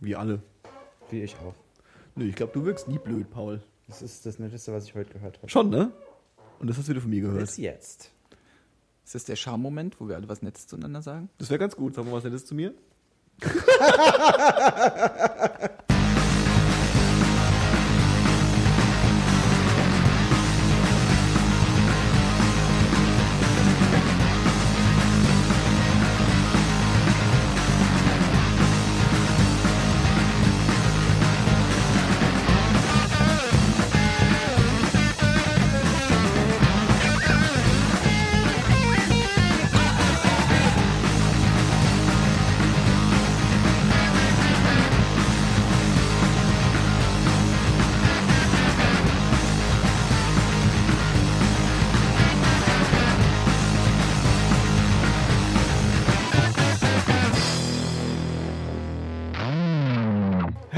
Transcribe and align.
Wie 0.00 0.16
alle. 0.16 0.42
Wie 1.10 1.22
ich 1.22 1.36
auch. 1.36 1.54
Nö, 2.16 2.24
ich 2.24 2.34
glaube, 2.34 2.52
du 2.52 2.64
wirkst 2.64 2.88
nie 2.88 2.98
blöd, 2.98 3.30
Paul. 3.30 3.60
Das 3.86 4.02
ist 4.02 4.26
das 4.26 4.38
Netteste, 4.38 4.72
was 4.72 4.84
ich 4.84 4.94
heute 4.94 5.12
gehört 5.12 5.38
habe. 5.38 5.48
Schon, 5.48 5.70
ne? 5.70 5.92
Und 6.58 6.68
das 6.68 6.78
hast 6.78 6.88
du 6.88 6.92
wieder 6.92 7.00
von 7.00 7.10
mir 7.10 7.20
gehört. 7.20 7.40
Bis 7.40 7.56
jetzt. 7.56 8.10
Ist 9.04 9.14
das 9.14 9.24
der 9.24 9.36
Charme-Moment, 9.36 10.00
wo 10.00 10.08
wir 10.08 10.16
alle 10.16 10.28
was 10.28 10.42
Nettes 10.42 10.66
zueinander 10.66 11.02
sagen? 11.02 11.30
Das 11.38 11.50
wäre 11.50 11.58
ganz 11.58 11.76
gut. 11.76 11.94
Sag 11.94 12.04
mal 12.04 12.12
was 12.12 12.24
Nettes 12.24 12.46
zu 12.46 12.54
mir. 12.54 12.74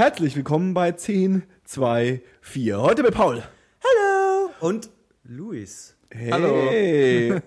Herzlich 0.05 0.35
willkommen 0.35 0.75
bei 0.75 0.91
10, 0.91 1.45
2, 1.65 2.23
4. 2.41 2.83
Heute 2.83 3.05
mit 3.05 3.15
Paul. 3.15 3.41
Hallo! 3.85 4.51
Und 4.59 4.91
Luis. 5.23 5.95
Hey. 6.11 7.41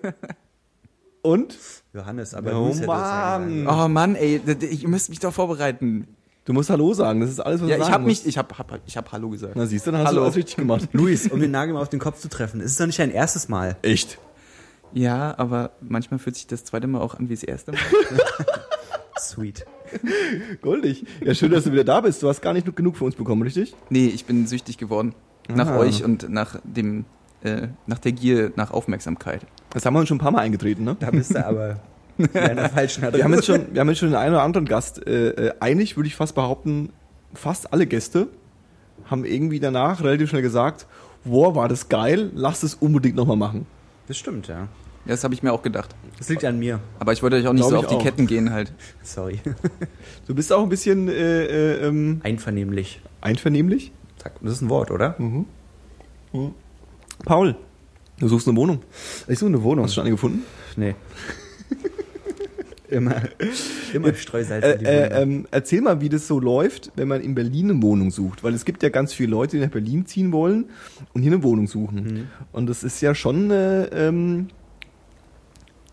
Und? 1.20 1.54
Johannes, 1.92 2.32
aber 2.32 2.58
Oh 2.58 2.64
Luis 2.64 2.76
hätte 2.76 2.84
es 2.84 2.86
Mann. 2.86 3.68
Oh 3.68 3.88
Mann, 3.88 4.16
ey, 4.16 4.40
ich 4.70 4.86
müsste 4.86 5.10
mich 5.12 5.18
doch 5.18 5.34
vorbereiten. 5.34 6.08
Du 6.46 6.54
musst 6.54 6.70
Hallo 6.70 6.94
sagen. 6.94 7.20
Das 7.20 7.28
ist 7.28 7.40
alles, 7.40 7.60
was 7.60 7.68
Ja, 7.68 7.76
du 7.76 7.82
ich 7.82 7.84
sagen 7.88 7.92
habe 7.94 8.04
musst. 8.08 8.24
mich, 8.24 8.30
ich 8.30 8.38
habe, 8.38 8.56
hab, 8.56 8.80
ich 8.86 8.96
habe 8.96 9.12
Hallo 9.12 9.28
gesagt. 9.28 9.52
Na 9.54 9.66
siehst 9.66 9.86
du, 9.86 9.90
dann 9.90 10.00
hast 10.00 10.06
Hallo. 10.06 10.20
du 10.20 10.24
alles 10.24 10.36
richtig 10.36 10.56
gemacht. 10.56 10.88
Luis, 10.92 11.28
um 11.28 11.38
den 11.38 11.50
Nagel 11.50 11.74
mal 11.74 11.82
auf 11.82 11.90
den 11.90 12.00
Kopf 12.00 12.20
zu 12.20 12.30
treffen. 12.30 12.62
Es 12.62 12.70
ist 12.70 12.80
doch 12.80 12.86
nicht 12.86 12.98
dein 12.98 13.10
erstes 13.10 13.50
Mal. 13.50 13.76
Echt? 13.82 14.16
Ja, 14.94 15.34
aber 15.36 15.72
manchmal 15.82 16.18
fühlt 16.18 16.36
sich 16.36 16.46
das 16.46 16.64
zweite 16.64 16.86
Mal 16.86 17.02
auch 17.02 17.16
an 17.16 17.28
wie 17.28 17.34
das 17.34 17.42
erste 17.42 17.72
Mal. 17.72 17.80
Sweet. 19.18 19.64
Goldig. 20.62 21.04
Ja, 21.24 21.34
schön, 21.34 21.50
dass 21.50 21.64
du 21.64 21.72
wieder 21.72 21.84
da 21.84 22.00
bist. 22.00 22.22
Du 22.22 22.28
hast 22.28 22.40
gar 22.42 22.52
nicht 22.52 22.74
genug 22.76 22.96
für 22.96 23.04
uns 23.04 23.14
bekommen, 23.14 23.42
richtig? 23.42 23.74
nee, 23.90 24.06
ich 24.06 24.24
bin 24.24 24.46
süchtig 24.46 24.78
geworden. 24.78 25.14
Nach 25.48 25.68
Ah. 25.68 25.78
euch 25.78 26.02
und 26.04 26.28
nach 26.28 26.58
dem, 26.64 27.04
äh, 27.44 27.68
nach 27.86 27.98
der 27.98 28.12
Gier 28.12 28.52
nach 28.56 28.72
Aufmerksamkeit. 28.72 29.42
Das 29.70 29.86
haben 29.86 29.94
wir 29.94 30.00
uns 30.00 30.08
schon 30.08 30.16
ein 30.16 30.20
paar 30.20 30.32
Mal 30.32 30.40
eingetreten, 30.40 30.84
ne? 30.84 30.96
Da 30.98 31.10
bist 31.10 31.34
du 31.34 31.46
aber 31.46 31.78
in 32.18 32.28
einer 32.36 32.68
falschen 32.70 33.02
Wir 33.12 33.22
haben 33.22 33.32
jetzt 33.34 33.46
schon, 33.46 33.72
wir 33.72 33.80
haben 33.80 33.88
jetzt 33.88 33.98
schon 33.98 34.08
den 34.08 34.16
einen 34.16 34.34
oder 34.34 34.42
anderen 34.42 34.66
Gast. 34.66 35.06
Äh, 35.06 35.28
äh, 35.28 35.52
eigentlich 35.60 35.96
würde 35.96 36.08
ich 36.08 36.16
fast 36.16 36.34
behaupten, 36.34 36.90
fast 37.34 37.72
alle 37.72 37.86
Gäste 37.86 38.28
haben 39.08 39.24
irgendwie 39.24 39.60
danach 39.60 40.02
relativ 40.02 40.30
schnell 40.30 40.42
gesagt, 40.42 40.86
wow, 41.24 41.54
war 41.54 41.68
das 41.68 41.88
geil, 41.88 42.30
lass 42.34 42.62
es 42.64 42.74
unbedingt 42.74 43.14
nochmal 43.14 43.36
machen. 43.36 43.66
Das 44.08 44.16
stimmt, 44.16 44.48
ja. 44.48 44.66
Ja, 45.06 45.12
das 45.12 45.22
habe 45.24 45.34
ich 45.34 45.42
mir 45.42 45.52
auch 45.52 45.62
gedacht. 45.62 45.94
Das 46.18 46.28
liegt 46.28 46.44
an 46.44 46.58
mir. 46.58 46.80
Aber 46.98 47.12
ich 47.12 47.22
wollte 47.22 47.36
euch 47.36 47.46
auch 47.46 47.52
nicht 47.52 47.62
Glaub 47.62 47.70
so 47.70 47.78
auf 47.78 47.86
die 47.86 47.94
auch. 47.94 48.02
Ketten 48.02 48.26
gehen 48.26 48.52
halt. 48.52 48.72
Sorry. 49.02 49.40
Du 50.26 50.34
bist 50.34 50.52
auch 50.52 50.62
ein 50.64 50.68
bisschen 50.68 51.08
äh, 51.08 51.44
äh, 51.44 51.86
ähm, 51.86 52.20
Einvernehmlich. 52.24 53.00
einvernehmlich. 53.20 53.92
Zack. 54.18 54.32
Das 54.42 54.52
ist 54.52 54.62
ein 54.62 54.68
Wort, 54.68 54.90
oder? 54.90 55.16
Paul, 57.24 57.54
du 58.18 58.28
suchst 58.28 58.48
eine 58.48 58.56
Wohnung. 58.56 58.80
Ich 59.28 59.38
suche 59.38 59.48
eine 59.48 59.62
Wohnung. 59.62 59.84
Hast 59.84 59.92
du 59.92 59.94
schon 59.96 60.04
eine 60.06 60.10
gefunden? 60.10 60.42
Nee. 60.76 60.94
immer, 62.88 63.22
immer 63.92 64.12
Streusalz 64.14 64.64
Äh, 64.64 64.72
in 64.72 64.78
die 64.80 64.84
äh, 64.86 65.22
ähm, 65.22 65.46
erzähl 65.50 65.80
mal, 65.82 66.00
wie 66.00 66.08
das 66.08 66.26
so 66.26 66.40
läuft, 66.40 66.92
wenn 66.96 67.08
man 67.08 67.20
in 67.20 67.34
Berlin 67.34 67.70
eine 67.70 67.82
Wohnung 67.82 68.10
sucht. 68.10 68.42
Weil 68.44 68.54
es 68.54 68.64
gibt 68.64 68.82
ja 68.82 68.88
ganz 68.88 69.12
viele 69.12 69.30
Leute, 69.30 69.56
die 69.56 69.62
nach 69.62 69.70
Berlin 69.70 70.04
ziehen 70.06 70.32
wollen 70.32 70.66
und 71.14 71.22
hier 71.22 71.32
eine 71.32 71.42
Wohnung 71.42 71.68
suchen. 71.68 72.28
Und 72.52 72.66
das 72.68 72.82
ist 72.82 73.00
ja 73.00 73.14
schon 73.14 73.50
äh, 73.50 73.84
ähm, 74.08 74.48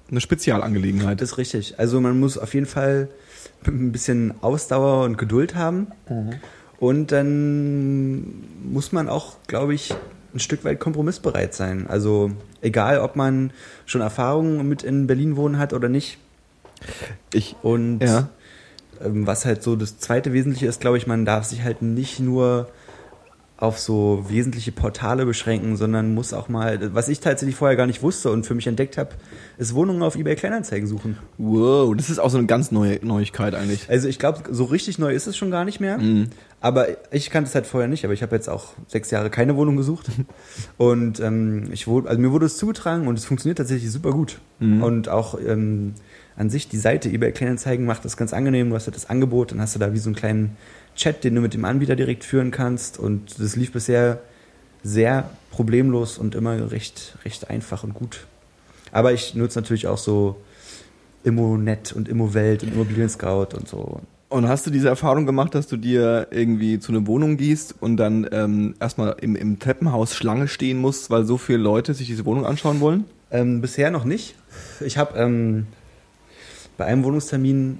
eine 0.10 0.22
Spezialangelegenheit. 0.22 1.22
Das 1.22 1.32
ist 1.34 1.38
richtig. 1.38 1.80
Also 1.80 2.00
man 2.02 2.20
muss 2.20 2.38
auf 2.38 2.54
jeden 2.54 2.66
Fall 2.66 3.08
ein 3.66 3.92
bisschen 3.92 4.34
Ausdauer 4.42 5.06
und 5.06 5.18
Geduld 5.18 5.56
haben. 5.56 5.88
Und 6.80 7.12
dann 7.12 8.44
muss 8.64 8.92
man 8.92 9.08
auch, 9.10 9.38
glaube 9.48 9.74
ich, 9.74 9.94
ein 10.34 10.40
Stück 10.40 10.66
weit 10.66 10.80
kompromissbereit 10.80 11.54
sein. 11.54 11.86
Also 11.88 12.32
egal, 12.62 13.00
ob 13.00 13.16
man 13.16 13.52
schon 13.86 14.02
Erfahrungen 14.02 14.68
mit 14.68 14.84
in 14.84 15.08
Berlin 15.08 15.36
wohnen 15.36 15.58
hat 15.60 15.74
oder 15.74 15.90
nicht. 15.90 16.18
Ich, 17.32 17.56
Und 17.62 18.00
Ja. 18.00 18.30
ähm, 19.04 19.26
was 19.26 19.46
halt 19.46 19.64
so 19.64 19.76
das 19.76 20.00
zweite 20.00 20.34
Wesentliche 20.34 20.68
ist, 20.68 20.82
glaube 20.82 20.98
ich, 20.98 21.08
man 21.08 21.24
darf 21.26 21.46
sich 21.46 21.64
halt 21.64 21.82
nicht 21.82 22.20
nur 22.20 22.68
auf 23.64 23.80
so 23.80 24.26
wesentliche 24.28 24.74
Portale 24.74 25.26
beschränken, 25.26 25.78
sondern 25.78 26.14
muss 26.14 26.34
auch 26.34 26.50
mal, 26.50 26.94
was 26.94 27.08
ich 27.08 27.22
tatsächlich 27.22 27.56
vorher 27.56 27.78
gar 27.78 27.88
nicht 27.88 28.04
wusste 28.04 28.30
und 28.30 28.46
für 28.46 28.56
mich 28.56 28.68
entdeckt 28.68 28.98
habe, 28.98 29.12
ist 29.58 29.74
Wohnungen 29.74 30.04
auf 30.04 30.18
eBay 30.18 30.36
Kleinanzeigen 30.36 30.86
suchen. 30.86 31.18
wow, 31.38 31.96
das 31.96 32.10
ist 32.10 32.20
auch 32.20 32.30
so 32.30 32.38
eine 32.38 32.46
ganz 32.46 32.72
neue 32.72 33.00
Neuigkeit 33.06 33.56
eigentlich. 33.56 33.90
Also 33.90 34.10
ich 34.10 34.20
glaube, 34.20 34.44
so 34.52 34.66
richtig 34.66 35.00
neu 35.00 35.14
ist 35.14 35.28
es 35.28 35.38
schon 35.38 35.50
gar 35.50 35.64
nicht 35.64 35.80
mehr. 35.80 35.98
Aber 36.60 36.88
ich 37.12 37.30
kannte 37.30 37.48
es 37.48 37.56
halt 37.56 37.66
vorher 37.66 37.88
nicht, 37.88 38.04
aber 38.04 38.14
ich 38.14 38.22
habe 38.22 38.36
jetzt 38.36 38.50
auch 38.50 38.74
sechs 38.88 39.12
Jahre 39.12 39.30
keine 39.30 39.56
Wohnung 39.56 39.78
gesucht. 39.78 40.10
Und 40.78 41.22
ähm, 41.22 41.70
ich 41.72 41.88
wurde, 41.88 42.10
also 42.10 42.22
mir 42.22 42.32
wurde 42.34 42.48
es 42.48 42.58
zugetragen 42.58 43.08
und 43.08 43.18
es 43.18 43.26
funktioniert 43.26 43.58
tatsächlich 43.58 43.92
super 43.92 44.12
gut. 44.12 44.40
Und 44.82 45.10
auch 45.10 45.38
ähm, 45.40 45.94
an 46.36 46.50
sich 46.50 46.68
die 46.68 46.78
Seite 46.78 47.10
eBay 47.10 47.32
Kleinanzeigen 47.32 47.86
macht 47.86 48.06
das 48.06 48.18
ganz 48.18 48.34
angenehm. 48.34 48.70
Du 48.70 48.76
hast 48.76 48.88
halt 48.88 48.96
das 48.96 49.10
Angebot, 49.10 49.52
dann 49.52 49.62
hast 49.62 49.76
du 49.76 49.80
da 49.80 49.94
wie 49.94 50.00
so 50.00 50.10
einen 50.10 50.16
kleinen 50.16 50.58
Chat, 50.96 51.24
den 51.24 51.36
du 51.36 51.42
mit 51.42 51.54
dem 51.54 51.66
Anbieter 51.66 51.96
direkt 51.96 52.24
führen 52.24 52.52
kannst. 52.52 52.98
Und 52.98 53.40
das 53.40 53.56
lief 53.56 53.72
bisher 53.72 54.22
sehr 54.84 55.30
problemlos 55.52 56.18
und 56.18 56.36
immer 56.36 56.72
recht, 56.72 57.18
recht 57.24 57.50
einfach 57.50 57.84
und 57.84 57.94
gut. 57.94 58.26
Aber 58.92 59.14
ich 59.14 59.36
nutze 59.36 59.60
natürlich 59.60 59.88
auch 59.88 59.98
so 59.98 60.38
Immonet 61.24 61.94
und 61.94 62.10
Immowelt 62.10 62.64
und 62.64 62.74
Immobilien 62.74 63.10
Scout 63.10 63.56
und 63.56 63.68
so. 63.68 64.02
Und 64.30 64.48
hast 64.48 64.66
du 64.66 64.72
diese 64.72 64.88
Erfahrung 64.88 65.28
gemacht, 65.28 65.54
dass 65.54 65.68
du 65.68 65.78
dir 65.78 66.28
irgendwie 66.32 66.80
zu 66.80 66.92
einer 66.92 67.06
Wohnung 67.06 67.38
gehst 67.38 67.76
und 67.80 67.98
dann 67.98 68.28
ähm, 68.32 68.74
erstmal 68.80 69.16
im, 69.22 69.36
im 69.36 69.60
Treppenhaus 69.60 70.16
Schlange 70.16 70.48
stehen 70.48 70.80
musst, 70.80 71.12
weil 71.12 71.24
so 71.24 71.38
viele 71.38 71.60
Leute 71.60 71.94
sich 71.94 72.08
diese 72.08 72.26
Wohnung 72.26 72.46
anschauen 72.46 72.80
wollen? 72.80 73.06
Ähm, 73.30 73.62
bisher 73.62 73.92
noch 73.92 74.06
nicht. 74.06 74.36
Ich 74.84 74.98
habe 74.98 75.18
ähm, 75.20 75.68
bei 76.78 76.86
einem 76.86 77.04
Wohnungstermin 77.04 77.80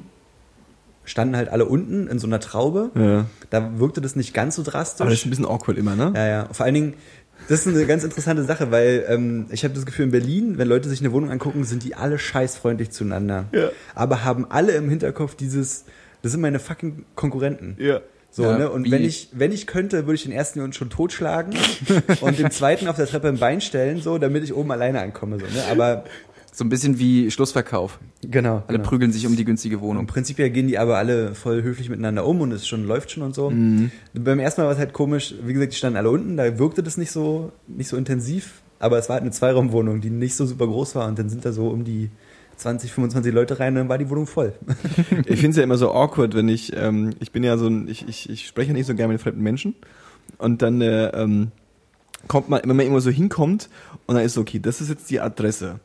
standen 1.06 1.36
halt 1.36 1.50
alle 1.50 1.66
unten 1.66 2.08
in 2.08 2.20
so 2.20 2.28
einer 2.28 2.40
Traube. 2.40 2.92
Ja. 2.96 3.26
Da 3.50 3.80
wirkte 3.80 4.00
das 4.02 4.16
nicht 4.16 4.34
ganz 4.34 4.56
so 4.56 4.64
drastisch. 4.64 5.02
Aber 5.02 5.10
das 5.10 5.20
ist 5.20 5.26
ein 5.26 5.30
bisschen 5.32 5.46
awkward 5.46 5.78
immer, 5.78 5.96
ne? 5.96 6.14
Ja, 6.16 6.28
ja. 6.28 6.48
Vor 6.52 6.66
allen 6.66 6.76
Dingen, 6.76 6.94
das 7.50 7.66
ist 7.66 7.68
eine 7.76 7.86
ganz 7.86 8.06
interessante 8.06 8.44
Sache, 8.46 8.72
weil 8.72 9.06
ähm, 9.10 9.48
ich 9.50 9.66
habe 9.66 9.74
das 9.74 9.86
Gefühl, 9.86 10.06
in 10.06 10.12
Berlin, 10.12 10.58
wenn 10.58 10.68
Leute 10.68 10.88
sich 10.88 11.02
eine 11.02 11.12
Wohnung 11.12 11.30
angucken, 11.30 11.66
sind 11.66 11.84
die 11.84 11.96
alle 11.96 12.18
scheißfreundlich 12.18 12.92
zueinander. 12.92 13.46
Ja. 13.52 13.70
Aber 13.96 14.24
haben 14.24 14.46
alle 14.50 14.72
im 14.74 14.90
Hinterkopf 14.90 15.36
dieses, 15.36 15.84
das 16.22 16.32
sind 16.32 16.40
meine 16.42 16.60
fucking 16.60 17.04
Konkurrenten. 17.16 17.76
Ja. 17.80 18.00
So, 18.32 18.44
Ja, 18.44 18.58
ne? 18.58 18.70
Und 18.72 18.86
wie- 18.86 18.92
wenn 18.92 19.04
ich, 19.04 19.28
wenn 19.34 19.52
ich 19.52 19.68
könnte, 19.68 20.06
würde 20.06 20.16
ich 20.16 20.24
den 20.24 20.32
ersten 20.32 20.72
schon 20.72 20.90
totschlagen 20.90 21.54
und 22.22 22.40
den 22.40 22.50
zweiten 22.50 22.88
auf 22.88 22.96
der 22.96 23.08
Treppe 23.08 23.28
ein 23.28 23.38
Bein 23.40 23.60
stellen, 23.60 24.00
so, 24.02 24.18
damit 24.20 24.44
ich 24.44 24.54
oben 24.54 24.72
alleine 24.72 25.02
ankomme. 25.02 25.38
So, 25.38 25.46
ne? 25.46 25.66
Aber 25.70 26.06
So 26.56 26.64
ein 26.64 26.70
bisschen 26.70 27.00
wie 27.00 27.32
Schlussverkauf. 27.32 28.00
genau. 28.22 28.64
Alle 28.68 28.78
genau. 28.78 28.88
prügeln 28.88 29.12
sich 29.12 29.26
um 29.26 29.36
die 29.36 29.44
günstige 29.44 29.78
Und 29.78 29.82
Wohnung. 29.82 30.06
prinzipiell 30.06 30.52
gehen 30.52 30.68
die 30.68 30.78
aber 30.78 30.98
alle 30.98 31.34
voll 31.34 31.64
höflich 31.64 31.90
miteinander 31.90 32.28
um 32.28 32.42
und 32.42 32.52
es 32.52 32.68
schon 32.68 32.86
läuft 32.86 33.10
schon 33.10 33.24
und 33.24 33.34
so. 33.34 33.50
Mhm. 33.50 33.90
Beim 34.14 34.40
ersten 34.40 34.62
Mal 34.62 34.66
war 34.68 34.74
es 34.74 34.78
halt 34.80 34.94
komisch, 34.94 35.34
wie 35.44 35.54
gesagt, 35.54 35.74
die 35.74 35.78
standen 35.78 35.98
alle 35.98 36.12
unten, 36.12 36.38
da 36.38 36.60
wirkte 36.60 36.84
das 36.84 36.96
nicht 36.98 37.12
so, 37.12 37.52
nicht 37.68 37.88
so 37.88 37.98
intensiv, 37.98 38.62
aber 38.78 39.00
es 39.00 39.10
war 39.10 39.16
halt 39.16 39.24
eine 39.24 39.32
Zweiraumwohnung, 39.32 40.00
die 40.00 40.12
nicht 40.12 40.36
so 40.36 40.46
super 40.46 40.68
groß 40.68 40.94
war 40.94 41.08
und 41.08 41.18
dann 41.18 41.28
sind 41.28 41.44
da 41.44 41.54
so 41.54 41.70
um 41.70 41.84
die 41.86 42.12
20, 42.58 42.92
25 42.94 43.34
Leute 43.34 43.60
rein 43.60 43.74
und 43.74 43.80
dann 43.80 43.90
war 43.90 43.98
die 43.98 44.10
Wohnung 44.12 44.28
voll. 44.28 44.54
Ich 45.26 45.40
finde 45.40 45.50
es 45.50 45.58
ja 45.58 45.64
immer 45.64 45.78
so 45.78 45.92
awkward, 45.92 46.36
wenn 46.36 46.50
ich, 46.50 46.72
ähm, 46.76 47.16
ich 47.20 47.32
bin 47.32 47.44
ja 47.44 47.58
so 47.58 47.66
ein, 47.66 47.88
ich, 47.88 48.08
ich, 48.08 48.30
ich 48.30 48.46
spreche 48.46 48.68
ja 48.68 48.74
nicht 48.74 48.86
so 48.86 48.94
gerne 48.94 49.14
mit 49.14 49.22
fremden 49.22 49.42
Menschen 49.42 49.74
und 50.38 50.62
dann 50.62 50.82
äh, 50.82 51.08
ähm, 51.08 51.52
kommt 52.28 52.50
man, 52.50 52.62
wenn 52.64 52.76
man 52.76 52.86
immer 52.86 53.02
so 53.02 53.10
hinkommt 53.10 53.70
und 54.06 54.14
dann 54.16 54.24
ist 54.24 54.36
so, 54.36 54.42
okay, 54.42 54.60
das 54.60 54.82
ist 54.82 54.90
jetzt 54.90 55.10
die 55.10 55.20
Adresse. 55.20 55.80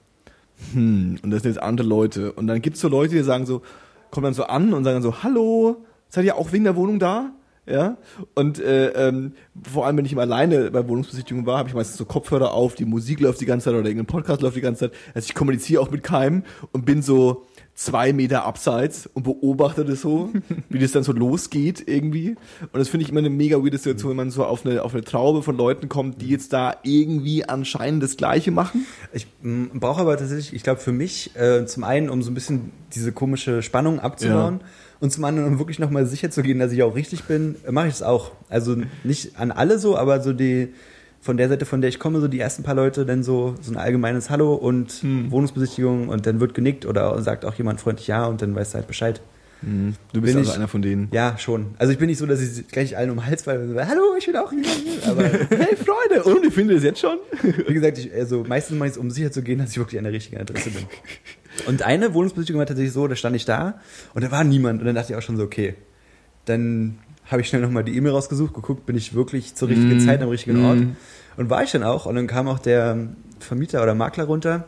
Hm, 0.72 1.18
und 1.22 1.30
das 1.30 1.42
sind 1.42 1.52
jetzt 1.52 1.62
andere 1.62 1.86
Leute. 1.86 2.32
Und 2.32 2.46
dann 2.46 2.60
gibt's 2.62 2.80
so 2.80 2.88
Leute, 2.88 3.14
die 3.14 3.22
sagen 3.22 3.46
so, 3.46 3.62
kommen 4.10 4.24
dann 4.24 4.34
so 4.34 4.44
an 4.44 4.72
und 4.72 4.84
sagen 4.84 5.02
so, 5.02 5.22
hallo, 5.22 5.84
seid 6.08 6.24
ihr 6.24 6.36
auch 6.36 6.52
wegen 6.52 6.64
der 6.64 6.76
Wohnung 6.76 6.98
da? 6.98 7.32
Ja, 7.66 7.98
und 8.34 8.58
äh, 8.60 9.08
ähm, 9.08 9.32
vor 9.70 9.84
allem, 9.84 9.98
wenn 9.98 10.06
ich 10.06 10.12
immer 10.12 10.22
alleine 10.22 10.70
bei 10.70 10.88
Wohnungsbesichtigungen 10.88 11.44
war, 11.44 11.58
habe 11.58 11.68
ich 11.68 11.74
meistens 11.74 11.98
so 11.98 12.06
Kopfhörer 12.06 12.54
auf, 12.54 12.74
die 12.74 12.86
Musik 12.86 13.20
läuft 13.20 13.42
die 13.42 13.44
ganze 13.44 13.64
Zeit 13.64 13.74
oder 13.74 13.86
irgendein 13.86 14.06
Podcast 14.06 14.40
läuft 14.40 14.56
die 14.56 14.62
ganze 14.62 14.88
Zeit. 14.88 14.98
Also 15.14 15.26
ich 15.26 15.34
kommuniziere 15.34 15.82
auch 15.82 15.90
mit 15.90 16.02
keinem 16.02 16.44
und 16.72 16.86
bin 16.86 17.02
so 17.02 17.44
zwei 17.78 18.12
Meter 18.12 18.44
abseits 18.44 19.08
und 19.14 19.22
beobachte 19.22 19.84
das 19.84 20.00
so, 20.00 20.32
wie 20.68 20.80
das 20.80 20.90
dann 20.90 21.04
so 21.04 21.12
losgeht 21.12 21.84
irgendwie. 21.86 22.30
Und 22.60 22.80
das 22.80 22.88
finde 22.88 23.04
ich 23.04 23.10
immer 23.10 23.20
eine 23.20 23.30
mega 23.30 23.58
weirde 23.58 23.78
Situation, 23.78 24.10
wenn 24.10 24.16
man 24.16 24.30
so 24.32 24.44
auf 24.44 24.66
eine, 24.66 24.82
auf 24.82 24.94
eine 24.94 25.04
Traube 25.04 25.44
von 25.44 25.56
Leuten 25.56 25.88
kommt, 25.88 26.20
die 26.20 26.28
jetzt 26.28 26.52
da 26.52 26.74
irgendwie 26.82 27.48
anscheinend 27.48 28.02
das 28.02 28.16
Gleiche 28.16 28.50
machen. 28.50 28.84
Ich 29.12 29.28
brauche 29.42 30.00
aber 30.00 30.16
tatsächlich, 30.16 30.54
ich 30.54 30.64
glaube 30.64 30.80
für 30.80 30.90
mich, 30.90 31.36
äh, 31.36 31.66
zum 31.66 31.84
einen, 31.84 32.10
um 32.10 32.20
so 32.20 32.32
ein 32.32 32.34
bisschen 32.34 32.72
diese 32.96 33.12
komische 33.12 33.62
Spannung 33.62 34.00
abzubauen. 34.00 34.58
Ja. 34.60 34.66
Und 34.98 35.12
zum 35.12 35.24
anderen, 35.24 35.52
um 35.52 35.58
wirklich 35.60 35.78
nochmal 35.78 36.04
sicher 36.06 36.32
zu 36.32 36.42
gehen, 36.42 36.58
dass 36.58 36.72
ich 36.72 36.82
auch 36.82 36.96
richtig 36.96 37.24
bin, 37.24 37.54
äh, 37.64 37.70
mache 37.70 37.86
ich 37.86 37.94
es 37.94 38.02
auch. 38.02 38.32
Also 38.48 38.76
nicht 39.04 39.38
an 39.38 39.52
alle 39.52 39.78
so, 39.78 39.96
aber 39.96 40.20
so 40.20 40.32
die, 40.32 40.74
von 41.20 41.36
der 41.36 41.48
Seite, 41.48 41.66
von 41.66 41.80
der 41.80 41.88
ich 41.88 41.98
komme, 41.98 42.20
so 42.20 42.28
die 42.28 42.40
ersten 42.40 42.62
paar 42.62 42.74
Leute, 42.74 43.04
dann 43.04 43.22
so, 43.22 43.54
so 43.60 43.72
ein 43.72 43.76
allgemeines 43.76 44.30
Hallo 44.30 44.54
und 44.54 44.90
hm. 44.90 45.30
Wohnungsbesichtigung 45.30 46.08
und 46.08 46.26
dann 46.26 46.40
wird 46.40 46.54
genickt 46.54 46.86
oder 46.86 47.20
sagt 47.22 47.44
auch 47.44 47.54
jemand 47.54 47.80
freundlich 47.80 48.06
Ja 48.06 48.26
und 48.26 48.40
dann 48.40 48.54
weißt 48.54 48.74
du 48.74 48.76
halt 48.76 48.86
Bescheid. 48.86 49.20
Hm. 49.60 49.94
Du 50.12 50.20
bist 50.20 50.34
bin 50.34 50.38
also 50.38 50.52
ich, 50.52 50.56
einer 50.56 50.68
von 50.68 50.82
denen. 50.82 51.08
Ja, 51.10 51.36
schon. 51.36 51.74
Also 51.78 51.92
ich 51.92 51.98
bin 51.98 52.06
nicht 52.06 52.18
so, 52.18 52.26
dass 52.26 52.40
ich 52.40 52.68
gleich 52.68 52.96
allen 52.96 53.10
um 53.10 53.16
den 53.16 53.26
Hals 53.26 53.42
falle 53.42 53.60
und 53.60 53.68
so, 53.68 53.74
hallo, 53.74 54.14
ich 54.16 54.26
bin 54.26 54.36
auch 54.36 54.50
hier. 54.50 55.10
Aber 55.10 55.22
hey 55.50 55.76
Freunde, 55.76 56.22
und 56.24 56.52
findet 56.52 56.74
ihr 56.74 56.78
es 56.78 56.84
jetzt 56.84 57.00
schon? 57.00 57.18
Wie 57.42 57.74
gesagt, 57.74 57.98
ich, 57.98 58.12
also 58.14 58.44
meistens 58.46 58.78
mache 58.78 58.88
ich 58.88 58.92
es, 58.92 58.98
um 58.98 59.10
sicher 59.10 59.32
zu 59.32 59.42
gehen, 59.42 59.58
dass 59.58 59.72
ich 59.72 59.78
wirklich 59.78 59.98
an 59.98 60.04
der 60.04 60.12
richtigen 60.12 60.40
Adresse 60.40 60.70
bin. 60.70 60.84
Und 61.66 61.82
eine 61.82 62.14
Wohnungsbesichtigung 62.14 62.60
war 62.60 62.66
tatsächlich 62.66 62.92
so, 62.92 63.08
da 63.08 63.16
stand 63.16 63.34
ich 63.34 63.44
da 63.44 63.80
und 64.14 64.22
da 64.22 64.30
war 64.30 64.44
niemand 64.44 64.80
und 64.80 64.86
dann 64.86 64.94
dachte 64.94 65.12
ich 65.12 65.18
auch 65.18 65.22
schon 65.22 65.36
so, 65.36 65.42
okay, 65.42 65.74
dann 66.44 66.98
habe 67.28 67.42
ich 67.42 67.48
schnell 67.48 67.62
nochmal 67.62 67.84
die 67.84 67.96
E-Mail 67.96 68.12
rausgesucht, 68.12 68.54
geguckt, 68.54 68.86
bin 68.86 68.96
ich 68.96 69.14
wirklich 69.14 69.54
zur 69.54 69.68
richtigen 69.68 69.98
mm. 69.98 70.00
Zeit 70.00 70.22
am 70.22 70.28
richtigen 70.28 70.62
mm. 70.62 70.64
Ort. 70.64 70.78
Und 71.36 71.50
war 71.50 71.62
ich 71.62 71.70
dann 71.70 71.82
auch. 71.82 72.06
Und 72.06 72.16
dann 72.16 72.26
kam 72.26 72.48
auch 72.48 72.58
der 72.58 73.08
Vermieter 73.38 73.82
oder 73.82 73.94
Makler 73.94 74.24
runter 74.24 74.64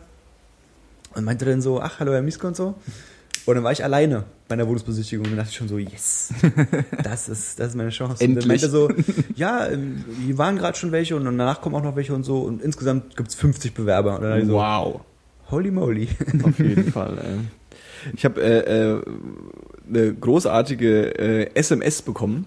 und 1.14 1.24
meinte 1.24 1.44
dann 1.44 1.62
so, 1.62 1.80
ach, 1.80 2.00
hallo 2.00 2.12
Herr 2.12 2.22
Misko 2.22 2.46
und 2.46 2.56
so. 2.56 2.74
Und 3.46 3.54
dann 3.54 3.64
war 3.64 3.72
ich 3.72 3.82
alleine 3.82 4.24
bei 4.48 4.54
einer 4.54 4.66
Wohnungsbesichtigung 4.66 5.26
und 5.26 5.36
dachte 5.36 5.48
ich 5.50 5.56
schon 5.56 5.68
so, 5.68 5.78
yes, 5.78 6.32
das 7.02 7.28
ist, 7.28 7.58
das 7.58 7.68
ist 7.68 7.74
meine 7.74 7.90
Chance. 7.90 8.22
Endlich. 8.22 8.28
Und 8.28 8.42
dann 8.42 8.48
meinte 8.48 8.68
so, 8.68 8.90
ja, 9.34 9.66
ähm, 9.66 10.04
hier 10.24 10.36
waren 10.38 10.56
gerade 10.56 10.76
schon 10.76 10.92
welche 10.92 11.16
und 11.16 11.24
danach 11.24 11.60
kommen 11.60 11.74
auch 11.76 11.82
noch 11.82 11.96
welche 11.96 12.14
und 12.14 12.24
so. 12.24 12.40
Und 12.40 12.62
insgesamt 12.62 13.16
gibt 13.16 13.30
es 13.30 13.34
50 13.36 13.74
Bewerber. 13.74 14.16
Und 14.16 14.22
dann 14.22 14.46
so, 14.46 14.54
wow. 14.54 15.00
Holy 15.50 15.70
moly. 15.70 16.08
Auf 16.44 16.58
jeden 16.58 16.92
Fall. 16.92 17.18
Ey. 17.18 18.12
Ich 18.14 18.24
habe 18.24 18.40
äh, 18.40 18.92
äh, 18.92 19.02
eine 19.90 20.14
großartige 20.14 21.18
äh, 21.18 21.50
SMS 21.54 22.02
bekommen 22.02 22.46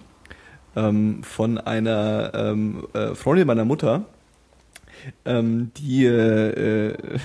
ähm, 0.76 1.22
von 1.22 1.58
einer 1.58 2.32
ähm, 2.34 2.86
äh, 2.92 3.14
Freundin 3.14 3.46
meiner 3.46 3.64
Mutter, 3.64 4.06
ähm, 5.24 5.70
die 5.76 6.06
äh, 6.06 6.88
äh, 6.88 7.18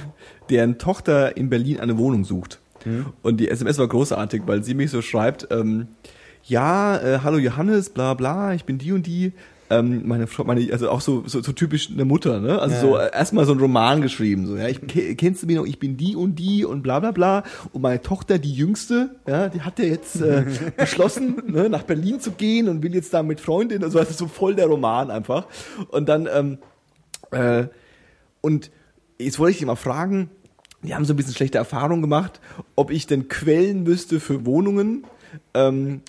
deren 0.49 0.77
Tochter 0.77 1.37
in 1.37 1.49
Berlin 1.49 1.79
eine 1.79 1.97
Wohnung 1.97 2.25
sucht. 2.25 2.59
Mhm. 2.85 3.07
Und 3.21 3.37
die 3.37 3.49
SMS 3.49 3.77
war 3.77 3.87
großartig, 3.87 4.43
weil 4.45 4.63
sie 4.63 4.73
mich 4.73 4.91
so 4.91 5.01
schreibt, 5.01 5.47
ähm, 5.51 5.87
ja, 6.43 6.97
äh, 6.97 7.19
hallo 7.23 7.37
Johannes, 7.37 7.89
bla 7.89 8.13
bla, 8.13 8.53
ich 8.53 8.65
bin 8.65 8.77
die 8.77 8.91
und 8.91 9.05
die, 9.05 9.33
ähm, 9.71 10.07
meine 10.07 10.25
Frau, 10.25 10.43
meine, 10.45 10.71
also 10.71 10.89
auch 10.89 11.01
so, 11.01 11.23
so, 11.27 11.41
so 11.41 11.51
typisch 11.51 11.91
eine 11.91 12.03
Mutter, 12.03 12.39
ne? 12.39 12.59
Also 12.59 12.75
ja. 12.75 12.81
so 12.81 12.97
äh, 12.97 13.11
erstmal 13.13 13.45
so 13.45 13.53
ein 13.53 13.59
Roman 13.59 14.01
geschrieben, 14.01 14.47
so, 14.47 14.57
ja, 14.57 14.67
ich 14.67 14.79
kennst 15.15 15.43
du 15.43 15.47
mich 15.47 15.57
noch, 15.57 15.65
ich 15.65 15.77
bin 15.77 15.95
die 15.95 16.15
und 16.15 16.35
die 16.35 16.65
und 16.65 16.81
bla 16.81 16.99
bla 16.99 17.11
bla. 17.11 17.43
Und 17.71 17.83
meine 17.83 18.01
Tochter, 18.01 18.39
die 18.39 18.53
jüngste, 18.53 19.15
ja, 19.27 19.47
die 19.49 19.61
hat 19.61 19.77
ja 19.77 19.85
jetzt 19.85 20.21
äh, 20.21 20.45
beschlossen, 20.77 21.43
ne, 21.47 21.69
nach 21.69 21.83
Berlin 21.83 22.19
zu 22.19 22.31
gehen 22.31 22.67
und 22.67 22.81
will 22.81 22.95
jetzt 22.95 23.13
da 23.13 23.21
mit 23.21 23.39
Freundin, 23.39 23.83
also 23.83 23.99
das 23.99 24.09
ist 24.09 24.17
so 24.17 24.27
voll 24.27 24.55
der 24.55 24.65
Roman 24.65 25.11
einfach. 25.11 25.45
Und 25.89 26.09
dann, 26.09 26.27
ähm, 26.33 26.57
äh, 27.31 27.67
und 28.41 28.71
jetzt 29.19 29.37
wollte 29.37 29.51
ich 29.51 29.57
dich 29.57 29.67
mal 29.67 29.75
fragen, 29.75 30.31
die 30.81 30.95
haben 30.95 31.05
so 31.05 31.13
ein 31.13 31.17
bisschen 31.17 31.35
schlechte 31.35 31.57
Erfahrungen 31.57 32.01
gemacht, 32.01 32.39
ob 32.75 32.89
ich 32.89 33.05
denn 33.05 33.27
Quellen 33.27 33.85
wüsste 33.85 34.19
für 34.19 34.45
Wohnungen, 34.45 35.05
ähm, 35.53 36.01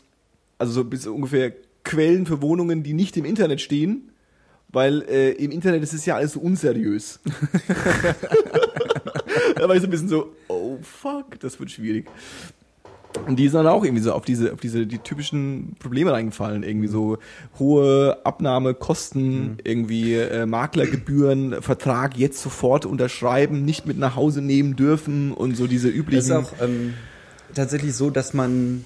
also 0.59 0.73
so 0.73 0.85
bis 0.85 1.07
ungefähr 1.07 1.53
Quellen 1.91 2.25
für 2.25 2.41
Wohnungen, 2.41 2.85
die 2.85 2.93
nicht 2.93 3.17
im 3.17 3.25
Internet 3.25 3.61
stehen, 3.61 4.13
weil 4.69 5.03
äh, 5.03 5.33
im 5.33 5.51
Internet 5.51 5.83
ist 5.83 5.93
es 5.93 6.07
ja 6.07 6.15
alles 6.15 6.35
so 6.35 6.41
unseriös. 6.41 7.19
da 9.57 9.69
war 9.69 9.75
ich 9.75 9.81
so 9.83 9.89
ein 9.89 9.91
bisschen 9.91 10.09
so, 10.09 10.33
oh 10.47 10.79
fuck, 10.83 11.41
das 11.41 11.59
wird 11.59 11.73
schwierig. 11.73 12.07
Und 13.27 13.41
die 13.41 13.49
sind 13.49 13.65
dann 13.65 13.67
auch 13.67 13.83
irgendwie 13.85 14.05
so 14.05 14.13
auf 14.13 14.25
diese, 14.25 14.53
auf 14.53 14.61
diese 14.61 14.87
die 14.87 14.99
typischen 14.99 15.75
Probleme 15.81 16.13
reingefallen. 16.13 16.63
Irgendwie 16.63 16.87
so 16.87 17.19
hohe 17.59 18.25
Abnahmekosten, 18.25 19.41
mhm. 19.41 19.57
irgendwie 19.65 20.15
äh, 20.15 20.47
Maklergebühren, 20.47 21.61
Vertrag 21.61 22.17
jetzt 22.17 22.41
sofort 22.41 22.87
unterschreiben, 22.87 23.65
nicht 23.65 23.85
mit 23.85 23.99
nach 23.99 24.15
Hause 24.15 24.43
nehmen 24.43 24.77
dürfen 24.77 25.33
und 25.33 25.57
so 25.57 25.67
diese 25.67 25.89
üblichen. 25.89 26.21
Es 26.21 26.27
ist 26.27 26.33
auch 26.33 26.53
ähm, 26.63 26.95
tatsächlich 27.53 27.97
so, 27.97 28.11
dass 28.11 28.33
man 28.33 28.85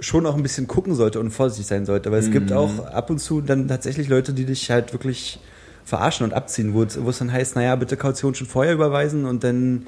schon 0.00 0.26
auch 0.26 0.34
ein 0.34 0.42
bisschen 0.42 0.66
gucken 0.66 0.94
sollte 0.94 1.20
und 1.20 1.30
vorsichtig 1.30 1.66
sein 1.66 1.86
sollte. 1.86 2.10
Weil 2.10 2.20
es 2.20 2.28
mhm. 2.28 2.32
gibt 2.32 2.52
auch 2.52 2.86
ab 2.86 3.10
und 3.10 3.18
zu 3.18 3.40
dann 3.40 3.68
tatsächlich 3.68 4.08
Leute, 4.08 4.32
die 4.32 4.44
dich 4.44 4.70
halt 4.70 4.92
wirklich 4.92 5.38
verarschen 5.84 6.24
und 6.24 6.32
abziehen, 6.32 6.74
wo 6.74 6.82
es 6.82 7.18
dann 7.18 7.32
heißt, 7.32 7.56
naja, 7.56 7.74
bitte 7.76 7.96
Kaution 7.96 8.34
schon 8.34 8.46
vorher 8.46 8.72
überweisen 8.72 9.24
und 9.24 9.44
dann 9.44 9.86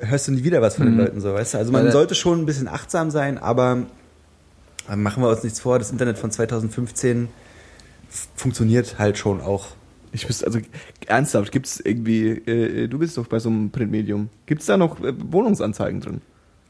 hörst 0.00 0.28
du 0.28 0.32
nie 0.32 0.44
wieder 0.44 0.62
was 0.62 0.76
von 0.76 0.86
mhm. 0.86 0.96
den 0.96 1.04
Leuten 1.04 1.20
so, 1.20 1.34
weißt 1.34 1.54
du? 1.54 1.58
Also 1.58 1.72
man 1.72 1.86
Weil, 1.86 1.92
sollte 1.92 2.14
schon 2.14 2.40
ein 2.40 2.46
bisschen 2.46 2.68
achtsam 2.68 3.10
sein, 3.10 3.38
aber 3.38 3.86
machen 4.96 5.22
wir 5.22 5.28
uns 5.28 5.42
nichts 5.42 5.60
vor, 5.60 5.78
das 5.78 5.90
Internet 5.90 6.18
von 6.18 6.30
2015 6.30 7.28
funktioniert 8.34 8.98
halt 8.98 9.18
schon 9.18 9.40
auch. 9.40 9.68
Ich 10.12 10.28
wüsste, 10.28 10.46
also 10.46 10.58
ernsthaft, 11.06 11.52
gibt 11.52 11.66
es 11.66 11.80
irgendwie, 11.80 12.30
äh, 12.30 12.88
du 12.88 12.98
bist 12.98 13.16
doch 13.16 13.26
bei 13.26 13.38
so 13.38 13.48
einem 13.48 13.70
Printmedium, 13.70 14.28
gibt 14.46 14.62
es 14.62 14.66
da 14.66 14.76
noch 14.76 15.00
äh, 15.00 15.12
Wohnungsanzeigen 15.16 16.00
drin? 16.00 16.20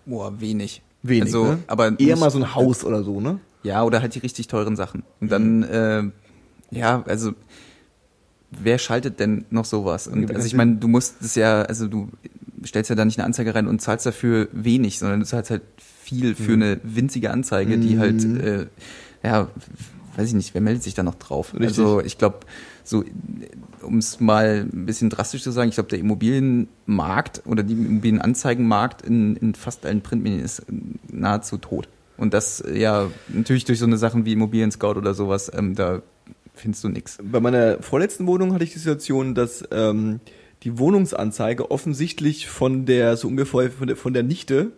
Boah, 0.05 0.39
wenig. 0.41 0.83
Wenig, 1.03 1.25
also, 1.25 1.45
ne? 1.45 1.59
aber 1.67 1.99
eher 1.99 2.17
mal 2.17 2.31
so 2.31 2.39
ein 2.39 2.55
Haus 2.55 2.85
oder 2.85 3.03
so, 3.03 3.21
ne? 3.21 3.41
Ja, 3.63 3.83
oder 3.85 4.01
halt 4.01 4.15
die 4.15 4.19
richtig 4.19 4.49
teuren 4.49 4.77
Sachen. 4.77 5.03
Und 5.21 5.31
dann, 5.31 5.63
äh, 5.63 6.03
ja, 6.71 7.03
also 7.07 7.33
wer 8.51 8.79
schaltet 8.79 9.21
denn 9.21 9.45
noch 9.51 9.65
sowas? 9.65 10.07
Und 10.07 10.35
also 10.35 10.47
ich 10.47 10.55
meine, 10.55 10.77
du 10.77 10.89
musst 10.89 11.23
es 11.23 11.35
ja, 11.35 11.63
also 11.63 11.87
du 11.87 12.09
stellst 12.65 12.91
ja 12.91 12.97
da 12.97 13.05
nicht 13.05 13.19
eine 13.19 13.27
Anzeige 13.27 13.55
rein 13.55 13.67
und 13.67 13.81
zahlst 13.81 14.07
dafür 14.07 14.49
wenig, 14.53 14.99
sondern 14.99 15.21
du 15.21 15.27
zahlst 15.27 15.51
halt 15.51 15.63
viel 15.79 16.35
für 16.35 16.57
mhm. 16.57 16.63
eine 16.63 16.81
winzige 16.83 17.31
Anzeige, 17.31 17.79
die 17.79 17.99
halt, 17.99 18.23
mhm. 18.23 18.41
äh, 18.41 18.67
ja, 19.23 19.49
weiß 20.17 20.29
ich 20.29 20.35
nicht, 20.35 20.55
wer 20.55 20.61
meldet 20.61 20.83
sich 20.83 20.95
da 20.95 21.03
noch 21.03 21.15
drauf? 21.15 21.55
Richtig. 21.55 21.69
Also 21.69 22.01
ich 22.01 22.19
glaube, 22.19 22.41
so, 22.85 23.05
um 23.83 23.99
es 23.99 24.21
mal 24.21 24.67
ein 24.73 24.87
bisschen 24.87 25.11
drastisch 25.11 25.43
zu 25.43 25.51
sagen, 25.51 25.69
ich 25.69 25.77
glaube, 25.77 25.91
der 25.91 25.99
Immobilienmarkt 25.99 27.43
oder 27.47 27.63
die 27.63 27.75
Immobilienanzeigenmarkt 27.75 29.03
in, 29.03 29.37
in 29.37 29.55
fast 29.55 29.87
allen 29.87 30.01
Printmedien 30.01 30.43
ist 30.43 30.65
nahezu 31.11 31.59
tot. 31.59 31.89
Und 32.17 32.35
das 32.35 32.63
ja 32.73 33.11
natürlich 33.29 33.65
durch 33.65 33.79
so 33.79 33.87
eine 33.87 33.97
Sachen 33.97 34.25
wie 34.25 34.35
Immobilien 34.35 34.71
Scout 34.71 34.97
oder 34.97 35.15
sowas, 35.15 35.51
ähm, 35.55 35.75
da 35.75 36.03
findest 36.55 36.85
du 36.85 36.89
nichts. 36.89 37.19
Bei 37.23 37.41
meiner 37.41 37.83
vorletzten 37.83 38.27
Wohnung 38.27 38.53
hatte 38.53 38.65
ich 38.65 38.73
die 38.73 38.79
Situation, 38.79 39.35
dass 39.35 39.65
ähm, 39.71 40.21
die 40.63 40.79
Wohnungsanzeige 40.79 41.71
offensichtlich 41.71 42.47
von 42.49 42.85
der 42.85 43.17
so 43.17 43.29
ungefähr 43.29 43.71
von 43.71 43.87
der, 43.87 43.97
von 43.97 44.13
der 44.13 44.23
Nichte 44.23 44.73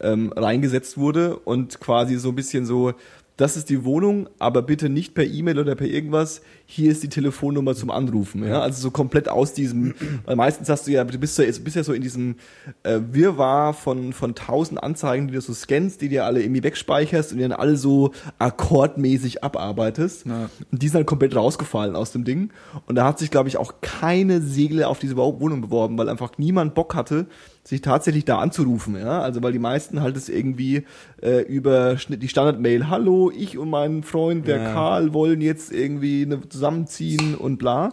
ähm, 0.00 0.32
reingesetzt 0.34 0.98
wurde 0.98 1.36
und 1.36 1.80
quasi 1.80 2.16
so 2.16 2.30
ein 2.30 2.34
bisschen 2.34 2.66
so 2.66 2.94
das 3.36 3.56
ist 3.56 3.70
die 3.70 3.84
Wohnung, 3.84 4.28
aber 4.38 4.62
bitte 4.62 4.88
nicht 4.88 5.14
per 5.14 5.24
E-Mail 5.24 5.58
oder 5.58 5.74
per 5.74 5.86
irgendwas. 5.86 6.42
Hier 6.66 6.90
ist 6.90 7.02
die 7.02 7.08
Telefonnummer 7.08 7.74
zum 7.74 7.90
Anrufen. 7.90 8.46
Ja, 8.46 8.60
also 8.60 8.80
so 8.80 8.90
komplett 8.90 9.28
aus 9.28 9.54
diesem, 9.54 9.94
weil 10.26 10.36
meistens 10.36 10.68
hast 10.68 10.86
du 10.86 10.92
ja, 10.92 11.02
du 11.02 11.18
bist 11.18 11.38
ja, 11.38 11.46
bist 11.46 11.76
ja 11.76 11.82
so 11.82 11.94
in 11.94 12.02
diesem 12.02 12.36
äh, 12.82 13.00
Wirrwarr 13.10 13.72
von, 13.72 14.12
von 14.12 14.34
tausend 14.34 14.82
Anzeigen, 14.82 15.28
die 15.28 15.34
du 15.34 15.40
so 15.40 15.54
scannst, 15.54 16.02
die 16.02 16.08
dir 16.08 16.26
alle 16.26 16.42
irgendwie 16.42 16.62
wegspeicherst 16.62 17.32
und 17.32 17.38
die 17.38 17.42
dann 17.42 17.52
alle 17.52 17.76
so 17.76 18.12
akkordmäßig 18.38 19.42
abarbeitest. 19.42 20.26
Ja. 20.26 20.50
Und 20.70 20.82
die 20.82 20.88
sind 20.88 20.96
halt 20.96 21.06
komplett 21.06 21.34
rausgefallen 21.34 21.96
aus 21.96 22.12
dem 22.12 22.24
Ding. 22.24 22.50
Und 22.86 22.96
da 22.96 23.06
hat 23.06 23.18
sich, 23.18 23.30
glaube 23.30 23.48
ich, 23.48 23.56
auch 23.56 23.74
keine 23.80 24.42
Seele 24.42 24.88
auf 24.88 24.98
diese 24.98 25.16
Wohnung 25.16 25.62
beworben, 25.62 25.96
weil 25.96 26.08
einfach 26.10 26.32
niemand 26.36 26.74
Bock 26.74 26.94
hatte, 26.94 27.26
sich 27.64 27.80
tatsächlich 27.80 28.24
da 28.24 28.38
anzurufen, 28.38 28.96
ja, 28.96 29.20
also 29.20 29.42
weil 29.42 29.52
die 29.52 29.60
meisten 29.60 30.02
halt 30.02 30.16
es 30.16 30.28
irgendwie 30.28 30.84
äh, 31.22 31.42
über 31.42 31.96
die 32.08 32.28
Standard-Mail, 32.28 32.88
hallo, 32.88 33.30
ich 33.30 33.56
und 33.56 33.70
mein 33.70 34.02
Freund, 34.02 34.48
der 34.48 34.58
ja. 34.58 34.72
Karl, 34.72 35.12
wollen 35.14 35.40
jetzt 35.40 35.72
irgendwie 35.72 36.22
eine, 36.22 36.48
zusammenziehen 36.48 37.36
und 37.36 37.58
bla. 37.58 37.92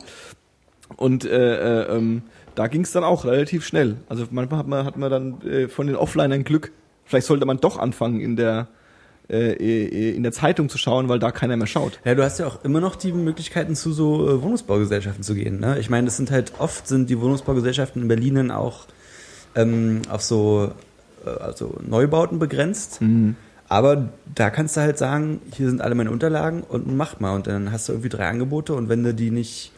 Und 0.97 1.23
äh, 1.23 1.83
äh, 1.83 1.95
ähm, 1.95 2.23
da 2.55 2.67
ging 2.67 2.81
es 2.81 2.91
dann 2.91 3.03
auch 3.03 3.25
relativ 3.25 3.63
schnell. 3.63 3.97
Also 4.09 4.25
manchmal 4.31 4.59
hat 4.59 4.67
man, 4.67 4.85
hat 4.85 4.97
man 4.97 5.11
dann 5.11 5.41
äh, 5.43 5.67
von 5.67 5.85
den 5.85 5.95
Offlinern 5.95 6.43
Glück. 6.43 6.71
Vielleicht 7.05 7.27
sollte 7.27 7.45
man 7.45 7.57
doch 7.57 7.77
anfangen 7.77 8.21
in 8.21 8.35
der 8.35 8.67
äh, 9.29 10.15
in 10.15 10.23
der 10.23 10.31
Zeitung 10.31 10.69
zu 10.69 10.79
schauen, 10.79 11.07
weil 11.07 11.19
da 11.19 11.31
keiner 11.31 11.55
mehr 11.55 11.67
schaut. 11.67 11.99
Ja, 12.03 12.15
du 12.15 12.23
hast 12.23 12.39
ja 12.39 12.47
auch 12.47 12.63
immer 12.63 12.79
noch 12.79 12.95
die 12.95 13.11
Möglichkeiten 13.11 13.75
zu 13.75 13.93
so 13.93 14.27
äh, 14.27 14.41
Wohnungsbaugesellschaften 14.41 15.23
zu 15.23 15.35
gehen. 15.35 15.59
Ne? 15.59 15.77
Ich 15.79 15.91
meine, 15.91 16.05
das 16.05 16.17
sind 16.17 16.31
halt 16.31 16.53
oft 16.57 16.87
sind 16.87 17.11
die 17.11 17.21
Wohnungsbaugesellschaften 17.21 18.01
in 18.01 18.07
Berlin 18.07 18.49
auch 18.49 18.87
ähm, 19.59 20.01
auf 20.09 20.21
so 20.21 20.71
äh, 21.25 21.29
also 21.29 21.75
Neubauten 21.85 22.39
begrenzt. 22.39 23.01
Mhm. 23.01 23.35
Aber 23.67 24.09
da 24.33 24.49
kannst 24.49 24.77
du 24.77 24.81
halt 24.81 24.97
sagen, 24.97 25.41
hier 25.53 25.69
sind 25.69 25.81
alle 25.81 25.93
meine 25.93 26.09
Unterlagen 26.09 26.63
und 26.63 26.95
mach 26.95 27.19
mal. 27.19 27.35
Und 27.35 27.45
dann 27.45 27.71
hast 27.71 27.87
du 27.87 27.93
irgendwie 27.93 28.09
drei 28.09 28.27
Angebote 28.27 28.73
und 28.73 28.89
wenn 28.89 29.03
du 29.03 29.13
die 29.13 29.29
nicht, 29.29 29.71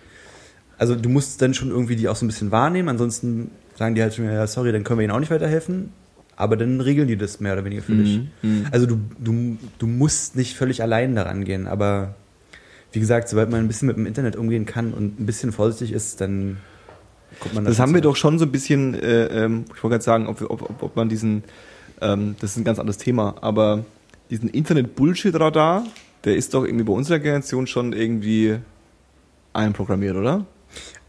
also 0.78 0.96
du 0.96 1.10
musst 1.10 1.42
dann 1.42 1.54
schon 1.54 1.72
irgendwie 1.72 1.98
die 1.98 2.08
auch 2.08 2.16
so 2.16 2.26
ein 2.26 2.30
bisschen 2.30 2.52
wahrnehmen, 2.52 2.88
ansonsten 2.88 3.52
sagen 3.76 3.96
die 3.96 4.02
halt 4.02 4.14
schon, 4.14 4.26
ja, 4.26 4.48
sorry, 4.48 4.72
dann 4.72 4.84
können 4.86 5.00
wir 5.00 5.04
ihnen 5.04 5.12
auch 5.12 5.20
nicht 5.20 5.32
weiterhelfen. 5.32 5.92
aber 6.38 6.58
dann 6.58 6.82
regeln 6.82 7.08
die 7.08 7.18
das 7.18 7.40
mehr 7.40 7.54
oder 7.54 7.66
weniger 7.66 7.84
für 7.84 7.94
dich. 7.94 8.22
Also 8.72 8.88
du, 8.88 9.00
du, 9.20 9.58
du 9.78 9.88
musst 9.88 10.36
nicht 10.36 10.56
völlig 10.56 10.82
allein 10.82 11.16
daran 11.16 11.44
gehen, 11.44 11.68
aber 11.68 12.16
wie 12.94 13.00
gesagt, 13.00 13.30
sobald 13.30 13.50
man 13.52 13.60
ein 13.60 13.68
bisschen 13.68 13.88
mit 13.88 13.98
dem 13.98 14.06
Internet 14.06 14.36
umgehen 14.36 14.66
kann 14.66 14.94
und 14.94 15.20
ein 15.20 15.26
bisschen 15.26 15.52
vorsichtig 15.52 15.92
ist, 15.92 16.20
dann 16.20 16.58
Das 17.40 17.76
schon 17.76 17.84
haben 17.84 17.94
wir 17.94 18.02
doch 18.02 18.16
schon 18.16 18.40
so 18.40 18.46
ein 18.46 18.52
bisschen, 18.52 18.94
äh, 18.94 19.46
ähm, 19.46 19.66
ich 19.76 19.84
wollte 19.84 19.96
gerade 19.96 20.04
sagen, 20.04 20.28
ob, 20.28 20.42
ob, 20.42 20.84
ob, 20.84 20.96
man 20.96 21.10
diesen, 21.10 21.44
ähm, 22.02 22.36
das 22.40 22.52
ist 22.52 22.58
ein 22.58 22.64
ganz 22.64 22.80
anderes 22.80 22.98
Thema, 22.98 23.36
aber 23.42 23.86
diesen 24.30 24.50
Internet-Bullshit-Radar, 24.50 25.86
der 26.24 26.36
ist 26.36 26.54
doch 26.54 26.64
irgendwie 26.64 26.84
bei 26.84 26.94
unserer 26.94 27.20
Generation 27.20 27.68
schon 27.68 27.94
irgendwie 27.94 28.58
einprogrammiert, 29.54 30.16
oder? 30.16 30.46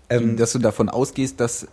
Ähm, 0.09 0.37
dass 0.37 0.53
du 0.53 0.59
davon 0.59 0.89
ausgehst, 0.89 1.41
dass 1.41 1.67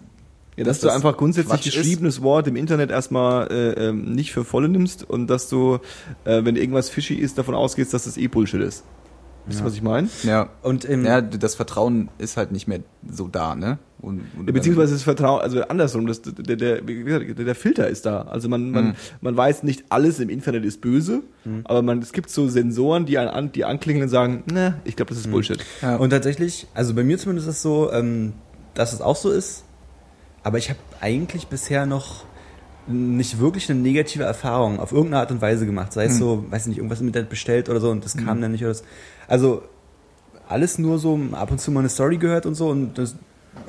Ja, 0.55 0.63
dass 0.63 0.67
Dass 0.77 0.79
du 0.79 0.87
das 0.87 0.95
einfach 0.95 1.17
grundsätzlich 1.17 1.51
Quatsch 1.51 1.67
ist. 1.67 1.75
geschriebenes 1.75 2.21
Wort 2.21 2.47
im 2.47 2.55
Internet 2.55 2.91
erstmal 2.91 3.51
äh, 3.51 3.87
ähm, 3.87 4.13
nicht 4.13 4.31
für 4.31 4.43
volle 4.43 4.69
nimmst 4.69 5.09
und 5.09 5.27
dass 5.27 5.49
du, 5.49 5.79
äh, 6.25 6.43
wenn 6.43 6.55
irgendwas 6.55 6.89
fishy 6.89 7.15
ist, 7.15 7.37
davon 7.37 7.55
ausgehst, 7.55 7.93
dass 7.93 8.05
das 8.05 8.17
eh 8.17 8.27
Bullshit 8.27 8.61
ist. 8.61 8.83
Wisst 9.45 9.59
ihr, 9.59 9.61
Ja. 9.61 9.65
was 9.67 9.73
ich 9.75 9.81
meine? 9.81 10.09
ja, 10.23 10.49
und 10.61 10.85
im, 10.85 11.05
ja, 11.05 11.21
das 11.21 11.55
Vertrauen 11.55 12.09
ist 12.17 12.37
halt 12.37 12.51
nicht 12.51 12.67
mehr 12.67 12.79
so 13.09 13.27
da, 13.27 13.55
ne? 13.55 13.79
Und, 14.01 14.21
und 14.37 14.45
beziehungsweise 14.45 14.93
das 14.93 15.03
Vertrauen, 15.03 15.41
also 15.41 15.61
andersrum, 15.63 16.07
das, 16.07 16.21
der, 16.21 16.55
der, 16.55 16.81
gesagt, 16.81 17.37
der, 17.37 17.45
der 17.45 17.55
Filter 17.55 17.87
ist 17.89 18.05
da. 18.05 18.21
Also 18.21 18.47
man, 18.47 18.71
man, 18.71 18.85
Mhm. 18.85 18.93
man 19.19 19.35
weiß 19.35 19.63
nicht, 19.63 19.83
alles 19.89 20.19
im 20.21 20.29
Internet 20.29 20.63
ist 20.63 20.79
böse, 20.79 21.23
aber 21.65 21.81
man, 21.81 21.99
es 21.99 22.13
gibt 22.13 22.29
so 22.29 22.47
Sensoren, 22.47 23.05
die, 23.05 23.17
an, 23.17 23.51
die 23.51 23.65
anklingen 23.65 24.03
und 24.03 24.09
sagen, 24.09 24.43
ne, 24.51 24.79
ich 24.85 24.95
glaube, 24.95 25.09
das 25.09 25.19
ist 25.19 25.29
Bullshit. 25.31 25.59
ja. 25.81 25.97
Und 25.97 26.11
tatsächlich, 26.11 26.67
also 26.73 26.93
bei 26.93 27.03
mir 27.03 27.17
zumindest 27.17 27.49
ist 27.49 27.55
es 27.57 27.61
so, 27.61 27.91
ähm, 27.91 28.33
dass 28.73 28.93
es 28.93 29.01
auch 29.01 29.17
so 29.17 29.31
ist. 29.31 29.65
Aber 30.43 30.57
ich 30.59 30.69
habe 30.69 30.79
eigentlich 31.01 31.47
bisher 31.47 31.85
noch 31.85 32.23
nicht 32.87 33.39
wirklich 33.39 33.69
eine 33.69 33.79
negative 33.81 34.23
Erfahrung 34.23 34.79
auf 34.79 34.91
irgendeine 34.93 35.19
Art 35.21 35.31
und 35.31 35.41
Weise 35.41 35.65
gemacht. 35.65 35.91
Sei 35.93 36.05
es 36.05 36.17
so, 36.17 36.45
weiß 36.49 36.67
nicht, 36.67 36.77
irgendwas 36.77 37.01
im 37.01 37.07
Internet 37.07 37.29
bestellt 37.29 37.67
oder 37.69 37.81
so 37.81 37.89
und 37.91 38.03
das 38.05 38.15
kam 38.17 38.39
dann 38.41 38.51
nicht. 38.53 38.61
Oder 38.63 38.69
das. 38.71 38.83
Also 39.29 39.61
alles 40.47 40.79
nur 40.79 40.97
so 40.97 41.19
ab 41.33 41.51
und 41.51 41.61
zu 41.61 41.71
mal 41.71 41.81
eine 41.81 41.89
Story 41.89 42.17
gehört 42.17 42.47
und 42.47 42.55
so 42.55 42.69
und 42.69 42.97
das, 42.97 43.15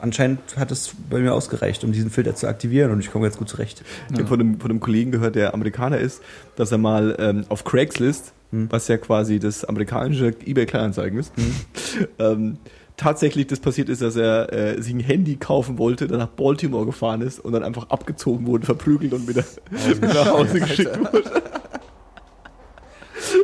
anscheinend 0.00 0.40
hat 0.56 0.72
es 0.72 0.94
bei 1.10 1.20
mir 1.20 1.34
ausgereicht, 1.34 1.84
um 1.84 1.92
diesen 1.92 2.10
Filter 2.10 2.34
zu 2.34 2.48
aktivieren 2.48 2.90
und 2.90 3.00
ich 3.00 3.12
komme 3.12 3.24
ganz 3.24 3.36
gut 3.36 3.50
zurecht. 3.50 3.84
Ich 4.10 4.18
habe 4.18 4.26
von 4.26 4.40
einem, 4.40 4.58
von 4.58 4.70
einem 4.70 4.80
Kollegen 4.80 5.12
gehört, 5.12 5.34
der 5.34 5.52
Amerikaner 5.52 5.98
ist, 5.98 6.22
dass 6.56 6.72
er 6.72 6.78
mal 6.78 7.14
ähm, 7.18 7.44
auf 7.50 7.64
Craigslist, 7.64 8.32
was 8.50 8.88
ja 8.88 8.96
quasi 8.96 9.38
das 9.38 9.64
amerikanische 9.64 10.34
eBay 10.44 10.64
Kleinanzeigen 10.64 11.18
ist, 11.18 11.32
ähm, 12.18 12.56
tatsächlich 12.96 13.46
das 13.46 13.60
passiert 13.60 13.90
ist, 13.90 14.00
dass 14.00 14.16
er 14.16 14.50
äh, 14.50 14.80
sich 14.80 14.94
ein 14.94 15.00
Handy 15.00 15.36
kaufen 15.36 15.76
wollte, 15.76 16.06
dann 16.06 16.18
nach 16.18 16.28
Baltimore 16.28 16.86
gefahren 16.86 17.20
ist 17.20 17.38
und 17.38 17.52
dann 17.52 17.64
einfach 17.64 17.90
abgezogen 17.90 18.46
wurde, 18.46 18.64
verprügelt 18.64 19.12
und 19.12 19.28
wieder 19.28 19.44
nach 20.00 20.30
Hause 20.30 20.60
geschickt 20.60 20.98
wurde. 20.98 21.22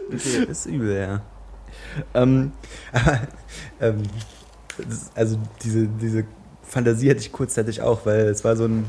Okay, 0.08 0.50
ist 0.50 0.64
übel, 0.64 0.96
ja. 0.96 1.22
Ähm, 2.14 2.52
Aber, 2.92 3.20
ähm, 3.80 4.02
also 5.14 5.38
diese, 5.62 5.86
diese 5.86 6.24
Fantasie 6.62 7.10
hatte 7.10 7.20
ich 7.20 7.32
kurzzeitig 7.32 7.82
auch, 7.82 8.04
weil 8.06 8.26
es 8.28 8.44
war 8.44 8.56
so 8.56 8.64
ein, 8.66 8.84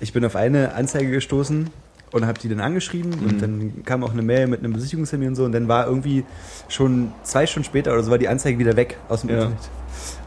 ich 0.00 0.12
bin 0.12 0.24
auf 0.24 0.36
eine 0.36 0.74
Anzeige 0.74 1.10
gestoßen 1.10 1.70
und 2.12 2.26
habe 2.26 2.38
die 2.38 2.48
dann 2.48 2.60
angeschrieben 2.60 3.10
Mhm. 3.20 3.26
und 3.26 3.42
dann 3.42 3.84
kam 3.84 4.04
auch 4.04 4.12
eine 4.12 4.22
Mail 4.22 4.46
mit 4.46 4.60
einem 4.60 4.72
Besichtigungstermin 4.72 5.28
und 5.28 5.34
so 5.36 5.44
und 5.44 5.52
dann 5.52 5.68
war 5.68 5.86
irgendwie 5.86 6.24
schon 6.68 7.12
zwei 7.22 7.46
Stunden 7.46 7.64
später 7.64 7.92
oder 7.92 8.02
so 8.02 8.10
war 8.10 8.18
die 8.18 8.28
Anzeige 8.28 8.58
wieder 8.58 8.76
weg 8.76 8.98
aus 9.08 9.22
dem 9.22 9.30
Ja. 9.30 9.36
Internet. 9.36 9.58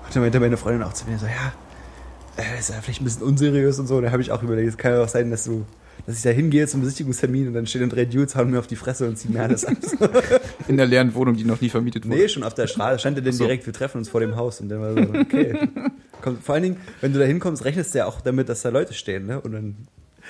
Und 0.06 0.16
dann 0.16 0.22
meinte 0.24 0.40
meine 0.40 0.58
Freundin 0.58 0.84
auch 0.84 0.94
zu 0.94 1.06
mir 1.10 1.18
so, 1.20 1.26
ja, 1.26 1.54
äh, 2.42 2.60
ist 2.60 2.70
ja 2.70 2.76
vielleicht 2.82 3.02
ein 3.02 3.04
bisschen 3.06 3.24
unseriös 3.24 3.78
und 3.80 3.88
so. 3.88 3.98
Und 3.98 4.04
da 4.04 4.12
habe 4.12 4.22
ich 4.22 4.32
auch 4.32 4.42
überlegt, 4.42 4.70
es 4.70 4.78
kann 4.78 4.94
ja 4.94 5.04
auch 5.04 5.08
sein, 5.10 5.30
dass 5.32 5.44
du 5.44 5.66
dass 6.08 6.16
ich 6.16 6.24
da 6.24 6.30
hingehe 6.30 6.66
zum 6.68 6.80
Besichtigungstermin 6.80 7.50
und 7.50 7.54
dann 7.54 7.68
stehen 7.68 7.90
drei 7.90 8.06
Dudes, 8.06 8.36
hauen 8.38 8.50
mir 8.50 8.60
auf 8.60 8.68
die 8.68 8.78
Fresse 8.78 9.06
und 9.08 9.18
ziehen 9.18 9.34
mir 9.34 9.42
alles 9.44 9.66
ab. 9.66 9.76
in 10.70 10.78
der 10.78 10.86
leeren 10.86 11.14
Wohnung, 11.14 11.36
die 11.36 11.44
noch 11.44 11.60
nie 11.60 11.68
vermietet 11.70 12.08
wurde. 12.08 12.18
Nee, 12.18 12.30
schon 12.30 12.44
auf 12.44 12.54
der 12.54 12.68
Straße. 12.68 13.00
Stand 13.00 13.18
er 13.18 13.24
denn 13.24 13.34
so. 13.34 13.44
direkt, 13.44 13.66
wir 13.66 13.74
treffen 13.74 13.98
uns 13.98 14.08
vor 14.08 14.22
dem 14.22 14.38
Haus. 14.38 14.62
Und 14.62 14.70
dann 14.70 14.80
war 14.80 14.94
so, 14.94 15.02
okay. 15.20 15.68
Komm, 16.22 16.38
vor 16.40 16.56
allen 16.56 16.64
Dingen, 16.64 16.78
wenn 17.02 17.12
du 17.12 17.20
da 17.20 17.26
hinkommst, 17.26 17.66
rechnest 17.66 17.94
du 17.94 18.00
ja 18.00 18.06
auch 18.06 18.22
damit, 18.22 18.48
dass 18.48 18.62
da 18.62 18.70
Leute 18.70 18.94
stehen, 18.94 19.26
ne? 19.28 19.42
Und 19.42 19.52
dann 19.52 19.76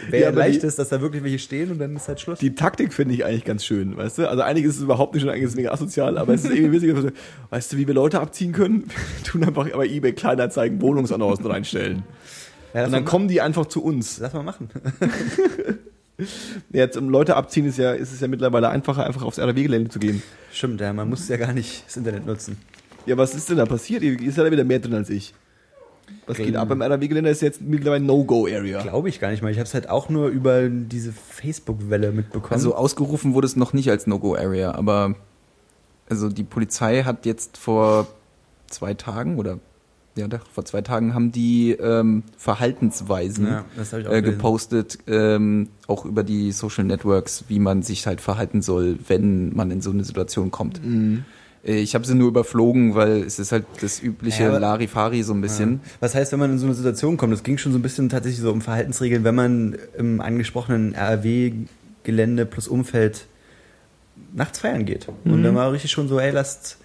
wäre 0.10 0.24
Ja, 0.24 0.30
leicht 0.32 0.64
die- 0.64 0.68
ist, 0.68 0.80
dass 0.80 0.90
da 0.90 1.00
wirklich 1.00 1.24
welche 1.24 1.38
stehen 1.38 1.72
und 1.72 1.78
dann 1.78 1.96
ist 1.96 2.08
halt 2.08 2.20
Schluss. 2.20 2.40
Die 2.40 2.56
Taktik 2.56 2.92
finde 2.92 3.14
ich 3.14 3.24
eigentlich 3.24 3.46
ganz 3.46 3.64
schön, 3.64 3.96
weißt 3.98 4.18
du? 4.18 4.30
Also 4.30 4.42
einiges 4.42 4.78
ist 4.78 4.82
überhaupt 4.82 5.14
nicht 5.14 5.22
schön, 5.24 5.30
einiges 5.32 5.56
mega 5.56 5.72
asozial, 5.72 6.18
aber 6.18 6.34
es 6.34 6.44
ist 6.44 6.52
irgendwie 6.56 6.82
witzig. 6.82 7.14
Weißt 7.52 7.72
du, 7.72 7.78
wie 7.78 7.86
wir 7.88 7.94
Leute 7.94 8.20
abziehen 8.20 8.52
können? 8.52 8.86
Wir 9.18 9.24
tun 9.32 9.44
einfach 9.44 9.70
bei 9.70 9.86
eBay 9.86 10.14
Kleinanzeigen 10.14 10.82
Wohnungsannoncen 10.82 11.46
reinstellen. 11.46 12.04
Ja, 12.74 12.86
Und 12.86 12.92
dann 12.92 13.06
kommen 13.06 13.28
die 13.28 13.42
einfach 13.42 13.66
zu 13.66 13.84
uns. 13.84 14.20
Lass 14.20 14.34
mal 14.34 14.44
machen. 14.44 14.70
Jetzt 16.72 16.98
um 16.98 17.10
Leute 17.10 17.36
abziehen 17.36 17.66
ist 17.66 17.78
ja, 17.78 17.92
ist 17.94 18.12
es 18.12 18.20
ja 18.22 18.28
mittlerweile 18.28 18.70
einfacher, 18.70 19.06
einfach 19.06 19.22
aufs 19.22 19.38
RW-Gelände 19.40 19.90
zu 19.90 20.00
gehen. 20.00 20.24
Stimmt, 20.52 20.82
ja, 20.82 20.92
man 20.92 21.10
muss 21.10 21.28
ja 21.30 21.38
gar 21.38 21.54
nicht 21.54 21.86
das 21.86 21.98
Internet 21.98 22.26
nutzen. 22.26 22.58
Ja, 23.06 23.18
was 23.18 23.36
ist 23.36 23.50
denn 23.50 23.58
da 23.58 23.66
passiert? 23.66 24.02
Ihr 24.02 24.20
ist 24.20 24.38
ja 24.38 24.44
da 24.44 24.52
wieder 24.52 24.64
mehr 24.64 24.80
drin 24.80 24.96
als 24.96 25.10
ich. 25.10 25.34
Was 26.26 26.38
geht 26.38 26.56
ab? 26.56 26.70
Beim 26.70 26.82
RW-Gelände 26.82 27.30
ist 27.30 27.42
jetzt 27.42 27.62
mittlerweile 27.62 28.04
No-Go-Area. 28.04 28.82
Glaube 28.82 29.10
ich 29.10 29.20
gar 29.20 29.30
nicht 29.30 29.44
mal. 29.44 29.52
Ich 29.52 29.58
habe 29.58 29.68
es 29.68 29.74
halt 29.74 29.90
auch 29.90 30.10
nur 30.10 30.28
über 30.30 30.68
diese 30.70 31.12
Facebook-Welle 31.12 32.12
mitbekommen. 32.12 32.54
Also 32.54 32.76
ausgerufen 32.76 33.34
wurde 33.34 33.48
es 33.48 33.56
noch 33.56 33.74
nicht 33.74 33.90
als 33.90 34.08
No-Go-Area, 34.08 34.74
aber 34.74 35.16
also 36.10 36.30
die 36.30 36.44
Polizei 36.44 37.04
hat 37.04 37.26
jetzt 37.26 37.58
vor 37.58 38.08
zwei 38.68 38.94
Tagen 38.94 39.38
oder 39.38 39.60
ja, 40.18 40.28
doch, 40.28 40.46
vor 40.52 40.66
zwei 40.66 40.82
Tagen 40.82 41.14
haben 41.14 41.32
die 41.32 41.72
ähm, 41.72 42.24
Verhaltensweisen 42.38 43.48
ja, 43.48 43.66
auch 43.78 44.12
äh, 44.12 44.22
gepostet, 44.22 44.98
ähm, 45.08 45.70
auch 45.88 46.06
über 46.06 46.24
die 46.24 46.52
Social 46.52 46.84
Networks, 46.84 47.46
wie 47.48 47.60
man 47.60 47.82
sich 47.84 48.06
halt 48.08 48.20
verhalten 48.22 48.62
soll, 48.62 48.98
wenn 49.08 49.56
man 49.56 49.72
in 49.72 49.82
so 49.82 49.92
eine 49.92 50.04
Situation 50.04 50.52
kommt. 50.52 50.84
Mhm. 50.86 51.24
Äh, 51.64 51.76
Ich 51.78 51.96
habe 51.96 52.06
sie 52.06 52.16
nur 52.16 52.28
überflogen, 52.30 52.96
weil 52.96 53.24
es 53.24 53.40
ist 53.40 53.52
halt 53.52 53.66
das 53.82 54.02
übliche 54.02 54.44
Ja, 54.44 54.50
aber- 54.50 54.60
Larifari 54.60 55.24
so 55.24 55.34
ein 55.34 55.42
bisschen. 55.42 55.74
Ja. 55.74 55.80
Was 56.02 56.16
heißt, 56.16 56.32
wenn 56.32 56.40
man 56.40 56.52
in 56.52 56.58
so 56.60 56.66
eine 56.66 56.76
Situation 56.76 57.16
kommt? 57.18 57.34
Es 57.34 57.44
ging 57.44 57.58
schon 57.58 57.72
so 57.72 57.78
ein 57.80 57.82
bisschen 57.84 58.10
tatsächlich 58.10 58.42
so 58.42 58.52
um 58.52 58.62
Verhaltensregeln, 58.62 59.24
wenn 59.24 59.36
man 59.36 59.78
im 59.98 60.20
angesprochenen 60.22 60.96
RW-Gelände 60.96 62.46
plus 62.46 62.68
Umfeld 62.68 63.28
nachts 64.34 64.60
feiern 64.60 64.86
geht. 64.86 65.08
Und 65.26 65.44
dann 65.44 65.56
war 65.56 65.72
richtig 65.72 65.92
schon 65.92 66.08
so, 66.08 66.20
ey, 66.20 66.32
lasst 66.32 66.78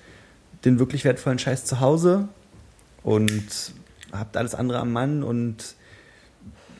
den 0.65 0.79
wirklich 0.79 1.05
wertvollen 1.05 1.39
Scheiß 1.39 1.65
zu 1.65 1.81
Hause 1.81 2.29
und 3.03 3.73
habt 4.13 4.37
alles 4.37 4.55
andere 4.55 4.79
am 4.79 4.93
Mann 4.93 5.23
und 5.23 5.75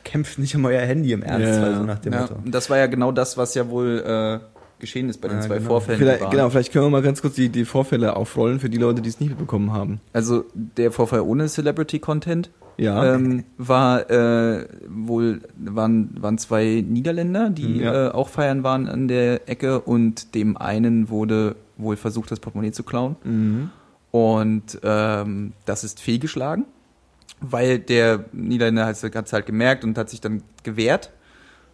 kämpft 0.03 0.37
nicht 0.39 0.55
um 0.55 0.65
euer 0.65 0.81
Handy 0.81 1.13
im 1.13 1.23
Ernst, 1.23 1.47
Ja. 1.47 1.61
weil 1.61 1.75
so 1.75 1.83
nach 1.83 1.99
dem 1.99 2.13
Ja, 2.13 2.21
Motto. 2.21 2.35
und 2.43 2.53
das 2.53 2.69
war 2.69 2.77
ja 2.77 2.87
genau 2.87 3.11
das, 3.11 3.37
was 3.37 3.55
ja 3.55 3.69
wohl 3.69 4.03
äh, 4.05 4.39
geschehen 4.79 5.07
ist 5.09 5.21
bei 5.21 5.29
den 5.29 5.37
Ja, 5.37 5.43
zwei 5.43 5.57
genau. 5.59 5.69
Vorfällen. 5.69 5.97
Vielleicht, 5.99 6.29
genau, 6.29 6.49
vielleicht 6.49 6.73
können 6.73 6.85
wir 6.85 6.89
mal 6.89 7.01
ganz 7.01 7.21
kurz 7.21 7.35
die, 7.35 7.47
die 7.49 7.63
Vorfälle 7.63 8.15
aufrollen 8.17 8.59
für 8.59 8.69
die 8.69 8.77
Leute, 8.77 9.01
die 9.01 9.07
es 9.09 9.19
nicht 9.21 9.29
mitbekommen 9.29 9.71
haben. 9.71 10.01
Also 10.11 10.43
der 10.53 10.91
Vorfall 10.91 11.21
ohne 11.21 11.47
Celebrity 11.47 11.99
Content 11.99 12.49
Ja. 12.77 13.15
ähm, 13.15 13.45
war 13.57 14.09
äh, 14.11 14.67
wohl 14.89 15.41
waren 15.57 16.09
waren 16.19 16.37
zwei 16.37 16.83
Niederländer, 16.85 17.49
die 17.49 17.77
Ja. 17.77 18.07
äh, 18.09 18.11
auch 18.11 18.27
feiern 18.27 18.63
waren 18.63 18.89
an 18.89 19.07
der 19.07 19.47
Ecke 19.47 19.79
und 19.79 20.35
dem 20.35 20.57
einen 20.57 21.07
wurde 21.09 21.55
wohl 21.77 21.95
versucht, 21.95 22.29
das 22.29 22.39
Portemonnaie 22.41 22.71
zu 22.71 22.83
klauen 22.83 23.15
Mhm. 23.23 23.69
Und 24.13 24.79
ähm, 24.83 25.53
das 25.65 25.83
ist 25.83 25.99
fehlgeschlagen, 25.99 26.65
weil 27.41 27.79
der 27.79 28.25
Niederländer 28.31 28.85
hat 28.85 29.03
es 29.03 29.33
halt 29.33 29.47
gemerkt 29.47 29.83
und 29.83 29.97
hat 29.97 30.11
sich 30.11 30.21
dann 30.21 30.43
gewehrt. 30.61 31.11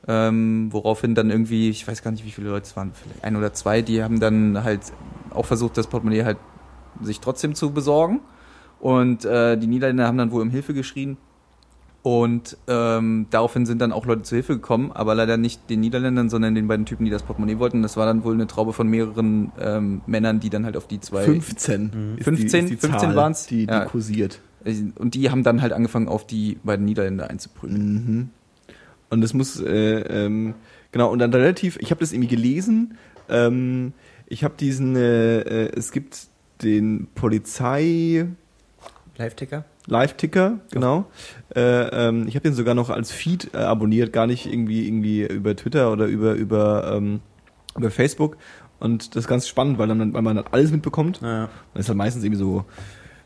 Ähm, 0.07 0.69
woraufhin 0.71 1.15
dann 1.15 1.31
irgendwie, 1.31 1.69
ich 1.69 1.85
weiß 1.85 2.01
gar 2.01 2.11
nicht, 2.11 2.23
wie 2.23 2.31
viele 2.31 2.47
Leute 2.49 2.63
es 2.63 2.77
waren, 2.77 2.93
vielleicht 2.93 3.25
ein 3.25 3.35
oder 3.35 3.51
zwei, 3.51 3.81
die 3.81 4.01
haben 4.01 4.21
dann 4.21 4.63
halt 4.63 4.79
auch 5.31 5.45
versucht, 5.45 5.75
das 5.75 5.87
Portemonnaie 5.87 6.23
halt 6.23 6.37
sich 7.01 7.19
trotzdem 7.19 7.55
zu 7.55 7.73
besorgen. 7.73 8.21
Und 8.79 9.25
äh, 9.25 9.57
die 9.57 9.67
Niederländer 9.67 10.07
haben 10.07 10.17
dann 10.17 10.31
wohl 10.31 10.41
um 10.41 10.49
Hilfe 10.49 10.73
geschrien. 10.73 11.17
Und 12.01 12.57
ähm, 12.67 13.27
daraufhin 13.29 13.65
sind 13.65 13.79
dann 13.79 13.91
auch 13.91 14.05
Leute 14.05 14.21
zu 14.21 14.35
Hilfe 14.35 14.53
gekommen, 14.53 14.91
aber 14.93 15.15
leider 15.15 15.35
nicht 15.35 15.69
den 15.69 15.81
Niederländern, 15.81 16.29
sondern 16.29 16.55
den 16.55 16.67
beiden 16.67 16.85
Typen, 16.85 17.03
die 17.03 17.11
das 17.11 17.23
Portemonnaie 17.23 17.59
wollten. 17.59 17.81
Das 17.81 17.97
war 17.97 18.05
dann 18.05 18.23
wohl 18.23 18.33
eine 18.33 18.47
Traube 18.47 18.71
von 18.71 18.87
mehreren 18.87 19.51
ähm, 19.59 20.01
Männern, 20.07 20.39
die 20.39 20.49
dann 20.49 20.63
halt 20.63 20.77
auf 20.77 20.87
die 20.87 21.01
zwei 21.01 21.23
15. 21.23 22.15
Ist 22.17 22.23
15? 22.23 22.35
die, 22.35 22.45
ist 22.45 22.53
die 22.53 22.87
15 22.87 22.99
Zahl, 22.99 23.15
waren's? 23.15 23.47
Die, 23.47 23.67
die 23.67 23.73
Ja. 23.73 23.85
kursiert. 23.85 24.39
und 24.95 25.13
die 25.13 25.29
haben 25.29 25.43
dann 25.43 25.61
halt 25.61 25.73
angefangen, 25.73 26.07
auf 26.07 26.25
die 26.25 26.57
beiden 26.63 26.85
Niederländer 26.85 27.29
einzuprügeln. 27.29 27.93
Mhm. 27.93 28.29
Und 29.09 29.21
das 29.21 29.33
muss, 29.33 29.59
äh, 29.59 29.99
ähm, 30.25 30.53
genau, 30.91 31.11
und 31.11 31.19
dann 31.19 31.33
relativ, 31.33 31.77
ich 31.81 31.91
habe 31.91 31.99
das 31.99 32.13
irgendwie 32.13 32.29
gelesen, 32.29 32.97
ähm, 33.27 33.93
ich 34.27 34.43
habe 34.43 34.53
diesen, 34.57 34.95
äh, 34.95 35.39
äh, 35.39 35.71
es 35.75 35.91
gibt 35.91 36.27
den 36.61 37.07
Polizei 37.15 38.27
Live-Ticker? 39.17 39.65
Live-Ticker, 39.87 40.59
genau. 40.71 41.05
Äh, 41.55 42.07
ähm, 42.07 42.27
ich 42.27 42.35
habe 42.35 42.43
den 42.43 42.53
sogar 42.53 42.75
noch 42.75 42.89
als 42.89 43.11
Feed 43.11 43.53
äh, 43.53 43.57
abonniert, 43.57 44.13
gar 44.13 44.27
nicht 44.27 44.45
irgendwie 44.45 44.87
irgendwie 44.87 45.23
über 45.25 45.55
Twitter 45.55 45.91
oder 45.91 46.05
über 46.05 46.33
über 46.33 46.93
ähm, 46.95 47.21
über 47.75 47.91
Facebook. 47.91 48.37
Und 48.79 49.15
das 49.15 49.25
ist 49.25 49.27
ganz 49.27 49.47
spannend, 49.47 49.77
weil 49.77 49.87
dann 49.87 50.13
weil 50.13 50.21
man 50.21 50.35
dann 50.35 50.45
alles 50.51 50.71
mitbekommt. 50.71 51.21
Ja. 51.21 51.49
Das 51.73 51.81
ist 51.81 51.89
halt 51.89 51.97
meistens 51.97 52.23
irgendwie 52.23 52.39
so 52.39 52.65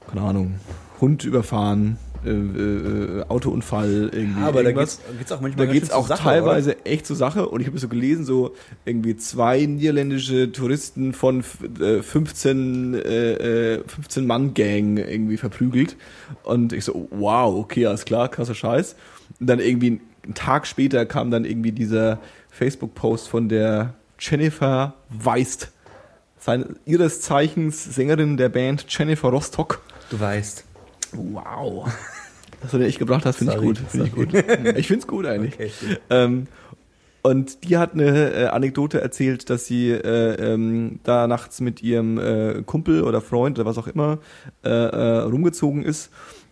keine 0.07 0.21
Ahnung, 0.21 0.55
Hund 1.01 1.23
überfahren, 1.23 1.97
äh, 2.25 2.29
äh, 2.29 3.23
Autounfall, 3.27 4.09
irgendwie. 4.13 4.41
aber 4.41 4.63
da 4.63 4.71
geht's, 4.71 4.99
geht's 5.17 5.31
auch 5.31 5.41
manchmal 5.41 5.67
Da 5.67 5.73
geht's 5.73 5.87
schön 5.87 5.95
auch 5.95 6.07
Sache, 6.07 6.23
teilweise 6.23 6.85
echt 6.85 7.05
zur 7.05 7.15
Sache 7.15 7.47
und 7.49 7.61
ich 7.61 7.67
habe 7.67 7.77
so 7.79 7.87
gelesen, 7.87 8.25
so 8.25 8.53
irgendwie 8.85 9.15
zwei 9.17 9.65
niederländische 9.65 10.51
Touristen 10.51 11.13
von 11.13 11.39
f- 11.39 11.57
äh, 11.79 12.01
15, 12.01 12.93
äh, 12.95 13.73
äh, 13.75 13.83
15 13.87 14.25
Mann 14.27 14.53
Gang 14.53 14.97
irgendwie 14.97 15.37
verprügelt 15.37 15.95
und 16.43 16.73
ich 16.73 16.85
so, 16.85 17.07
wow, 17.11 17.55
okay, 17.55 17.85
alles 17.85 18.05
klar, 18.05 18.29
krasser 18.29 18.55
Scheiß. 18.55 18.95
Und 19.39 19.47
dann 19.47 19.59
irgendwie 19.59 19.99
einen 20.23 20.33
Tag 20.35 20.67
später 20.67 21.05
kam 21.05 21.31
dann 21.31 21.45
irgendwie 21.45 21.71
dieser 21.71 22.19
Facebook-Post 22.51 23.27
von 23.27 23.49
der 23.49 23.93
Jennifer 24.19 24.93
Weist, 25.09 25.71
ihres 26.85 27.21
Zeichens 27.21 27.83
Sängerin 27.83 28.37
der 28.37 28.49
Band 28.49 28.85
Jennifer 28.89 29.29
Rostock. 29.29 29.81
oder? 29.85 30.07
Du 30.11 30.19
weißt. 30.19 30.63
Wow. 31.13 31.89
Dass 32.63 32.71
du 32.71 32.77
den 32.77 32.87
echt 32.87 32.97
gebracht 32.97 33.25
hast, 33.25 33.35
finde 33.37 33.53
ich 33.53 33.59
gut. 33.59 33.77
Finde 33.77 34.07
ich 34.07 34.13
gut. 34.13 34.29
Ich 34.77 34.87
finde 34.87 35.01
es 35.01 35.07
gut 35.07 35.25
eigentlich. 35.25 35.53
Okay. 35.55 35.97
Ähm, 36.09 36.47
und 37.21 37.63
die 37.65 37.77
hat 37.77 37.93
eine 37.93 38.33
äh, 38.33 38.45
Anekdote 38.47 39.01
erzählt, 39.01 39.49
dass 39.49 39.65
sie 39.65 39.91
äh, 39.91 40.53
ähm, 40.53 40.99
da 41.03 41.27
nachts 41.27 41.61
mit 41.61 41.83
ihrem 41.83 42.17
äh, 42.17 42.63
Kumpel 42.65 43.03
oder 43.03 43.21
Freund 43.21 43.59
oder 43.59 43.65
was 43.65 43.77
auch 43.77 43.87
immer 43.87 44.19
äh, 44.63 44.69
äh, 44.69 45.19
rumgezogen 45.19 45.83
ist 45.83 46.09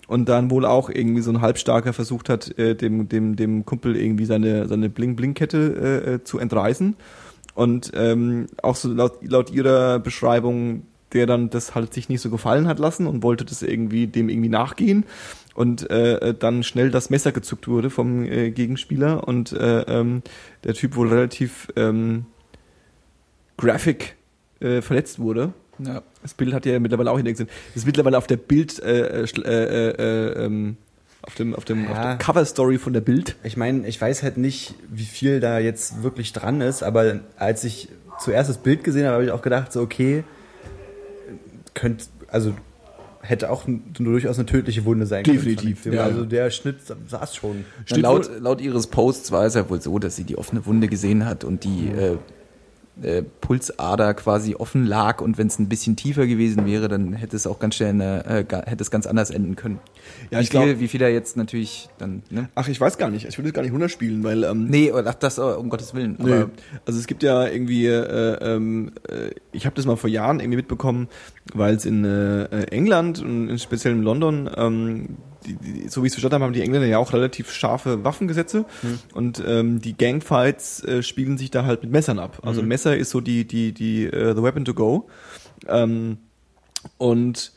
und 0.07 0.27
dann 0.27 0.51
wohl 0.51 0.65
auch 0.65 0.89
irgendwie 0.89 1.21
so 1.21 1.31
ein 1.31 1.41
Halbstarker 1.41 1.93
versucht 1.93 2.27
hat, 2.29 2.57
äh, 2.57 2.75
dem, 2.75 3.07
dem, 3.07 3.37
dem 3.37 3.65
Kumpel 3.65 3.95
irgendwie 3.95 4.25
seine, 4.25 4.67
seine 4.67 4.89
Bling-Bling-Kette 4.89 6.21
zu 6.23 6.39
entreißen. 6.39 6.95
Und 7.53 7.91
ähm, 7.95 8.47
auch 8.61 8.75
so 8.75 8.91
laut, 8.91 9.19
laut 9.23 9.51
ihrer 9.51 9.99
Beschreibung, 9.99 10.83
der 11.13 11.25
dann 11.25 11.49
das 11.49 11.75
halt 11.75 11.93
sich 11.93 12.07
nicht 12.07 12.21
so 12.21 12.29
gefallen 12.29 12.67
hat 12.67 12.79
lassen 12.79 13.07
und 13.07 13.23
wollte 13.23 13.43
das 13.43 13.61
irgendwie 13.61 14.07
dem 14.07 14.29
irgendwie 14.29 14.49
nachgehen 14.49 15.05
und 15.53 15.89
äh, 15.89 16.33
dann 16.33 16.63
schnell 16.63 16.91
das 16.91 17.09
Messer 17.09 17.31
gezuckt 17.31 17.67
wurde 17.67 17.89
vom 17.89 18.23
äh, 18.23 18.51
Gegenspieler 18.51 19.27
und 19.27 19.51
äh, 19.51 19.81
ähm, 19.81 20.21
der 20.63 20.73
Typ 20.73 20.95
wohl 20.95 21.09
relativ 21.09 21.67
ähm, 21.75 22.25
graphic 23.57 24.15
äh, 24.59 24.81
verletzt 24.81 25.19
wurde. 25.19 25.53
Ja. 25.79 26.03
Das 26.21 26.33
Bild 26.33 26.53
hat 26.53 26.65
ja 26.65 26.79
mittlerweile 26.79 27.11
auch 27.11 27.17
in 27.17 27.25
gesehen. 27.25 27.49
Das 27.69 27.77
ist 27.77 27.85
mittlerweile 27.85 28.17
auf 28.17 28.27
der 28.27 28.37
Bild 28.37 28.81
äh, 28.83 29.23
äh, 29.23 29.25
äh, 29.43 29.89
äh, 29.89 30.45
ähm, 30.45 30.77
auf 31.23 31.35
dem 31.35 31.55
auf 31.55 31.65
dem 31.65 31.87
auf 31.87 31.97
Ja. 31.97 32.03
der 32.03 32.17
Cover 32.17 32.45
Story 32.45 32.77
von 32.77 32.93
der 32.93 33.01
Bild. 33.01 33.35
Ich 33.43 33.57
meine, 33.57 33.87
ich 33.87 33.99
weiß 33.99 34.23
halt 34.23 34.37
nicht, 34.37 34.75
wie 34.89 35.05
viel 35.05 35.39
da 35.39 35.59
jetzt 35.59 36.03
wirklich 36.03 36.33
dran 36.33 36.61
ist, 36.61 36.83
aber 36.83 37.19
als 37.37 37.63
ich 37.63 37.89
zuerst 38.19 38.49
das 38.49 38.57
Bild 38.57 38.83
gesehen 38.83 39.05
habe, 39.05 39.13
habe 39.15 39.25
ich 39.25 39.31
auch 39.31 39.41
gedacht, 39.41 39.71
so 39.71 39.81
okay, 39.81 40.23
könnte, 41.73 42.05
also 42.27 42.53
hätte 43.21 43.49
auch 43.49 43.63
durchaus 43.93 44.37
eine 44.37 44.45
tödliche 44.45 44.85
Wunde 44.85 45.05
sein 45.05 45.23
Definitiv, 45.23 45.83
können. 45.83 45.95
ja. 45.95 46.03
Also 46.03 46.25
der 46.25 46.49
Schnitt 46.49 46.77
saß 47.07 47.35
schon. 47.35 47.65
Na, 47.89 47.97
laut, 47.97 48.29
laut 48.39 48.61
ihres 48.61 48.87
Posts 48.87 49.31
war 49.31 49.45
es 49.45 49.55
ja 49.55 49.69
wohl 49.69 49.81
so, 49.81 49.99
dass 49.99 50.15
sie 50.15 50.23
die 50.23 50.37
offene 50.37 50.65
Wunde 50.65 50.87
gesehen 50.87 51.25
hat 51.25 51.43
und 51.43 51.63
die 51.63 51.87
äh, 51.89 52.17
äh, 53.01 53.23
Pulsader 53.41 54.13
quasi 54.13 54.55
offen 54.55 54.85
lag 54.85 55.21
und 55.21 55.37
wenn 55.37 55.47
es 55.47 55.57
ein 55.59 55.69
bisschen 55.69 55.95
tiefer 55.95 56.27
gewesen 56.27 56.65
wäre, 56.65 56.87
dann 56.87 57.13
hätte 57.13 57.35
es 57.35 57.47
auch 57.47 57.59
ganz 57.59 57.75
schnell 57.75 57.89
eine, 57.89 58.25
äh, 58.25 58.45
hätte 58.65 58.81
es 58.83 58.91
ganz 58.91 59.07
anders 59.07 59.31
enden 59.31 59.55
können. 59.55 59.79
Ja, 60.29 60.39
wie 60.39 60.43
ich 60.43 60.49
viel, 60.49 60.59
glaub- 60.65 60.79
wie 60.79 60.87
viel 60.87 61.01
er 61.01 61.09
jetzt 61.09 61.37
natürlich 61.37 61.89
dann, 61.97 62.23
ne? 62.29 62.49
Ach, 62.55 62.67
ich 62.67 62.79
weiß 62.79 62.97
gar 62.97 63.09
nicht. 63.09 63.25
Ich 63.27 63.37
würde 63.37 63.49
es 63.49 63.53
gar 63.53 63.61
nicht 63.61 63.71
runterspielen, 63.73 64.23
weil 64.23 64.43
ähm, 64.43 64.65
Nee, 64.67 64.91
ach, 64.93 65.13
das 65.15 65.37
äh, 65.37 65.41
um 65.41 65.69
Gottes 65.69 65.93
Willen. 65.93 66.17
Aber 66.19 66.49
Also 66.85 66.99
es 66.99 67.07
gibt 67.07 67.23
ja 67.23 67.47
irgendwie, 67.47 67.85
äh, 67.87 68.37
ähm, 68.55 68.91
äh, 69.09 69.31
ich 69.51 69.65
habe 69.65 69.75
das 69.75 69.85
mal 69.85 69.95
vor 69.95 70.09
Jahren 70.09 70.39
irgendwie 70.39 70.57
mitbekommen, 70.57 71.07
weil 71.53 71.75
es 71.75 71.85
in 71.85 72.03
äh, 72.05 72.43
äh, 72.43 72.63
England 72.71 73.21
und 73.21 73.57
speziell 73.59 73.93
in 73.93 74.03
London, 74.03 74.49
ähm, 74.55 75.17
die, 75.45 75.55
die, 75.55 75.87
so 75.89 76.03
wie 76.03 76.07
es 76.07 76.13
verstanden 76.13 76.35
haben, 76.35 76.43
haben 76.43 76.53
die 76.53 76.61
Engländer 76.61 76.87
ja 76.87 76.97
auch 76.97 77.13
relativ 77.13 77.51
scharfe 77.51 78.03
Waffengesetze 78.03 78.65
und 79.13 79.41
ähm, 79.45 79.81
die 79.81 79.97
Gangfights 79.97 80.83
äh, 80.83 81.03
spielen 81.03 81.37
sich 81.37 81.51
da 81.51 81.65
halt 81.65 81.83
mit 81.83 81.91
Messern 81.91 82.19
ab. 82.19 82.39
Also 82.43 82.61
Messer 82.67 82.95
ist 82.97 83.09
so 83.11 83.21
die 83.21 83.45
die 83.45 83.73
die 83.73 84.05
äh, 84.05 84.35
the 84.35 84.41
weapon 84.43 84.65
to 84.65 84.73
go 84.73 85.07
ähm, 85.67 86.17
und 86.97 87.53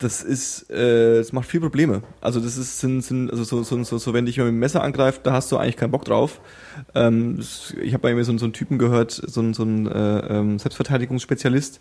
das 0.00 0.22
ist, 0.22 0.70
äh, 0.70 1.16
das 1.18 1.32
macht 1.32 1.48
viel 1.48 1.58
Probleme. 1.58 2.02
Also 2.20 2.38
das 2.38 2.56
ist, 2.56 2.78
sind, 2.78 3.00
sind 3.02 3.32
also 3.32 3.42
so, 3.42 3.64
so, 3.64 3.82
so, 3.82 3.98
so, 3.98 4.14
wenn 4.14 4.26
dich 4.26 4.36
jemand 4.36 4.52
mit 4.52 4.58
dem 4.58 4.60
Messer 4.60 4.80
angreift, 4.84 5.26
da 5.26 5.32
hast 5.32 5.50
du 5.50 5.56
eigentlich 5.56 5.76
keinen 5.76 5.90
Bock 5.90 6.04
drauf. 6.04 6.40
Ähm, 6.94 7.40
ich 7.82 7.94
habe 7.94 8.02
bei 8.02 8.14
mir 8.14 8.22
so, 8.24 8.38
so 8.38 8.44
einen 8.46 8.52
Typen 8.52 8.78
gehört, 8.78 9.10
so, 9.10 9.40
ein- 9.40 9.54
so 9.54 9.64
ein 9.64 9.88
äh, 9.88 10.18
ähm, 10.38 10.60
Selbstverteidigungsspezialist, 10.60 11.80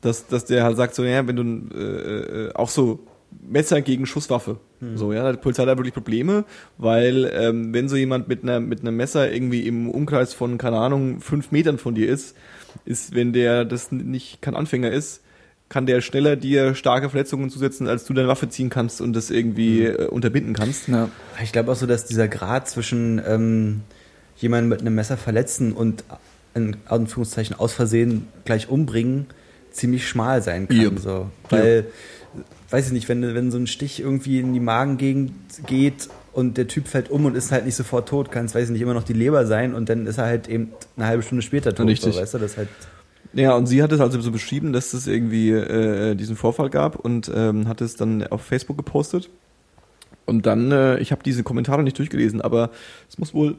dass, 0.00 0.26
dass 0.26 0.46
der 0.46 0.64
halt 0.64 0.78
sagt 0.78 0.94
so, 0.94 1.04
ja, 1.04 1.26
wenn 1.26 1.36
du 1.36 1.76
äh, 1.76 2.46
äh, 2.46 2.54
auch 2.54 2.70
so 2.70 3.00
Messer 3.42 3.80
gegen 3.80 4.06
Schusswaffe. 4.06 4.58
So, 4.94 5.12
ja, 5.12 5.30
die 5.30 5.38
Polizei 5.38 5.62
hat 5.62 5.68
da 5.68 5.76
wirklich 5.76 5.94
Probleme, 5.94 6.44
weil 6.78 7.30
ähm, 7.34 7.74
wenn 7.74 7.88
so 7.88 7.96
jemand 7.96 8.28
mit 8.28 8.42
einer 8.42 8.60
mit 8.60 8.80
einem 8.80 8.96
Messer 8.96 9.30
irgendwie 9.30 9.66
im 9.66 9.90
Umkreis 9.90 10.32
von, 10.32 10.56
keine 10.56 10.78
Ahnung, 10.78 11.20
fünf 11.20 11.50
Metern 11.52 11.78
von 11.78 11.94
dir 11.94 12.08
ist, 12.08 12.34
ist, 12.84 13.14
wenn 13.14 13.32
der 13.32 13.64
das 13.64 13.92
nicht 13.92 14.40
kein 14.40 14.56
Anfänger 14.56 14.90
ist, 14.90 15.22
kann 15.68 15.86
der 15.86 16.00
schneller 16.00 16.36
dir 16.36 16.74
starke 16.74 17.10
Verletzungen 17.10 17.50
zusetzen, 17.50 17.88
als 17.88 18.04
du 18.04 18.14
deine 18.14 18.28
Waffe 18.28 18.48
ziehen 18.48 18.70
kannst 18.70 19.00
und 19.00 19.14
das 19.14 19.30
irgendwie 19.30 19.84
äh, 19.84 20.06
unterbinden 20.06 20.54
kannst. 20.54 20.88
ja. 20.88 21.08
Ich 21.42 21.52
glaube 21.52 21.72
auch 21.72 21.76
so, 21.76 21.86
dass 21.86 22.06
dieser 22.06 22.28
Grad 22.28 22.68
zwischen 22.68 23.20
ähm, 23.26 23.82
jemanden 24.36 24.68
mit 24.68 24.80
einem 24.80 24.94
Messer 24.94 25.16
verletzen 25.16 25.72
und 25.72 26.04
in 26.54 26.76
Anführungszeichen 26.86 27.58
aus 27.58 27.72
Versehen 27.72 28.26
gleich 28.44 28.68
umbringen 28.68 29.26
ziemlich 29.70 30.08
schmal 30.08 30.42
sein 30.42 30.68
kann. 30.68 30.80
Yep. 30.80 30.98
So. 30.98 31.30
Weil, 31.48 31.86
weiß 32.70 32.86
ich 32.86 32.92
nicht, 32.92 33.08
wenn, 33.08 33.34
wenn 33.34 33.50
so 33.50 33.58
ein 33.58 33.66
Stich 33.66 34.00
irgendwie 34.00 34.40
in 34.40 34.52
die 34.52 34.60
Magengegend 34.60 35.32
geht 35.66 36.08
und 36.32 36.56
der 36.56 36.68
Typ 36.68 36.86
fällt 36.86 37.10
um 37.10 37.24
und 37.24 37.36
ist 37.36 37.50
halt 37.52 37.64
nicht 37.64 37.74
sofort 37.74 38.08
tot, 38.08 38.30
kann 38.30 38.46
es, 38.46 38.54
weiß 38.54 38.66
ich 38.66 38.70
nicht, 38.70 38.82
immer 38.82 38.94
noch 38.94 39.02
die 39.02 39.12
Leber 39.12 39.46
sein 39.46 39.74
und 39.74 39.88
dann 39.88 40.06
ist 40.06 40.18
er 40.18 40.26
halt 40.26 40.48
eben 40.48 40.72
eine 40.96 41.06
halbe 41.06 41.22
Stunde 41.22 41.42
später 41.42 41.74
tot. 41.74 41.86
Richtig. 41.86 42.14
So, 42.14 42.20
weißt 42.20 42.34
du, 42.34 42.38
das 42.38 42.56
halt 42.56 42.68
Ja, 43.32 43.54
und 43.54 43.66
sie 43.66 43.82
hat 43.82 43.92
es 43.92 44.00
also 44.00 44.20
so 44.20 44.30
beschrieben, 44.30 44.72
dass 44.72 44.92
es 44.92 45.06
irgendwie 45.06 45.50
äh, 45.50 46.14
diesen 46.14 46.36
Vorfall 46.36 46.70
gab 46.70 46.96
und 46.96 47.30
ähm, 47.34 47.66
hat 47.66 47.80
es 47.80 47.96
dann 47.96 48.26
auf 48.26 48.42
Facebook 48.42 48.76
gepostet. 48.76 49.28
Und 50.26 50.46
dann, 50.46 50.70
äh, 50.70 50.98
ich 50.98 51.10
habe 51.10 51.24
diese 51.24 51.42
Kommentare 51.42 51.82
nicht 51.82 51.98
durchgelesen, 51.98 52.40
aber 52.40 52.70
es 53.08 53.18
muss 53.18 53.34
wohl 53.34 53.56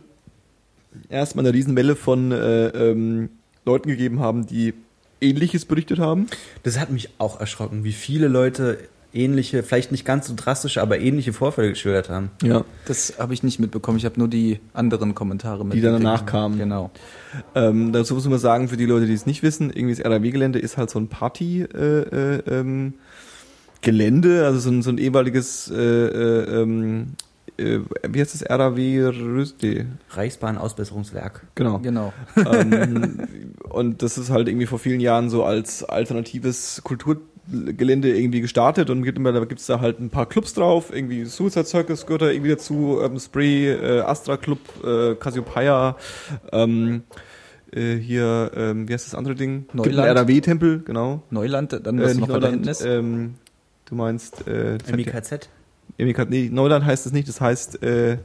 erstmal 1.09 1.45
eine 1.45 1.53
Riesenwelle 1.53 1.97
von 1.97 2.31
äh, 2.31 2.67
ähm, 2.67 3.29
Leuten 3.65 3.89
gegeben 3.89 4.21
haben, 4.21 4.47
die 4.47 4.73
Ähnliches 5.19 5.65
berichtet 5.65 5.99
haben. 5.99 6.27
Das 6.63 6.79
hat 6.79 6.89
mich 6.89 7.09
auch 7.17 7.39
erschrocken, 7.39 7.83
wie 7.83 7.91
viele 7.91 8.27
Leute 8.27 8.79
ähnliche, 9.13 9.63
vielleicht 9.63 9.91
nicht 9.91 10.05
ganz 10.05 10.27
so 10.27 10.33
drastische, 10.35 10.81
aber 10.81 10.99
ähnliche 10.99 11.33
Vorfälle 11.33 11.69
geschildert 11.69 12.09
haben. 12.09 12.31
Ja. 12.41 12.63
Das 12.85 13.15
habe 13.19 13.33
ich 13.33 13.43
nicht 13.43 13.59
mitbekommen. 13.59 13.97
Ich 13.97 14.05
habe 14.05 14.17
nur 14.17 14.27
die 14.27 14.59
anderen 14.73 15.13
Kommentare 15.15 15.57
Die 15.57 15.81
dann 15.81 15.93
mitgekriegt. 15.93 16.05
danach 16.05 16.25
kamen. 16.25 16.57
Genau. 16.57 16.91
Ähm, 17.55 17.91
dazu 17.91 18.15
muss 18.15 18.27
man 18.27 18.39
sagen, 18.39 18.67
für 18.69 18.77
die 18.77 18.85
Leute, 18.85 19.05
die 19.05 19.13
es 19.13 19.25
nicht 19.25 19.43
wissen, 19.43 19.69
irgendwie 19.69 19.95
das 19.95 20.05
RAW-Gelände 20.05 20.59
ist 20.59 20.77
halt 20.77 20.89
so 20.89 20.99
ein 20.99 21.07
Party 21.07 21.63
äh, 21.63 21.77
äh, 21.77 22.41
ähm, 22.47 22.93
Gelände, 23.81 24.45
also 24.45 24.59
so 24.59 24.69
ein, 24.69 24.81
so 24.81 24.91
ein 24.91 24.97
ehemaliges 24.97 25.71
äh, 25.71 25.75
äh, 25.75 26.61
ähm, 26.61 27.01
äh, 27.01 27.30
wie 27.57 28.19
heißt 28.19 28.33
das 28.41 28.49
RAW 28.49 28.77
Rüste? 29.09 29.85
Reichsbahn-Ausbesserungswerk. 30.09 31.47
Genau. 31.55 31.79
Genau. 31.79 32.13
ähm, 32.35 33.27
und 33.69 34.01
das 34.01 34.17
ist 34.17 34.29
halt 34.29 34.47
irgendwie 34.47 34.65
vor 34.65 34.79
vielen 34.79 34.99
Jahren 34.99 35.29
so 35.29 35.43
als 35.43 35.83
alternatives 35.83 36.81
Kulturgelände 36.83 38.09
irgendwie 38.17 38.41
gestartet 38.41 38.89
und 38.89 39.03
gibt 39.03 39.17
immer, 39.17 39.31
da 39.31 39.43
gibt's 39.45 39.65
da 39.67 39.79
halt 39.79 39.99
ein 39.99 40.09
paar 40.09 40.27
Clubs 40.27 40.53
drauf, 40.53 40.93
irgendwie 40.93 41.25
Suicide 41.25 41.65
Circus 41.65 42.05
gehört 42.05 42.21
da 42.23 42.29
irgendwie 42.29 42.51
dazu, 42.51 42.97
Urban 42.99 43.19
Spree, 43.19 43.69
äh, 43.71 44.01
Astra 44.01 44.37
Club, 44.37 44.59
äh, 44.83 45.15
Cassiopeia, 45.15 45.97
ähm, 46.51 47.03
äh, 47.71 47.95
hier, 47.95 48.51
ähm, 48.55 48.87
wie 48.89 48.93
heißt 48.93 49.05
das 49.07 49.15
andere 49.15 49.35
Ding? 49.35 49.67
Gibt 49.73 49.85
einen 49.87 49.95
Neuland. 49.95 50.19
RAW-Tempel, 50.19 50.81
genau. 50.83 51.23
Neuland, 51.29 51.79
dann 51.83 52.01
was 52.01 52.13
Äh, 52.13 52.19
noch 52.19 52.27
Neuland, 52.27 52.53
hinten 52.53 52.67
ist. 52.69 52.85
ähm, 52.85 53.35
du 53.85 53.95
meinst, 53.95 54.47
äh, 54.47 54.77
MIKZ? 54.93 55.47
MIK 56.05 56.29
nee, 56.29 56.49
Neuland 56.51 56.85
heißt 56.85 57.05
es 57.05 57.11
nicht, 57.11 57.27
das 57.27 57.41
heißt, 57.41 57.83
äh, 57.83 58.17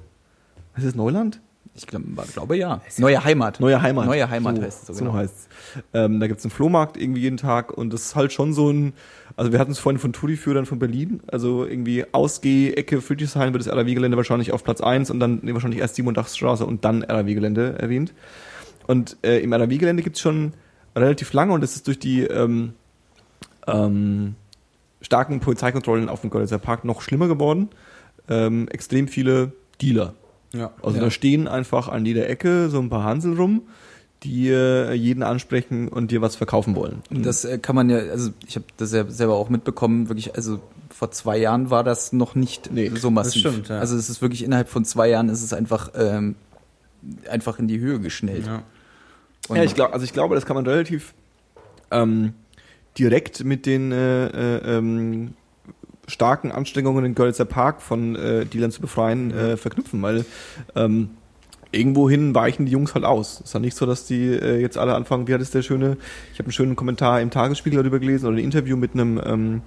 heißt 0.77 0.87
es 0.87 0.95
Neuland? 0.95 1.41
Ich 1.77 1.87
glaub, 1.87 2.03
glaube 2.33 2.57
ja. 2.57 2.81
Neue 2.97 3.23
Heimat. 3.23 3.61
Neue 3.61 3.83
Heimat. 3.83 4.07
Neue 4.07 4.31
Heimat 4.31 4.57
so, 4.57 4.63
heißt 4.63 4.81
es 4.83 4.87
so, 4.87 4.93
so 4.95 5.05
genau. 5.05 5.15
heißt's. 5.15 5.49
Ähm, 5.93 6.21
da 6.21 6.27
gibt's 6.27 6.45
einen 6.45 6.51
Flohmarkt 6.51 6.97
irgendwie 6.97 7.21
jeden 7.21 7.37
Tag 7.37 7.77
und 7.77 7.93
das 7.93 8.07
ist 8.07 8.17
halt 8.17 8.33
schon 8.33 8.55
so 8.55 8.71
ein, 8.71 8.95
also 9.37 9.53
wir 9.53 9.59
hatten 9.59 9.73
es 9.73 9.79
vorhin 9.79 9.99
von 9.99 10.15
Touriführern 10.15 10.65
von 10.65 10.79
Berlin, 10.79 11.21
also 11.27 11.67
irgendwie 11.67 12.07
Ausgeh-Ecke 12.11 13.03
Friedrichshain 13.03 13.53
wird 13.53 13.67
das 13.67 13.73
RAW-Gelände 13.73 14.17
wahrscheinlich 14.17 14.53
auf 14.53 14.65
Platz 14.65 14.81
eins 14.81 15.11
und 15.11 15.21
dann 15.21 15.41
nee, 15.43 15.53
wahrscheinlich 15.53 15.81
erst 15.81 15.97
87. 15.97 16.39
Straße 16.39 16.65
und 16.65 16.85
dann 16.85 17.03
RAW-Gelände 17.03 17.79
erwähnt. 17.79 18.15
Und 18.87 19.19
äh, 19.23 19.41
im 19.41 19.53
RAW-Gelände 19.53 20.03
gibt's 20.03 20.21
schon 20.21 20.55
relativ 20.95 21.35
lange 21.35 21.53
und 21.53 21.61
das 21.61 21.77
ist 21.77 21.87
durch 21.87 21.99
die 21.99 22.23
ähm, 22.23 22.73
ähm, 23.67 24.37
starken 25.07 25.39
Polizeikontrollen 25.41 26.09
auf 26.09 26.21
dem 26.21 26.31
Görlitzer 26.31 26.59
Park 26.59 26.85
noch 26.85 27.01
schlimmer 27.01 27.29
geworden. 27.29 27.69
Ähm, 28.29 28.67
extrem 28.69 29.07
viele 29.07 29.53
Dealer. 29.81 30.15
Ja. 30.53 30.73
Also 30.83 30.99
Ja. 30.99 31.05
da 31.05 31.11
stehen 31.13 31.47
einfach 31.47 31.89
an 31.89 32.05
jeder 32.05 32.29
Ecke 32.29 32.69
so 32.71 32.81
ein 32.81 32.89
paar 32.91 33.05
Hansel 33.05 33.37
rum, 33.37 33.63
die 34.25 34.49
äh, 34.49 34.93
jeden 34.95 35.23
ansprechen 35.23 35.87
und 35.89 36.11
dir 36.11 36.23
was 36.23 36.35
verkaufen 36.35 36.75
wollen. 36.75 37.03
Und 37.11 37.25
das 37.25 37.45
äh, 37.45 37.59
kann 37.59 37.77
man 37.77 37.89
ja, 37.89 37.99
also 37.99 38.31
ich 38.49 38.57
habe 38.57 38.67
das 38.79 38.93
ja 38.93 39.09
selber 39.09 39.35
auch 39.37 39.49
mitbekommen, 39.49 40.09
wirklich, 40.09 40.35
also 40.35 40.59
vor 40.91 41.13
zwei 41.13 41.37
Jahren 41.39 41.71
war 41.71 41.85
das 41.85 42.13
noch 42.13 42.35
nicht 42.35 42.73
Nee, 42.73 42.91
so 42.97 43.11
massiv. 43.11 43.43
das 43.45 43.53
stimmt, 43.53 43.69
ja. 43.69 43.79
Also 43.79 43.97
es 43.97 44.11
ist 44.11 44.23
wirklich 44.23 44.43
innerhalb 44.43 44.69
von 44.69 44.85
zwei 44.85 45.09
Jahren 45.09 45.29
ist 45.29 45.43
es 45.45 45.53
einfach 45.53 45.91
ähm, 45.95 46.35
einfach 47.31 47.61
in 47.61 47.69
die 47.69 47.79
Höhe 47.79 48.01
geschnellt. 48.01 48.47
Ja. 48.47 48.63
Ja, 49.55 49.63
ich 49.63 49.75
glaube, 49.77 49.93
also 49.93 50.05
ich 50.05 50.13
glaube, 50.13 50.35
das 50.35 50.45
kann 50.47 50.57
man 50.57 50.67
relativ 50.67 51.15
ähm, 51.93 52.33
direkt 52.99 53.45
mit 53.45 53.67
den 53.67 53.93
äh, 53.93 54.27
äh, 54.27 54.79
ähm, 54.79 55.35
starken 56.09 56.53
Anstrengungen 56.53 57.05
in 57.05 57.15
Görlitzer 57.15 57.45
Park 57.45 57.83
von 57.83 58.17
äh, 58.17 58.47
Dealern 58.47 58.71
zu 58.71 58.81
befreien 58.81 59.33
äh, 59.33 59.57
verknüpfen, 59.57 60.01
weil 60.03 60.25
ähm, 60.75 61.11
irgendwohin 61.73 62.35
weichen 62.35 62.67
die 62.67 62.73
Jungs 62.73 62.95
halt 62.95 63.05
aus. 63.05 63.41
Es 63.41 63.47
ist 63.47 63.55
ja 63.55 63.61
nicht 63.61 63.77
so, 63.77 63.87
dass 63.87 64.07
die 64.07 64.29
äh, 64.29 64.61
jetzt 64.61 64.79
alle 64.79 64.95
anfangen, 64.95 65.27
wie 65.29 65.35
hat 65.35 65.41
es 65.41 65.51
der 65.51 65.63
schöne, 65.63 65.97
ich 66.33 66.39
habe 66.39 66.47
einen 66.47 66.53
schönen 66.53 66.77
Kommentar 66.77 67.21
im 67.21 67.31
Tagesspiegel 67.31 67.79
darüber 67.79 67.99
gelesen 67.99 68.27
oder 68.27 68.37
ein 68.37 68.45
Interview 68.45 68.77
mit 68.77 68.95
einem 68.95 69.21
ähm, 69.25 69.63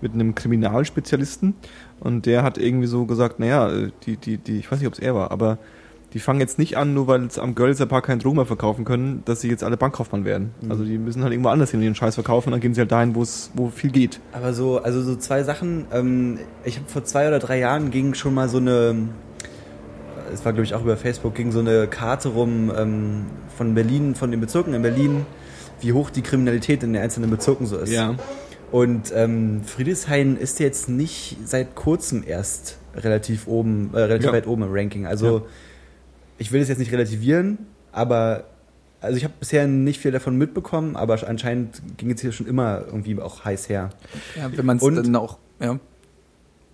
mit 0.00 0.14
einem 0.14 0.34
Kriminalspezialisten 0.34 1.54
und 2.00 2.26
der 2.26 2.44
hat 2.44 2.58
irgendwie 2.58 2.86
so 2.86 3.04
gesagt, 3.06 3.40
naja, 3.40 3.68
äh, 3.70 3.90
die, 4.04 4.16
die, 4.16 4.38
die, 4.38 4.58
ich 4.58 4.70
weiß 4.70 4.78
nicht, 4.78 4.86
ob 4.86 4.94
es 4.94 5.00
er 5.00 5.14
war, 5.14 5.30
aber 5.32 5.58
die 6.18 6.22
fangen 6.24 6.40
jetzt 6.40 6.58
nicht 6.58 6.76
an, 6.76 6.94
nur 6.94 7.06
weil 7.06 7.26
es 7.26 7.38
am 7.38 7.54
Görlitzer 7.54 7.86
Park 7.86 8.06
keinen 8.06 8.18
Drogen 8.18 8.34
mehr 8.38 8.44
verkaufen 8.44 8.84
können, 8.84 9.22
dass 9.24 9.40
sie 9.40 9.48
jetzt 9.48 9.62
alle 9.62 9.76
Bankkaufmann 9.76 10.24
werden. 10.24 10.50
Also 10.68 10.82
die 10.82 10.98
müssen 10.98 11.22
halt 11.22 11.32
irgendwo 11.32 11.50
anders 11.50 11.70
hin 11.70 11.80
ihren 11.80 11.94
Scheiß 11.94 12.16
verkaufen 12.16 12.48
und 12.48 12.52
dann 12.54 12.60
gehen 12.60 12.74
sie 12.74 12.80
halt 12.80 12.90
dahin, 12.90 13.14
wo 13.14 13.22
es, 13.22 13.52
wo 13.54 13.68
viel 13.68 13.92
geht. 13.92 14.18
Aber 14.32 14.52
so, 14.52 14.82
also 14.82 15.00
so 15.00 15.14
zwei 15.14 15.44
Sachen. 15.44 15.86
Ähm, 15.92 16.40
ich 16.64 16.74
habe 16.76 16.88
vor 16.88 17.04
zwei 17.04 17.28
oder 17.28 17.38
drei 17.38 17.60
Jahren 17.60 17.92
ging 17.92 18.14
schon 18.14 18.34
mal 18.34 18.48
so 18.48 18.56
eine, 18.58 18.96
es 20.34 20.44
war 20.44 20.52
glaube 20.52 20.64
ich 20.64 20.74
auch 20.74 20.82
über 20.82 20.96
Facebook, 20.96 21.36
ging 21.36 21.52
so 21.52 21.60
eine 21.60 21.86
Karte 21.86 22.30
rum 22.30 22.72
ähm, 22.76 23.26
von 23.56 23.74
Berlin, 23.76 24.16
von 24.16 24.32
den 24.32 24.40
Bezirken 24.40 24.74
in 24.74 24.82
Berlin, 24.82 25.24
wie 25.80 25.92
hoch 25.92 26.10
die 26.10 26.22
Kriminalität 26.22 26.82
in 26.82 26.94
den 26.94 27.00
einzelnen 27.02 27.30
Bezirken 27.30 27.66
so 27.68 27.76
ist. 27.78 27.92
Und 28.72 29.12
ähm, 29.14 29.62
Friedrichshain 29.64 30.36
ist 30.36 30.58
jetzt 30.58 30.88
nicht 30.88 31.36
seit 31.44 31.76
kurzem 31.76 32.24
erst 32.26 32.76
relativ 32.96 33.46
oben, 33.46 33.90
äh, 33.94 34.00
relativ 34.00 34.26
Ja. 34.26 34.32
weit 34.32 34.48
oben 34.48 34.64
im 34.64 34.72
Ranking. 34.72 35.06
Also 35.06 35.38
Ja. 35.38 35.42
Ich 36.38 36.52
will 36.52 36.60
es 36.60 36.68
jetzt 36.68 36.78
nicht 36.78 36.92
relativieren, 36.92 37.58
aber 37.92 38.44
also 39.00 39.16
ich 39.16 39.24
habe 39.24 39.34
bisher 39.38 39.66
nicht 39.66 40.00
viel 40.00 40.10
davon 40.10 40.36
mitbekommen, 40.36 40.96
aber 40.96 41.18
anscheinend 41.28 41.82
ging 41.96 42.10
es 42.10 42.20
hier 42.20 42.32
schon 42.32 42.46
immer 42.46 42.84
irgendwie 42.86 43.20
auch 43.20 43.44
heiß 43.44 43.68
her. 43.68 43.90
ja, 44.36 44.50
wenn 44.56 44.66
man 44.66 44.78
es 44.78 44.82
dann 44.82 45.16
auch 45.16 45.38
ja, 45.60 45.78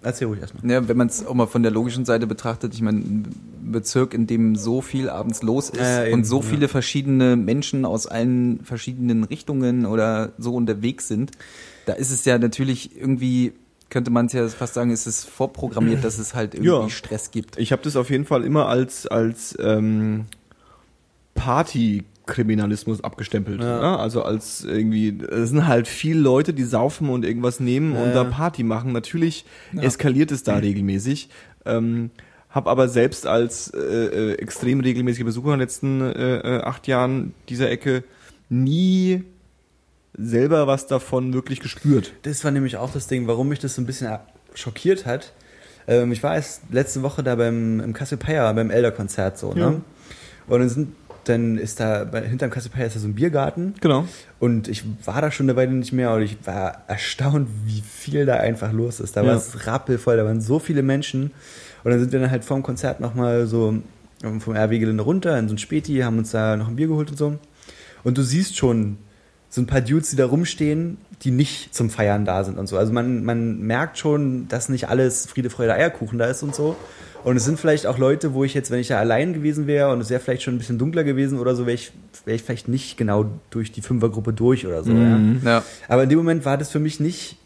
Erzähl 0.05 0.29
ruhig 0.29 0.41
erstmal. 0.41 0.71
Ja, 0.71 0.87
wenn 0.87 0.97
man 0.99 1.07
es 1.07 1.25
auch 1.27 1.33
mal 1.33 1.47
von 1.47 1.63
der 1.63 1.73
logischen 1.73 2.05
Seite 2.05 2.27
betrachtet, 2.27 2.75
ich 2.75 2.83
meine, 2.83 2.99
ein 2.99 3.35
Bezirk, 3.73 4.13
in 4.13 4.27
dem 4.27 4.55
so 4.55 4.83
viel 4.83 5.09
abends 5.09 5.43
los 5.43 5.71
ist 5.71 5.81
Ja, 5.81 6.03
ja, 6.03 6.05
eben, 6.07 6.15
und 6.15 6.25
so 6.25 6.41
ja. 6.41 6.43
viele 6.43 6.69
verschiedene 6.69 7.37
Menschen 7.37 7.87
aus 7.87 8.07
allen 8.07 8.61
verschiedenen 8.65 9.25
Richtungen 9.25 9.87
oder 9.87 10.33
so 10.37 10.55
unterwegs 10.55 11.09
sind, 11.09 11.31
da 11.87 11.95
ist 11.95 12.11
es 12.11 12.25
ja 12.27 12.39
natürlich 12.39 12.97
irgendwie, 12.97 13.53
könnte 13.91 14.11
man 14.11 14.27
es 14.27 14.33
ja 14.33 14.47
fast 14.49 14.75
sagen, 14.75 14.91
ist 14.91 15.07
es 15.07 15.25
vorprogrammiert, 15.25 16.03
dass 16.05 16.19
es 16.19 16.35
halt 16.35 16.55
irgendwie 16.55 16.71
Ja. 16.73 16.89
Stress 16.91 17.31
gibt. 17.31 17.59
Ich 17.59 17.71
habe 17.73 17.83
das 17.83 17.97
auf 17.97 18.11
jeden 18.11 18.25
Fall 18.25 18.45
immer 18.45 18.67
als, 18.69 19.07
als 19.07 19.57
ähm, 19.61 20.27
Partykriminalismus 21.35 23.03
abgestempelt. 23.05 23.61
Ja. 23.61 23.81
Ja. 23.83 23.97
Also 23.97 24.23
als 24.23 24.65
irgendwie, 24.65 25.19
es 25.31 25.51
sind 25.51 25.67
halt 25.67 25.89
viele 25.89 26.21
Leute, 26.21 26.53
die 26.55 26.65
saufen 26.65 27.09
und 27.09 27.25
irgendwas 27.25 27.61
nehmen 27.61 27.95
und 27.97 28.09
Ja. 28.09 28.15
da 28.15 28.25
Party 28.25 28.63
machen. 28.63 28.93
Natürlich 28.93 29.45
Ja. 29.73 29.83
eskaliert 29.83 30.33
es 30.33 30.43
da 30.43 30.57
regelmäßig. 30.57 31.29
Ähm, 31.67 32.11
hab 32.51 32.67
aber 32.69 32.89
selbst 32.89 33.27
als 33.27 33.69
äh, 33.71 33.79
äh, 33.79 34.33
extrem 34.35 34.81
regelmäßiger 34.81 35.25
Besucher 35.25 35.47
in 35.49 35.53
den 35.55 35.61
letzten 35.61 36.01
äh, 36.01 36.37
äh, 36.59 36.61
acht 36.63 36.87
Jahren 36.87 37.35
dieser 37.49 37.69
Ecke 37.71 38.05
nie 38.49 39.25
selber 40.17 40.67
was 40.67 40.87
davon 40.87 41.33
wirklich 41.35 41.61
gespürt. 41.61 42.13
Das 42.23 42.45
war 42.45 42.51
nämlich 42.51 42.77
auch 42.77 42.93
das 42.93 43.07
Ding, 43.07 43.27
warum 43.27 43.49
mich 43.49 43.59
das 43.59 43.75
so 43.75 43.83
ein 43.83 43.87
bisschen 43.87 44.17
schockiert 44.55 45.07
hat. 45.07 45.33
Ähm, 45.87 46.13
ich 46.13 46.23
war 46.23 46.35
erst 46.37 46.63
letzte 46.71 47.03
Woche 47.03 47.23
da 47.23 47.35
beim 47.35 47.81
im 47.81 47.93
Cassiopeia, 47.93 48.53
beim 48.53 48.71
Elder-Konzert 48.71 49.39
so, 49.39 49.53
Ja. 49.57 49.71
ne? 49.71 49.81
Und 50.47 50.61
dann 50.61 50.69
sind 50.69 50.89
dann 51.27 51.57
ist 51.57 51.81
da 51.81 52.05
hinterm 52.21 52.51
Cassiopeia 52.51 52.85
ist 52.85 52.97
da 52.97 53.01
so 53.01 53.09
ein 53.09 53.15
Biergarten 53.15 53.73
Genau. 53.81 54.07
und 54.41 54.69
ich 54.69 54.85
war 55.07 55.23
da 55.23 55.31
schon 55.31 55.47
eine 55.49 55.57
Weile 55.57 55.73
nicht 55.73 55.91
mehr 55.95 56.13
und 56.13 56.21
ich 56.21 56.37
war 56.45 56.83
erstaunt, 56.87 57.49
wie 57.65 57.81
viel 57.81 58.27
da 58.27 58.35
einfach 58.37 58.73
los 58.73 59.01
ist. 59.01 59.17
Da 59.17 59.23
Ja. 59.23 59.29
war 59.29 59.37
es 59.37 59.67
rappelvoll, 59.67 60.19
da 60.19 60.27
waren 60.27 60.43
so 60.43 60.59
viele 60.59 60.83
Menschen 60.83 61.31
und 61.83 61.91
dann 61.91 61.99
sind 61.99 62.13
wir 62.13 62.21
dann 62.21 62.31
halt 62.31 62.45
vorm 62.45 62.63
Konzert 62.63 63.01
nochmal 63.01 63.47
so 63.47 63.75
ähm, 64.23 64.41
vom 64.43 64.55
RW-Gelände 64.55 65.03
runter 65.03 65.39
in 65.39 65.49
so 65.49 65.55
ein 65.55 65.59
Späti, 65.59 66.01
haben 66.01 66.19
uns 66.19 66.31
da 66.31 66.59
noch 66.59 66.69
ein 66.69 66.77
Bier 66.77 66.89
geholt 66.89 67.11
und 67.11 67.17
so. 67.17 67.39
Und 68.03 68.19
du 68.19 68.23
siehst 68.23 68.59
schon 68.59 68.99
so 69.55 69.61
ein 69.61 69.67
paar 69.67 69.83
Dudes, 69.83 70.11
die 70.11 70.17
da 70.17 70.27
rumstehen, 70.27 70.99
die 71.23 71.31
nicht 71.31 71.73
zum 71.73 71.89
Feiern 71.89 72.25
da 72.25 72.43
sind 72.43 72.59
und 72.59 72.67
so. 72.67 72.77
Also 72.77 72.93
man, 72.93 73.23
man 73.25 73.61
merkt 73.61 73.99
schon, 73.99 74.49
dass 74.49 74.69
nicht 74.69 74.89
alles 74.89 75.27
Friede, 75.27 75.49
Freude, 75.49 75.75
Eierkuchen 75.75 76.19
da 76.19 76.25
ist 76.25 76.43
und 76.43 76.57
so. 76.57 76.75
Und 77.23 77.37
es 77.37 77.45
sind 77.45 77.61
vielleicht 77.61 77.87
auch 77.87 77.97
Leute, 77.97 78.35
wo 78.35 78.43
ich 78.43 78.53
jetzt, 78.53 78.73
wenn 78.73 78.81
ich 78.81 78.89
da 78.89 78.99
allein 78.99 79.33
gewesen 79.33 79.69
wäre 79.69 79.93
und 79.93 80.01
es 80.01 80.11
wäre 80.11 80.19
vielleicht 80.19 80.43
schon 80.43 80.57
ein 80.57 80.59
bisschen 80.59 80.77
dunkler 80.77 81.05
gewesen 81.05 81.39
oder 81.39 81.55
so, 81.55 81.67
wäre 81.67 81.77
ich, 81.77 81.93
wäre 82.25 82.35
ich 82.35 82.43
vielleicht 82.43 82.67
nicht 82.67 82.97
genau 82.97 83.27
durch 83.51 83.71
die 83.71 83.81
Fünfergruppe 83.81 84.33
durch 84.33 84.67
oder 84.67 84.83
so. 84.83 84.91
Ja. 84.91 85.21
Ja. 85.45 85.63
Aber 85.87 86.03
in 86.03 86.09
dem 86.09 86.19
Moment 86.19 86.45
war 86.45 86.59
das 86.59 86.71
für 86.71 86.81
mich 86.81 86.99
nicht. 86.99 87.37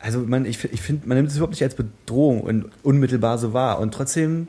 Also 0.00 0.18
man, 0.18 0.44
ich, 0.44 0.62
ich 0.62 0.82
finde, 0.82 1.08
man 1.08 1.16
nimmt 1.16 1.30
es 1.30 1.36
überhaupt 1.36 1.54
nicht 1.54 1.62
als 1.62 1.74
Bedrohung 1.74 2.42
und 2.42 2.66
unmittelbar 2.82 3.38
so 3.38 3.54
wahr. 3.54 3.78
Und 3.78 3.94
trotzdem, 3.94 4.46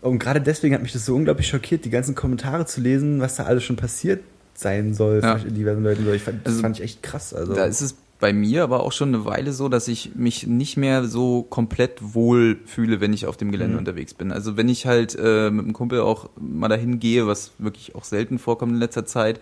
und 0.00 0.18
gerade 0.18 0.40
deswegen 0.40 0.74
hat 0.74 0.82
mich 0.82 0.92
das 0.92 1.06
so 1.06 1.14
unglaublich 1.14 1.46
schockiert, 1.46 1.84
die 1.84 1.90
ganzen 1.90 2.16
Kommentare 2.16 2.66
zu 2.66 2.80
lesen, 2.80 3.20
was 3.20 3.36
da 3.36 3.44
alles 3.44 3.62
schon 3.62 3.76
passiert 3.76 4.22
sein 4.58 4.92
soll 4.94 5.20
Ja. 5.22 5.36
diversen 5.36 5.84
Leuten. 5.84 6.04
So, 6.04 6.12
Ich 6.12 6.22
fand, 6.22 6.44
das 6.44 6.52
Also, 6.54 6.62
fand 6.62 6.76
ich 6.78 6.82
echt 6.84 7.02
krass. 7.02 7.32
Also. 7.32 7.54
Da 7.54 7.64
ist 7.64 7.80
es 7.80 7.96
bei 8.20 8.32
mir 8.32 8.64
aber 8.64 8.80
auch 8.80 8.90
schon 8.90 9.14
eine 9.14 9.24
Weile 9.24 9.52
so, 9.52 9.68
dass 9.68 9.86
ich 9.86 10.16
mich 10.16 10.46
nicht 10.48 10.76
mehr 10.76 11.04
so 11.04 11.42
komplett 11.44 12.14
wohl 12.14 12.58
fühle, 12.66 13.00
wenn 13.00 13.12
ich 13.12 13.26
auf 13.26 13.36
dem 13.36 13.52
Gelände 13.52 13.74
Mhm. 13.74 13.78
unterwegs 13.78 14.14
bin. 14.14 14.32
Also 14.32 14.56
wenn 14.56 14.68
ich 14.68 14.86
halt 14.86 15.14
äh, 15.16 15.50
mit 15.50 15.64
einem 15.64 15.72
Kumpel 15.72 16.00
auch 16.00 16.28
mal 16.40 16.66
dahin 16.68 16.98
gehe, 16.98 17.28
was 17.28 17.52
wirklich 17.58 17.94
auch 17.94 18.02
selten 18.02 18.40
vorkommt 18.40 18.72
in 18.72 18.78
letzter 18.78 19.06
Zeit, 19.06 19.38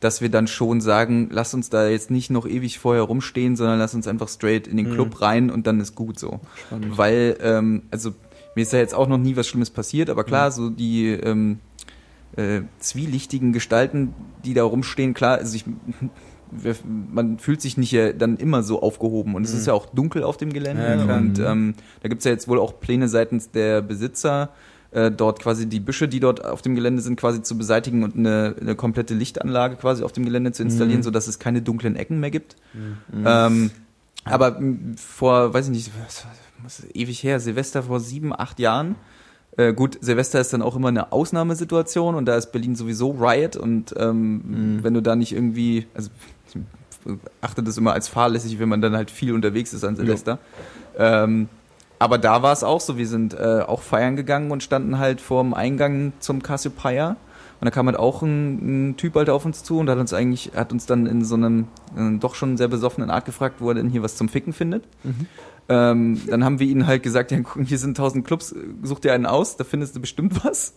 dass 0.00 0.20
wir 0.20 0.28
dann 0.30 0.46
schon 0.46 0.82
sagen, 0.82 1.28
lass 1.32 1.54
uns 1.54 1.70
da 1.70 1.88
jetzt 1.88 2.10
nicht 2.10 2.30
noch 2.30 2.46
ewig 2.46 2.78
vorher 2.78 3.02
rumstehen, 3.02 3.56
sondern 3.56 3.78
lass 3.78 3.94
uns 3.94 4.06
einfach 4.06 4.28
straight 4.28 4.66
in 4.66 4.76
den 4.76 4.90
Mhm. 4.90 4.94
Club 4.94 5.20
rein 5.22 5.50
und 5.50 5.66
dann 5.66 5.80
ist 5.80 5.94
gut 5.94 6.18
so. 6.18 6.40
Spannend. 6.66 6.98
Weil, 6.98 7.38
ähm, 7.42 7.82
also 7.90 8.12
mir 8.54 8.62
ist 8.62 8.72
ja 8.74 8.78
jetzt 8.80 8.94
auch 8.94 9.08
noch 9.08 9.18
nie 9.18 9.36
was 9.36 9.46
Schlimmes 9.46 9.70
passiert, 9.70 10.10
aber 10.10 10.22
Mhm. 10.22 10.26
klar, 10.26 10.50
so 10.50 10.68
die 10.68 11.08
ähm, 11.08 11.58
äh, 12.36 12.62
zwielichtigen 12.78 13.52
Gestalten, 13.52 14.14
die 14.44 14.54
da 14.54 14.64
rumstehen, 14.64 15.14
klar, 15.14 15.38
also 15.38 15.54
ich 15.56 15.64
man 17.12 17.38
fühlt 17.38 17.60
sich 17.60 17.76
nicht 17.76 17.92
ja 17.92 18.12
dann 18.12 18.36
immer 18.36 18.62
so 18.64 18.82
aufgehoben 18.82 19.34
und 19.36 19.44
es 19.44 19.54
ist 19.54 19.66
ja 19.68 19.72
auch 19.72 19.86
dunkel 19.86 20.24
auf 20.24 20.36
dem 20.36 20.52
Gelände 20.52 20.82
Mhm. 20.82 20.98
Ja, 20.98 21.04
klar. 21.04 21.18
und 21.18 21.38
ähm, 21.38 21.74
da 22.02 22.08
gibt's 22.08 22.24
ja 22.24 22.32
jetzt 22.32 22.48
wohl 22.48 22.58
auch 22.58 22.80
Pläne 22.80 23.08
seitens 23.08 23.50
der 23.52 23.82
Besitzer, 23.82 24.50
äh, 24.90 25.12
dort 25.12 25.38
quasi 25.40 25.68
die 25.68 25.78
Büsche, 25.78 26.08
die 26.08 26.18
dort 26.18 26.44
auf 26.44 26.60
dem 26.62 26.74
Gelände 26.74 27.02
sind, 27.02 27.14
quasi 27.20 27.42
zu 27.42 27.56
beseitigen 27.56 28.02
und 28.02 28.16
eine, 28.16 28.56
eine 28.60 28.74
komplette 28.74 29.14
Lichtanlage 29.14 29.76
quasi 29.76 30.02
auf 30.02 30.10
dem 30.12 30.24
Gelände 30.24 30.50
zu 30.50 30.64
installieren, 30.64 30.98
Mhm. 31.00 31.04
so 31.04 31.10
dass 31.12 31.28
es 31.28 31.38
keine 31.38 31.62
dunklen 31.62 31.94
Ecken 31.94 32.18
mehr 32.18 32.32
gibt. 32.32 32.56
Ähm, 33.24 33.70
aber 34.24 34.56
m, 34.56 34.96
vor, 34.96 35.54
weiß 35.54 35.66
ich 35.66 35.72
nicht, 35.72 35.90
was, 36.04 36.26
was 36.64 36.84
ewig 36.94 37.22
her, 37.22 37.38
Silvester 37.38 37.84
vor 37.84 38.00
sieben, 38.00 38.32
acht 38.32 38.58
Jahren. 38.58 38.96
Äh, 39.56 39.72
gut, 39.72 39.98
Silvester 40.00 40.40
ist 40.40 40.52
dann 40.52 40.62
auch 40.62 40.76
immer 40.76 40.88
eine 40.88 41.12
Ausnahmesituation 41.12 42.14
und 42.14 42.26
da 42.26 42.36
ist 42.36 42.52
Berlin 42.52 42.76
sowieso 42.76 43.10
Riot 43.10 43.56
und 43.56 43.94
ähm, 43.98 44.78
wenn 44.82 44.94
du 44.94 45.02
da 45.02 45.16
nicht 45.16 45.32
irgendwie, 45.32 45.86
also 45.94 46.10
ich 46.46 46.56
achte 47.40 47.62
das 47.62 47.76
immer 47.76 47.92
als 47.92 48.08
fahrlässig, 48.08 48.58
wenn 48.58 48.68
man 48.68 48.80
dann 48.80 48.94
halt 48.94 49.10
viel 49.10 49.34
unterwegs 49.34 49.72
ist 49.72 49.84
an 49.84 49.96
Silvester. 49.96 50.38
Ähm, 50.98 51.48
aber 51.98 52.18
da 52.18 52.42
war 52.42 52.52
es 52.52 52.64
auch 52.64 52.80
so, 52.80 52.96
wir 52.96 53.06
sind 53.06 53.34
äh, 53.34 53.62
auch 53.66 53.82
feiern 53.82 54.16
gegangen 54.16 54.50
und 54.50 54.62
standen 54.62 54.98
halt 54.98 55.20
vorm 55.20 55.52
Eingang 55.52 56.14
zum 56.20 56.42
Cassiopeia. 56.42 57.16
Und 57.60 57.66
da 57.66 57.70
kam 57.70 57.86
halt 57.86 57.98
auch 57.98 58.22
ein, 58.22 58.90
ein 58.90 58.96
Typ 58.96 59.16
halt 59.16 59.28
auf 59.28 59.44
uns 59.44 59.62
zu 59.62 59.78
und 59.78 59.90
hat 59.90 59.98
uns 59.98 60.14
eigentlich, 60.14 60.52
hat 60.56 60.72
uns 60.72 60.86
dann 60.86 61.04
in 61.04 61.22
so 61.24 61.34
einem 61.34 61.68
äh, 61.94 62.18
doch 62.18 62.34
schon 62.34 62.56
sehr 62.56 62.68
besoffenen 62.68 63.10
Art 63.10 63.26
gefragt, 63.26 63.56
wo 63.58 63.68
er 63.68 63.74
denn 63.74 63.90
hier 63.90 64.02
was 64.02 64.16
zum 64.16 64.30
Ficken 64.30 64.54
findet. 64.54 64.84
Ähm, 65.70 66.20
dann 66.28 66.44
haben 66.44 66.58
wir 66.58 66.66
ihnen 66.66 66.86
halt 66.86 67.02
gesagt, 67.02 67.30
ja, 67.30 67.38
guck, 67.40 67.62
hier 67.64 67.78
sind 67.78 67.96
tausend 67.96 68.26
Clubs, 68.26 68.54
such 68.82 68.98
dir 68.98 69.12
einen 69.12 69.24
aus, 69.26 69.56
da 69.56 69.64
findest 69.64 69.94
du 69.96 70.00
bestimmt 70.00 70.44
was. 70.44 70.74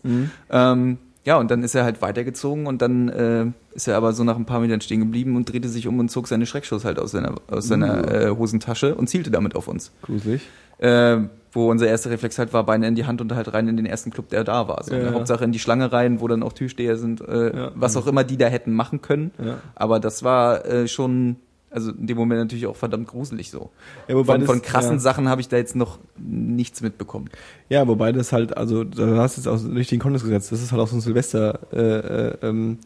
Ähm, 0.50 0.98
ja, 1.26 1.38
und 1.38 1.50
dann 1.52 1.64
ist 1.64 1.74
er 1.74 1.84
halt 1.86 2.02
weitergezogen 2.02 2.68
und 2.68 2.82
dann 2.82 3.08
äh, 3.10 3.46
ist 3.74 3.88
er 3.88 3.96
aber 3.98 4.12
so 4.14 4.24
nach 4.24 4.36
ein 4.38 4.46
paar 4.46 4.60
Metern 4.60 4.82
stehen 4.82 5.00
geblieben 5.00 5.36
und 5.38 5.52
drehte 5.52 5.70
sich 5.70 5.88
um 5.88 5.98
und 6.00 6.10
zog 6.12 6.28
seine 6.28 6.46
Schreckschuss 6.46 6.84
halt 6.86 7.00
aus 7.00 7.12
seiner, 7.12 7.36
aus 7.50 7.68
seiner 7.68 8.12
äh, 8.12 8.30
Hosentasche 8.30 8.94
und 8.96 9.08
zielte 9.08 9.32
damit 9.32 9.56
auf 9.56 9.68
uns. 9.68 9.92
Gruselig. 10.04 10.42
Äh, 10.80 11.18
wo 11.54 11.70
unser 11.70 11.88
erster 11.88 12.10
Reflex 12.10 12.38
halt 12.40 12.52
war, 12.52 12.66
Beine 12.66 12.88
in 12.88 12.96
die 12.96 13.06
Hand 13.06 13.22
und 13.22 13.34
halt 13.34 13.54
rein 13.54 13.68
in 13.68 13.78
den 13.78 13.86
ersten 13.86 14.10
Club, 14.12 14.30
der 14.30 14.44
da 14.44 14.68
war. 14.68 14.84
So, 14.84 14.94
Ja, 14.94 15.00
ne? 15.00 15.06
ja. 15.06 15.14
Hauptsache 15.14 15.46
in 15.46 15.52
die 15.52 15.60
Schlange 15.60 15.94
rein, 15.94 16.20
wo 16.20 16.28
dann 16.28 16.44
auch 16.44 16.52
Türsteher 16.54 16.98
sind, 16.98 17.22
äh, 17.22 17.56
Ja. 17.56 17.72
was 17.76 17.96
auch 17.96 18.08
immer 18.08 18.24
die 18.24 18.38
da 18.38 18.48
hätten 18.48 18.74
machen 18.74 19.02
können. 19.02 19.32
Aber 19.76 20.00
das 20.00 20.24
war 20.24 20.66
äh, 20.66 20.88
schon, 20.88 21.38
also 21.74 21.92
in 21.92 22.08
dem 22.08 22.18
Moment 22.18 22.40
natürlich 22.40 22.66
auch 22.68 22.76
verdammt 22.76 23.08
gruselig 23.08 23.50
so. 23.52 23.72
Ja, 24.08 24.16
wobei 24.16 24.34
Von, 24.34 24.42
das- 24.42 24.50
von 24.50 24.62
krassen 24.62 24.94
ja. 24.94 25.00
Sachen 25.00 25.28
habe 25.28 25.42
ich 25.42 25.48
da 25.50 25.58
jetzt 25.58 25.76
noch 25.76 26.00
nichts 26.18 26.82
mitbekommen. 26.82 27.30
Ja, 27.70 27.88
wobei 27.88 28.12
das 28.12 28.32
halt, 28.32 28.56
also 28.56 28.84
da 28.84 29.18
hast 29.18 29.38
du 29.38 29.42
es 29.42 29.48
aus 29.48 29.64
dem 29.64 29.76
richtigen 29.76 30.02
Kontext 30.02 30.26
gesetzt. 30.26 30.52
Das 30.52 30.62
ist 30.62 30.72
halt 30.72 30.82
auch 30.82 30.88
so 30.88 30.96
ein 30.98 31.02
Silvester 31.02 31.60
äh, 31.74 31.78
äh, 31.78 32.38
ähm, 32.50 32.78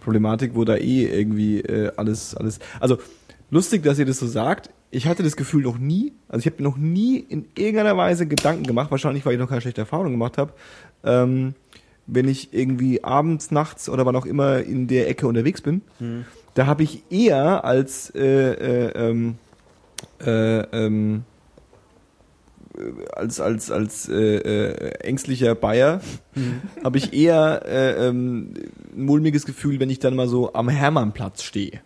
Problematik, 0.00 0.52
wo 0.54 0.64
da 0.64 0.76
eh 0.76 1.06
irgendwie 1.06 1.60
äh, 1.60 1.92
alles, 1.96 2.34
alles. 2.34 2.58
Also 2.80 2.98
lustig, 3.50 3.82
dass 3.82 3.98
ihr 3.98 4.06
das 4.06 4.18
so 4.18 4.26
sagt. 4.26 4.70
ich 4.92 5.06
hatte 5.06 5.22
das 5.22 5.36
Gefühl 5.36 5.62
noch 5.62 5.78
nie, 5.78 6.12
also 6.28 6.40
ich 6.40 6.46
habe 6.46 6.62
mir 6.62 6.68
noch 6.68 6.76
nie 6.76 7.16
in 7.18 7.46
irgendeiner 7.56 7.96
Weise 7.96 8.26
Gedanken 8.26 8.64
gemacht, 8.64 8.90
wahrscheinlich 8.90 9.24
weil 9.26 9.34
ich 9.34 9.38
noch 9.38 9.48
keine 9.48 9.60
schlechte 9.60 9.80
Erfahrung 9.82 10.10
gemacht 10.12 10.36
habe, 10.38 10.52
ähm, 11.04 11.54
wenn 12.06 12.26
ich 12.28 12.52
irgendwie 12.52 13.04
abends, 13.04 13.52
nachts 13.52 13.88
oder 13.88 14.04
wann 14.04 14.16
auch 14.16 14.26
immer 14.26 14.58
in 14.60 14.88
der 14.88 15.08
Ecke 15.08 15.28
unterwegs 15.28 15.60
bin, 15.60 15.82
Mhm. 16.00 16.24
Da 16.60 16.66
habe 16.66 16.82
ich 16.82 17.04
eher 17.08 17.64
als 17.64 18.12
äh, 18.14 18.20
äh, 18.20 18.92
ähm, 18.94 19.36
äh, 20.22 20.58
ähm, 20.58 21.22
äh, 22.76 22.82
als 23.14 23.40
als 23.40 23.70
als 23.70 24.10
äh, 24.10 24.36
äh, 24.36 24.90
ängstlicher 25.00 25.54
Bayer 25.54 26.02
habe 26.84 26.98
ich 26.98 27.14
eher 27.14 27.62
äh, 27.64 28.08
ähm, 28.08 28.52
ein 28.94 29.06
mulmiges 29.06 29.46
Gefühl, 29.46 29.80
wenn 29.80 29.88
ich 29.88 30.00
dann 30.00 30.14
mal 30.14 30.28
so 30.28 30.52
am 30.52 30.68
Hermannplatz 30.68 31.44
stehe. 31.44 31.80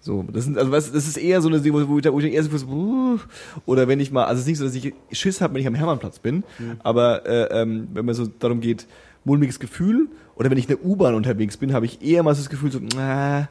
So, 0.00 0.24
das 0.32 0.44
sind 0.44 0.56
also 0.56 0.72
was, 0.72 0.90
das 0.90 1.06
ist 1.06 1.18
eher 1.18 1.42
so 1.42 1.48
eine 1.48 1.62
wo, 1.62 1.86
wo 1.86 1.98
ich, 1.98 2.10
wo 2.10 2.18
ich 2.18 2.32
eher 2.32 2.42
so 2.42 3.18
oder 3.66 3.88
wenn 3.88 4.00
ich 4.00 4.10
mal, 4.10 4.24
also 4.24 4.36
es 4.36 4.40
ist 4.40 4.46
nicht 4.46 4.58
so, 4.58 4.64
dass 4.64 4.74
ich 4.74 4.94
Schiss 5.12 5.42
habe, 5.42 5.52
wenn 5.52 5.60
ich 5.60 5.66
am 5.66 5.74
Hermannplatz 5.74 6.18
bin, 6.18 6.44
aber 6.82 7.26
äh, 7.26 7.60
ähm, 7.60 7.88
wenn 7.92 8.06
man 8.06 8.14
so 8.14 8.26
darum 8.26 8.62
geht, 8.62 8.86
mulmiges 9.24 9.60
Gefühl 9.60 10.08
oder 10.38 10.50
wenn 10.50 10.58
ich 10.58 10.68
in 10.68 10.76
der 10.76 10.84
U-Bahn 10.84 11.14
unterwegs 11.14 11.56
bin, 11.56 11.72
habe 11.72 11.86
ich 11.86 12.00
eher 12.02 12.22
mal 12.22 12.30
das 12.34 12.48
Gefühl 12.48 12.70
so, 12.70 12.78
na, 12.94 13.48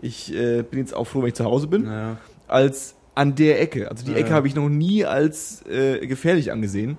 ich 0.00 0.34
äh, 0.34 0.62
bin 0.62 0.78
jetzt 0.80 0.94
auch 0.94 1.04
froh, 1.06 1.20
wenn 1.20 1.28
ich 1.28 1.34
zu 1.34 1.44
Hause 1.44 1.66
bin, 1.66 1.84
Naja. 1.84 2.16
als 2.48 2.94
an 3.14 3.34
der 3.34 3.60
Ecke. 3.60 3.90
Also 3.90 4.04
die 4.04 4.12
Ja. 4.12 4.18
Ecke 4.18 4.30
habe 4.30 4.46
ich 4.48 4.54
noch 4.54 4.68
nie 4.68 5.04
als 5.04 5.62
äh, 5.66 6.06
gefährlich 6.06 6.50
angesehen. 6.52 6.96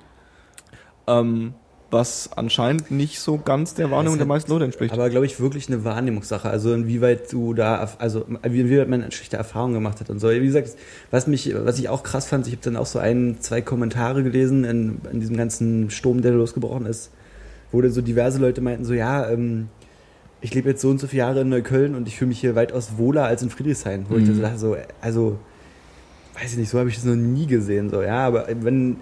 Ähm, 1.08 1.54
was 1.90 2.30
anscheinend 2.38 2.90
nicht 2.90 3.20
so 3.20 3.38
ganz 3.38 3.74
der 3.74 3.92
Wahrnehmung 3.92 4.18
der 4.18 4.26
meisten 4.26 4.50
Leute 4.50 4.64
entspricht. 4.64 4.94
Aber 4.94 5.10
glaube 5.10 5.26
ich 5.26 5.42
wirklich 5.42 5.68
eine 5.68 5.84
Wahrnehmungssache. 5.84 6.50
Also 6.50 6.74
inwieweit 6.74 7.34
du 7.34 7.54
da, 7.54 7.90
also 7.98 8.26
inwieweit 8.44 8.88
man 8.88 9.12
schlechte 9.12 9.36
Erfahrung 9.36 9.74
gemacht 9.74 10.00
hat 10.00 10.10
und 10.10 10.20
so. 10.20 10.30
Wie 10.30 10.40
gesagt, 10.40 10.70
was 11.10 11.28
mich, 11.28 11.54
was 11.54 11.80
ich 11.80 11.90
auch 11.90 12.04
krass 12.04 12.28
fand, 12.28 12.48
ich 12.48 12.54
habe 12.54 12.64
dann 12.64 12.78
auch 12.78 12.86
so 12.86 13.00
ein, 13.00 13.38
zwei 13.42 13.62
Kommentare 13.62 14.24
gelesen 14.24 14.64
in, 14.64 15.02
in 15.12 15.20
diesem 15.20 15.36
ganzen 15.36 15.90
Sturm, 15.90 16.22
der 16.22 16.32
losgebrochen 16.32 16.86
ist, 16.86 17.12
wo 17.72 17.82
dann 17.82 17.92
so 17.92 18.02
diverse 18.02 18.40
Leute 18.40 18.62
meinten 18.62 18.86
so, 18.86 18.94
ja, 18.94 19.30
ähm, 19.30 19.70
ich 20.42 20.54
lebe 20.54 20.70
jetzt 20.70 20.82
so 20.82 20.90
und 20.90 21.00
so 21.00 21.08
viele 21.08 21.20
Jahre 21.20 21.42
in 21.42 21.50
Neukölln 21.50 21.96
und 21.96 22.08
ich 22.08 22.18
fühle 22.18 22.30
mich 22.30 22.40
hier 22.40 22.56
weitaus 22.56 22.98
wohler 22.98 23.26
als 23.26 23.44
in 23.44 23.50
Friedrichshain. 23.50 24.06
Wo 24.10 24.18
ich 24.18 24.26
dann 24.26 24.36
so 24.36 24.42
dachte, 24.42 24.58
so, 24.58 24.78
also, 25.00 25.40
weiß 26.40 26.54
ich 26.54 26.58
nicht, 26.58 26.70
so 26.70 26.80
habe 26.80 26.90
ich 26.90 26.96
das 26.96 27.06
noch 27.06 27.16
nie 27.16 27.46
gesehen. 27.46 27.90
So, 27.90 28.02
ja, 28.02 28.26
aber 28.26 28.48
wenn, 28.62 28.98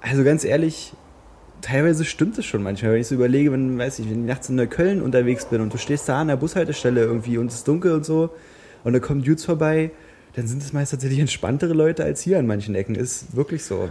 also 0.00 0.22
ganz 0.22 0.44
ehrlich, 0.44 0.92
teilweise 1.62 2.04
stimmt 2.04 2.38
es 2.38 2.44
schon 2.44 2.62
manchmal, 2.62 2.92
wenn 2.92 3.00
ich 3.00 3.08
so 3.08 3.16
überlege, 3.16 3.50
wenn, 3.50 3.76
weiß 3.76 3.98
ich, 3.98 4.08
wenn 4.08 4.20
ich 4.20 4.26
nachts 4.26 4.48
in 4.48 4.54
Neukölln 4.54 5.02
unterwegs 5.02 5.46
bin 5.46 5.60
und 5.60 5.72
du 5.72 5.78
stehst 5.78 6.08
da 6.08 6.20
an 6.20 6.28
der 6.28 6.36
Bushaltestelle 6.36 7.00
irgendwie 7.00 7.38
und 7.38 7.48
es 7.48 7.56
ist 7.56 7.68
dunkel 7.68 7.92
und 7.92 8.04
so 8.04 8.30
und 8.84 8.92
da 8.92 9.00
kommen 9.00 9.22
Dudes 9.22 9.44
vorbei, 9.44 9.90
dann 10.36 10.46
sind 10.46 10.62
es 10.62 10.72
meist 10.72 10.92
tatsächlich 10.92 11.20
entspanntere 11.20 11.72
Leute 11.72 12.04
als 12.04 12.20
hier 12.20 12.38
an 12.38 12.46
manchen 12.46 12.74
Ecken. 12.74 12.94
Ist 12.94 13.34
wirklich 13.34 13.64
so. 13.64 13.88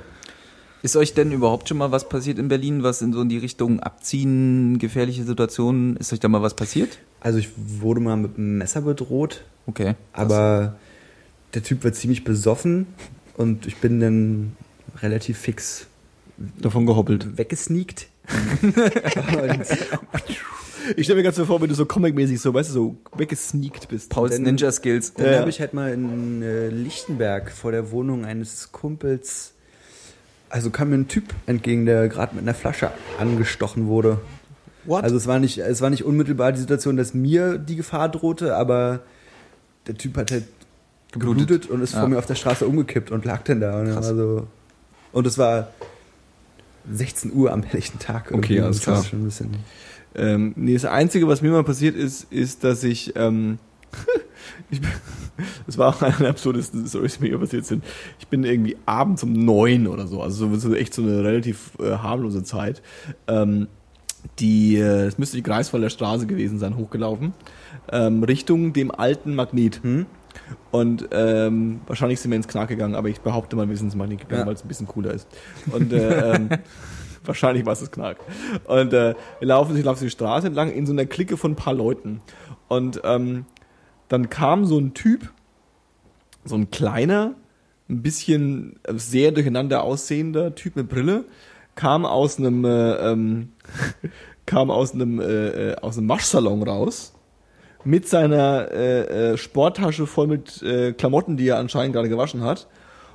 Ist 0.83 0.97
euch 0.97 1.13
denn 1.13 1.31
überhaupt 1.31 1.69
schon 1.69 1.77
mal 1.77 1.91
was 1.91 2.09
passiert 2.09 2.37
in 2.37 2.49
Berlin, 2.49 2.83
was 2.83 3.01
in 3.01 3.13
so 3.13 3.21
in 3.21 3.29
die 3.29 3.37
Richtung 3.37 3.79
Abziehen, 3.79 4.77
gefährliche 4.79 5.23
Situationen, 5.23 5.95
ist 5.95 6.11
euch 6.11 6.19
da 6.19 6.27
mal 6.27 6.41
was 6.41 6.55
passiert? 6.55 6.99
Also 7.21 7.39
ich 7.39 7.49
wurde 7.55 8.01
mal 8.01 8.17
mit 8.17 8.37
einem 8.37 8.57
Messer 8.57 8.81
bedroht, 8.81 9.45
Okay. 9.65 9.95
aber 10.11 10.75
der 11.53 11.63
Typ 11.63 11.85
war 11.85 11.93
ziemlich 11.93 12.25
besoffen 12.25 12.87
und 13.37 13.65
ich 13.65 13.77
bin 13.77 14.01
dann 14.01 14.57
relativ 15.01 15.37
fix 15.37 15.87
Davon 16.59 16.85
gehoppelt. 16.85 17.37
weggesneakt. 17.37 18.07
Ich 20.97 21.05
stelle 21.05 21.17
mir 21.19 21.23
ganz 21.23 21.37
so 21.37 21.45
vor, 21.45 21.61
wenn 21.61 21.69
du 21.69 21.75
so 21.75 21.85
comic-mäßig 21.85 22.41
so, 22.41 22.53
weißt 22.53 22.71
du, 22.71 22.73
so 22.73 22.95
weggesneakt 23.15 23.87
bist. 23.87 24.09
Pauls 24.09 24.37
Ninja 24.37 24.69
Skills. 24.69 25.13
Dann 25.13 25.31
ja. 25.31 25.39
habe 25.39 25.49
ich 25.49 25.61
halt 25.61 25.73
mal 25.73 25.93
in 25.93 26.41
äh, 26.41 26.67
Lichtenberg 26.67 27.51
vor 27.51 27.71
der 27.71 27.91
Wohnung 27.91 28.25
eines 28.25 28.73
Kumpels, 28.73 29.52
also 30.53 30.69
kam 30.69 30.89
mir 30.91 30.97
ein 30.97 31.07
Typ 31.07 31.33
entgegen, 31.47 31.87
der 31.87 32.07
gerade 32.09 32.35
mit 32.35 32.43
einer 32.43 32.53
Flasche 32.53 32.91
angestochen 33.19 33.87
wurde. 33.87 34.19
What? 34.85 35.03
Also 35.03 35.15
es 35.15 35.25
war 35.25 35.39
nicht, 35.39 35.57
es 35.57 35.81
war 35.81 35.89
nicht 35.89 36.03
unmittelbar 36.05 36.51
die 36.51 36.59
Situation, 36.59 36.95
dass 36.95 37.15
mir 37.15 37.57
die 37.57 37.75
Gefahr 37.75 38.07
drohte, 38.09 38.55
aber 38.55 38.99
der 39.87 39.95
Typ 39.95 40.15
hat 40.17 40.29
halt 40.31 40.43
geblutet, 41.11 41.47
Geblutet. 41.47 41.69
und 41.71 41.81
ist 41.81 41.93
Ja. 41.93 42.01
vor 42.01 42.09
mir 42.09 42.19
auf 42.19 42.27
der 42.27 42.35
Straße 42.35 42.67
umgekippt 42.67 43.09
und 43.09 43.25
lag 43.25 43.41
dann 43.45 43.61
da. 43.61 43.79
Und, 43.79 43.93
Krass. 43.93 44.07
so, 44.09 44.45
und 45.11 45.25
es 45.25 45.39
war 45.39 45.69
16 46.91 47.33
Uhr 47.33 47.51
am 47.51 47.63
helllichten 47.63 47.99
Tag. 47.99 48.31
Okay, 48.31 48.59
alles 48.59 48.77
Das 48.77 48.83
klar. 48.85 49.03
Schon 49.03 49.21
ein 49.21 49.25
bisschen 49.25 49.49
Ähm, 50.15 50.53
nee, 50.55 50.73
das 50.75 50.85
Einzige, 50.85 51.27
was 51.27 51.41
mir 51.41 51.49
mal 51.49 51.63
passiert 51.63 51.95
ist, 51.95 52.31
ist, 52.31 52.63
dass 52.63 52.83
ich, 52.83 53.15
ähm, 53.15 53.57
ich 54.69 54.81
bin, 54.81 54.89
das 55.65 55.77
war 55.77 55.89
auch 55.89 56.01
eine 56.01 56.15
der 56.17 56.29
absurdesten 56.29 56.85
Storys, 56.87 57.17
die 57.19 57.29
mir 57.29 57.37
passiert 57.37 57.65
sind. 57.65 57.83
Ich 58.19 58.27
bin 58.27 58.43
irgendwie 58.43 58.77
abends 58.85 59.23
um 59.23 59.33
neun 59.33 59.87
oder 59.87 60.07
so, 60.07 60.21
also 60.21 60.49
so, 60.49 60.55
so 60.69 60.75
echt 60.75 60.93
so 60.93 61.01
eine 61.01 61.23
relativ 61.23 61.71
äh, 61.79 61.97
harmlose 61.97 62.43
Zeit. 62.43 62.81
Ähm, 63.27 63.67
die, 64.39 64.77
äh, 64.77 65.05
es 65.05 65.17
müsste 65.17 65.37
die 65.37 65.43
Greifswalder 65.43 65.89
Straße 65.89 66.25
gewesen 66.27 66.57
sein, 66.59 66.77
hochgelaufen, 66.77 67.33
ähm, 67.91 68.23
Richtung 68.23 68.73
dem 68.73 68.91
alten 68.91 69.35
Magnet. 69.35 69.81
Hm? 69.83 70.05
Und 70.71 71.09
ähm, 71.11 71.81
wahrscheinlich 71.87 72.19
sind 72.19 72.31
wir 72.31 72.37
ins 72.37 72.47
Knack 72.47 72.69
gegangen, 72.69 72.95
aber 72.95 73.09
ich 73.09 73.21
behaupte 73.21 73.55
mal, 73.55 73.69
wir 73.69 73.77
sind 73.77 73.87
ins 73.87 73.95
Magnet 73.95 74.21
gegangen, 74.21 74.41
Ja. 74.41 74.47
weil 74.47 74.55
es 74.55 74.63
ein 74.63 74.67
bisschen 74.67 74.87
cooler 74.87 75.13
ist. 75.13 75.27
Und 75.71 75.93
äh, 75.93 76.35
ähm, 76.35 76.49
wahrscheinlich 77.25 77.65
war 77.65 77.73
es 77.73 77.81
das 77.81 77.91
Knack. 77.91 78.17
Und 78.65 78.93
äh, 78.93 79.13
wir 79.39 79.47
laufen, 79.47 79.77
ich 79.77 79.83
laufe 79.83 80.03
die 80.03 80.09
Straße 80.09 80.47
entlang 80.47 80.71
in 80.71 80.85
so 80.85 80.93
einer 80.93 81.05
Clique 81.05 81.37
von 81.37 81.51
ein 81.51 81.55
paar 81.55 81.73
Leuten. 81.73 82.21
Und 82.67 83.01
ähm, 83.03 83.45
dann 84.13 84.29
kam 84.29 84.65
so 84.65 84.77
ein 84.77 84.93
Typ, 84.93 85.31
so 86.45 86.55
ein 86.55 86.69
kleiner, 86.69 87.33
ein 87.89 88.03
bisschen 88.03 88.79
äh, 88.83 88.93
sehr 88.95 89.31
durcheinander 89.31 89.81
aussehender 89.81 90.53
Typ 90.53 90.75
mit 90.75 90.87
Brille, 90.87 91.25
kam 91.73 92.05
aus 92.05 92.37
einem 92.37 92.63
äh, 92.63 92.93
ähm, 93.11 93.53
kam 94.45 94.69
aus 94.69 94.93
einem 94.93 95.19
äh, 95.19 95.71
äh, 95.71 95.75
aus 95.77 95.97
einem 95.97 96.09
Waschsalon 96.09 96.61
raus 96.61 97.13
mit 97.85 98.07
seiner 98.07 98.71
äh, 98.71 99.31
äh, 99.31 99.37
Sporttasche 99.37 100.05
voll 100.05 100.27
mit 100.27 100.63
Klamotten, 100.97 101.35
die 101.35 101.47
er 101.47 101.57
anscheinend 101.57 101.93
gerade 101.93 102.07
gewaschen 102.07 102.43
hat 102.43 102.67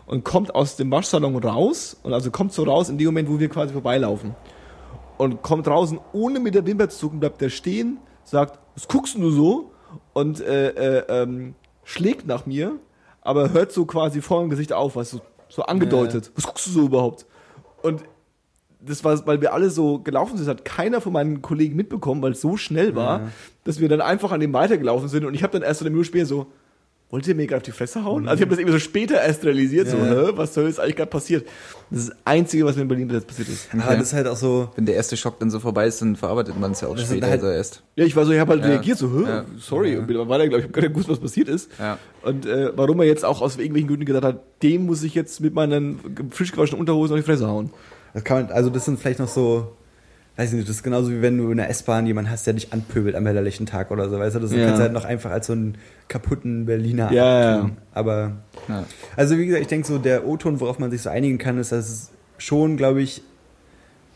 und 0.07 0.25
kommt 0.25 0.53
aus 0.57 0.75
dem 0.75 0.91
Waschsalon 0.91 1.37
raus 1.37 1.97
und 2.03 2.13
also 2.13 2.33
kommt 2.33 2.53
so 2.53 2.65
raus 2.65 2.89
in 2.89 2.99
dem 2.99 3.07
Moment, 3.07 3.31
wo 3.31 3.39
wir 3.39 3.49
quasi 3.49 3.73
vorbeilaufen. 3.73 4.35
Und 5.17 5.43
kommt 5.43 5.67
draußen 5.69 6.01
ohne 6.13 6.41
mit 6.41 6.55
der 6.55 6.67
Wimper 6.67 6.89
zu 6.89 6.99
zucken, 6.99 7.21
bleibt 7.21 7.41
der 7.41 7.51
stehen, 7.51 7.99
sagt, 8.25 8.59
was 8.75 8.89
guckst 8.89 9.15
du 9.15 9.31
so 9.31 9.73
und 10.13 10.41
äh, 10.41 10.71
äh, 10.71 11.05
ähm, 11.09 11.55
schlägt 11.85 12.27
nach 12.27 12.47
mir, 12.47 12.79
aber 13.21 13.53
hört 13.53 13.73
so 13.73 13.87
quasi 13.87 14.21
vor 14.21 14.41
dem 14.41 14.51
Gesicht 14.51 14.73
auf, 14.73 14.97
was 14.97 15.11
so, 15.11 15.21
so 15.49 15.63
angedeutet. 15.63 16.31
Was 16.35 16.45
guckst 16.45 16.67
du 16.67 16.71
so 16.71 16.87
überhaupt? 16.87 17.27
Und 17.83 18.03
das 18.81 19.03
war, 19.05 19.27
weil 19.27 19.41
wir 19.41 19.53
alle 19.53 19.71
so 19.71 19.99
gelaufen 19.99 20.37
sind, 20.39 20.49
hat 20.49 20.65
keiner 20.65 21.01
von 21.01 21.13
meinen 21.13 21.43
Kollegen 21.43 21.77
mitbekommen, 21.77 22.23
weil 22.23 22.33
es 22.33 22.41
so 22.41 22.57
schnell 22.57 22.95
war, 22.95 23.23
dass 23.65 23.81
wir 23.81 23.89
dann 23.89 24.01
einfach 24.01 24.31
an 24.31 24.41
dem 24.41 24.53
weitergelaufen 24.53 25.09
sind 25.09 25.25
und 25.25 25.35
ich 25.35 25.43
habe 25.43 25.53
dann 25.53 25.63
erst 25.63 25.81
so 25.81 25.85
eine 25.85 25.91
Minute 25.91 26.07
später 26.07 26.27
so, 26.27 26.47
wollt 27.11 27.27
ihr 27.27 27.35
mir 27.35 27.47
gerade 27.47 27.59
auf 27.59 27.63
die 27.63 27.73
Fresse 27.73 28.05
hauen? 28.05 28.29
Also 28.29 28.37
ich 28.37 28.43
habe 28.43 28.51
das 28.51 28.59
eben 28.61 28.71
so 28.71 28.79
später 28.79 29.21
erst 29.23 29.43
realisiert, 29.45 29.89
so, 29.89 29.97
Ja. 29.97 30.27
hä, 30.27 30.31
was 30.35 30.53
soll 30.53 30.67
jetzt 30.67 30.79
eigentlich 30.79 30.97
gerade 30.97 31.11
passiert? 31.11 31.47
Das 31.91 32.01
ist 32.01 32.09
das 32.11 32.17
Einzige, 32.27 32.67
was 32.67 32.77
mir 32.77 32.83
in 32.83 32.89
Berlin 32.89 33.09
bis 33.09 33.15
jetzt 33.17 33.27
passiert 33.27 33.49
ist. 33.49 33.69
Aber 33.73 33.97
das 33.97 34.09
ist 34.09 34.13
halt 34.13 34.27
auch 34.27 34.37
so, 34.37 34.69
Wenn 34.77 34.85
der 34.85 34.95
erste 34.95 35.17
Schock 35.17 35.39
dann 35.39 35.51
so 35.51 35.59
vorbei 35.59 35.87
ist, 35.87 36.03
dann 36.03 36.17
verarbeitet 36.17 36.59
man 36.61 36.73
es 36.73 36.83
ja 36.83 36.89
auch 36.89 36.99
später 36.99 37.27
halt- 37.27 37.41
also 37.43 37.47
erst. 37.51 37.83
Ja, 37.97 38.05
ich 38.05 38.15
war 38.15 38.27
so, 38.27 38.33
ich 38.33 38.39
habe 38.41 38.53
halt 38.53 38.63
Ja. 38.63 38.69
reagiert, 38.69 38.99
so, 38.99 39.09
hä, 39.11 39.23
Ja. 39.27 39.45
sorry, 39.59 39.97
und 39.97 40.07
bin 40.07 40.17
aber 40.19 40.29
weiter, 40.29 40.49
glaube 40.49 40.59
ich, 40.61 40.65
habe 40.65 40.73
gar 40.73 40.83
nicht 40.83 40.93
gewusst, 40.93 41.09
was 41.09 41.19
passiert 41.19 41.49
ist. 41.49 41.71
Ja. 41.79 41.97
Und 42.23 42.45
äh, 42.45 42.73
warum 42.77 43.01
er 43.01 43.07
jetzt 43.07 43.25
auch 43.25 43.41
aus 43.41 43.57
irgendwelchen 43.57 43.89
Gründen 43.89 44.05
gesagt 44.05 44.25
hat, 44.27 44.43
dem 44.63 44.85
muss 44.85 45.03
ich 45.03 45.15
jetzt 45.15 45.41
mit 45.41 45.55
meinen 45.55 45.99
frisch 46.31 46.53
gewaschenen 46.53 46.81
Unterhosen 46.81 47.15
auf 47.15 47.21
die 47.21 47.25
Fresse 47.27 47.47
hauen. 47.49 47.71
Das 48.13 48.23
kann 48.25 48.45
man, 48.45 48.53
also 48.53 48.69
das 48.71 48.85
sind 48.85 48.99
vielleicht 49.01 49.19
noch 49.19 49.29
so, 49.29 49.73
weiß 50.39 50.51
ich 50.51 50.57
nicht, 50.57 50.69
das 50.69 50.77
ist 50.77 50.83
genauso 50.85 51.11
wie 51.11 51.21
wenn 51.21 51.37
du 51.37 51.51
in 51.51 51.57
der 51.57 51.69
S-Bahn 51.69 52.07
jemanden 52.07 52.31
hast, 52.31 52.47
der 52.47 52.55
dich 52.55 52.73
anpöbelt 52.73 53.17
am 53.17 53.27
hellerlichen 53.27 53.67
Tag 53.67 53.91
oder 53.91 54.09
so, 54.09 54.19
weißt 54.21 54.37
du, 54.37 54.41
das 54.41 54.53
Ja. 54.53 54.65
kannst 54.65 54.79
du 54.79 54.83
halt 54.85 54.93
noch 54.93 55.05
einfach 55.05 55.33
als 55.33 55.49
so 55.49 55.53
einen 55.53 55.77
kaputten 56.07 56.65
Berliner 56.65 57.11
Ja, 57.13 57.57
abtun. 57.57 57.77
Aber, 57.93 58.37
Ja. 58.69 58.85
also 59.17 59.37
wie 59.37 59.47
gesagt, 59.47 59.63
ich 59.63 59.69
denke 59.69 59.87
so, 59.87 59.99
der 59.99 60.27
O-Ton, 60.29 60.61
worauf 60.61 60.79
man 60.79 60.93
sich 60.93 61.03
so 61.03 61.11
einigen 61.11 61.39
kann, 61.39 61.59
ist, 61.59 61.73
dass 61.73 61.89
es 61.89 62.11
schon, 62.39 62.77
glaube 62.77 63.03
ich, 63.03 63.23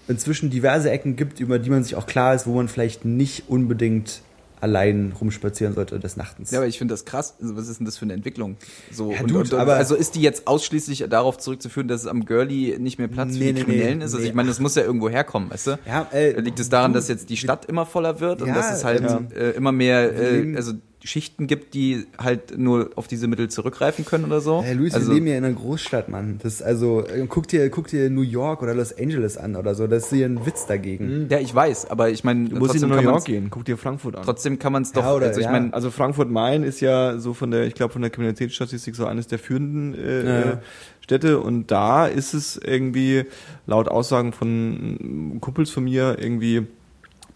inzwischen 0.07 0.49
diverse 0.49 0.91
Ecken 0.91 1.17
gibt, 1.17 1.41
über 1.41 1.59
die 1.59 1.71
man 1.71 1.83
sich 1.83 1.97
auch 1.97 2.07
klar 2.07 2.35
ist, 2.35 2.47
wo 2.47 2.55
man 2.55 2.69
vielleicht 2.69 3.05
nicht 3.05 3.49
unbedingt 3.49 4.23
allein 4.62 5.12
rumspazieren 5.20 5.75
sollte 5.75 5.98
des 5.98 6.16
Nachtens. 6.16 6.51
Ja, 6.53 6.59
aber 6.61 6.68
ich 6.68 6.79
finde 6.79 6.92
das 6.92 7.05
krass. 7.05 7.35
Also, 7.40 7.57
was 7.57 7.68
ist 7.68 7.79
denn 7.81 7.85
das 7.87 7.98
für 7.98 8.05
eine 8.05 8.14
Entwicklung? 8.14 8.57
So, 8.92 9.12
Ja, 9.12 9.20
und, 9.20 9.31
Dude, 9.31 9.40
und, 9.40 9.61
aber- 9.61 9.75
also 9.75 9.94
ist 9.94 10.14
die 10.14 10.22
jetzt 10.22 10.46
ausschließlich 10.46 11.05
darauf 11.11 11.37
zurückzuführen, 11.38 11.88
dass 11.88 12.03
es 12.03 12.07
am 12.07 12.25
Girlie 12.25 12.79
nicht 12.79 12.98
mehr 12.98 13.09
Platz 13.09 13.33
für 13.33 13.38
Nee, 13.38 13.53
die 13.53 13.53
nee, 13.61 13.64
Kriminellen 13.64 13.98
nee, 13.98 14.05
ist? 14.05 14.14
Also 14.14 14.25
ich 14.27 14.35
meine, 14.35 14.48
das 14.48 14.61
muss 14.61 14.75
ja 14.77 14.83
irgendwo 14.83 15.09
herkommen, 15.09 15.51
weißt 15.51 15.66
du? 15.66 15.79
Ja, 15.87 16.07
äh, 16.12 16.40
Liegt 16.40 16.61
es 16.61 16.68
daran, 16.68 16.92
dass 16.92 17.09
jetzt 17.09 17.29
die 17.29 17.37
Stadt 17.37 17.64
immer 17.66 17.87
voller 17.87 18.20
wird 18.20 18.40
und 18.42 18.48
dass 18.48 18.72
es 18.72 18.85
halt 18.85 19.03
ja. 19.03 19.20
äh, 19.35 19.51
immer 19.51 19.72
mehr, 19.72 20.12
äh, 20.16 20.55
also 20.57 20.72
Schichten 21.05 21.49
gibt, 21.49 21.75
die 21.75 22.07
halt 22.17 22.57
nur 22.59 22.91
auf 22.95 23.09
diese 23.09 23.27
Mittel 23.27 23.49
zurückgreifen 23.49 24.05
können 24.05 24.25
oder 24.25 24.41
so. 24.41 24.62
Hey, 24.62 24.75
Luis, 24.75 24.95
also, 24.95 25.09
wir 25.09 25.15
leben 25.15 25.27
ja 25.27 25.37
in 25.37 25.45
einer 25.45 25.55
Großstadt, 25.55 26.09
Mann. 26.09 26.38
Das 26.43 26.55
ist 26.55 26.62
also, 26.62 27.05
äh, 27.05 27.27
guck 27.29 27.49
dir, 27.49 27.69
guck 27.71 27.88
dir 27.88 28.09
New 28.09 28.23
York 28.23 28.62
oder 28.62 28.73
Los 28.75 28.97
Angeles 28.97 29.37
an 29.37 29.57
oder 29.57 29.75
so. 29.75 29.87
Das 29.88 30.05
ist 30.05 30.11
hier 30.12 30.27
ein 30.27 30.47
Witz 30.47 30.67
dagegen. 30.67 31.27
ja, 31.29 31.38
ich 31.41 31.53
weiß, 31.53 31.91
aber 31.91 32.11
ich 32.11 32.23
meine, 32.23 32.49
Du 32.49 32.57
musst 32.57 32.75
in 32.81 32.88
New 32.88 33.01
York 33.01 33.25
gehen, 33.25 33.49
guck 33.51 33.65
dir 33.65 33.77
Frankfurt 33.77 34.17
an. 34.17 34.23
Trotzdem 34.25 34.59
kann 34.61 34.73
man 34.73 34.83
es 34.83 34.93
doch, 34.93 35.03
Ja, 35.03 35.15
oder- 35.15 35.27
also 35.27 35.41
ich 35.41 35.47
ja. 35.47 35.53
meine, 35.53 35.75
Also 35.75 35.91
Frankfurt-Main 35.91 36.62
ist 36.62 36.81
ja 36.81 37.19
so 37.19 37.35
von 37.35 37.51
der, 37.51 37.67
ich 37.67 37.75
glaube 37.75 37.93
von 37.93 38.03
der 38.03 38.11
Kriminalitätsstatistik 38.11 38.95
so 38.95 39.05
eines 39.07 39.27
der 39.27 39.38
führenden 39.41 39.95
äh, 39.95 40.25
Ja. 40.25 40.41
äh, 40.53 40.57
Städte 41.01 41.41
und 41.41 41.73
da 41.73 42.07
ist 42.07 42.33
es 42.33 42.57
irgendwie 42.65 43.25
laut 43.67 43.88
Aussagen 43.88 44.33
von 44.33 45.38
Kumpels 45.41 45.71
von 45.71 45.83
mir 45.83 46.17
irgendwie 46.21 46.67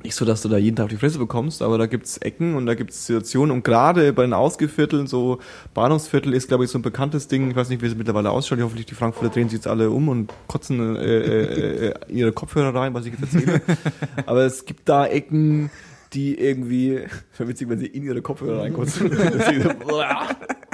nicht 0.07 0.15
so, 0.15 0.25
dass 0.25 0.43
du 0.43 0.49
da 0.49 0.57
jeden 0.57 0.77
Tag 0.77 0.85
auf 0.85 0.91
die 0.91 0.97
Fresse 0.97 1.19
bekommst, 1.19 1.63
aber 1.63 1.79
da 1.79 1.87
gibt's 1.87 2.17
Ecken 2.19 2.55
und 2.55 2.67
da 2.67 2.75
gibt's 2.75 3.07
Situationen 3.07 3.51
und 3.51 3.65
gerade 3.65 4.13
bei 4.13 4.23
den 4.23 4.33
Ausgevierteln, 4.33 5.07
so 5.07 5.39
Bahnhofsviertel 5.75 6.33
ist 6.33 6.49
glaube 6.49 6.65
ich 6.65 6.71
so 6.71 6.79
ein 6.79 6.83
bekanntes 6.83 7.29
Ding, 7.29 7.51
ich 7.51 7.57
weiß 7.57 7.69
nicht, 7.69 7.83
wie 7.83 7.87
es 7.87 7.97
mittlerweile 7.97 8.31
ausschaut, 8.31 8.61
hoffentlich 8.61 8.87
die 8.87 8.95
Frankfurter 8.95 9.35
drehen 9.35 9.49
sich 9.49 9.59
jetzt 9.59 9.67
alle 9.67 9.91
um 9.91 10.09
und 10.09 10.33
kotzen 10.47 10.97
äh, 10.97 11.05
äh, 11.05 11.89
äh, 11.89 11.95
ihre 12.09 12.33
Kopfhörer 12.33 12.75
rein, 12.75 12.95
was 12.95 13.07
ich 13.07 13.15
jetzt 13.19 13.35
erzähle. 13.35 13.61
aber 14.27 14.45
es 14.45 14.65
gibt 14.65 14.89
da 14.89 15.07
Ecken, 15.07 15.71
die 16.13 16.39
irgendwie, 16.39 17.03
wäre 17.37 17.49
witzig, 17.49 17.69
wenn 17.69 17.79
sie 17.79 17.87
in 17.87 18.05
ihre 18.05 18.23
Kopfhörer 18.23 18.63
reinkotzen. 18.63 19.11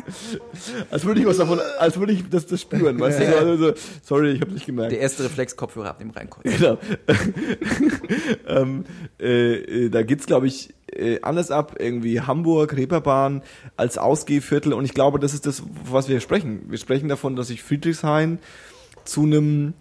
Als 0.90 1.04
würde 1.04 1.20
ich 1.20 1.26
was 1.26 1.36
davon, 1.36 1.60
als 1.78 1.98
würde 1.98 2.12
ich 2.12 2.28
das, 2.28 2.46
das 2.46 2.60
spüren, 2.60 2.98
weißt 2.98 3.20
du? 3.20 3.26
So, 3.26 3.36
also, 3.36 3.56
so, 3.56 3.74
sorry, 4.02 4.32
ich 4.32 4.40
habe 4.40 4.52
nicht 4.52 4.66
gemerkt. 4.66 4.92
der 4.92 5.00
erste 5.00 5.24
Reflex 5.24 5.56
Kopfhörer 5.56 5.90
ab 5.90 5.98
dem 5.98 6.10
reinkommen. 6.10 6.56
Genau. 6.56 6.78
ähm, 8.48 8.84
äh, 9.20 9.54
äh, 9.54 9.88
da 9.90 10.02
geht's, 10.02 10.26
glaube 10.26 10.46
ich, 10.46 10.74
äh, 10.88 11.20
anders 11.22 11.50
ab. 11.50 11.76
Irgendwie 11.78 12.20
Hamburg, 12.20 12.76
Reeperbahn 12.76 13.42
als 13.76 13.98
Ausgehviertel. 13.98 14.72
Und 14.72 14.84
ich 14.84 14.94
glaube, 14.94 15.18
das 15.18 15.34
ist 15.34 15.46
das, 15.46 15.62
was 15.90 16.08
wir 16.08 16.20
sprechen. 16.20 16.62
Wir 16.68 16.78
sprechen 16.78 17.08
davon, 17.08 17.36
dass 17.36 17.48
sich 17.48 17.62
Friedrichshain 17.62 18.38
zu 19.04 19.22
einem 19.22 19.74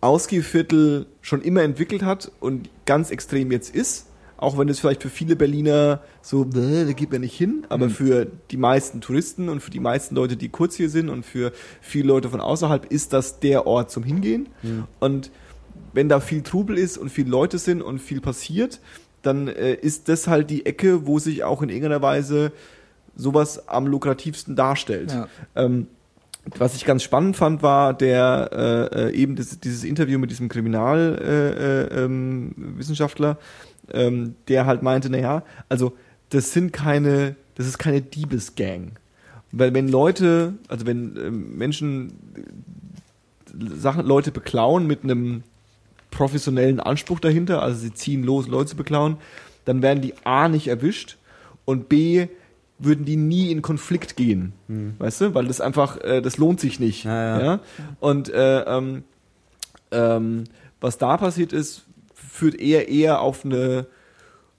Ausgehviertel 0.00 1.06
schon 1.20 1.42
immer 1.42 1.62
entwickelt 1.62 2.02
hat 2.02 2.30
und 2.40 2.68
ganz 2.84 3.10
extrem 3.10 3.50
jetzt 3.50 3.74
ist. 3.74 4.06
Auch 4.38 4.58
wenn 4.58 4.68
es 4.68 4.80
vielleicht 4.80 5.02
für 5.02 5.08
viele 5.08 5.36
Berliner 5.36 6.00
so, 6.20 6.44
"Bäh, 6.44 6.84
da 6.84 6.92
geht 6.92 7.10
man 7.10 7.22
nicht 7.22 7.36
hin, 7.36 7.66
aber 7.68 7.88
für 7.88 8.26
die 8.50 8.56
meisten 8.56 9.00
Touristen 9.00 9.48
und 9.48 9.60
für 9.60 9.70
die 9.70 9.80
meisten 9.80 10.14
Leute, 10.14 10.36
die 10.36 10.48
kurz 10.48 10.76
hier 10.76 10.90
sind 10.90 11.08
und 11.08 11.24
für 11.24 11.52
viele 11.80 12.08
Leute 12.08 12.28
von 12.28 12.40
außerhalb 12.40 12.84
ist 12.92 13.12
das 13.12 13.40
der 13.40 13.66
Ort 13.66 13.90
zum 13.90 14.02
Hingehen. 14.02 14.48
Und 15.00 15.30
wenn 15.92 16.08
da 16.08 16.20
viel 16.20 16.42
Trubel 16.42 16.76
ist 16.76 16.98
und 16.98 17.08
viele 17.08 17.30
Leute 17.30 17.58
sind 17.58 17.80
und 17.80 18.00
viel 18.00 18.20
passiert, 18.20 18.80
dann 19.22 19.48
äh, 19.48 19.74
ist 19.74 20.08
das 20.08 20.28
halt 20.28 20.50
die 20.50 20.66
Ecke, 20.66 21.06
wo 21.06 21.18
sich 21.18 21.42
auch 21.42 21.62
in 21.62 21.68
irgendeiner 21.68 22.02
Weise 22.02 22.52
sowas 23.16 23.68
am 23.68 23.86
lukrativsten 23.86 24.56
darstellt. 24.56 25.12
Ja. 25.12 25.28
Ähm, 25.54 25.88
was 26.54 26.76
ich 26.76 26.84
ganz 26.84 27.02
spannend 27.02 27.36
fand, 27.36 27.62
war 27.62 27.92
der 27.92 28.50
äh, 28.52 29.08
äh, 29.08 29.14
eben 29.14 29.34
das, 29.34 29.58
dieses 29.58 29.82
Interview 29.82 30.18
mit 30.18 30.30
diesem 30.30 30.48
Kriminalwissenschaftler, 30.48 31.98
äh, 31.98 32.04
ähm, 32.04 32.54
Wissenschaftler, 32.76 33.38
ähm, 33.92 34.34
der 34.48 34.66
halt 34.66 34.82
meinte, 34.82 35.10
naja, 35.10 35.42
also 35.68 35.92
das 36.30 36.52
sind 36.52 36.72
keine, 36.72 37.36
das 37.54 37.66
ist 37.66 37.78
keine 37.78 38.02
Diebesgang. 38.02 38.92
Weil 39.52 39.72
wenn 39.74 39.88
Leute, 39.88 40.54
also 40.68 40.86
wenn 40.86 41.16
ähm, 41.16 41.56
Menschen 41.56 42.12
äh, 42.36 43.76
Sachen, 43.76 44.04
Leute 44.04 44.32
beklauen 44.32 44.86
mit 44.86 45.04
einem 45.04 45.42
professionellen 46.10 46.80
Anspruch 46.80 47.20
dahinter, 47.20 47.62
also 47.62 47.78
sie 47.78 47.94
ziehen 47.94 48.22
los, 48.22 48.48
Leute 48.48 48.70
zu 48.70 48.76
beklauen, 48.76 49.16
dann 49.64 49.82
werden 49.82 50.00
die 50.00 50.14
A 50.24 50.48
nicht 50.48 50.68
erwischt 50.68 51.16
und 51.64 51.88
B 51.88 52.28
würden 52.78 53.04
die 53.06 53.16
nie 53.16 53.50
in 53.50 53.62
Konflikt 53.62 54.16
gehen, 54.16 54.52
weißt 54.98 55.20
du, 55.22 55.34
weil 55.34 55.46
das 55.46 55.62
einfach, 55.62 55.98
äh, 56.02 56.20
das 56.20 56.36
lohnt 56.36 56.60
sich 56.60 56.78
nicht. 56.78 57.04
Ja, 57.04 57.42
ja. 57.42 57.60
Und 58.00 58.28
äh, 58.28 58.60
ähm, 58.62 59.04
ähm, 59.90 60.44
was 60.80 60.98
da 60.98 61.16
passiert 61.16 61.54
ist, 61.54 61.85
führt 62.36 62.60
eher 62.60 62.88
eher 62.88 63.20
auf 63.20 63.44
eine 63.44 63.86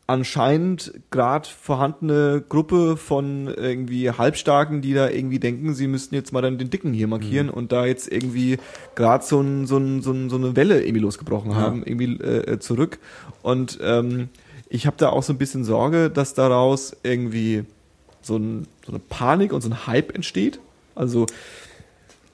anscheinend 0.08 0.94
gerade 1.12 1.48
vorhandene 1.50 2.42
Gruppe 2.48 2.96
von 2.96 3.48
irgendwie 3.48 4.10
Halbstarken, 4.10 4.82
die 4.82 4.94
da 4.94 5.10
irgendwie 5.10 5.38
denken, 5.38 5.74
sie 5.74 5.88
müssten 5.88 6.16
jetzt 6.16 6.32
mal 6.32 6.42
dann 6.42 6.58
den 6.58 6.70
Dicken 6.70 6.94
hier 6.94 7.08
markieren 7.08 7.50
und 7.50 7.74
da 7.74 7.86
jetzt 7.86 8.10
irgendwie 8.10 8.58
gerade 8.96 9.26
so, 9.26 9.42
ein, 9.42 9.68
so, 9.68 9.78
ein, 9.78 10.02
so, 10.02 10.12
ein, 10.12 10.30
so 10.30 10.38
eine 10.38 10.56
Welle 10.56 10.82
irgendwie 10.82 11.02
losgebrochen 11.02 11.56
haben, 11.56 11.84
irgendwie 11.86 12.24
äh, 12.24 12.58
zurück. 12.60 13.00
Und 13.42 13.80
ähm, 13.82 14.30
ich 14.70 14.88
habe 14.88 14.96
da 14.98 15.10
auch 15.10 15.24
so 15.24 15.34
ein 15.34 15.38
bisschen 15.38 15.66
Sorge, 15.66 16.10
dass 16.10 16.34
daraus 16.34 16.96
irgendwie 17.04 17.66
so, 18.22 18.38
ein, 18.38 18.66
so 18.86 18.94
eine 18.94 19.00
Panik 19.00 19.52
und 19.52 19.60
so 19.60 19.70
ein 19.70 19.88
Hype 19.88 20.16
entsteht. 20.16 20.62
Also 20.96 21.26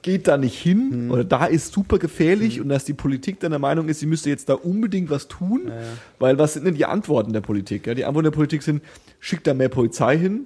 geht 0.04 0.28
da 0.28 0.36
nicht 0.36 0.60
hin 0.60 1.10
oder 1.10 1.24
da 1.24 1.46
ist 1.46 1.72
super 1.72 1.98
gefährlich 1.98 2.60
und 2.60 2.68
dass 2.68 2.84
die 2.84 2.92
Politik 2.92 3.40
dann 3.40 3.50
der 3.52 3.58
Meinung 3.58 3.88
ist, 3.88 4.00
sie 4.00 4.06
müsste 4.06 4.28
jetzt 4.28 4.50
da 4.50 4.54
unbedingt 4.54 5.08
was 5.08 5.28
tun, 5.28 5.72
weil 6.18 6.38
was 6.38 6.52
sind 6.52 6.66
denn 6.66 6.74
die 6.74 6.84
Antworten 6.84 7.32
der 7.32 7.40
Politik? 7.40 7.86
Ja, 7.86 7.94
die 7.94 8.04
Antworten 8.04 8.24
der 8.24 8.30
Politik 8.30 8.62
sind, 8.62 8.82
schickt 9.18 9.46
da 9.46 9.54
mehr 9.54 9.70
Polizei 9.70 10.18
hin, 10.18 10.44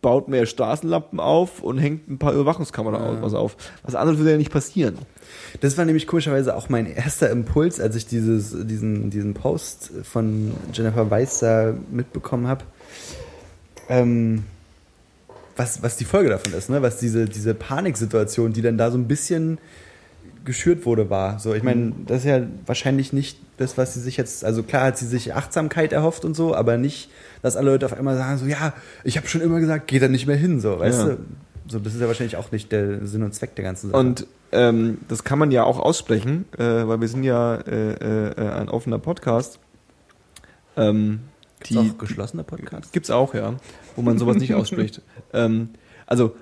baut 0.00 0.28
mehr 0.28 0.46
Straßenlampen 0.46 1.20
auf 1.20 1.62
und 1.62 1.76
hängt 1.76 2.08
ein 2.08 2.18
paar 2.18 2.32
Überwachungskameras 2.32 3.34
auf. 3.34 3.58
Was 3.82 3.94
anderes 3.94 4.18
würde 4.18 4.32
ja 4.32 4.38
nicht 4.38 4.50
passieren. 4.50 4.96
Das 5.60 5.76
war 5.76 5.84
nämlich 5.84 6.06
komischerweise 6.06 6.56
auch 6.56 6.70
mein 6.70 6.86
erster 6.86 7.28
Impuls, 7.28 7.78
als 7.78 7.94
ich 7.94 8.06
dieses, 8.06 8.56
diesen, 8.66 9.10
diesen 9.10 9.34
Post 9.34 9.92
von 10.02 10.52
Jennifer 10.72 11.10
Weiss 11.10 11.40
da 11.40 11.74
mitbekommen 11.90 12.46
habe. 12.46 12.64
Ähm, 13.90 14.44
was, 15.62 15.82
was 15.82 15.96
die 15.96 16.04
Folge 16.04 16.28
davon 16.28 16.52
ist, 16.54 16.68
ne? 16.70 16.82
was 16.82 16.98
diese, 16.98 17.26
diese 17.26 17.54
Paniksituation, 17.54 18.52
die 18.52 18.62
dann 18.62 18.76
da 18.76 18.90
so 18.90 18.98
ein 18.98 19.06
bisschen 19.06 19.58
geschürt 20.44 20.84
wurde, 20.86 21.08
war. 21.08 21.38
So, 21.38 21.54
ich 21.54 21.62
meine, 21.62 21.92
das 22.06 22.18
ist 22.18 22.24
ja 22.24 22.40
wahrscheinlich 22.66 23.12
nicht 23.12 23.38
das, 23.58 23.78
was 23.78 23.94
sie 23.94 24.00
sich 24.00 24.16
jetzt, 24.16 24.44
also 24.44 24.64
klar 24.64 24.86
hat 24.86 24.98
sie 24.98 25.06
sich 25.06 25.34
Achtsamkeit 25.34 25.92
erhofft 25.92 26.24
und 26.24 26.34
so, 26.34 26.54
aber 26.54 26.78
nicht, 26.78 27.10
dass 27.42 27.56
alle 27.56 27.70
Leute 27.70 27.86
auf 27.86 27.92
einmal 27.92 28.16
sagen, 28.16 28.38
so, 28.38 28.46
ja, 28.46 28.72
ich 29.04 29.16
habe 29.16 29.28
schon 29.28 29.40
immer 29.40 29.60
gesagt, 29.60 29.86
geh 29.86 30.00
da 30.00 30.08
nicht 30.08 30.26
mehr 30.26 30.36
hin, 30.36 30.60
so, 30.60 30.80
weißt 30.80 30.98
Ja. 31.00 31.06
du? 31.10 31.18
So, 31.68 31.78
das 31.78 31.94
ist 31.94 32.00
ja 32.00 32.08
wahrscheinlich 32.08 32.36
auch 32.36 32.50
nicht 32.50 32.72
der 32.72 33.06
Sinn 33.06 33.22
und 33.22 33.32
Zweck 33.34 33.54
der 33.54 33.64
ganzen 33.64 33.90
Sache. 33.90 34.00
Und 34.00 34.26
ähm, 34.50 34.98
das 35.08 35.22
kann 35.22 35.38
man 35.38 35.52
ja 35.52 35.62
auch 35.62 35.78
aussprechen, 35.78 36.44
äh, 36.58 36.64
weil 36.64 37.00
wir 37.00 37.06
sind 37.06 37.22
ja 37.22 37.54
äh, 37.54 38.30
äh, 38.30 38.50
ein 38.50 38.68
offener 38.68 38.98
Podcast. 38.98 39.60
Ähm, 40.76 41.20
Gibt's 41.62 41.76
auch 41.94 41.98
geschlossene 41.98 42.44
Podcasts? 42.44 42.92
Gibt's 42.92 43.10
auch, 43.10 43.34
ja, 43.34 43.54
wo 43.96 44.02
man 44.02 44.18
sowas 44.18 44.36
nicht 44.36 44.54
ausspricht. 44.54 45.02
ähm, 45.32 45.70
also 46.06 46.34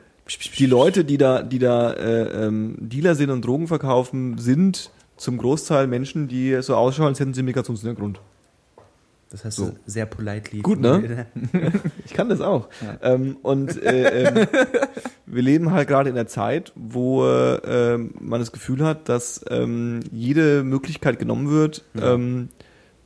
die 0.59 0.67
Leute, 0.67 1.05
die 1.05 1.19
da, 1.19 1.43
die 1.43 1.59
da 1.59 1.93
äh, 1.93 2.47
ähm, 2.47 2.77
Dealer 2.79 3.15
sind 3.15 3.31
und 3.31 3.45
Drogen 3.45 3.67
verkaufen, 3.67 4.39
sind 4.39 4.91
zum 5.17 5.39
Großteil 5.39 5.87
Menschen, 5.87 6.29
die 6.29 6.61
so 6.63 6.77
ausschauen, 6.77 7.09
als 7.09 7.21
hätten 7.21 7.35
sie 7.35 7.43
Migrationshintergrund. 7.43 8.21
Das 9.31 9.45
heißt, 9.45 9.59
So. 9.59 9.73
sehr 9.87 10.07
politely. 10.07 10.61
Gut, 10.61 10.81
ne? 10.81 11.27
Ich 12.05 12.13
kann 12.15 12.29
das 12.29 12.41
auch. 12.41 12.69
Ähm, 13.03 13.37
und 13.43 13.81
äh, 13.83 14.25
ähm, 14.29 14.47
wir 15.27 15.43
leben 15.43 15.71
halt 15.73 15.87
gerade 15.89 16.11
in 16.11 16.17
einer 16.17 16.27
Zeit, 16.27 16.73
wo 16.75 17.25
äh, 17.27 17.95
ähm, 17.95 18.15
man 18.21 18.41
das 18.41 18.51
Gefühl 18.51 18.85
hat, 18.85 19.09
dass 19.09 19.45
ähm, 19.49 20.01
jede 20.11 20.65
Möglichkeit 20.65 21.19
genommen 21.21 21.49
wird, 21.51 21.85
ähm, 22.01 22.49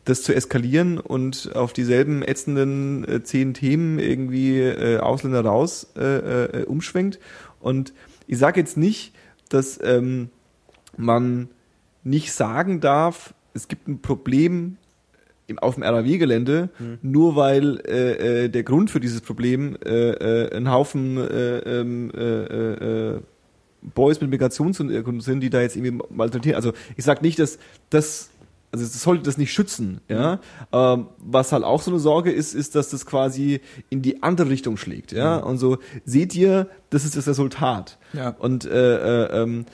das 0.04 0.22
zu 0.22 0.34
eskalieren 0.34 0.98
und 0.98 1.54
auf 1.54 1.72
dieselben 1.72 2.22
ätzenden 2.22 3.08
äh, 3.08 3.22
zehn 3.22 3.54
Themen 3.54 3.98
irgendwie 3.98 4.58
äh, 4.60 4.98
Ausländer 4.98 5.44
raus 5.44 5.88
äh, 5.96 6.60
äh, 6.60 6.64
umschwenkt. 6.64 7.18
Und 7.60 7.92
ich 8.26 8.38
sage 8.38 8.60
jetzt 8.60 8.76
nicht, 8.76 9.14
dass 9.48 9.78
ähm, 9.82 10.28
man 10.96 11.48
nicht 12.02 12.32
sagen 12.32 12.80
darf, 12.80 13.34
es 13.54 13.68
gibt 13.68 13.88
ein 13.88 14.00
Problem 14.00 14.76
im, 15.46 15.58
auf 15.58 15.74
dem 15.74 15.82
RAW-Gelände, 15.82 16.70
nur 17.02 17.36
weil 17.36 17.80
äh, 17.86 18.44
äh, 18.44 18.48
der 18.48 18.62
Grund 18.62 18.90
für 18.90 19.00
dieses 19.00 19.20
Problem 19.20 19.76
äh, 19.84 20.10
äh, 20.10 20.56
ein 20.56 20.70
Haufen 20.70 21.18
äh, 21.18 21.58
ähm, 21.58 22.10
äh, 22.14 22.20
äh, 22.20 23.14
äh, 23.14 23.20
Boys 23.82 24.20
mit 24.20 24.30
Migrationshintergrund 24.30 25.22
sind, 25.22 25.40
die 25.40 25.50
da 25.50 25.60
jetzt 25.60 25.76
irgendwie 25.76 26.02
malträtieren. 26.08 26.56
Also 26.56 26.72
ich 26.96 27.04
sage 27.04 27.20
nicht, 27.22 27.38
dass 27.38 27.58
das 27.90 28.30
also 28.74 28.86
das 28.86 29.00
sollte 29.00 29.22
das 29.22 29.38
nicht 29.38 29.52
schützen, 29.52 30.00
ja. 30.08 30.40
Ähm, 30.72 31.06
was 31.18 31.52
halt 31.52 31.62
auch 31.62 31.80
so 31.80 31.92
eine 31.92 32.00
Sorge 32.00 32.32
ist, 32.32 32.54
ist, 32.54 32.74
dass 32.74 32.90
das 32.90 33.06
quasi 33.06 33.60
in 33.88 34.02
die 34.02 34.24
andere 34.24 34.50
Richtung 34.50 34.76
schlägt, 34.76 35.12
ja. 35.12 35.36
Und 35.36 35.58
so 35.58 35.78
seht 36.04 36.34
ihr, 36.34 36.68
das 36.90 37.04
ist 37.04 37.16
das 37.16 37.28
Resultat. 37.28 37.98
Ja. 38.14 38.34
Und 38.36 38.64
äh, 38.64 39.26
äh, 39.26 39.42
ähm, 39.42 39.66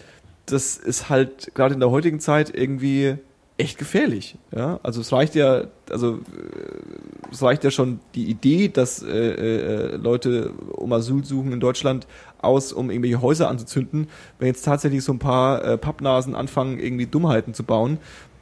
das 0.44 0.76
ist 0.76 1.08
halt 1.08 1.54
gerade 1.54 1.72
in 1.72 1.80
der 1.80 1.90
heutigen 1.90 2.20
Zeit 2.20 2.54
irgendwie 2.54 3.16
echt 3.56 3.78
gefährlich. 3.78 4.36
Ja? 4.54 4.80
Also 4.82 5.00
es 5.00 5.12
reicht 5.12 5.34
ja, 5.34 5.64
also 5.90 6.16
äh, 6.16 7.30
es 7.30 7.42
reicht 7.42 7.62
ja 7.64 7.70
schon 7.70 8.00
die 8.14 8.24
Idee, 8.24 8.68
dass 8.68 9.02
äh, 9.02 9.08
äh, 9.08 9.96
Leute 9.96 10.50
um 10.72 10.92
Asyl 10.92 11.24
suchen 11.24 11.52
in 11.52 11.60
Deutschland 11.60 12.06
aus, 12.40 12.72
um 12.72 12.90
irgendwelche 12.90 13.20
Häuser 13.20 13.48
anzuzünden. 13.48 14.08
Wenn 14.38 14.48
jetzt 14.48 14.64
tatsächlich 14.64 15.04
so 15.04 15.12
ein 15.12 15.18
paar 15.18 15.64
äh, 15.64 15.78
Pappnasen 15.78 16.34
anfangen, 16.34 16.78
irgendwie 16.78 17.06
Dummheiten 17.06 17.54
zu 17.54 17.62
bauen, 17.62 17.98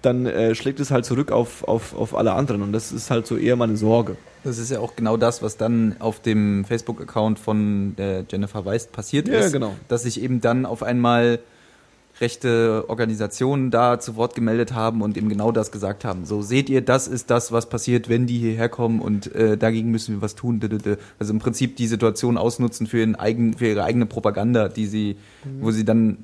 dann 0.08 0.26
äh, 0.26 0.54
schlägt 0.54 0.80
es 0.80 0.90
halt 0.90 1.04
zurück 1.04 1.30
auf, 1.30 1.64
auf, 1.64 1.94
auf 1.94 2.14
alle 2.16 2.32
anderen. 2.32 2.62
Und 2.62 2.72
das 2.72 2.92
ist 2.92 3.10
halt 3.10 3.26
so 3.26 3.36
eher 3.36 3.56
meine 3.56 3.76
Sorge. 3.76 4.16
Das 4.44 4.58
ist 4.58 4.70
ja 4.70 4.80
auch 4.80 4.96
genau 4.96 5.16
das, 5.16 5.42
was 5.42 5.56
dann 5.56 5.96
auf 5.98 6.20
dem 6.20 6.64
Facebook-Account 6.64 7.38
von 7.38 7.94
der 7.96 8.24
Jennifer 8.30 8.64
Weist 8.64 8.92
passiert 8.92 9.28
Ja, 9.28 9.40
ist. 9.40 9.52
genau. 9.52 9.74
Dass 9.88 10.02
sich 10.04 10.20
eben 10.22 10.40
dann 10.40 10.64
auf 10.66 10.82
einmal 10.82 11.40
rechte 12.20 12.84
Organisationen 12.88 13.70
da 13.70 14.00
zu 14.00 14.16
Wort 14.16 14.34
gemeldet 14.34 14.74
haben 14.74 15.02
und 15.02 15.16
eben 15.16 15.28
genau 15.28 15.52
das 15.52 15.70
gesagt 15.70 16.04
haben. 16.04 16.24
So 16.24 16.42
seht 16.42 16.68
ihr, 16.68 16.80
das 16.80 17.06
ist 17.06 17.30
das, 17.30 17.52
was 17.52 17.68
passiert, 17.68 18.08
wenn 18.08 18.26
die 18.26 18.38
hierher 18.38 18.68
kommen 18.68 19.00
und 19.00 19.32
äh, 19.34 19.56
dagegen 19.56 19.90
müssen 19.90 20.16
wir 20.16 20.22
was 20.22 20.34
tun. 20.34 20.60
Also 21.20 21.32
im 21.32 21.38
Prinzip 21.38 21.76
die 21.76 21.86
Situation 21.86 22.36
ausnutzen 22.36 22.86
für, 22.88 22.98
ihren 22.98 23.14
eigen, 23.14 23.54
für 23.56 23.68
ihre 23.68 23.84
eigene 23.84 24.06
Propaganda, 24.06 24.68
die 24.68 24.86
sie, 24.86 25.16
wo 25.60 25.70
sie 25.70 25.84
dann 25.84 26.18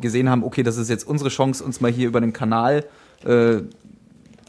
gesehen 0.00 0.30
haben, 0.30 0.44
okay, 0.44 0.62
das 0.62 0.76
ist 0.76 0.88
jetzt 0.88 1.06
unsere 1.06 1.30
Chance, 1.30 1.64
uns 1.64 1.80
mal 1.80 1.90
hier 1.90 2.06
über 2.08 2.20
den 2.20 2.32
Kanal 2.32 2.84
äh, 3.24 3.62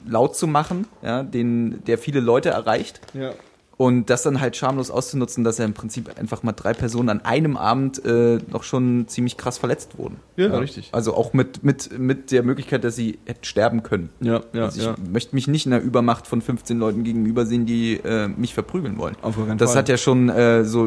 laut 0.05 0.35
zu 0.35 0.47
machen, 0.47 0.87
ja, 1.01 1.23
den, 1.23 1.83
der 1.85 1.97
viele 1.97 2.19
Leute 2.19 2.49
erreicht. 2.49 3.01
Ja. 3.13 3.31
Und 3.75 4.11
das 4.11 4.21
dann 4.21 4.39
halt 4.39 4.55
schamlos 4.55 4.91
auszunutzen, 4.91 5.43
dass 5.43 5.57
er 5.57 5.65
im 5.65 5.73
Prinzip 5.73 6.17
einfach 6.19 6.43
mal 6.43 6.51
drei 6.51 6.73
Personen 6.73 7.09
an 7.09 7.21
einem 7.25 7.57
Abend 7.57 8.05
äh, 8.05 8.37
noch 8.51 8.63
schon 8.63 9.07
ziemlich 9.07 9.35
krass 9.35 9.57
verletzt 9.57 9.97
wurden. 9.97 10.17
Ja, 10.37 10.55
richtig. 10.57 10.89
Also 10.91 11.15
auch 11.15 11.33
mit, 11.33 11.63
mit, 11.63 11.97
mit 11.97 12.31
der 12.31 12.43
Möglichkeit, 12.43 12.83
dass 12.83 12.95
sie 12.95 13.17
hätten 13.25 13.43
sterben 13.43 13.81
können. 13.81 14.09
Ja, 14.19 14.41
ja, 14.53 14.65
also 14.65 14.79
ich 14.79 14.85
ja. 14.85 14.95
möchte 15.11 15.33
mich 15.33 15.47
nicht 15.47 15.65
in 15.65 15.73
einer 15.73 15.81
Übermacht 15.81 16.27
von 16.27 16.41
15 16.41 16.77
Leuten 16.77 17.03
gegenüber 17.03 17.47
sehen, 17.47 17.65
die 17.65 17.95
äh, 17.95 18.27
mich 18.27 18.53
verprügeln 18.53 18.97
wollen. 18.99 19.15
Auf 19.23 19.37
keinen 19.37 19.57
das 19.57 19.71
Fall. 19.71 19.79
hat 19.79 19.89
ja 19.89 19.97
schon 19.97 20.29
äh, 20.29 20.63
so 20.65 20.85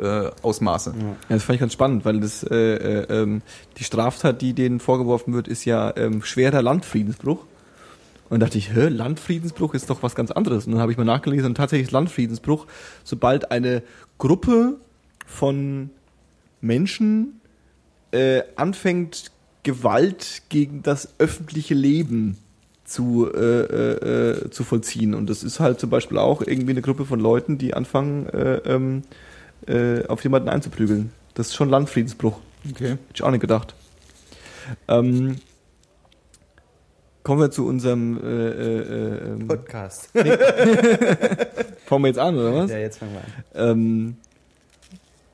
Lynchmob-Ausmaße. 0.00 0.94
Ja, 0.96 1.16
das 1.28 1.42
fand 1.44 1.54
ich 1.54 1.60
ganz 1.60 1.72
spannend, 1.72 2.04
weil 2.04 2.20
das 2.20 2.42
äh, 2.42 2.56
äh, 2.56 3.22
ähm, 3.22 3.42
die 3.78 3.84
Straftat, 3.84 4.40
die 4.40 4.52
denen 4.52 4.80
vorgeworfen 4.80 5.34
wird, 5.34 5.48
ist 5.48 5.64
ja 5.64 5.94
ähm, 5.96 6.22
schwerer 6.22 6.62
Landfriedensbruch. 6.62 7.44
Und 8.28 8.40
dachte 8.40 8.58
ich, 8.58 8.72
hä, 8.72 8.88
Landfriedensbruch 8.88 9.74
ist 9.74 9.90
doch 9.90 10.02
was 10.04 10.14
ganz 10.14 10.30
anderes. 10.30 10.66
Und 10.66 10.72
dann 10.72 10.80
habe 10.80 10.92
ich 10.92 10.98
mal 10.98 11.04
nachgelesen 11.04 11.46
und 11.46 11.54
tatsächlich 11.56 11.88
ist 11.88 11.92
Landfriedensbruch, 11.92 12.66
sobald 13.02 13.50
eine 13.50 13.82
Gruppe 14.18 14.76
von 15.26 15.90
Menschen 16.60 17.40
äh, 18.12 18.42
anfängt, 18.54 19.32
Gewalt 19.62 20.42
gegen 20.48 20.82
das 20.82 21.14
öffentliche 21.18 21.74
Leben 21.74 22.38
zu, 22.84 23.30
äh, 23.32 23.38
äh, 23.38 24.40
äh, 24.44 24.50
zu 24.50 24.64
vollziehen. 24.64 25.14
Und 25.14 25.28
das 25.28 25.42
ist 25.42 25.60
halt 25.60 25.80
zum 25.80 25.90
Beispiel 25.90 26.16
auch 26.16 26.40
irgendwie 26.40 26.70
eine 26.70 26.82
Gruppe 26.82 27.04
von 27.04 27.20
Leuten, 27.20 27.58
die 27.58 27.74
anfangen, 27.74 28.26
äh, 28.28 28.56
ähm, 28.58 29.02
äh, 29.66 30.06
auf 30.06 30.22
jemanden 30.22 30.48
einzuprügeln. 30.48 31.12
Das 31.34 31.48
ist 31.48 31.54
schon 31.54 31.70
Landfriedensbruch. 31.70 32.38
Okay. 32.70 32.90
Hätte 32.90 32.98
ich 33.14 33.22
auch 33.22 33.30
nicht 33.30 33.40
gedacht. 33.40 33.74
Ähm, 34.88 35.36
kommen 37.22 37.40
wir 37.40 37.50
zu 37.50 37.66
unserem 37.66 38.18
äh, 38.22 38.48
äh, 38.48 39.28
ähm, 39.32 39.48
Podcast. 39.48 40.10
Fangen 41.86 42.02
wir 42.02 42.08
jetzt 42.08 42.18
an, 42.18 42.36
oder 42.36 42.54
was? 42.54 42.70
Ja, 42.70 42.78
jetzt 42.78 42.98
fangen 42.98 43.12
wir 43.14 43.20
an. 43.20 43.70
Ähm, 43.70 44.16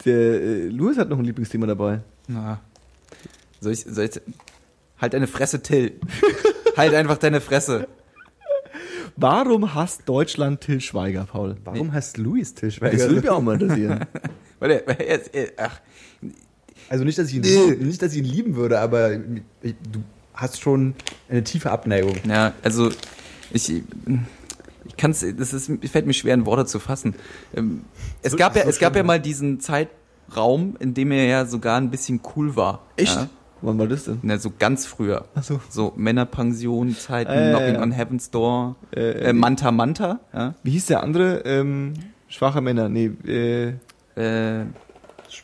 der 0.04 0.14
äh, 0.14 0.68
Louis 0.68 0.96
hat 0.96 1.08
noch 1.08 1.18
ein 1.18 1.24
Lieblingsthema 1.24 1.66
dabei. 1.66 2.00
Na. 2.28 2.60
Soll 3.60 3.72
ich, 3.72 3.84
soll 3.84 4.04
ich, 4.04 4.20
halt 4.98 5.14
deine 5.14 5.26
Fresse, 5.26 5.62
Till. 5.62 5.98
halt 6.76 6.94
einfach 6.94 7.18
deine 7.18 7.40
Fresse. 7.40 7.88
Warum 9.16 9.74
hasst 9.74 10.02
Deutschland 10.06 10.60
Till 10.60 10.80
Schweiger, 10.80 11.24
Paul? 11.30 11.56
Warum 11.64 11.92
heißt 11.92 12.18
Luis 12.18 12.52
Das 12.54 12.60
Tischweiger? 12.60 12.98
würde 12.98 13.14
mich 13.22 13.30
auch 13.30 13.40
mal 13.40 13.54
interessieren. 13.60 14.04
Weil 14.58 14.70
er, 14.70 14.86
weil 14.86 14.96
er, 15.02 15.34
er 15.34 15.48
ach, 15.58 15.80
Also 16.88 17.04
nicht, 17.04 17.18
dass 17.18 17.28
ich 17.28 17.34
ihn, 17.34 17.86
nicht, 17.86 18.00
dass 18.00 18.12
ich 18.12 18.18
ihn 18.18 18.24
lieben 18.24 18.56
würde, 18.56 18.78
aber 18.80 19.12
ich, 19.62 19.74
du 19.92 20.02
hast 20.32 20.60
schon 20.62 20.94
eine 21.28 21.44
tiefe 21.44 21.70
Abneigung. 21.70 22.14
Ja, 22.26 22.54
also 22.62 22.90
ich, 23.50 23.70
ich 23.70 24.96
kann 24.96 25.10
es, 25.10 25.24
das 25.36 25.52
ist, 25.52 25.70
fällt 25.90 26.06
mir 26.06 26.14
schwer 26.14 26.32
in 26.32 26.46
Worte 26.46 26.64
zu 26.64 26.78
fassen. 26.78 27.14
Ähm, 27.54 27.82
Es 28.22 28.32
So- 28.32 28.38
gab 28.38 28.56
ja, 28.56 28.62
es 28.62 28.78
gab 28.78 28.96
ja 28.96 29.02
mal 29.02 29.20
diesen 29.20 29.60
Zeitraum, 29.60 30.76
in 30.80 30.94
dem 30.94 31.10
er 31.12 31.24
ja 31.26 31.44
sogar 31.44 31.78
ein 31.78 31.90
bisschen 31.90 32.20
cool 32.34 32.56
war. 32.56 32.86
Ja? 32.98 33.28
Wann 33.66 33.78
war 33.78 33.86
das 33.88 34.04
denn? 34.04 34.18
Na, 34.22 34.38
so 34.38 34.52
ganz 34.56 34.86
früher. 34.86 35.24
Ach 35.34 35.42
so. 35.42 35.60
So 35.68 35.92
Männerpension-Zeiten, 35.96 37.30
Ah, 37.30 37.34
ja, 37.34 37.50
Knocking 37.50 37.74
ja. 37.74 37.82
on 37.82 37.90
Heaven's 37.92 38.30
Door, 38.30 38.76
Äh, 38.94 39.30
äh, 39.30 39.32
Manta 39.32 39.72
Manta, 39.72 40.20
ja. 40.32 40.54
Wie 40.62 40.70
hieß 40.70 40.86
der 40.86 41.02
andere? 41.02 41.38
Ähm, 41.44 41.94
schwache 42.28 42.60
Männer. 42.60 42.88
Nee, 42.88 43.10
äh, 43.26 43.68
Äh, 44.14 44.66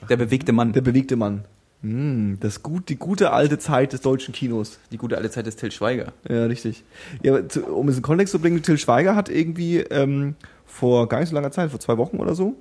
der 0.08 0.16
bewegte 0.16 0.52
Mann. 0.52 0.72
der 0.72 0.80
bewegte 0.80 1.16
Mann. 1.16 1.44
Hm, 1.82 2.38
das 2.40 2.62
gut, 2.62 2.88
die 2.88 2.96
gute 2.96 3.32
alte 3.32 3.58
Zeit 3.58 3.92
des 3.92 4.00
deutschen 4.02 4.32
Kinos. 4.32 4.78
Die 4.92 4.96
gute 4.98 5.16
alte 5.16 5.30
Zeit 5.30 5.46
des 5.46 5.56
Till 5.56 5.72
Schweiger. 5.72 6.12
Ja, 6.28 6.44
richtig. 6.46 6.84
Ja, 7.24 7.46
zu, 7.48 7.64
um 7.66 7.88
es 7.88 7.96
in 7.96 8.02
Kontext 8.02 8.30
zu 8.30 8.38
bringen, 8.38 8.62
Till 8.62 8.78
Schweiger 8.78 9.16
hat 9.16 9.28
irgendwie 9.28 9.78
ähm, 9.78 10.36
vor 10.64 11.08
gar 11.08 11.18
nicht 11.20 11.30
so 11.30 11.34
langer 11.34 11.50
Zeit, 11.50 11.70
vor 11.70 11.80
zwei 11.80 11.98
Wochen 11.98 12.18
oder 12.18 12.34
so, 12.36 12.54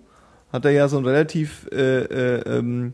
hat 0.51 0.65
er 0.65 0.71
ja 0.71 0.87
so 0.87 0.97
einen 0.97 1.05
relativ 1.05 1.67
äh, 1.71 1.99
äh, 2.01 2.41
ähm, 2.57 2.93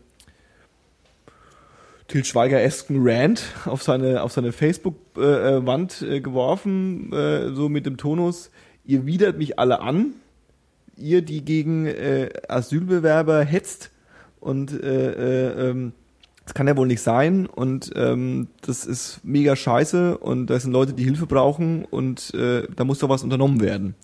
Till 2.08 2.24
Schweiger-esken 2.24 2.96
Rant 3.00 3.42
auf 3.66 3.82
seine, 3.82 4.22
auf 4.22 4.32
seine 4.32 4.52
Facebook-Wand 4.52 6.02
äh, 6.02 6.20
geworfen, 6.20 7.12
äh, 7.12 7.52
so 7.52 7.68
mit 7.68 7.84
dem 7.84 7.98
Tonus, 7.98 8.50
ihr 8.86 9.04
widert 9.04 9.36
mich 9.36 9.58
alle 9.58 9.80
an, 9.80 10.14
ihr, 10.96 11.20
die 11.20 11.44
gegen 11.44 11.86
äh, 11.86 12.30
Asylbewerber 12.48 13.44
hetzt 13.44 13.90
und 14.40 14.72
äh, 14.72 15.12
äh, 15.12 15.70
ähm, 15.70 15.92
das 16.44 16.54
kann 16.54 16.66
ja 16.66 16.78
wohl 16.78 16.86
nicht 16.86 17.02
sein 17.02 17.44
und 17.44 17.90
ähm, 17.94 18.48
das 18.62 18.86
ist 18.86 19.20
mega 19.22 19.54
scheiße 19.54 20.16
und 20.16 20.46
da 20.46 20.58
sind 20.58 20.72
Leute, 20.72 20.94
die 20.94 21.04
Hilfe 21.04 21.26
brauchen 21.26 21.84
und 21.84 22.32
äh, 22.32 22.66
da 22.74 22.84
muss 22.84 23.00
doch 23.00 23.10
was 23.10 23.22
unternommen 23.22 23.60
werden. 23.60 23.94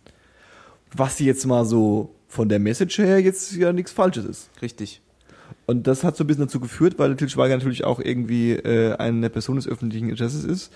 Was 0.93 1.19
jetzt 1.21 1.47
mal 1.47 1.65
so 1.65 2.15
von 2.29 2.51
der 2.51 2.59
Message 2.59 2.99
her 2.99 3.19
jetzt 3.19 3.57
ja 3.57 3.73
nichts 3.73 3.93
Falsches 3.93 4.27
ist. 4.27 4.51
Richtig. 4.61 5.01
Und 5.67 5.87
das 5.87 6.05
hat 6.05 6.17
so 6.17 6.25
ein 6.25 6.27
bisschen 6.27 6.45
dazu 6.45 6.61
geführt, 6.61 6.99
weil 6.99 7.17
Til 7.17 7.29
Schweiger 7.29 7.57
natürlich 7.57 7.85
auch 7.85 8.01
irgendwie 8.01 8.53
äh, 8.53 8.95
eine 8.97 9.31
Person 9.31 9.57
des 9.57 9.67
öffentlichen 9.67 10.11
Interesses 10.11 10.45
ist, 10.45 10.73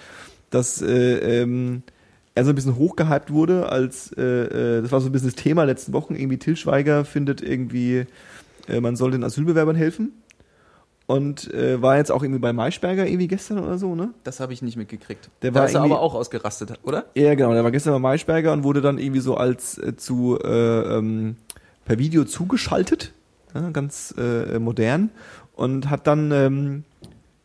dass 0.51 0.81
äh, 0.81 1.43
ähm, 1.43 1.83
er 2.35 2.45
so 2.45 2.51
ein 2.51 2.55
bisschen 2.55 2.77
hochgehypt 2.77 3.33
wurde, 3.33 3.69
als 3.69 4.13
äh, 4.17 4.23
äh, 4.23 4.83
das 4.83 4.93
war 4.93 5.01
so 5.01 5.09
ein 5.09 5.13
bisschen 5.13 5.29
das 5.29 5.35
Thema 5.35 5.65
letzten 5.65 5.93
Wochen, 5.93 6.15
irgendwie 6.15 6.39
Til 6.39 6.57
Schweiger 6.57 7.05
findet 7.05 7.43
irgendwie, 7.43 8.07
äh, 8.69 8.81
man 8.81 8.97
soll 8.97 9.11
den 9.11 9.25
Asylbewerbern 9.25 9.77
helfen. 9.77 10.13
Und 11.07 11.53
äh, 11.55 11.81
war 11.81 11.97
jetzt 11.97 12.13
auch 12.13 12.23
irgendwie 12.23 12.39
bei 12.39 12.53
Maischberger 12.53 13.07
irgendwie 13.07 13.29
gestern 13.29 13.61
oder 13.61 13.79
so, 13.79 13.95
ne? 13.95 14.11
Das 14.25 14.41
habe 14.41 14.53
ich 14.53 14.61
nicht 14.61 14.77
mitgekriegt. 14.77 15.31
Der 15.41 15.53
da 15.53 15.61
war 15.61 15.67
ist 15.67 15.75
er 15.75 15.81
aber 15.81 16.03
auch 16.03 16.15
ausgerastet, 16.15 16.75
oder? 16.83 17.07
Ja, 17.15 17.35
genau. 17.35 17.55
Der 17.55 17.65
war 17.65 17.71
gestern 17.71 17.95
bei 17.95 17.99
Maischberger 17.99 18.53
und 18.53 18.63
wurde 18.63 18.83
dann 18.83 18.99
irgendwie 18.99 19.21
so 19.21 19.35
als 19.35 19.81
zu 19.97 20.39
äh, 20.39 20.99
ähm, 20.99 21.37
per 21.87 21.99
Video 21.99 22.25
zugeschaltet, 22.25 23.13
ganz 23.73 24.15
äh, 24.19 24.59
modern 24.59 25.11
und 25.55 25.91
hat 25.91 26.07
dann 26.07 26.31
ähm, 26.33 26.85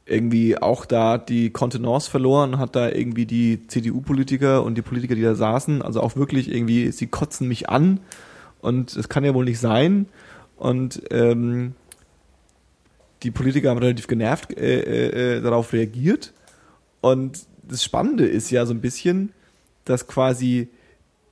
irgendwie 0.06 0.58
auch 0.58 0.86
da 0.86 1.18
die 1.18 1.50
Kontenance 1.50 2.10
verloren, 2.10 2.60
hat 2.60 2.76
da 2.76 2.90
irgendwie 2.90 3.26
die 3.26 3.68
CDU-Politiker 3.68 4.64
und 4.64 4.76
die 4.76 4.82
Politiker, 4.82 5.16
die 5.16 5.22
da 5.22 5.36
saßen, 5.36 5.82
also 5.82 6.02
auch 6.02 6.16
wirklich 6.16 6.54
irgendwie, 6.54 6.92
sie 6.92 7.08
kotzen 7.08 7.48
mich 7.48 7.70
an 7.70 8.00
und 8.62 8.96
es 8.96 9.10
kann 9.10 9.24
ja 9.24 9.34
wohl 9.34 9.46
nicht 9.46 9.60
sein 9.60 10.08
und 10.58 11.02
ähm, 11.10 11.74
die 13.24 13.32
Politiker 13.32 13.70
haben 13.70 13.80
relativ 13.80 14.08
genervt 14.08 14.58
äh, 14.58 14.82
äh, 14.82 15.38
äh, 15.38 15.42
darauf 15.42 15.72
reagiert 15.72 16.34
und 17.00 17.46
das 17.64 17.84
Spannende 17.84 18.26
ist 18.26 18.52
ja 18.52 18.66
so 18.66 18.74
ein 18.74 18.82
bisschen, 18.82 19.32
dass 19.86 20.08
quasi 20.08 20.68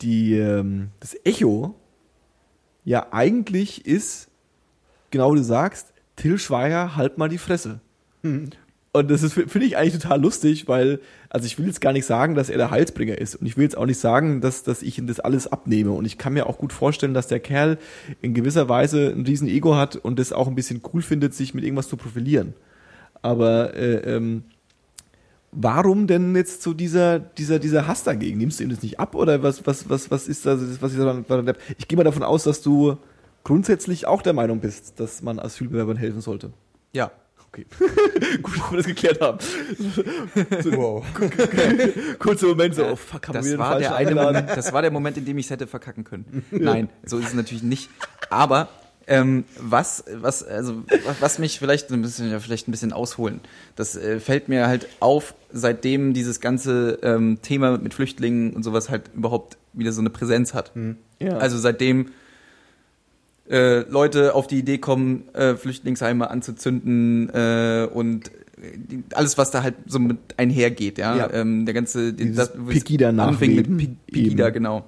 die, 0.01 0.35
ähm, 0.35 0.89
das 1.01 1.15
Echo 1.25 1.75
ja 2.85 3.07
eigentlich 3.11 3.85
ist, 3.85 4.30
genau 5.11 5.33
wie 5.33 5.37
du 5.37 5.43
sagst, 5.43 5.93
Till 6.15 6.37
Schweiger, 6.37 6.95
halt 6.95 7.17
mal 7.17 7.29
die 7.29 7.37
Fresse. 7.37 7.79
Und 8.93 9.09
das 9.09 9.21
finde 9.31 9.65
ich 9.65 9.77
eigentlich 9.77 10.01
total 10.01 10.21
lustig, 10.21 10.67
weil, 10.67 10.99
also 11.29 11.45
ich 11.45 11.57
will 11.57 11.65
jetzt 11.65 11.79
gar 11.79 11.93
nicht 11.93 12.05
sagen, 12.05 12.35
dass 12.35 12.49
er 12.49 12.57
der 12.57 12.71
Heilsbringer 12.71 13.17
ist. 13.17 13.35
Und 13.35 13.47
ich 13.47 13.55
will 13.55 13.63
jetzt 13.63 13.77
auch 13.77 13.85
nicht 13.85 13.99
sagen, 13.99 14.41
dass, 14.41 14.63
dass 14.63 14.81
ich 14.81 14.97
ihm 14.97 15.07
das 15.07 15.21
alles 15.21 15.47
abnehme. 15.47 15.91
Und 15.91 16.03
ich 16.03 16.17
kann 16.17 16.33
mir 16.33 16.47
auch 16.47 16.57
gut 16.57 16.73
vorstellen, 16.73 17.13
dass 17.13 17.27
der 17.27 17.39
Kerl 17.39 17.77
in 18.21 18.33
gewisser 18.33 18.67
Weise 18.67 19.13
ein 19.15 19.25
riesen 19.25 19.47
Ego 19.47 19.77
hat 19.77 19.95
und 19.95 20.19
das 20.19 20.33
auch 20.33 20.47
ein 20.47 20.55
bisschen 20.55 20.81
cool 20.93 21.01
findet, 21.01 21.33
sich 21.33 21.53
mit 21.53 21.63
irgendwas 21.63 21.87
zu 21.87 21.95
profilieren. 21.95 22.53
Aber 23.21 23.75
äh, 23.75 24.15
ähm, 24.15 24.43
warum 25.53 26.05
denn 26.07 26.35
jetzt 26.35 26.61
so 26.61 26.73
dieser, 26.73 27.19
dieser, 27.19 27.59
dieser 27.59 27.87
Hass 27.87 28.03
dagegen? 28.03 28.39
Nimmst 28.39 28.59
du 28.59 28.65
ihm 28.65 28.71
das 28.71 28.83
nicht 28.83 28.99
ab 28.99 29.15
oder 29.15 29.41
was, 29.41 29.65
was, 29.65 29.89
was, 29.89 30.11
was 30.11 30.27
ist 30.27 30.45
da, 30.45 30.59
was 30.81 30.93
ist 30.93 30.99
da? 30.99 31.53
Ich 31.77 31.87
gehe 31.87 31.95
mal 31.95 32.03
davon 32.03 32.23
aus, 32.23 32.43
dass 32.43 32.61
du 32.61 32.97
grundsätzlich 33.43 34.07
auch 34.07 34.21
der 34.21 34.33
Meinung 34.33 34.59
bist, 34.59 34.99
dass 34.99 35.21
man 35.21 35.39
Asylbewerbern 35.39 35.97
helfen 35.97 36.21
sollte. 36.21 36.51
Ja. 36.93 37.11
Okay. 37.53 37.65
Gut, 38.41 38.57
dass 38.57 38.71
wir 38.71 38.77
das 38.77 38.85
geklärt 38.87 39.19
haben. 39.19 39.37
Wow. 40.75 41.03
Kurzer 42.19 42.47
Moment 42.47 42.75
so, 42.75 42.85
oh 42.85 42.95
fuck, 42.95 43.27
haben 43.27 43.33
wir 43.35 43.41
Das 43.41 43.49
den 43.49 43.59
war, 43.59 43.77
der 43.79 43.95
eine? 43.95 44.15
Moment, 44.15 44.49
das 44.49 44.71
war 44.71 44.81
der 44.81 44.91
Moment, 44.91 45.17
in 45.17 45.25
dem 45.25 45.37
ich 45.37 45.45
es 45.47 45.51
hätte 45.51 45.67
verkacken 45.67 46.03
können. 46.03 46.45
Nein, 46.51 46.89
so 47.05 47.17
ist 47.17 47.27
es 47.29 47.33
natürlich 47.33 47.63
nicht. 47.63 47.89
Aber 48.29 48.69
Ähm, 49.07 49.43
was, 49.59 50.05
was, 50.13 50.43
also, 50.43 50.83
was- 51.19 51.39
mich 51.39 51.59
vielleicht 51.59 51.91
ein 51.91 52.01
bisschen, 52.01 52.29
ja, 52.31 52.39
vielleicht 52.39 52.67
ein 52.67 52.71
bisschen 52.71 52.93
ausholen. 52.93 53.41
Das 53.75 53.95
äh, 53.97 54.19
fällt 54.19 54.47
mir 54.47 54.67
halt 54.67 54.87
auf, 55.01 55.33
seitdem 55.51 56.13
dieses 56.13 56.39
ganze 56.39 56.99
ähm, 57.01 57.39
Thema 57.41 57.77
mit 57.79 57.93
Flüchtlingen 57.93 58.53
und 58.53 58.63
sowas 58.63 58.89
halt 58.89 59.09
überhaupt 59.13 59.57
wieder 59.73 59.91
so 59.91 59.99
eine 60.01 60.11
Präsenz 60.11 60.53
hat. 60.53 60.71
Ja. 61.19 61.37
Also 61.37 61.57
seitdem 61.57 62.11
äh, 63.49 63.79
Leute 63.89 64.33
auf 64.35 64.47
die 64.47 64.59
Idee 64.59 64.77
kommen, 64.77 65.27
äh, 65.33 65.55
Flüchtlingsheime 65.55 66.29
anzuzünden 66.29 67.29
äh, 67.29 67.87
und 67.91 68.31
die, 68.57 69.03
alles, 69.13 69.37
was 69.39 69.49
da 69.51 69.63
halt 69.63 69.75
so 69.87 69.97
mit 69.99 70.17
einhergeht, 70.37 70.99
ja. 70.99 71.15
Ja. 71.15 71.33
Ähm, 71.33 71.65
der 71.65 71.73
ganze 71.73 72.13
die, 72.13 72.25
Dieses 72.25 72.49
es 72.49 72.65
Pegida 72.67 73.09
anfing 73.09 73.55
mit. 73.55 73.65
Pe- 73.77 73.95
Pegida, 74.11 74.45
Eben. 74.47 74.53
genau. 74.53 74.85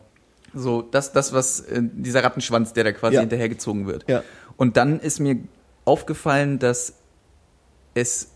So, 0.54 0.84
das, 0.84 1.12
das, 1.12 1.34
was, 1.34 1.62
äh, 1.62 1.82
dieser 1.82 2.24
Rattenschwanz, 2.24 2.74
der 2.74 2.84
da 2.84 2.92
quasi 2.92 3.16
Ja. 3.16 3.22
hinterhergezogen 3.22 3.88
wird. 3.88 4.08
Ja. 4.08 4.22
Und 4.58 4.78
dann 4.78 5.00
ist 5.00 5.20
mir 5.20 5.38
aufgefallen, 5.86 6.60
dass 6.60 6.94
es 7.96 8.30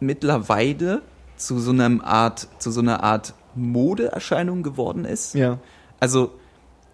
mittlerweile 0.00 1.02
zu 1.36 1.58
so 1.58 1.70
einer 1.72 2.04
Art, 2.04 2.48
zu 2.58 2.70
so 2.70 2.80
einer 2.80 3.02
Art 3.02 3.34
Modeerscheinung 3.54 4.62
geworden 4.62 5.04
ist. 5.04 5.34
Ja. 5.34 5.58
Also 6.00 6.32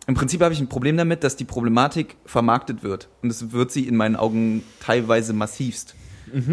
im 0.08 0.14
Prinzip 0.14 0.40
habe 0.42 0.52
ich 0.52 0.60
ein 0.60 0.68
Problem 0.68 0.96
damit, 0.96 1.22
dass 1.22 1.36
die 1.36 1.44
Problematik 1.44 2.16
vermarktet 2.24 2.82
wird. 2.82 3.08
Und 3.22 3.30
es 3.30 3.52
wird 3.52 3.70
sie 3.70 3.86
in 3.86 3.94
meinen 3.94 4.16
Augen 4.16 4.64
teilweise 4.80 5.32
massivst. 5.34 5.94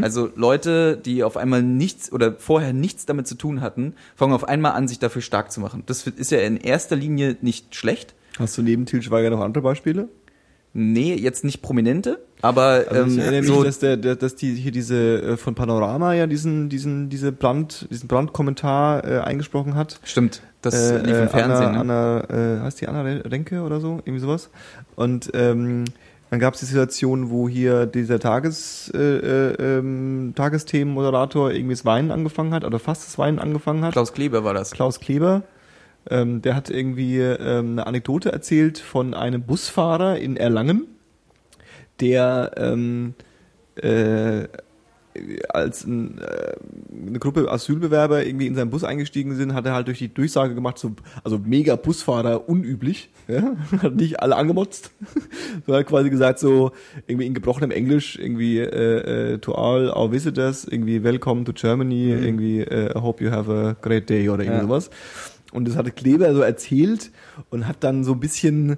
Also 0.01 0.29
Leute, 0.35 0.97
die 0.97 1.23
auf 1.23 1.37
einmal 1.37 1.61
nichts 1.61 2.11
oder 2.11 2.35
vorher 2.37 2.73
nichts 2.73 3.05
damit 3.05 3.27
zu 3.27 3.35
tun 3.35 3.61
hatten, 3.61 3.93
fangen 4.15 4.33
auf 4.33 4.47
einmal 4.47 4.73
an, 4.73 4.87
sich 4.87 4.99
dafür 4.99 5.21
stark 5.21 5.51
zu 5.51 5.59
machen. 5.59 5.83
Das 5.85 6.05
ist 6.07 6.31
ja 6.31 6.39
in 6.39 6.57
erster 6.57 6.95
Linie 6.95 7.37
nicht 7.41 7.75
schlecht. 7.75 8.13
Hast 8.37 8.57
du 8.57 8.61
neben 8.61 8.85
Til 8.85 9.01
Schweiger 9.01 9.29
noch 9.29 9.41
andere 9.41 9.63
Beispiele? 9.63 10.09
Nee, 10.77 11.15
jetzt 11.15 11.45
nicht 11.45 11.61
prominente, 11.61 12.19
aber 12.41 12.83
Also 12.89 13.05
ich 13.05 13.13
ähm, 13.13 13.19
erinnere 13.19 13.41
mich, 13.41 13.49
so, 13.49 13.63
dass, 13.63 13.79
der, 13.79 13.95
der, 13.95 14.17
dass 14.17 14.35
die 14.35 14.55
hier 14.55 14.73
diese 14.73 15.21
äh, 15.21 15.37
von 15.37 15.55
Panorama 15.55 16.13
ja 16.13 16.27
diesen, 16.27 16.67
diesen, 16.67 17.07
diese 17.07 17.31
Brand, 17.31 17.87
diesen 17.89 18.09
Brandkommentar 18.09 19.05
äh, 19.05 19.19
eingesprochen 19.19 19.75
hat. 19.75 20.01
stimmt, 20.03 20.41
das 20.65 20.91
äh, 20.91 20.97
lief 20.97 21.15
im 21.17 21.23
äh, 21.23 21.27
Fernsehen. 21.27 21.75
Anna, 21.75 21.83
ne? 21.83 22.27
Anna 22.29 22.57
äh, 22.57 22.61
heißt 22.61 22.81
die 22.81 22.87
Anna 22.87 23.01
Renke 23.01 23.61
oder 23.61 23.79
so? 23.79 23.99
Irgendwie 24.05 24.19
sowas. 24.19 24.49
Und 24.95 25.31
ähm, 25.33 25.85
dann 26.29 26.39
gab 26.39 26.55
es 26.55 26.59
die 26.59 26.65
Situation, 26.65 27.29
wo 27.29 27.47
hier 27.47 27.85
dieser 27.85 28.19
Tages, 28.19 28.91
äh, 28.93 28.99
äh, 28.99 29.77
ähm, 29.77 30.33
Tagesthemenmoderator 30.35 31.51
irgendwie 31.51 31.75
das 31.75 31.85
Weinen 31.85 32.11
angefangen 32.11 32.53
hat, 32.53 32.65
oder 32.65 32.79
fast 32.79 33.05
das 33.05 33.17
Weinen 33.17 33.39
angefangen 33.39 33.83
hat. 33.83 33.93
Klaus 33.93 34.13
Kleber 34.13 34.43
war 34.43 34.53
das. 34.53 34.71
Klaus 34.71 34.99
Kleber. 34.99 35.43
Ähm, 36.09 36.41
der 36.41 36.55
hat 36.55 36.69
irgendwie 36.69 37.19
ähm, 37.19 37.73
eine 37.73 37.87
Anekdote 37.87 38.31
erzählt 38.31 38.79
von 38.79 39.13
einem 39.13 39.43
Busfahrer 39.43 40.17
in 40.17 40.37
Erlangen, 40.37 40.87
der 41.99 42.51
ähm, 42.57 43.13
äh, 43.75 44.47
als 45.49 45.85
ein, 45.85 46.17
äh, 46.19 46.53
eine 47.07 47.19
Gruppe 47.19 47.51
Asylbewerber 47.51 48.25
irgendwie 48.25 48.47
in 48.47 48.55
seinen 48.55 48.69
Bus 48.69 48.83
eingestiegen 48.83 49.35
sind, 49.35 49.53
hat 49.53 49.65
er 49.65 49.73
halt 49.73 49.87
durch 49.87 49.99
die 49.99 50.13
Durchsage 50.13 50.55
gemacht, 50.55 50.77
so, 50.77 50.93
also 51.23 51.39
mega 51.43 51.75
Busfahrer 51.75 52.47
unüblich, 52.49 53.09
ja? 53.27 53.55
hat 53.81 53.95
nicht 53.95 54.19
alle 54.21 54.35
angemotzt, 54.35 54.91
sondern 55.65 55.81
hat 55.83 55.89
quasi 55.89 56.09
gesagt 56.09 56.39
so, 56.39 56.71
irgendwie 57.07 57.25
in 57.27 57.33
gebrochenem 57.33 57.71
Englisch, 57.71 58.17
irgendwie 58.19 58.59
äh, 58.59 59.33
äh, 59.33 59.37
to 59.39 59.53
all 59.53 59.89
our 59.89 60.11
visitors, 60.11 60.65
irgendwie 60.65 61.03
welcome 61.03 61.43
to 61.43 61.53
Germany, 61.53 62.09
irgendwie 62.11 62.61
äh, 62.61 62.91
I 62.97 63.01
hope 63.01 63.23
you 63.23 63.31
have 63.31 63.51
a 63.51 63.75
great 63.81 64.09
day 64.09 64.29
oder 64.29 64.43
irgendwie 64.43 64.59
Ja. 64.59 64.63
sowas. 64.63 64.89
Und 65.51 65.67
das 65.67 65.75
hatte 65.77 65.91
Kleber 65.91 66.33
so 66.33 66.41
erzählt 66.41 67.11
und 67.49 67.67
hat 67.67 67.83
dann 67.83 68.03
so 68.03 68.11
ein 68.13 68.19
bisschen 68.19 68.77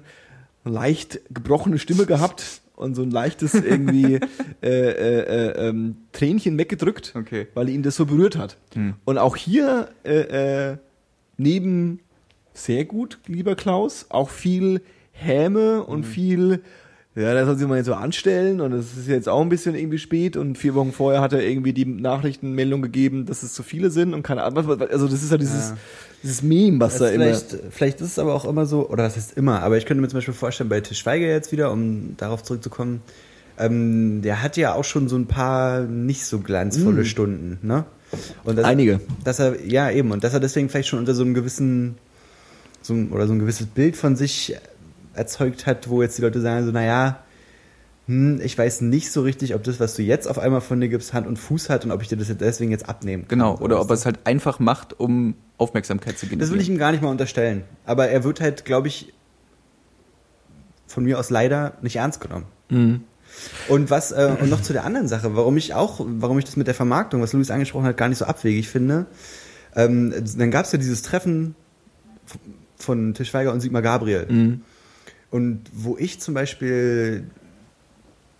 leicht 0.64 1.20
gebrochene 1.30 1.78
Stimme 1.78 2.06
gehabt 2.06 2.60
und 2.78 2.94
so 2.94 3.02
ein 3.02 3.10
leichtes 3.10 3.54
irgendwie 3.54 4.14
äh, 4.62 4.68
äh, 4.68 5.20
äh, 5.20 5.68
ähm, 5.68 5.96
Tränchen 6.12 6.56
weggedrückt, 6.58 7.14
Okay. 7.16 7.48
weil 7.54 7.68
ihn 7.68 7.82
das 7.82 7.96
so 7.96 8.06
berührt 8.06 8.36
hat. 8.36 8.56
Hm. 8.74 8.94
Und 9.04 9.18
auch 9.18 9.36
hier 9.36 9.88
äh, 10.04 10.70
äh, 10.70 10.76
neben 11.36 12.00
sehr 12.54 12.84
gut, 12.84 13.18
lieber 13.26 13.54
Klaus, 13.54 14.06
auch 14.08 14.30
viel 14.30 14.80
Häme 15.12 15.84
und 15.84 16.04
viel 16.04 16.62
ja, 17.20 17.34
da 17.34 17.44
soll 17.44 17.56
sich 17.56 17.66
mal 17.66 17.76
jetzt 17.76 17.86
so 17.86 17.94
anstellen 17.94 18.60
und 18.60 18.72
es 18.72 18.96
ist 18.96 19.08
jetzt 19.08 19.28
auch 19.28 19.40
ein 19.40 19.48
bisschen 19.48 19.74
irgendwie 19.74 19.98
spät 19.98 20.36
und 20.36 20.56
vier 20.56 20.74
Wochen 20.74 20.92
vorher 20.92 21.20
hat 21.20 21.32
er 21.32 21.42
irgendwie 21.42 21.72
die 21.72 21.84
Nachrichtenmeldung 21.84 22.82
gegeben, 22.82 23.26
dass 23.26 23.42
es 23.42 23.52
zu 23.52 23.62
viele 23.62 23.90
sind 23.90 24.14
und 24.14 24.22
keine 24.22 24.42
Ahnung, 24.42 24.80
also 24.80 25.08
das 25.08 25.22
ist 25.22 25.30
ja 25.30 25.38
dieses, 25.38 25.70
Ja. 25.70 25.76
dieses 26.22 26.42
Meme, 26.42 26.80
was 26.80 26.98
da 26.98 27.08
immer... 27.08 27.24
vielleicht, 27.24 27.56
vielleicht 27.70 28.00
ist 28.00 28.12
es 28.12 28.18
aber 28.18 28.34
auch 28.34 28.44
immer 28.44 28.66
so, 28.66 28.88
oder 28.88 29.04
was 29.04 29.16
heißt 29.16 29.36
immer, 29.36 29.62
aber 29.62 29.78
ich 29.78 29.86
könnte 29.86 30.00
mir 30.00 30.08
zum 30.08 30.18
Beispiel 30.18 30.34
vorstellen, 30.34 30.68
bei 30.68 30.80
Til 30.80 30.96
Schweiger 30.96 31.26
jetzt 31.26 31.50
wieder, 31.50 31.72
um 31.72 32.16
darauf 32.16 32.42
zurückzukommen, 32.42 33.02
ähm, 33.58 34.22
der 34.22 34.42
hat 34.42 34.56
ja 34.56 34.74
auch 34.74 34.84
schon 34.84 35.08
so 35.08 35.16
ein 35.16 35.26
paar 35.26 35.80
nicht 35.80 36.24
so 36.24 36.38
glanzvolle 36.38 37.04
Stunden, 37.04 37.58
ne? 37.66 37.84
Und 38.44 38.56
das, 38.56 38.64
Einige. 38.64 39.00
Dass 39.24 39.38
er, 39.38 39.62
ja 39.66 39.90
eben, 39.90 40.12
und 40.12 40.24
dass 40.24 40.32
er 40.32 40.40
deswegen 40.40 40.68
vielleicht 40.68 40.88
schon 40.88 40.98
unter 40.98 41.14
so 41.14 41.22
einem 41.22 41.34
gewissen, 41.34 41.96
so 42.80 42.94
oder 43.10 43.26
so 43.26 43.32
ein 43.32 43.38
gewisses 43.38 43.66
Bild 43.66 43.96
von 43.96 44.16
sich 44.16 44.56
erzeugt 45.18 45.66
hat, 45.66 45.88
wo 45.88 46.02
jetzt 46.02 46.16
die 46.18 46.22
Leute 46.22 46.40
sagen 46.40 46.64
so, 46.64 46.72
naja, 46.72 47.20
hm, 48.06 48.40
ich 48.42 48.56
weiß 48.56 48.80
nicht 48.80 49.12
so 49.12 49.22
richtig, 49.22 49.54
ob 49.54 49.62
das, 49.64 49.80
was 49.80 49.94
du 49.94 50.02
jetzt 50.02 50.26
auf 50.26 50.38
einmal 50.38 50.62
von 50.62 50.80
dir 50.80 50.88
gibst, 50.88 51.12
Hand 51.12 51.26
und 51.26 51.38
Fuß 51.38 51.68
hat 51.68 51.84
und 51.84 51.90
ob 51.90 52.00
ich 52.00 52.08
dir 52.08 52.16
das 52.16 52.28
jetzt 52.28 52.40
deswegen 52.40 52.70
jetzt 52.70 52.88
abnehmen 52.88 53.28
kann. 53.28 53.38
Genau, 53.38 53.58
oder 53.58 53.80
ob 53.80 53.90
er 53.90 53.94
es 53.94 54.06
halt 54.06 54.20
einfach 54.24 54.58
macht, 54.58 54.98
um 54.98 55.34
Aufmerksamkeit 55.58 56.18
zu 56.18 56.26
generieren. 56.26 56.40
Das 56.40 56.50
will 56.50 56.60
ich 56.60 56.70
ihm 56.70 56.78
gar 56.78 56.92
nicht 56.92 57.02
mal 57.02 57.10
unterstellen. 57.10 57.64
Aber 57.84 58.08
er 58.08 58.24
wird 58.24 58.40
halt, 58.40 58.64
glaube 58.64 58.88
ich, 58.88 59.12
von 60.86 61.04
mir 61.04 61.18
aus 61.18 61.28
leider 61.28 61.74
nicht 61.82 61.96
ernst 61.96 62.20
genommen. 62.20 62.46
Mhm. 62.70 63.02
Und 63.68 63.90
was 63.90 64.10
äh, 64.10 64.36
und 64.40 64.48
noch 64.48 64.62
zu 64.62 64.72
der 64.72 64.84
anderen 64.84 65.06
Sache, 65.06 65.36
warum 65.36 65.58
ich 65.58 65.74
auch, 65.74 66.00
warum 66.00 66.38
ich 66.38 66.46
das 66.46 66.56
mit 66.56 66.66
der 66.66 66.74
Vermarktung, 66.74 67.20
was 67.20 67.34
Luis 67.34 67.50
angesprochen 67.50 67.84
hat, 67.84 67.98
gar 67.98 68.08
nicht 68.08 68.18
so 68.18 68.24
abwegig 68.24 68.70
finde. 68.70 69.04
Ähm, 69.76 70.14
dann 70.38 70.50
gab 70.50 70.64
es 70.64 70.72
ja 70.72 70.78
dieses 70.78 71.02
Treffen 71.02 71.54
von 72.76 73.12
Til 73.12 73.26
Schweiger 73.26 73.52
und 73.52 73.60
Sigmar 73.60 73.82
Gabriel. 73.82 74.26
Mhm. 74.30 74.62
Und 75.30 75.62
wo 75.72 75.96
ich 75.98 76.20
zum 76.20 76.34
Beispiel 76.34 77.24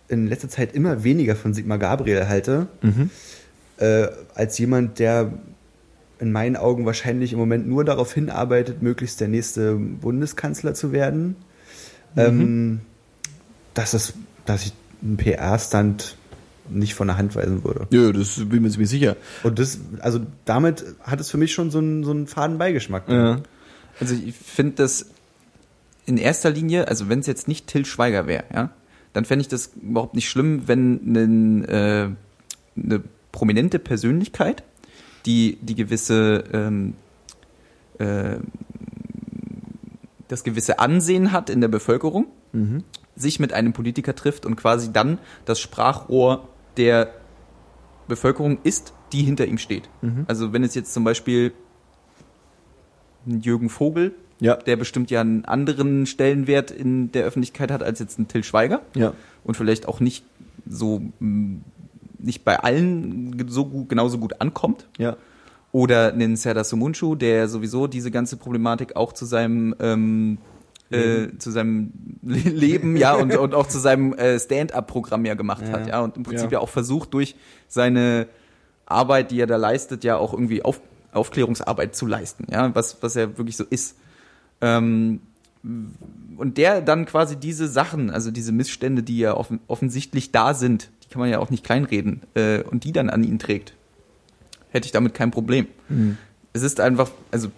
in 0.07 0.27
letzter 0.27 0.49
Zeit 0.49 0.73
immer 0.73 1.03
weniger 1.03 1.35
von 1.35 1.53
Sigmar 1.53 1.77
Gabriel 1.77 2.27
halte, 2.27 2.67
Mhm. 2.81 3.09
äh, 3.77 4.07
als 4.33 4.57
jemand, 4.57 4.99
der 4.99 5.33
in 6.19 6.31
meinen 6.31 6.55
Augen 6.57 6.85
wahrscheinlich 6.85 7.31
im 7.31 7.39
Moment 7.39 7.67
nur 7.67 7.85
darauf 7.85 8.13
hinarbeitet, 8.13 8.81
möglichst 8.81 9.21
der 9.21 9.27
nächste 9.27 9.75
Bundeskanzler 9.75 10.73
zu 10.73 10.91
werden, 10.91 11.35
ähm, 12.17 12.81
dass, 13.73 13.93
es, 13.93 14.13
dass 14.45 14.65
ich 14.65 14.73
einen 15.01 15.17
PR-Stand 15.17 16.17
nicht 16.69 16.93
von 16.95 17.07
der 17.07 17.17
Hand 17.17 17.35
weisen 17.35 17.63
würde. 17.63 17.87
Ja, 17.91 18.11
das 18.11 18.35
bin 18.47 18.65
ich 18.65 18.77
mir 18.77 18.85
sicher. 18.87 19.15
Und 19.43 19.59
das, 19.59 19.79
also 20.01 20.19
damit 20.45 20.83
hat 21.01 21.19
es 21.21 21.31
für 21.31 21.37
mich 21.37 21.53
schon 21.53 21.71
so 21.71 21.77
einen, 21.79 22.03
so 22.03 22.11
einen 22.11 22.27
faden 22.27 22.57
Beigeschmack. 22.57 23.07
Ja. 23.07 23.41
Also 23.99 24.15
ich 24.15 24.35
finde 24.35 24.73
das 24.75 25.05
in 26.09 26.17
erster 26.17 26.49
Linie, 26.49 26.87
also 26.87 27.07
wenn 27.07 27.19
es 27.19 27.27
jetzt 27.27 27.47
nicht 27.47 27.67
Till 27.67 27.85
Schweiger 27.85 28.27
wäre, 28.27 28.43
ja, 28.53 28.71
dann 29.13 29.25
fände 29.25 29.41
ich 29.41 29.47
das 29.47 29.71
überhaupt 29.81 30.15
nicht 30.15 30.27
schlimm, 30.27 30.63
wenn 30.67 30.99
einen, 31.01 31.63
äh, 31.65 32.09
eine 32.75 33.03
prominente 33.31 33.79
Persönlichkeit, 33.79 34.63
die 35.25 35.57
die 35.61 35.75
gewisse 35.75 36.43
ähm, 36.51 36.95
äh, 37.99 38.37
das 40.27 40.43
gewisse 40.43 40.79
Ansehen 40.79 41.31
hat 41.31 41.49
in 41.49 41.61
der 41.61 41.69
Bevölkerung, 41.69 42.27
sich 43.15 43.39
mit 43.39 43.51
einem 43.51 43.73
Politiker 43.73 44.15
trifft 44.15 44.45
und 44.45 44.55
quasi 44.55 44.93
dann 44.93 45.17
das 45.45 45.59
Sprachrohr 45.59 46.47
der 46.77 47.13
Bevölkerung 48.07 48.59
ist, 48.63 48.93
die 49.11 49.23
hinter 49.23 49.47
ihm 49.47 49.57
steht. 49.57 49.89
Also 50.27 50.53
wenn 50.53 50.63
es 50.63 50.75
jetzt 50.75 50.93
zum 50.93 51.03
Beispiel 51.03 51.51
ein 53.25 53.41
Jürgen 53.41 53.69
Vogel, 53.69 54.13
Ja. 54.41 54.55
der 54.55 54.75
bestimmt 54.77 55.11
ja 55.11 55.21
einen 55.21 55.45
anderen 55.45 56.05
Stellenwert 56.05 56.71
in 56.71 57.11
der 57.11 57.25
Öffentlichkeit 57.25 57.71
hat 57.71 57.83
als 57.83 57.99
jetzt 57.99 58.19
ein 58.19 58.27
Till 58.27 58.43
Schweiger 58.43 58.81
Ja. 58.95 59.13
und 59.43 59.55
vielleicht 59.57 59.87
auch 59.87 59.99
nicht 59.99 60.23
so 60.67 61.01
mh, 61.19 61.59
nicht 62.19 62.43
bei 62.45 62.59
allen 62.59 63.45
so 63.49 63.65
gut, 63.65 63.89
genauso 63.89 64.17
gut 64.17 64.41
ankommt. 64.41 64.87
Ja. 64.97 65.15
Oder 65.71 66.11
einen 66.13 66.35
Serdar 66.35 66.63
Sumunchu, 66.63 67.15
der 67.15 67.47
sowieso 67.47 67.87
diese 67.87 68.11
ganze 68.11 68.37
Problematik 68.37 68.95
auch 68.95 69.13
zu 69.13 69.25
seinem 69.25 69.75
ähm, 69.79 70.37
äh, 70.91 71.37
zu 71.37 71.51
seinem 71.51 71.91
Le- 72.23 72.49
Leben, 72.49 72.97
ja, 72.97 73.13
und, 73.13 73.37
und 73.37 73.53
auch 73.53 73.67
zu 73.67 73.77
seinem 73.77 74.13
äh, 74.13 74.39
Stand-up-Programm 74.39 75.23
ja 75.25 75.35
gemacht 75.35 75.61
Ja. 75.67 75.71
hat, 75.73 75.87
ja, 75.87 75.99
und 76.01 76.17
im 76.17 76.23
Prinzip 76.23 76.51
Ja. 76.51 76.57
ja. 76.57 76.59
auch 76.59 76.69
versucht, 76.69 77.13
durch 77.13 77.35
seine 77.67 78.25
Arbeit, 78.87 79.29
die 79.31 79.39
er 79.39 79.45
da 79.47 79.55
leistet, 79.57 80.03
ja 80.03 80.17
auch 80.17 80.33
irgendwie 80.33 80.63
auf, 80.65 80.81
Aufklärungsarbeit 81.11 81.95
zu 81.95 82.07
leisten, 82.07 82.47
ja, 82.51 82.73
was, 82.73 82.97
was 83.03 83.15
er 83.15 83.37
wirklich 83.37 83.55
so 83.55 83.63
ist. 83.69 83.97
Ähm, 84.61 85.21
und 86.37 86.57
der 86.57 86.81
dann 86.81 87.05
quasi 87.05 87.35
diese 87.35 87.67
Sachen, 87.67 88.09
also 88.09 88.31
diese 88.31 88.51
Missstände, 88.51 89.03
die 89.03 89.19
ja 89.19 89.35
offen, 89.35 89.59
offensichtlich 89.67 90.31
da 90.31 90.53
sind, 90.53 90.89
die 91.03 91.09
kann 91.09 91.19
man 91.19 91.29
ja 91.29 91.39
auch 91.39 91.49
nicht 91.49 91.63
kleinreden, 91.63 92.21
äh, 92.35 92.61
und 92.61 92.83
die 92.85 92.91
dann 92.93 93.09
an 93.09 93.23
ihn 93.23 93.39
trägt, 93.39 93.73
hätte 94.69 94.85
ich 94.85 94.91
damit 94.91 95.13
kein 95.13 95.31
Problem. 95.31 95.67
Es 96.53 96.61
ist 96.63 96.79
einfach, 96.79 97.11
also 97.31 97.49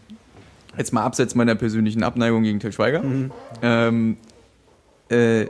jetzt 0.78 0.93
mal 0.93 1.04
abseits 1.04 1.36
meiner 1.36 1.56
persönlichen 1.56 2.04
Abneigung 2.04 2.43
gegen 2.43 2.60
Til 2.60 2.72
Schweiger, 2.72 3.04
ähm, 3.62 4.18
äh, 5.10 5.45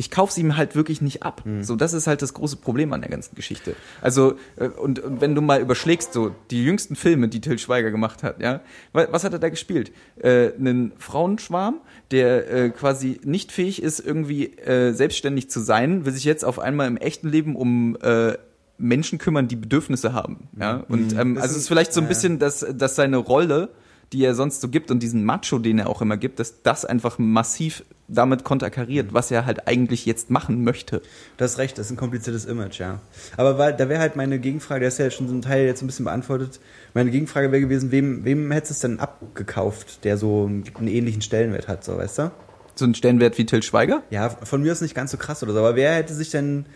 ich 0.00 0.10
kauf's 0.10 0.36
ihm 0.38 0.56
halt 0.56 0.74
wirklich 0.74 1.00
nicht 1.00 1.22
ab. 1.22 1.42
Mhm. 1.44 1.62
So, 1.62 1.76
das 1.76 1.92
ist 1.92 2.06
halt 2.08 2.22
das 2.22 2.34
große 2.34 2.56
Problem 2.56 2.92
an 2.92 3.00
der 3.02 3.10
ganzen 3.10 3.34
Geschichte. 3.36 3.76
Also, 4.00 4.34
äh, 4.56 4.66
und, 4.68 4.98
und 4.98 5.20
wenn 5.20 5.34
du 5.34 5.40
mal 5.42 5.60
überschlägst, 5.60 6.12
so 6.12 6.34
die 6.50 6.64
jüngsten 6.64 6.96
Filme, 6.96 7.28
die 7.28 7.40
Till 7.40 7.58
Schweiger 7.58 7.90
gemacht 7.92 8.22
hat, 8.22 8.40
ja, 8.40 8.60
wa- 8.92 9.06
was 9.10 9.22
hat 9.24 9.32
er 9.32 9.38
da 9.38 9.48
gespielt? 9.48 9.92
Äh, 10.16 10.52
einen 10.58 10.92
Frauenschwarm, 10.98 11.80
der 12.10 12.50
äh, 12.50 12.70
quasi 12.70 13.20
nicht 13.24 13.52
fähig 13.52 13.82
ist, 13.82 14.00
irgendwie 14.00 14.46
äh, 14.56 14.92
selbstständig 14.92 15.48
zu 15.50 15.60
sein, 15.60 16.04
will 16.04 16.12
sich 16.12 16.24
jetzt 16.24 16.44
auf 16.44 16.58
einmal 16.58 16.88
im 16.88 16.96
echten 16.96 17.28
Leben 17.28 17.54
um 17.54 17.96
äh, 18.02 18.32
Menschen 18.78 19.18
kümmern, 19.18 19.46
die 19.46 19.56
Bedürfnisse 19.56 20.12
haben. 20.14 20.48
Ja? 20.58 20.84
Und 20.88 21.12
ähm, 21.12 21.34
Das 21.34 21.42
also 21.44 21.54
es 21.56 21.62
ist- 21.62 21.68
vielleicht 21.68 21.92
so 21.92 22.00
ein 22.00 22.08
bisschen, 22.08 22.38
dass, 22.38 22.66
dass 22.74 22.96
seine 22.96 23.18
Rolle, 23.18 23.68
die 24.12 24.24
er 24.24 24.34
sonst 24.34 24.60
so 24.60 24.68
gibt 24.68 24.90
und 24.90 25.02
diesen 25.02 25.24
Macho, 25.24 25.58
den 25.58 25.78
er 25.78 25.88
auch 25.88 26.02
immer 26.02 26.16
gibt, 26.16 26.40
dass 26.40 26.62
das 26.62 26.84
einfach 26.84 27.18
massiv 27.18 27.84
damit 28.08 28.42
konterkariert, 28.42 29.14
was 29.14 29.30
er 29.30 29.46
halt 29.46 29.68
eigentlich 29.68 30.04
jetzt 30.04 30.30
machen 30.30 30.64
möchte. 30.64 31.00
Du 31.36 31.44
hast 31.44 31.58
recht, 31.58 31.78
das 31.78 31.86
ist 31.86 31.92
ein 31.92 31.96
kompliziertes 31.96 32.44
Image, 32.44 32.80
ja. 32.80 32.98
Aber 33.36 33.56
weil, 33.56 33.76
da 33.76 33.88
wäre 33.88 34.00
halt 34.00 34.16
meine 34.16 34.40
Gegenfrage, 34.40 34.80
der 34.80 34.88
ist 34.88 34.98
ja 34.98 35.10
schon 35.10 35.28
so 35.28 35.34
ein 35.34 35.42
Teil 35.42 35.64
jetzt 35.66 35.82
ein 35.82 35.86
bisschen 35.86 36.06
beantwortet. 36.06 36.58
Meine 36.92 37.10
Gegenfrage 37.10 37.52
wäre 37.52 37.60
gewesen, 37.60 37.92
wem, 37.92 38.24
wem 38.24 38.50
hättest 38.50 38.70
du 38.70 38.74
es 38.74 38.80
denn 38.80 39.00
abgekauft, 39.00 40.04
der 40.04 40.16
so 40.16 40.46
einen 40.46 40.88
ähnlichen 40.88 41.22
Stellenwert 41.22 41.68
hat, 41.68 41.84
so, 41.84 41.96
weißt 41.96 42.18
du? 42.18 42.30
So 42.74 42.84
ein 42.84 42.94
Stellenwert 42.94 43.38
wie 43.38 43.46
Till 43.46 43.62
Schweiger? 43.62 44.02
Ja, 44.10 44.28
von 44.28 44.62
mir 44.62 44.72
ist 44.72 44.80
nicht 44.80 44.94
ganz 44.94 45.12
so 45.12 45.16
krass 45.16 45.42
oder 45.42 45.52
so, 45.52 45.60
aber 45.60 45.76
wer 45.76 45.94
hätte 45.94 46.14
sich 46.14 46.30
denn 46.30 46.66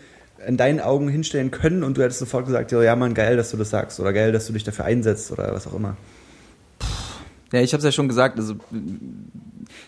in 0.45 0.57
deinen 0.57 0.79
Augen 0.79 1.09
hinstellen 1.09 1.51
können 1.51 1.83
und 1.83 1.97
du 1.97 2.03
hättest 2.03 2.19
sofort 2.19 2.45
gesagt, 2.45 2.71
ja, 2.71 2.81
ja, 2.81 2.95
Mann, 2.95 3.13
geil, 3.13 3.35
dass 3.35 3.51
du 3.51 3.57
das 3.57 3.71
sagst 3.71 3.99
oder 3.99 4.13
geil, 4.13 4.31
dass 4.31 4.47
du 4.47 4.53
dich 4.53 4.63
dafür 4.63 4.85
einsetzt 4.85 5.31
oder 5.31 5.53
was 5.53 5.67
auch 5.67 5.73
immer. 5.73 5.97
Ja, 7.51 7.61
ich 7.61 7.73
habe 7.73 7.79
es 7.79 7.85
ja 7.85 7.91
schon 7.91 8.07
gesagt, 8.07 8.39
also 8.39 8.55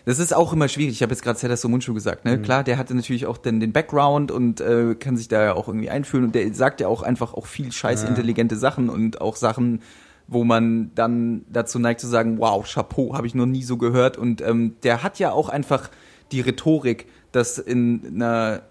das 0.06 0.20
ist 0.20 0.34
auch 0.34 0.54
immer 0.54 0.68
schwierig. 0.68 0.94
Ich 0.94 1.02
habe 1.02 1.12
jetzt 1.12 1.24
gerade 1.24 1.40
Serdar 1.40 1.58
Mundschuh 1.70 1.94
gesagt, 1.94 2.26
ne? 2.26 2.42
Klar, 2.42 2.64
der 2.64 2.78
hatte 2.78 2.96
natürlich 2.96 3.26
auch 3.26 3.38
den, 3.38 3.60
den 3.60 3.74
Background 3.74 4.32
und 4.32 4.62
äh, 4.62 4.96
kann 4.96 5.18
sich 5.18 5.28
da 5.28 5.44
ja 5.44 5.54
auch 5.54 5.68
irgendwie 5.68 5.90
einfühlen 5.90 6.26
und 6.26 6.36
der 6.36 6.54
sagt 6.54 6.82
ja 6.82 6.88
auch 6.88 7.02
einfach 7.02 7.34
auch 7.34 7.46
viel 7.46 7.72
scheiß 7.72 8.04
intelligente 8.04 8.56
Sachen 8.56 8.90
und 8.90 9.22
auch 9.22 9.36
Sachen, 9.36 9.82
wo 10.28 10.44
man 10.44 10.92
dann 10.96 11.46
dazu 11.50 11.80
neigt 11.80 12.02
zu 12.02 12.08
sagen, 12.08 12.38
wow, 12.40 12.66
Chapeau, 12.68 13.16
habe 13.16 13.28
ich 13.28 13.36
noch 13.36 13.46
nie 13.46 13.64
so 13.64 13.78
gehört 13.78 14.18
und 14.18 14.42
ähm, 14.42 14.76
der 14.84 15.04
hat 15.04 15.20
ja 15.20 15.32
auch 15.32 15.50
einfach 15.50 15.90
die 16.32 16.42
Rhetorik, 16.42 17.08
das 17.32 17.58
in 17.58 18.16
einer 18.16 18.62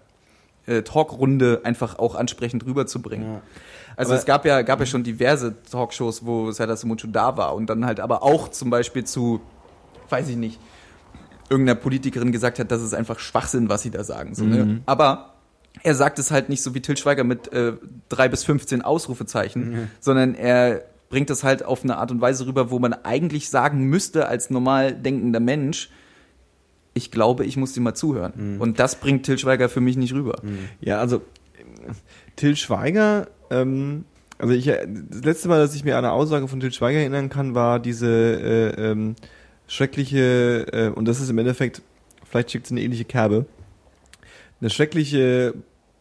äh, 0.67 0.83
Talkrunde 0.83 1.61
einfach 1.63 1.97
auch 1.97 2.15
ansprechend 2.15 2.65
rüberzubringen. 2.65 3.33
Ja. 3.33 3.41
Also 3.97 4.11
Aber- 4.13 4.19
es 4.19 4.25
gab 4.25 4.45
ja, 4.45 4.61
gab 4.61 4.79
ja 4.79 4.85
schon 4.85 5.03
diverse 5.03 5.55
Talkshows, 5.69 6.25
wo 6.25 6.51
Serdar 6.51 6.77
Somuncu 6.77 7.07
da 7.07 7.35
war 7.35 7.53
und 7.55 7.69
dann 7.69 7.85
halt 7.85 7.99
aber 7.99 8.23
auch 8.23 8.47
zum 8.49 8.69
Beispiel 8.69 9.03
zu, 9.03 9.41
weiß 10.09 10.29
ich 10.29 10.37
nicht, 10.37 10.59
irgendeiner 11.49 11.79
Politikerin 11.79 12.31
gesagt 12.31 12.59
hat, 12.59 12.71
das 12.71 12.81
ist 12.81 12.93
einfach 12.93 13.19
Schwachsinn, 13.19 13.67
was 13.69 13.81
sie 13.81 13.89
da 13.91 14.03
sagen. 14.03 14.35
So, 14.35 14.43
ne? 14.45 14.81
Aber 14.85 15.33
er 15.83 15.95
sagt 15.95 16.19
es 16.19 16.29
halt 16.31 16.49
nicht 16.49 16.61
so 16.61 16.73
wie 16.75 16.81
Till 16.81 16.97
Schweiger 16.97 17.23
mit 17.23 17.51
äh, 17.53 17.73
drei 18.09 18.27
bis 18.29 18.43
15 18.43 18.81
Ausrufezeichen, 18.81 19.89
sondern 19.99 20.35
er 20.35 20.83
bringt 21.09 21.29
es 21.29 21.43
halt 21.43 21.63
auf 21.63 21.83
eine 21.83 21.97
Art 21.97 22.11
und 22.11 22.19
Weise 22.19 22.45
rüber, 22.47 22.69
wo 22.69 22.79
man 22.79 22.93
eigentlich 22.93 23.49
sagen 23.49 23.85
müsste 23.85 24.27
als 24.27 24.49
normal 24.49 24.93
denkender 24.93 25.39
Mensch, 25.39 25.89
ich 26.93 27.11
glaube, 27.11 27.45
ich 27.45 27.55
muss 27.57 27.73
dir 27.73 27.81
mal 27.81 27.93
zuhören. 27.93 28.57
Und 28.59 28.77
das 28.79 28.95
bringt 28.95 29.25
Till 29.25 29.37
Schweiger 29.37 29.69
für 29.69 29.79
mich 29.81 29.95
nicht 29.97 30.13
rüber. 30.13 30.41
Ja, 30.81 30.99
also 30.99 31.21
Till 32.37 32.55
Schweiger, 32.55 33.27
ähm, 33.49 34.05
also 34.39 34.53
ich, 34.53 34.67
äh, 34.67 34.87
das 35.09 35.23
letzte 35.23 35.49
Mal, 35.49 35.59
dass 35.59 35.75
ich 35.75 35.83
mir 35.83 35.97
an 35.97 36.05
eine 36.05 36.13
Aussage 36.13 36.47
von 36.47 36.61
Till 36.61 36.71
Schweiger 36.71 36.99
erinnern 36.99 37.27
kann, 37.27 37.53
war 37.55 37.79
diese 37.79 38.07
äh, 38.07 38.91
ähm, 38.91 39.15
schreckliche, 39.67 40.65
äh, 40.71 40.89
und 40.89 41.05
das 41.05 41.19
ist 41.19 41.29
im 41.29 41.37
Endeffekt, 41.37 41.81
vielleicht 42.23 42.51
schickt 42.51 42.67
es 42.67 42.71
eine 42.71 42.81
ähnliche 42.81 43.05
Kerbe, 43.05 43.45
eine 44.61 44.69
schreckliche, 44.69 45.53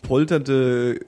polternde, 0.02 1.00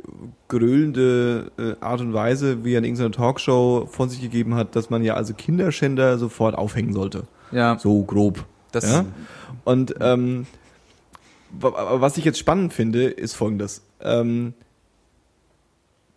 gröhlende 0.49 1.53
äh, 1.59 1.85
Art 1.85 2.01
und 2.01 2.15
Weise, 2.15 2.65
wie 2.65 2.75
er 2.75 2.79
in 2.79 2.85
irgendeiner 2.85 3.13
Talkshow 3.13 3.87
von 3.91 4.09
sich 4.09 4.21
gegeben 4.21 4.55
hat, 4.55 4.75
dass 4.75 4.91
man 4.91 5.05
ja 5.05 5.15
also 5.15 5.35
Kinderschänder 5.35 6.19
sofort 6.19 6.57
aufhängen 6.57 6.93
sollte. 6.93 7.25
Ja, 7.53 7.79
So 7.79 8.03
grob. 8.03 8.45
das 8.73 8.91
Ja? 8.91 9.05
Und 9.65 9.95
ähm, 10.01 10.47
was 11.51 12.17
ich 12.19 12.25
jetzt 12.25 12.39
spannend 12.39 12.73
finde, 12.73 13.05
ist 13.05 13.35
folgendes. 13.35 13.83
Ähm, 14.03 14.55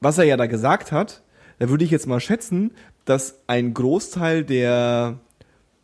was 0.01 0.17
er 0.17 0.25
ja 0.25 0.35
da 0.35 0.47
gesagt 0.47 0.91
hat, 0.91 1.21
da 1.59 1.69
würde 1.69 1.85
ich 1.85 1.91
jetzt 1.91 2.07
mal 2.07 2.19
schätzen, 2.19 2.71
dass 3.05 3.39
ein 3.47 3.73
Großteil 3.73 4.43
der 4.43 5.19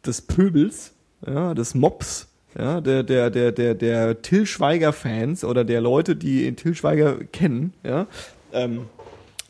des 0.05 0.21
Pöbels, 0.21 0.93
ja, 1.25 1.53
des 1.53 1.75
Mobs, 1.75 2.27
ja, 2.57 2.81
der 2.81 3.03
der 3.03 3.29
der 3.29 3.51
der 3.51 3.75
der 3.75 4.21
Till 4.21 4.45
Schweiger 4.45 4.91
Fans 4.91 5.43
oder 5.43 5.63
der 5.63 5.81
Leute, 5.81 6.15
die 6.15 6.51
Till 6.55 6.75
Schweiger 6.75 7.19
kennen, 7.31 7.73
ja, 7.83 8.07
ähm, 8.53 8.87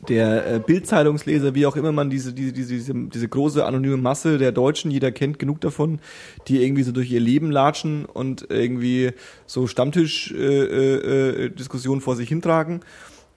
der 0.06 0.46
äh, 0.46 0.60
Bildzeitungsleser, 0.60 1.54
wie 1.54 1.66
auch 1.66 1.74
immer 1.74 1.90
man 1.90 2.08
diese, 2.08 2.32
diese, 2.32 2.52
diese, 2.52 2.74
diese, 2.74 2.94
diese 2.94 3.28
große 3.28 3.64
anonyme 3.64 3.96
Masse 3.96 4.38
der 4.38 4.52
Deutschen, 4.52 4.90
jeder 4.90 5.10
kennt 5.10 5.38
genug 5.38 5.60
davon, 5.60 5.98
die 6.46 6.62
irgendwie 6.62 6.84
so 6.84 6.92
durch 6.92 7.10
ihr 7.10 7.20
Leben 7.20 7.50
latschen 7.50 8.04
und 8.04 8.46
irgendwie 8.48 9.10
so 9.46 9.66
Stammtisch-Diskussionen 9.66 11.40
äh, 11.40 11.44
äh, 11.46 11.50
Diskussionen 11.50 12.00
vor 12.00 12.14
sich 12.14 12.28
hintragen, 12.28 12.80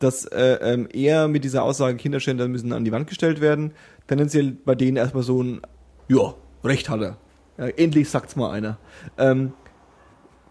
dass 0.04 0.26
äh, 0.26 0.60
ähm, 0.62 0.88
eher 0.92 1.28
mit 1.28 1.44
dieser 1.44 1.64
Aussage, 1.64 1.98
Kinderschänder 1.98 2.48
müssen 2.48 2.74
an 2.74 2.84
die 2.84 2.92
Wand 2.92 3.08
gestellt 3.08 3.42
werden, 3.42 3.72
tendenziell 4.08 4.52
bei 4.52 4.76
denen 4.76 4.98
erstmal 4.98 5.24
so 5.24 5.42
ein, 5.42 5.62
ja, 6.08 6.34
Recht 6.64 6.90
hat 6.90 7.02
er. 7.02 7.18
Ja, 7.58 7.68
endlich 7.68 8.10
sagt's 8.10 8.36
mal 8.36 8.52
einer. 8.52 8.78
Ähm, 9.18 9.54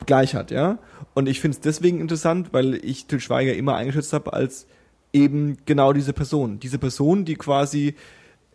gleich 0.07 0.35
hat, 0.35 0.51
ja. 0.51 0.79
Und 1.15 1.29
ich 1.29 1.41
finde 1.41 1.57
es 1.57 1.61
deswegen 1.61 2.01
interessant, 2.01 2.49
weil 2.53 2.75
ich 2.85 3.07
Till 3.07 3.21
Schweiger 3.21 3.55
immer 3.55 3.77
eingeschätzt 3.77 4.13
habe 4.13 4.33
als 4.33 4.67
eben 5.13 5.57
genau 5.67 5.93
diese 5.93 6.13
Person. 6.13 6.59
Diese 6.61 6.79
Person, 6.79 7.25
die 7.25 7.35
quasi 7.35 7.95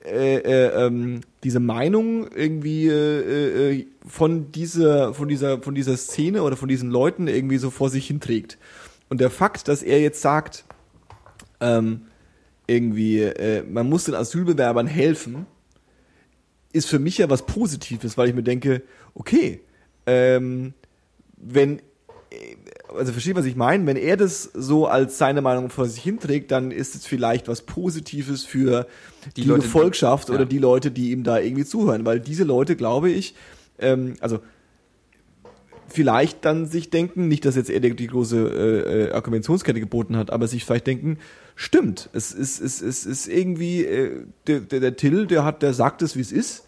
äh, 0.05 0.37
äh, 0.37 0.85
ähm, 0.85 1.21
diese 1.43 1.59
Meinung 1.59 2.27
irgendwie 2.31 2.87
äh, 2.87 3.73
äh, 3.73 3.87
von 4.05 4.51
dieser 4.51 5.13
von 5.13 5.27
dieser 5.27 5.61
von 5.61 5.73
dieser 5.73 5.97
Szene 5.97 6.43
oder 6.43 6.55
von 6.55 6.69
diesen 6.69 6.91
Leuten 6.91 7.27
irgendwie 7.27 7.57
so 7.57 7.71
vor 7.71 7.89
sich 7.89 8.07
hinträgt. 8.07 8.57
Und 9.09 9.19
der 9.19 9.29
Fakt, 9.29 9.67
dass 9.67 9.81
er 9.81 9.99
jetzt 10.01 10.21
sagt, 10.21 10.65
ähm, 11.65 12.01
irgendwie, 12.67 13.21
äh, 13.21 13.63
man 13.63 13.87
muss 13.89 14.05
den 14.05 14.15
Asylbewerbern 14.15 14.87
helfen, 14.87 15.45
ist 16.73 16.87
für 16.87 16.99
mich 16.99 17.17
ja 17.17 17.29
was 17.29 17.45
Positives, 17.45 18.17
weil 18.17 18.29
ich 18.29 18.35
mir 18.35 18.43
denke, 18.43 18.81
okay, 19.13 19.61
ähm, 20.05 20.73
wenn, 21.37 21.79
äh, 21.79 21.81
also 22.97 23.11
versteht, 23.11 23.35
was 23.35 23.45
ich 23.45 23.55
meine, 23.55 23.85
wenn 23.85 23.97
er 23.97 24.17
das 24.17 24.43
so 24.53 24.87
als 24.87 25.17
seine 25.17 25.41
Meinung 25.41 25.69
vor 25.69 25.85
sich 25.87 26.03
hinträgt, 26.03 26.51
dann 26.51 26.71
ist 26.71 26.95
es 26.95 27.05
vielleicht 27.05 27.47
was 27.47 27.61
Positives 27.61 28.43
für 28.45 28.87
die, 29.37 29.41
Die 29.41 29.47
Leute, 29.47 29.61
die- 29.61 29.65
Gefolgschaft 29.67 30.29
ja. 30.29 30.35
oder 30.35 30.45
die 30.45 30.57
Leute, 30.59 30.91
die 30.91 31.11
ihm 31.11 31.23
da 31.23 31.39
irgendwie 31.39 31.65
zuhören, 31.65 32.05
weil 32.05 32.19
diese 32.19 32.43
Leute, 32.43 32.75
glaube 32.75 33.09
ich, 33.09 33.35
ähm, 33.79 34.15
also 34.19 34.39
vielleicht 35.87 36.43
dann 36.45 36.65
sich 36.65 36.89
denken, 36.89 37.27
nicht, 37.27 37.45
dass 37.45 37.55
jetzt 37.55 37.69
er 37.69 37.79
die, 37.79 37.95
die 37.95 38.07
große 38.07 38.37
äh, 38.37 39.03
äh, 39.05 39.11
Argumentationskette 39.11 39.79
geboten 39.79 40.17
hat, 40.17 40.31
aber 40.31 40.47
sich 40.47 40.65
vielleicht 40.65 40.87
denken, 40.87 41.19
stimmt, 41.55 42.09
es 42.13 42.31
ist, 42.31 42.59
es, 42.59 42.81
es 42.81 43.05
ist 43.05 43.27
irgendwie, 43.27 43.83
äh, 43.85 44.25
der, 44.47 44.59
der, 44.61 44.79
der 44.79 44.95
Till, 44.95 45.27
der 45.27 45.43
hat, 45.43 45.61
der 45.61 45.73
sagt 45.73 46.01
es, 46.01 46.15
wie 46.15 46.21
es 46.21 46.31
ist. 46.31 46.63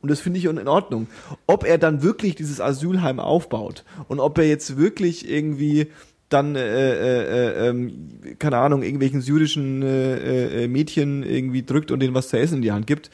Und 0.00 0.10
das 0.10 0.20
finde 0.20 0.38
ich 0.38 0.44
in 0.44 0.68
Ordnung. 0.68 1.08
Ob 1.48 1.64
er 1.64 1.76
dann 1.76 2.02
wirklich 2.02 2.36
dieses 2.36 2.60
Asylheim 2.60 3.18
aufbaut 3.18 3.84
und 4.06 4.20
ob 4.20 4.38
er 4.38 4.46
jetzt 4.46 4.76
wirklich 4.76 5.28
irgendwie 5.28 5.88
dann, 6.28 6.54
äh, 6.54 6.60
äh, 6.60 7.66
äh, 7.66 7.68
ähm, 7.68 8.36
keine 8.38 8.58
Ahnung, 8.58 8.82
irgendwelchen 8.82 9.22
syrischen 9.22 9.82
äh, 9.82 10.64
äh, 10.64 10.68
Mädchen 10.68 11.22
irgendwie 11.22 11.62
drückt 11.62 11.90
und 11.90 12.00
denen 12.00 12.14
was 12.14 12.28
zu 12.28 12.38
essen 12.38 12.56
in 12.56 12.62
die 12.62 12.72
Hand 12.72 12.86
gibt, 12.86 13.10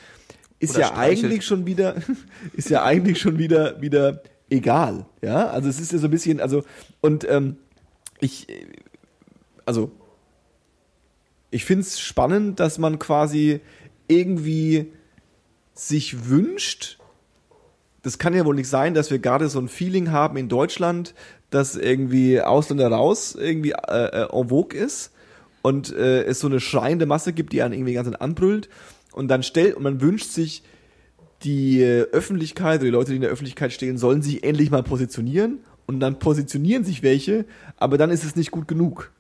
ist 0.59 0.73
Oder 0.73 0.81
ja 0.81 0.87
streichelt. 0.89 1.25
eigentlich 1.25 1.47
schon 1.47 1.67
wieder, 1.67 1.95
ist 2.53 2.71
ja 2.71 2.85
eigentlich 2.85 3.21
schon 3.21 3.39
wieder, 3.39 3.81
wieder 3.81 4.23
egal. 4.51 5.07
Ja, 5.23 5.47
also 5.49 5.69
es 5.69 5.81
ist 5.81 5.93
ja 5.93 5.99
so 5.99 6.09
ein 6.09 6.11
bisschen, 6.11 6.41
also, 6.41 6.65
und 7.01 7.27
ähm, 7.31 7.57
ich, 8.21 8.49
äh, 8.49 8.67
also, 9.65 9.93
ich 11.55 11.65
finde 11.65 11.83
es 11.83 12.01
spannend, 12.01 12.59
dass 12.59 12.79
man 12.79 12.99
quasi 12.99 13.61
irgendwie 14.09 14.91
sich 15.73 16.29
wünscht, 16.29 16.99
das 18.03 18.19
kann 18.19 18.35
ja 18.35 18.45
wohl 18.45 18.57
nicht 18.57 18.69
sein, 18.69 18.93
dass 18.93 19.13
wir 19.13 19.21
gerade 19.21 19.49
so 19.49 19.61
ein 19.61 19.69
Feeling 19.69 20.11
haben 20.11 20.37
in 20.37 20.49
Deutschland, 20.49 21.15
dass 21.51 21.77
irgendwie 21.77 22.41
Ausländer 22.41 22.89
raus 22.89 23.37
irgendwie 23.39 23.71
äh, 23.71 24.25
äh, 24.25 24.29
en 24.33 24.49
vogue 24.49 24.77
ist 24.77 25.13
und 25.63 25.95
äh, 25.95 26.25
es 26.25 26.41
so 26.41 26.49
eine 26.49 26.59
schreiende 26.59 27.07
Masse 27.07 27.33
gibt, 27.33 27.53
die 27.53 27.63
einen 27.63 27.75
irgendwie 27.75 27.95
ganz 27.95 28.09
anbrüllt 28.09 28.69
und 29.13 29.29
dann 29.29 29.45
stellt 29.45 29.77
und 29.77 29.85
man 29.85 30.01
wünscht 30.01 30.31
sich, 30.31 30.65
die 31.45 31.85
Öffentlichkeit 31.85 32.81
oder 32.81 32.87
die 32.87 32.91
Leute, 32.91 33.11
die 33.11 33.17
in 33.17 33.23
der 33.23 33.31
Öffentlichkeit 33.31 33.73
stehen, 33.73 33.99
sollen 33.99 34.23
sich 34.23 34.45
endlich 34.45 34.71
mal 34.71 34.83
positionieren 34.83 35.59
und 35.87 36.01
dann 36.01 36.19
positionieren 36.19 36.85
sich 36.85 37.03
welche, 37.03 37.45
aber 37.77 37.97
dann 37.99 38.11
ist 38.11 38.25
es 38.25 38.35
nicht 38.35 38.51
gut 38.51 38.67
genug. 38.67 39.13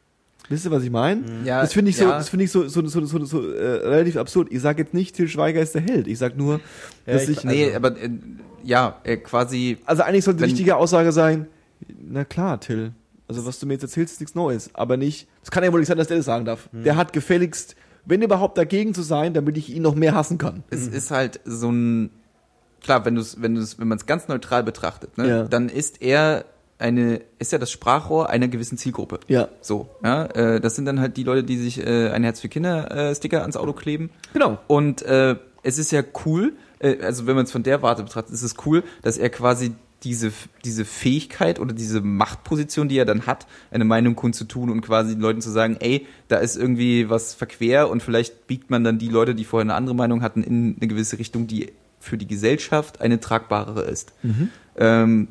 Wisst 0.48 0.66
ihr, 0.66 0.70
was 0.70 0.82
ich 0.82 0.90
meine? 0.90 1.22
Ja, 1.44 1.62
das 1.62 1.72
finde 1.72 1.90
ich 1.90 1.96
so, 1.96 2.04
ja. 2.04 2.18
das 2.18 2.28
finde 2.28 2.44
ich 2.44 2.50
so, 2.50 2.68
so, 2.68 2.86
so, 2.86 3.04
so, 3.06 3.24
so 3.24 3.50
äh, 3.50 3.64
relativ 3.86 4.16
absurd. 4.18 4.48
Ich 4.50 4.60
sage 4.60 4.82
jetzt 4.82 4.92
nicht, 4.92 5.16
Til 5.16 5.28
Schweiger 5.28 5.60
ist 5.62 5.74
der 5.74 5.80
Held. 5.82 6.06
Ich 6.06 6.18
sage 6.18 6.36
nur, 6.36 6.60
Ja, 7.06 7.14
dass 7.14 7.22
ich- 7.28 7.38
ich, 7.38 7.44
Nee, 7.44 7.64
Also- 7.66 7.76
aber 7.76 7.96
äh, 8.00 8.10
ja, 8.62 9.00
äh, 9.04 9.16
quasi 9.16 9.78
also 9.86 10.02
eigentlich 10.02 10.24
sollte 10.24 10.38
die 10.38 10.44
richtige 10.44 10.76
Aussage 10.76 11.12
sein, 11.12 11.46
na 11.98 12.24
klar, 12.24 12.60
Till, 12.60 12.92
Also 13.26 13.46
was 13.46 13.58
du 13.58 13.66
mir 13.66 13.72
jetzt 13.74 13.82
erzählst, 13.84 14.14
ist 14.14 14.20
nichts 14.20 14.34
Neues. 14.34 14.70
Aber 14.74 14.98
nicht, 14.98 15.28
das 15.40 15.50
kann 15.50 15.64
ja 15.64 15.72
wohl 15.72 15.80
nicht 15.80 15.88
sein, 15.88 15.96
dass 15.96 16.08
der 16.08 16.18
das 16.18 16.26
sagen 16.26 16.44
darf. 16.44 16.68
Der 16.72 16.96
hat 16.96 17.14
gefälligst, 17.14 17.74
wenn 18.04 18.20
überhaupt 18.20 18.58
dagegen 18.58 18.92
zu 18.92 19.00
sein, 19.02 19.32
damit 19.32 19.56
ich 19.56 19.74
ihn 19.74 19.80
noch 19.82 19.94
mehr 19.94 20.14
hassen 20.14 20.36
kann. 20.36 20.62
Es 20.68 20.86
ist 20.86 21.10
halt 21.10 21.40
so 21.46 21.70
ein 21.70 22.10
klar, 22.82 23.02
wenn 23.06 23.14
du 23.14 23.22
es, 23.22 23.40
wenn 23.40 23.54
du 23.54 23.62
es, 23.62 23.78
wenn 23.78 23.88
man 23.88 23.96
es 23.96 24.04
ganz 24.04 24.28
neutral 24.28 24.62
betrachtet, 24.62 25.16
ne, 25.16 25.26
Ja. 25.28 25.42
dann 25.44 25.70
ist 25.70 26.02
er 26.02 26.44
eine, 26.78 27.20
ist 27.38 27.52
ja 27.52 27.58
das 27.58 27.70
Sprachrohr 27.70 28.30
einer 28.30 28.48
gewissen 28.48 28.78
Zielgruppe. 28.78 29.20
Ja. 29.28 29.48
So, 29.60 29.88
ja, 30.02 30.24
äh, 30.26 30.60
das 30.60 30.76
sind 30.76 30.86
dann 30.86 31.00
halt 31.00 31.16
die 31.16 31.22
Leute, 31.22 31.44
die 31.44 31.56
sich 31.56 31.84
äh, 31.84 32.10
ein 32.10 32.24
Herz 32.24 32.40
für 32.40 32.48
Kinder 32.48 32.90
äh, 32.90 33.14
Sticker 33.14 33.42
ans 33.42 33.56
Auto 33.56 33.72
kleben. 33.72 34.10
Genau. 34.32 34.58
Und 34.66 35.02
äh, 35.02 35.36
es 35.62 35.78
ist 35.78 35.92
ja 35.92 36.02
cool, 36.24 36.52
äh, 36.78 36.98
also 37.02 37.26
wenn 37.26 37.36
man 37.36 37.44
es 37.44 37.52
von 37.52 37.62
der 37.62 37.82
Warte 37.82 38.02
betrachtet, 38.02 38.34
ist 38.34 38.42
es 38.42 38.56
cool, 38.66 38.82
dass 39.02 39.18
er 39.18 39.30
quasi 39.30 39.72
diese, 40.02 40.32
diese 40.64 40.84
Fähigkeit 40.84 41.58
oder 41.58 41.72
diese 41.72 42.02
Machtposition, 42.02 42.88
die 42.88 42.98
er 42.98 43.06
dann 43.06 43.26
hat, 43.26 43.46
eine 43.70 43.84
Meinung 43.84 44.14
kundzutun 44.14 44.68
und 44.68 44.82
quasi 44.82 45.14
den 45.14 45.20
Leuten 45.20 45.40
zu 45.40 45.50
sagen, 45.50 45.78
ey, 45.80 46.06
da 46.28 46.36
ist 46.36 46.56
irgendwie 46.56 47.08
was 47.08 47.34
verquer 47.34 47.88
und 47.88 48.02
vielleicht 48.02 48.46
biegt 48.46 48.70
man 48.70 48.84
dann 48.84 48.98
die 48.98 49.08
Leute, 49.08 49.34
die 49.34 49.44
vorher 49.44 49.64
eine 49.64 49.74
andere 49.74 49.94
Meinung 49.94 50.20
hatten, 50.20 50.42
in 50.42 50.76
eine 50.78 50.88
gewisse 50.88 51.18
Richtung, 51.18 51.46
die 51.46 51.72
für 52.00 52.18
die 52.18 52.26
Gesellschaft 52.26 53.00
eine 53.00 53.18
tragbarere 53.18 53.82
ist. 53.84 54.12
Ähm, 54.76 55.28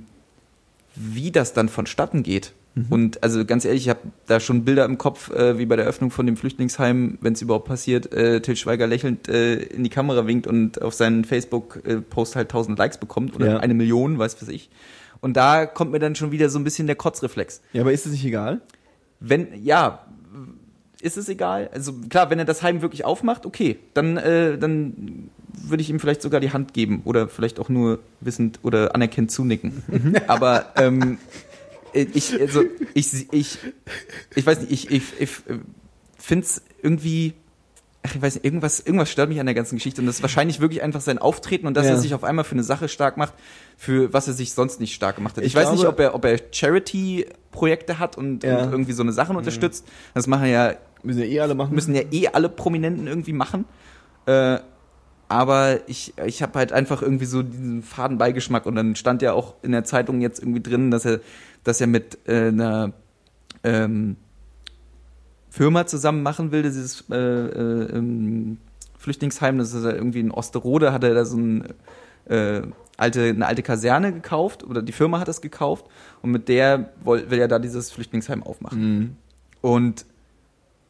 wie 0.95 1.31
das 1.31 1.53
dann 1.53 1.69
vonstatten 1.69 2.23
geht. 2.23 2.53
Und 2.89 3.21
also 3.21 3.45
ganz 3.45 3.65
ehrlich, 3.65 3.83
ich 3.83 3.89
habe 3.89 3.99
da 4.25 4.39
schon 4.39 4.65
Bilder 4.65 4.85
im 4.85 4.97
Kopf, 4.97 5.29
äh, 5.29 5.59
wie 5.59 5.67
bei 5.67 5.75
der 5.75 5.85
Öffnung 5.85 6.09
von 6.09 6.25
dem 6.25 6.35
Flüchtlingsheim, 6.35 7.19
wenn 7.21 7.33
es 7.33 7.41
überhaupt 7.43 7.67
passiert, 7.67 8.11
äh, 8.11 8.41
Til 8.41 8.55
Schweiger 8.55 8.87
lächelnd 8.87 9.27
äh, 9.29 9.57
in 9.61 9.83
die 9.83 9.91
Kamera 9.91 10.25
winkt 10.25 10.47
und 10.47 10.81
auf 10.81 10.95
seinen 10.95 11.23
Facebook-Post 11.23 12.35
halt 12.35 12.47
1000 12.49 12.79
Likes 12.79 12.97
bekommt 12.97 13.35
oder 13.35 13.45
Ja. 13.47 13.57
eine 13.59 13.75
Million, 13.75 14.17
weiß 14.17 14.41
was 14.41 14.49
ich. 14.49 14.71
Und 15.21 15.37
da 15.37 15.67
kommt 15.67 15.91
mir 15.91 15.99
dann 15.99 16.15
schon 16.15 16.31
wieder 16.31 16.49
so 16.49 16.57
ein 16.57 16.63
bisschen 16.63 16.87
der 16.87 16.95
Kotzreflex. 16.95 17.61
Ja, 17.73 17.81
aber 17.81 17.93
ist 17.93 18.07
es 18.07 18.11
nicht 18.11 18.25
egal? 18.25 18.61
Wenn, 19.19 19.49
ja, 19.63 20.05
ist 21.03 21.17
es 21.17 21.27
egal? 21.27 21.69
Also 21.73 21.93
klar, 22.09 22.29
wenn 22.29 22.39
er 22.39 22.45
das 22.45 22.63
Heim 22.63 22.81
wirklich 22.81 23.03
aufmacht, 23.03 23.45
okay, 23.45 23.77
dann, 23.93 24.17
äh, 24.17 24.57
dann 24.57 25.29
würde 25.49 25.81
ich 25.81 25.89
ihm 25.89 25.99
vielleicht 25.99 26.21
sogar 26.21 26.39
die 26.39 26.51
Hand 26.51 26.73
geben 26.73 27.01
oder 27.03 27.27
vielleicht 27.27 27.59
auch 27.59 27.69
nur 27.69 27.99
wissend 28.21 28.59
oder 28.63 28.95
anerkennt 28.95 29.29
zunicken. 29.29 29.83
Aber 30.27 30.73
ähm, 30.77 31.17
ich, 31.93 32.39
also 32.39 32.63
ich, 32.93 33.31
ich, 33.31 33.57
ich 34.33 34.45
weiß 34.45 34.61
nicht, 34.61 34.71
ich, 34.71 34.91
ich, 34.91 35.03
ich 35.19 35.29
finde 36.17 36.45
es 36.45 36.61
irgendwie, 36.81 37.33
ach, 38.05 38.15
ich 38.15 38.21
weiß 38.21 38.35
nicht, 38.35 38.45
irgendwas, 38.45 38.79
irgendwas 38.81 39.09
stört 39.09 39.29
mich 39.29 39.39
an 39.39 39.45
der 39.45 39.55
ganzen 39.55 39.75
Geschichte 39.77 40.01
und 40.01 40.07
das 40.07 40.17
ist 40.17 40.21
wahrscheinlich 40.21 40.59
wirklich 40.59 40.83
einfach 40.83 41.01
sein 41.01 41.17
Auftreten 41.19 41.67
und 41.67 41.75
dass 41.77 41.85
Ja. 41.85 41.91
er 41.93 41.97
sich 41.97 42.13
auf 42.13 42.23
einmal 42.23 42.43
für 42.45 42.53
eine 42.55 42.63
Sache 42.63 42.89
stark 42.89 43.15
macht, 43.17 43.33
für 43.77 44.11
was 44.13 44.27
er 44.27 44.33
sich 44.33 44.53
sonst 44.53 44.79
nicht 44.81 44.93
stark 44.93 45.15
gemacht 45.15 45.37
hat. 45.37 45.43
Ich, 45.43 45.51
Ich 45.51 45.55
weiß 45.55 45.71
nicht, 45.71 45.81
glaube- 45.81 45.93
ob 45.95 45.99
er, 45.99 46.15
ob 46.15 46.25
er 46.25 46.39
Charity-Projekte 46.51 47.99
hat 47.99 48.17
und, 48.17 48.43
Ja. 48.43 48.63
und 48.63 48.71
irgendwie 48.71 48.93
so 48.93 49.03
eine 49.03 49.11
Sachen 49.13 49.35
unterstützt. 49.35 49.85
Das 50.13 50.27
machen 50.27 50.47
ja, 50.47 50.73
Müssen 51.03 51.19
ja 51.19 51.25
eh 51.25 51.39
alle 51.41 51.55
machen. 51.55 51.75
müssen 51.75 51.95
ja 51.95 52.01
eh 52.11 52.27
alle 52.29 52.49
Prominenten 52.49 53.07
irgendwie 53.07 53.33
machen. 53.33 53.65
Äh, 54.25 54.59
aber 55.29 55.79
ich, 55.87 56.13
ich 56.25 56.41
habe 56.41 56.59
halt 56.59 56.71
einfach 56.71 57.01
irgendwie 57.01 57.25
so 57.25 57.41
diesen 57.41 57.81
faden 57.83 58.17
Beigeschmack 58.17 58.65
und 58.65 58.75
dann 58.75 58.95
stand 58.95 59.21
ja 59.21 59.33
auch 59.33 59.55
in 59.63 59.71
der 59.71 59.83
Zeitung 59.83 60.21
jetzt 60.21 60.39
irgendwie 60.39 60.61
drin, 60.61 60.91
dass 60.91 61.05
er, 61.05 61.19
dass 61.63 61.81
er 61.81 61.87
mit 61.87 62.17
äh, 62.27 62.47
einer 62.49 62.93
ähm, 63.63 64.17
Firma 65.53 65.85
zusammen 65.85 66.23
machen 66.23 66.51
will, 66.51 66.63
dieses 66.63 67.03
äh, 67.11 67.15
äh, 67.15 67.95
ähm, 67.95 68.57
Flüchtlingsheim, 68.97 69.59
das 69.59 69.71
ist 69.75 69.85
ja 69.85 69.91
irgendwie 69.91 70.19
in 70.19 70.31
Osterode, 70.31 70.91
hat 70.91 71.03
er 71.03 71.13
da 71.13 71.25
so 71.25 71.37
ein, 71.37 71.65
äh, 72.25 72.63
alte, 72.97 73.25
eine 73.25 73.45
alte 73.45 73.61
Kaserne 73.61 74.11
gekauft 74.11 74.63
oder 74.63 74.81
die 74.81 74.93
Firma 74.93 75.19
hat 75.19 75.27
es 75.27 75.41
gekauft 75.41 75.85
und 76.23 76.31
mit 76.31 76.49
der 76.49 76.89
will, 77.03 77.29
will 77.29 77.37
er 77.37 77.47
da 77.47 77.59
dieses 77.59 77.91
Flüchtlingsheim 77.91 78.41
aufmachen. 78.41 78.79
Mhm. 78.81 79.15
Und 79.61 80.07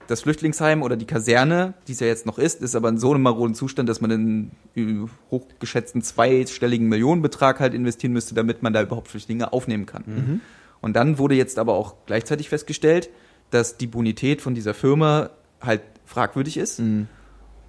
das 0.07 0.21
Flüchtlingsheim 0.21 0.81
oder 0.81 0.95
die 0.95 1.07
Kaserne, 1.07 1.73
die 1.89 1.91
es 1.91 1.99
ja 1.99 2.07
jetzt 2.07 2.25
noch 2.25 2.37
ist, 2.37 2.61
ist 2.61 2.73
aber 2.73 2.87
in 2.87 2.97
so 2.97 3.11
einem 3.11 3.23
maroden 3.23 3.55
Zustand, 3.55 3.89
dass 3.89 3.99
man 3.99 4.13
einen 4.13 4.51
äh, 4.77 5.05
hochgeschätzten 5.29 6.01
zweistelligen 6.03 6.87
Millionenbetrag 6.87 7.59
halt 7.59 7.73
investieren 7.73 8.13
müsste, 8.13 8.33
damit 8.33 8.63
man 8.63 8.71
da 8.71 8.81
überhaupt 8.81 9.09
Flüchtlinge 9.09 9.51
aufnehmen 9.51 9.85
kann. 9.85 10.39
Und 10.79 10.95
dann 10.95 11.17
wurde 11.17 11.35
jetzt 11.35 11.59
aber 11.59 11.73
auch 11.73 11.95
gleichzeitig 12.05 12.47
festgestellt, 12.47 13.09
dass 13.53 13.77
die 13.77 13.87
Bonität 13.87 14.41
von 14.41 14.55
dieser 14.55 14.73
Firma 14.73 15.29
halt 15.61 15.81
fragwürdig 16.05 16.57
ist 16.57 16.79
Mhm. 16.79 17.07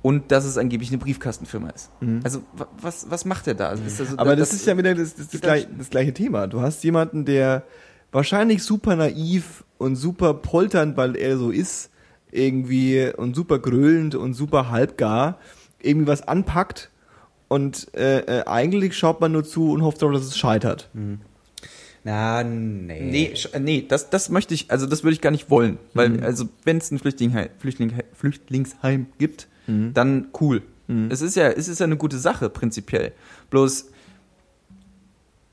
und 0.02 0.30
dass 0.32 0.44
es 0.44 0.58
angeblich 0.58 0.90
eine 0.90 0.98
Briefkastenfirma 0.98 1.70
ist. 1.70 1.90
Also 2.24 2.42
wa- 2.56 2.68
was, 2.80 3.10
was 3.10 3.24
macht 3.24 3.46
er 3.46 3.54
da? 3.54 3.68
Also 3.68 3.82
also, 3.84 4.16
Aber 4.18 4.36
das, 4.36 4.52
ist 4.52 4.66
ja 4.66 4.76
wieder 4.76 4.94
das, 4.94 5.14
das, 5.14 5.28
das, 5.28 5.40
gleich, 5.40 5.66
das 5.78 5.90
gleiche 5.90 6.12
Thema. 6.12 6.46
Du 6.46 6.60
hast 6.60 6.82
jemanden, 6.84 7.24
der 7.24 7.62
wahrscheinlich 8.12 8.62
super 8.62 8.96
naiv 8.96 9.64
und 9.78 9.96
super 9.96 10.34
polternd, 10.34 10.96
weil 10.96 11.16
er 11.16 11.36
so 11.36 11.50
ist, 11.50 11.90
irgendwie 12.30 13.12
und 13.16 13.34
super 13.36 13.58
gröhlend 13.60 14.14
und 14.14 14.34
super 14.34 14.70
halbgar 14.70 15.38
irgendwie 15.80 16.06
was 16.08 16.26
anpackt 16.26 16.90
und 17.48 17.94
äh, 17.94 18.20
äh, 18.40 18.44
eigentlich 18.46 18.96
schaut 18.96 19.20
man 19.20 19.30
nur 19.32 19.44
zu 19.44 19.70
und 19.70 19.82
hofft 19.82 20.00
darauf, 20.02 20.14
dass 20.16 20.24
es 20.24 20.36
scheitert. 20.38 20.90
Na, 22.04 22.44
nee. 22.44 23.00
Nee, 23.00 23.32
äh, 23.52 23.58
nee, 23.60 23.84
das, 23.88 24.10
das 24.10 24.28
möchte 24.28 24.52
ich, 24.54 24.70
also 24.70 24.86
das 24.86 25.02
würde 25.04 25.14
ich 25.14 25.20
gar 25.22 25.30
nicht 25.30 25.48
wollen. 25.50 25.78
Weil, 25.94 26.10
Mhm. 26.10 26.22
also 26.22 26.44
wenn 26.64 26.76
es 26.76 26.90
ein 26.90 26.98
Flüchtlingsheim, 26.98 27.48
Flüchtling, 27.58 27.92
Flüchtlingsheim 28.12 29.06
gibt, 29.18 29.48
Mhm. 29.66 29.94
dann 29.94 30.26
cool. 30.40 30.62
Es 31.08 31.22
ist 31.22 31.34
ja, 31.34 31.48
es 31.48 31.66
ist 31.66 31.80
ja 31.80 31.84
eine 31.86 31.96
gute 31.96 32.18
Sache, 32.18 32.50
prinzipiell. 32.50 33.12
Bloß, 33.48 33.86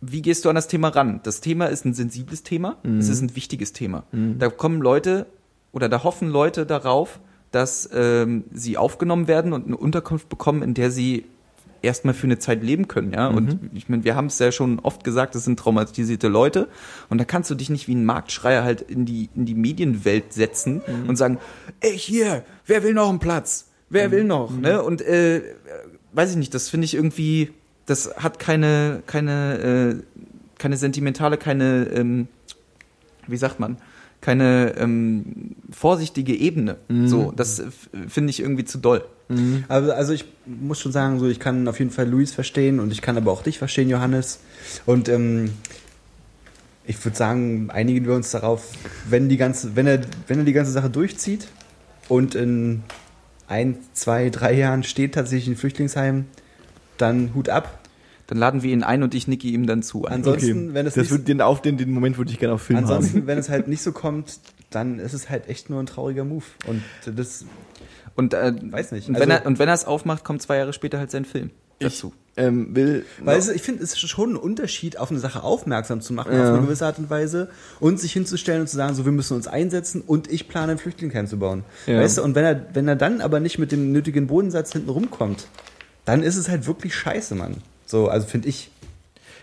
wie 0.01 0.21
gehst 0.21 0.43
du 0.43 0.49
an 0.49 0.55
das 0.55 0.67
Thema 0.67 0.89
ran? 0.89 1.21
Das 1.23 1.39
Thema 1.39 1.67
ist 1.67 1.85
ein 1.85 1.93
sensibles 1.93 2.43
Thema, 2.43 2.77
Mhm. 2.83 2.97
es 2.99 3.07
ist 3.07 3.21
ein 3.21 3.33
wichtiges 3.35 3.71
Thema. 3.71 4.03
Da 4.11 4.49
kommen 4.49 4.81
Leute 4.81 5.27
oder 5.71 5.87
da 5.87 6.03
hoffen 6.03 6.27
Leute 6.29 6.65
darauf, 6.65 7.21
dass 7.51 7.89
ähm, 7.93 8.43
sie 8.51 8.77
aufgenommen 8.77 9.27
werden 9.29 9.53
und 9.53 9.67
eine 9.67 9.77
Unterkunft 9.77 10.27
bekommen, 10.27 10.63
in 10.63 10.73
der 10.73 10.91
sie 10.91 11.25
erstmal 11.81 12.13
für 12.13 12.25
eine 12.25 12.39
Zeit 12.39 12.63
leben 12.63 12.87
können, 12.87 13.13
ja. 13.13 13.27
Und 13.27 13.59
ich 13.73 13.89
meine, 13.89 14.03
wir 14.03 14.15
haben 14.15 14.27
es 14.27 14.39
ja 14.39 14.51
schon 14.51 14.79
oft 14.79 15.03
gesagt, 15.03 15.35
das 15.35 15.45
sind 15.45 15.59
traumatisierte 15.59 16.27
Leute. 16.27 16.67
Und 17.09 17.17
da 17.17 17.25
kannst 17.25 17.49
du 17.49 17.55
dich 17.55 17.69
nicht 17.69 17.87
wie 17.87 17.95
ein 17.95 18.05
Marktschreier 18.05 18.63
halt 18.63 18.81
in 18.81 19.05
die, 19.05 19.29
in 19.35 19.45
die 19.45 19.55
Medienwelt 19.55 20.33
setzen 20.33 20.81
und 21.07 21.15
sagen, 21.15 21.39
ey, 21.79 21.97
hier, 21.97 22.43
wer 22.65 22.83
will 22.83 22.93
noch 22.93 23.09
einen 23.09 23.19
Platz? 23.19 23.67
Wer 23.89 24.11
will 24.11 24.23
noch? 24.23 24.57
Ne? 24.57 24.81
Und 24.81 25.01
äh, 25.01 25.41
weiß 26.13 26.31
ich 26.31 26.37
nicht, 26.37 26.53
das 26.53 26.69
finde 26.69 26.85
ich 26.85 26.93
irgendwie, 26.93 27.51
das 27.85 28.15
hat 28.15 28.39
keine, 28.39 29.03
keine, 29.05 29.99
äh, 29.99 30.03
keine 30.57 30.77
sentimentale, 30.77 31.37
keine, 31.37 31.87
ähm, 31.93 32.27
wie 33.27 33.37
sagt 33.37 33.59
man, 33.59 33.77
keine 34.21 34.75
ähm, 34.77 35.55
vorsichtige 35.71 36.35
Ebene. 36.35 36.77
So, 37.07 37.33
das 37.35 37.63
finde 38.07 38.29
ich 38.29 38.39
irgendwie 38.39 38.65
zu 38.65 38.77
doll. 38.77 39.03
Also, 39.67 39.91
also 39.93 40.13
ich 40.13 40.25
muss 40.45 40.79
schon 40.79 40.91
sagen, 40.91 41.19
so 41.19 41.27
ich 41.27 41.39
kann 41.39 41.67
auf 41.67 41.79
jeden 41.79 41.91
Fall 41.91 42.07
Luis 42.09 42.33
verstehen 42.33 42.79
und 42.79 42.91
ich 42.91 43.01
kann 43.01 43.17
aber 43.17 43.31
auch 43.31 43.43
dich 43.43 43.57
verstehen, 43.57 43.89
Johannes. 43.89 44.39
Und 44.85 45.09
ähm, 45.09 45.51
ich 46.85 47.03
würde 47.05 47.17
sagen, 47.17 47.69
einigen 47.69 48.05
wir 48.05 48.13
uns 48.13 48.31
darauf, 48.31 48.67
wenn 49.09 49.29
die 49.29 49.37
ganze, 49.37 49.75
wenn 49.75 49.87
er, 49.87 50.01
wenn 50.27 50.39
er 50.39 50.45
die 50.45 50.53
ganze 50.53 50.71
Sache 50.71 50.89
durchzieht 50.89 51.47
und 52.09 52.35
in 52.35 52.83
ein, 53.47 53.77
zwei, 53.93 54.29
drei 54.29 54.53
Jahren 54.53 54.83
steht 54.83 55.13
tatsächlich 55.13 55.55
ein 55.55 55.57
Flüchtlingsheim, 55.57 56.25
dann 56.97 57.33
Hut 57.35 57.49
ab. 57.49 57.79
Dann 58.27 58.37
laden 58.37 58.63
wir 58.63 58.71
ihn 58.71 58.81
ein 58.83 59.03
und 59.03 59.13
ich 59.13 59.27
nicke 59.27 59.47
ihm 59.47 59.67
dann 59.67 59.83
zu. 59.83 60.05
Ansonsten, 60.05 60.73
wenn 60.73 60.85
es 60.87 60.93
das 60.93 61.03
nicht- 61.03 61.11
wird, 61.11 61.27
den, 61.27 61.41
auf 61.41 61.61
den, 61.61 61.77
den 61.77 61.91
Moment 61.91 62.17
würde 62.17 62.31
ich 62.31 62.39
gerne 62.39 62.53
auf 62.55 62.61
Film 62.61 62.79
Ansonsten, 62.79 63.17
haben. 63.19 63.27
wenn 63.27 63.37
es 63.37 63.49
halt 63.49 63.67
nicht 63.67 63.81
so 63.81 63.91
kommt, 63.91 64.39
dann 64.69 64.99
ist 64.99 65.11
es 65.13 65.29
halt 65.29 65.49
echt 65.49 65.69
nur 65.69 65.81
ein 65.81 65.85
trauriger 65.85 66.23
Move. 66.23 66.45
Und 66.65 66.81
das, 67.13 67.43
Und, 68.15 68.33
äh, 68.33 68.53
Weiß 68.71 68.91
nicht, 68.91 69.07
Und 69.09 69.15
wenn, 69.15 69.31
also- 69.31 69.43
er, 69.43 69.47
und 69.47 69.59
wenn 69.59 69.67
er 69.67 69.73
es 69.75 69.85
aufmacht, 69.85 70.23
kommt 70.23 70.41
zwei 70.41 70.57
Jahre 70.57 70.73
später 70.73 70.99
halt 70.99 71.11
sein 71.11 71.25
Film 71.25 71.49
dazu. 71.79 72.13
Ähm, 72.37 72.73
will, 72.75 73.05
Weil 73.23 73.37
es, 73.39 73.49
ich 73.49 73.61
finde, 73.61 73.83
es 73.83 73.91
ist 73.93 73.99
schon 74.07 74.33
ein 74.33 74.35
Unterschied, 74.37 74.97
auf 74.97 75.11
eine 75.11 75.19
Sache 75.19 75.43
aufmerksam 75.43 75.99
zu 75.99 76.13
machen, 76.13 76.31
Ja. 76.33 76.43
auf 76.43 76.57
eine 76.57 76.65
gewisse 76.65 76.85
Art 76.85 76.97
und 76.99 77.09
Weise 77.09 77.49
und 77.81 77.99
sich 77.99 78.13
hinzustellen 78.13 78.61
und 78.61 78.67
zu 78.67 78.77
sagen, 78.77 78.95
so, 78.95 79.03
wir 79.03 79.11
müssen 79.11 79.35
uns 79.35 79.47
einsetzen 79.47 80.01
und 80.01 80.31
ich 80.31 80.47
plane 80.47 80.73
ein 80.73 80.77
Flüchtlingsheim 80.77 81.27
zu 81.27 81.37
bauen. 81.39 81.63
Ja. 81.87 81.99
Weißt 81.99 82.19
du, 82.19 82.23
und 82.23 82.35
wenn 82.35 82.45
er, 82.45 82.65
wenn 82.73 82.87
er 82.87 82.95
dann 82.95 83.19
aber 83.19 83.39
nicht 83.41 83.57
mit 83.57 83.71
dem 83.73 83.91
nötigen 83.91 84.27
Bodensatz 84.27 84.71
hinten 84.71 84.89
rumkommt, 84.89 85.47
dann 86.05 86.23
ist 86.23 86.37
es 86.37 86.47
halt 86.47 86.67
wirklich 86.67 86.95
scheiße, 86.95 87.35
Mann. 87.35 87.57
So, 87.85 88.07
also 88.07 88.27
finde 88.27 88.47
ich. 88.47 88.71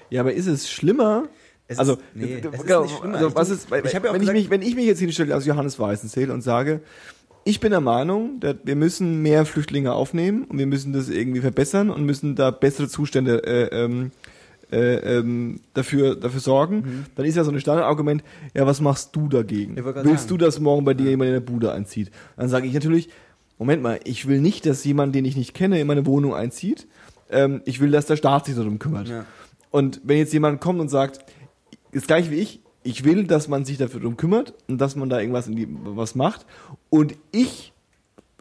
ja, 0.09 0.23
aber 0.23 0.33
ist 0.33 0.47
es 0.47 0.71
schlimmer? 0.71 1.25
Es 1.67 1.79
also, 1.79 1.95
ist- 1.95 2.01
nee, 2.15 2.37
ist 2.37 2.65
genau, 2.67 2.83
nicht 2.85 2.97
schlimmer. 2.97 3.15
also 3.17 3.29
Ich 3.29 3.35
was 3.35 3.51
ist, 3.51 3.67
ich 3.85 3.95
hab 3.95 4.05
ja 4.05 4.11
auch 4.11 4.15
wenn, 4.15 4.23
ich 4.23 4.29
gesagt- 4.29 4.33
mich, 4.39 4.51
wenn 4.51 4.63
ich 4.63 4.75
mich 4.75 4.87
jetzt 4.87 5.01
hinstelle 5.01 5.35
als 5.35 5.45
Johannes 5.45 5.79
Weißenzähl 5.79 6.31
und 6.31 6.41
sage, 6.41 6.81
ich 7.49 7.61
bin 7.61 7.71
der 7.71 7.81
Meinung, 7.81 8.41
dass 8.41 8.57
wir 8.63 8.77
müssen 8.77 9.23
mehr 9.23 9.47
Flüchtlinge 9.47 9.93
aufnehmen 9.95 10.45
und 10.45 10.59
wir 10.59 10.67
müssen 10.67 10.93
das 10.93 11.09
irgendwie 11.09 11.41
verbessern 11.41 11.89
und 11.89 12.05
müssen 12.05 12.35
da 12.35 12.51
bessere 12.51 12.89
Zustände 12.89 13.43
äh, 13.45 13.85
ähm, 13.85 14.11
äh, 14.71 15.17
ähm, 15.17 15.61
dafür, 15.73 16.15
dafür 16.15 16.41
sorgen, 16.41 16.77
Mhm. 16.77 17.05
dann 17.15 17.25
ist 17.25 17.37
ja 17.37 17.45
so 17.45 17.51
ein 17.51 17.59
Standardargument, 17.59 18.23
ja, 18.55 18.67
was 18.67 18.83
machst 18.83 19.17
du 19.17 19.29
dagegen? 19.29 19.77
Willst 19.77 20.05
sagen. 20.05 20.29
du, 20.29 20.37
dass 20.37 20.61
morgen 20.61 20.85
bei 20.85 20.93
dir 20.93 21.09
jemand 21.09 21.29
in 21.29 21.35
der 21.35 21.41
Bude 21.41 21.73
einzieht? 21.73 22.11
Dann 22.37 22.51
sage 22.51 22.67
ich 22.67 22.75
natürlich, 22.75 23.09
Moment 23.59 23.83
mal, 23.83 23.99
ich 24.05 24.29
will 24.29 24.43
nicht, 24.43 24.67
dass 24.67 24.85
jemand, 24.85 25.15
den 25.15 25.25
ich 25.25 25.35
nicht 25.37 25.55
kenne, 25.55 25.81
in 25.81 25.87
meine 25.87 26.05
Wohnung 26.05 26.35
einzieht. 26.35 26.87
Ähm, 27.31 27.63
ich 27.65 27.81
will, 27.81 27.91
dass 27.91 28.05
der 28.05 28.17
Staat 28.17 28.45
sich 28.45 28.57
darum 28.57 28.79
kümmert. 28.79 29.09
Ja. 29.09 29.25
Und 29.71 30.03
wenn 30.05 30.19
jetzt 30.19 30.35
jemand 30.35 30.61
kommt 30.61 30.81
und 30.81 30.89
sagt, 30.91 31.21
das 31.93 32.07
gleiche 32.07 32.31
wie 32.31 32.37
ich, 32.37 32.61
ich 32.83 33.05
will, 33.05 33.25
dass 33.27 33.49
man 33.49 33.65
sich 33.65 33.77
dafür 33.79 34.01
drum 34.01 34.17
kümmert 34.17 34.55
und 34.69 34.79
dass 34.79 34.97
man 34.97 35.09
da 35.09 35.21
irgendwas 35.21 35.47
in 35.49 35.57
die, 35.57 35.69
was 35.71 36.15
macht. 36.15 36.47
Und 36.91 37.15
ich 37.33 37.73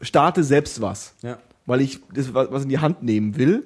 starte 0.02 0.44
selbst 0.44 0.82
was. 0.82 1.14
Ja. 1.22 1.38
Weil 1.66 1.82
ich 1.82 2.00
das 2.14 2.34
was 2.34 2.52
was 2.52 2.64
in 2.64 2.70
die 2.70 2.80
Hand 2.80 3.04
nehmen 3.04 3.38
will 3.38 3.64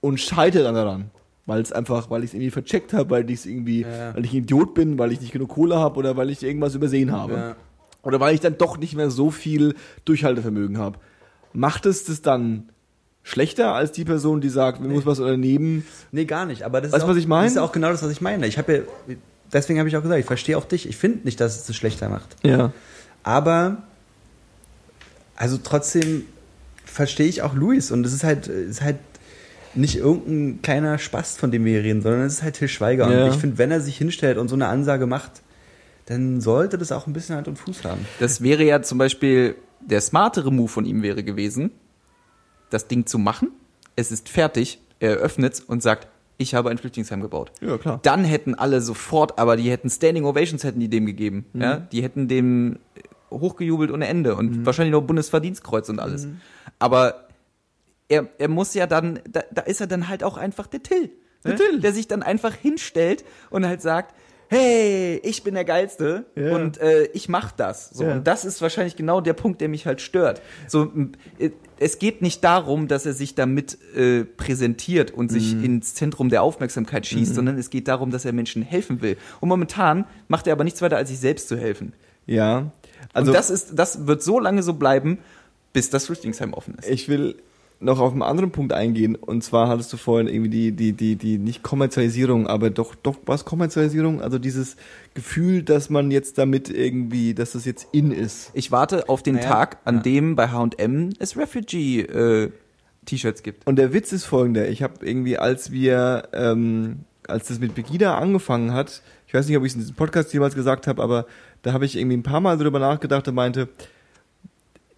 und 0.00 0.20
scheitere 0.20 0.64
dann 0.64 0.74
daran. 0.74 1.10
Weil 1.44 1.60
es 1.60 1.70
einfach, 1.70 2.10
weil 2.10 2.24
ich 2.24 2.30
es 2.30 2.34
irgendwie 2.34 2.50
vercheckt 2.50 2.92
habe, 2.92 3.10
weil 3.10 3.30
ich 3.30 3.40
es 3.40 3.46
irgendwie, 3.46 3.82
Ja. 3.82 4.14
weil 4.14 4.24
ich 4.24 4.32
ein 4.32 4.38
Idiot 4.38 4.74
bin, 4.74 4.98
weil 4.98 5.12
ich 5.12 5.20
nicht 5.20 5.32
genug 5.32 5.50
Kohle 5.50 5.76
habe 5.76 5.96
oder 5.98 6.16
weil 6.16 6.30
ich 6.30 6.42
irgendwas 6.42 6.74
übersehen 6.74 7.12
habe. 7.12 7.34
Ja. 7.34 7.56
Oder 8.02 8.18
weil 8.20 8.34
ich 8.34 8.40
dann 8.40 8.56
doch 8.58 8.78
nicht 8.78 8.94
mehr 8.94 9.10
so 9.10 9.30
viel 9.30 9.74
Durchhaltevermögen 10.04 10.78
habe. 10.78 10.98
Macht 11.52 11.86
es 11.86 12.04
das 12.04 12.22
dann 12.22 12.68
schlechter 13.22 13.74
als 13.74 13.92
die 13.92 14.04
Person, 14.04 14.40
die 14.40 14.48
sagt, 14.48 14.80
man 14.80 14.92
muss 14.92 15.06
was 15.06 15.18
unternehmen? 15.18 15.84
Nee, 16.12 16.24
gar 16.24 16.46
nicht. 16.46 16.62
Aber 16.62 16.80
das 16.80 16.92
Weißt 16.92 16.98
ist 16.98 17.02
du, 17.02 17.06
auch, 17.06 17.10
was 17.10 17.16
ich 17.18 17.26
meine? 17.26 17.44
Das 17.46 17.52
ist 17.54 17.58
auch 17.58 17.72
genau 17.72 17.88
das, 17.90 18.02
was 18.02 18.10
ich 18.12 18.20
meine. 18.20 18.46
Ich 18.46 18.58
habe 18.58 18.86
ja, 19.08 19.14
deswegen 19.52 19.78
habe 19.78 19.88
ich 19.88 19.96
auch 19.96 20.02
gesagt, 20.02 20.20
ich 20.20 20.26
verstehe 20.26 20.56
auch 20.58 20.64
dich. 20.64 20.88
Ich 20.88 20.96
finde 20.96 21.20
nicht, 21.24 21.40
dass 21.40 21.60
es 21.60 21.68
es 21.68 21.76
schlechter 21.76 22.08
macht. 22.08 22.36
Ja. 22.42 22.72
Aber, 23.22 23.82
also 25.36 25.58
trotzdem 25.62 26.24
verstehe 26.84 27.26
ich 27.26 27.42
auch 27.42 27.54
Luis. 27.54 27.90
Und 27.90 28.06
es 28.06 28.12
ist 28.12 28.24
halt, 28.24 28.48
es 28.48 28.70
ist 28.70 28.82
halt 28.82 28.98
nicht 29.74 29.96
irgendein 29.96 30.62
kleiner 30.62 30.98
Spaß, 30.98 31.36
von 31.36 31.50
dem 31.50 31.64
wir 31.64 31.72
hier 31.72 31.84
reden, 31.84 32.02
sondern 32.02 32.22
es 32.22 32.34
ist 32.34 32.42
halt 32.42 32.56
Till 32.56 32.68
Schweiger. 32.68 33.10
Ja. 33.10 33.24
Und 33.24 33.32
ich 33.32 33.36
finde, 33.38 33.58
wenn 33.58 33.70
er 33.70 33.80
sich 33.80 33.98
hinstellt 33.98 34.38
und 34.38 34.48
so 34.48 34.54
eine 34.54 34.68
Ansage 34.68 35.06
macht, 35.06 35.42
dann 36.06 36.40
sollte 36.40 36.78
das 36.78 36.92
auch 36.92 37.06
ein 37.06 37.12
bisschen 37.12 37.36
Hand 37.36 37.48
und 37.48 37.58
Fuß 37.58 37.84
haben. 37.84 38.06
Das 38.20 38.40
wäre 38.40 38.64
ja 38.64 38.80
zum 38.82 38.98
Beispiel 38.98 39.56
der 39.80 40.00
smartere 40.00 40.52
Move 40.52 40.68
von 40.68 40.84
ihm 40.86 41.02
wäre 41.02 41.22
gewesen, 41.22 41.70
das 42.70 42.88
Ding 42.88 43.06
zu 43.06 43.18
machen. 43.18 43.50
Es 43.96 44.10
ist 44.10 44.28
fertig, 44.28 44.80
er 44.98 45.16
öffnet 45.16 45.62
und 45.66 45.82
sagt, 45.82 46.08
ich 46.38 46.54
habe 46.54 46.70
ein 46.70 46.78
Flüchtlingsheim 46.78 47.20
gebaut. 47.20 47.52
Ja, 47.60 47.78
klar. 47.78 48.00
Dann 48.02 48.24
hätten 48.24 48.54
alle 48.54 48.80
sofort, 48.80 49.38
aber 49.38 49.56
die 49.56 49.70
hätten 49.70 49.88
Standing 49.88 50.24
Ovations 50.24 50.64
hätten 50.64 50.80
die 50.80 50.88
dem 50.88 51.06
gegeben. 51.06 51.46
Ja? 51.54 51.76
Die 51.76 52.02
hätten 52.02 52.28
dem 52.28 52.78
hochgejubelt 53.30 53.90
ohne 53.90 54.06
Ende 54.06 54.34
und 54.36 54.66
wahrscheinlich 54.66 54.92
noch 54.92 55.02
Bundesverdienstkreuz 55.02 55.88
und 55.88 55.98
alles. 55.98 56.28
Aber 56.78 57.26
er, 58.08 58.28
er 58.38 58.48
muss 58.48 58.74
ja 58.74 58.86
dann, 58.86 59.20
da, 59.28 59.42
da 59.50 59.62
ist 59.62 59.80
er 59.80 59.86
dann 59.86 60.08
halt 60.08 60.22
auch 60.22 60.36
einfach 60.36 60.66
der 60.66 60.82
Till. 60.82 61.10
Der 61.44 61.52
ne? 61.52 61.58
Till. 61.58 61.80
Der 61.80 61.92
sich 61.92 62.06
dann 62.06 62.22
einfach 62.22 62.54
hinstellt 62.54 63.24
und 63.50 63.66
halt 63.66 63.82
sagt, 63.82 64.14
hey, 64.48 65.20
ich 65.24 65.42
bin 65.42 65.54
der 65.54 65.64
Geilste 65.64 66.24
Ja. 66.36 66.54
und 66.54 66.78
äh, 66.78 67.04
ich 67.12 67.28
mach 67.28 67.52
das. 67.52 67.90
So, 67.90 68.04
Ja. 68.04 68.12
Und 68.12 68.26
das 68.26 68.44
ist 68.44 68.62
wahrscheinlich 68.62 68.96
genau 68.96 69.20
der 69.20 69.32
Punkt, 69.32 69.60
der 69.60 69.68
mich 69.68 69.86
halt 69.86 70.00
stört. 70.00 70.40
So, 70.68 70.92
äh, 71.38 71.50
es 71.78 71.98
geht 71.98 72.22
nicht 72.22 72.42
darum, 72.44 72.88
dass 72.88 73.04
er 73.06 73.12
sich 73.12 73.34
damit 73.34 73.76
äh, 73.96 74.24
präsentiert 74.24 75.10
und 75.10 75.30
sich 75.30 75.54
Mhm. 75.54 75.64
ins 75.64 75.94
Zentrum 75.94 76.28
der 76.30 76.42
Aufmerksamkeit 76.42 77.06
schießt, 77.06 77.34
sondern 77.34 77.58
es 77.58 77.70
geht 77.70 77.88
darum, 77.88 78.10
dass 78.10 78.24
er 78.24 78.32
Menschen 78.32 78.62
helfen 78.62 79.02
will. 79.02 79.16
Und 79.40 79.48
momentan 79.48 80.06
macht 80.28 80.46
er 80.46 80.52
aber 80.52 80.64
nichts 80.64 80.80
weiter, 80.80 80.96
als 80.96 81.08
sich 81.10 81.18
selbst 81.18 81.48
zu 81.48 81.56
helfen. 81.58 81.92
Ja. 82.26 82.70
Also, 83.12 83.30
und 83.30 83.34
das 83.36 83.50
ist, 83.50 83.78
das 83.78 84.06
wird 84.06 84.22
so 84.22 84.38
lange 84.40 84.62
so 84.62 84.74
bleiben, 84.74 85.18
bis 85.72 85.90
das 85.90 86.06
Flüchtlingsheim 86.06 86.54
offen 86.54 86.76
ist. 86.78 86.88
ich 86.88 87.08
will 87.08 87.36
noch 87.78 88.00
auf 88.00 88.12
einen 88.12 88.22
anderen 88.22 88.50
Punkt 88.50 88.72
eingehen. 88.72 89.16
Und 89.16 89.44
zwar 89.44 89.68
hattest 89.68 89.92
du 89.92 89.96
vorhin 89.96 90.28
irgendwie 90.28 90.50
die, 90.50 90.72
die, 90.72 90.92
die, 90.92 91.16
die, 91.16 91.38
nicht 91.38 91.62
Kommerzialisierung, 91.62 92.46
aber 92.46 92.70
doch, 92.70 92.94
doch, 92.94 93.16
was 93.26 93.44
Kommerzialisierung? 93.44 94.22
Also 94.22 94.38
dieses 94.38 94.76
Gefühl, 95.14 95.62
dass 95.62 95.90
man 95.90 96.10
jetzt 96.10 96.38
damit 96.38 96.70
irgendwie, 96.70 97.34
dass 97.34 97.52
das 97.52 97.64
jetzt 97.64 97.88
in 97.92 98.12
ist. 98.12 98.50
Ich 98.54 98.72
warte 98.72 99.08
auf 99.08 99.22
den 99.22 99.36
Naja, 99.36 99.48
Tag, 99.48 99.78
an 99.84 99.96
ja. 99.96 100.02
dem 100.02 100.36
bei 100.36 100.48
H&M 100.48 101.10
es 101.18 101.36
Refugee-T-Shirts 101.36 103.42
gibt. 103.42 103.66
Und 103.66 103.76
der 103.76 103.92
Witz 103.92 104.12
ist 104.12 104.24
folgender. 104.24 104.68
Ich 104.68 104.82
habe 104.82 105.04
irgendwie, 105.04 105.36
als 105.36 105.70
wir, 105.70 106.28
ähm, 106.32 107.00
als 107.28 107.48
das 107.48 107.58
mit 107.58 107.74
Begida 107.74 108.16
angefangen 108.16 108.72
hat, 108.72 109.02
ich 109.26 109.34
weiß 109.34 109.48
nicht, 109.48 109.56
ob 109.56 109.64
ich 109.64 109.72
es 109.72 109.74
in 109.74 109.80
diesem 109.80 109.96
Podcast 109.96 110.32
jemals 110.32 110.54
gesagt 110.54 110.86
habe, 110.86 111.02
aber 111.02 111.26
da 111.62 111.72
habe 111.72 111.84
ich 111.84 111.96
irgendwie 111.96 112.16
ein 112.16 112.22
paar 112.22 112.40
Mal 112.40 112.56
drüber 112.56 112.78
nachgedacht 112.78 113.26
und 113.28 113.34
meinte, 113.34 113.68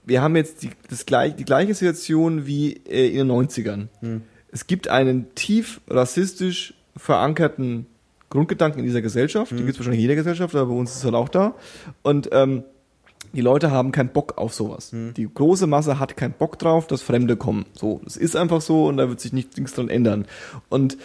wir 0.09 0.23
haben 0.23 0.37
jetzt 0.37 0.63
die, 0.63 0.71
das 0.89 1.07
gleich, 1.07 1.37
die 1.37 1.45
gleiche 1.45 1.75
Situation 1.75 2.47
wie 2.47 2.81
äh, 2.89 3.09
in 3.09 3.29
den 3.29 3.31
90ern. 3.31 3.89
Es 4.51 4.67
gibt 4.67 4.89
einen 4.89 5.35
tief 5.35 5.81
rassistisch 5.89 6.75
verankerten 6.97 7.87
Grundgedanken 8.31 8.81
in 8.81 8.87
dieser 8.87 9.03
Gesellschaft. 9.03 9.53
Die 9.53 9.57
gibt 9.57 9.71
es 9.71 9.79
wahrscheinlich 9.79 10.01
in 10.01 10.03
jeder 10.03 10.15
Gesellschaft, 10.15 10.55
aber 10.55 10.67
bei 10.67 10.79
uns 10.79 10.91
ist 10.91 10.99
es 10.99 11.05
halt 11.05 11.15
auch 11.15 11.29
da. 11.29 11.55
Und 12.03 12.31
ähm, 12.33 12.65
die 13.33 13.41
Leute 13.43 13.71
haben 13.71 13.93
keinen 13.93 14.09
Bock 14.09 14.39
auf 14.39 14.55
sowas. 14.55 14.91
Die 14.93 15.29
große 15.33 15.67
Masse 15.67 15.99
hat 15.99 16.17
keinen 16.17 16.33
Bock 16.33 16.59
drauf, 16.59 16.87
dass 16.87 17.03
Fremde 17.03 17.37
kommen. 17.37 17.67
So, 17.75 18.01
es 18.07 18.17
ist 18.17 18.37
einfach 18.37 18.63
so 18.63 18.87
und 18.87 18.97
da 18.97 19.09
wird 19.09 19.21
sich 19.21 19.33
nichts 19.33 19.57
nichts 19.57 19.75
dran 19.75 19.91
ändern. 19.91 20.27
Und 20.71 20.97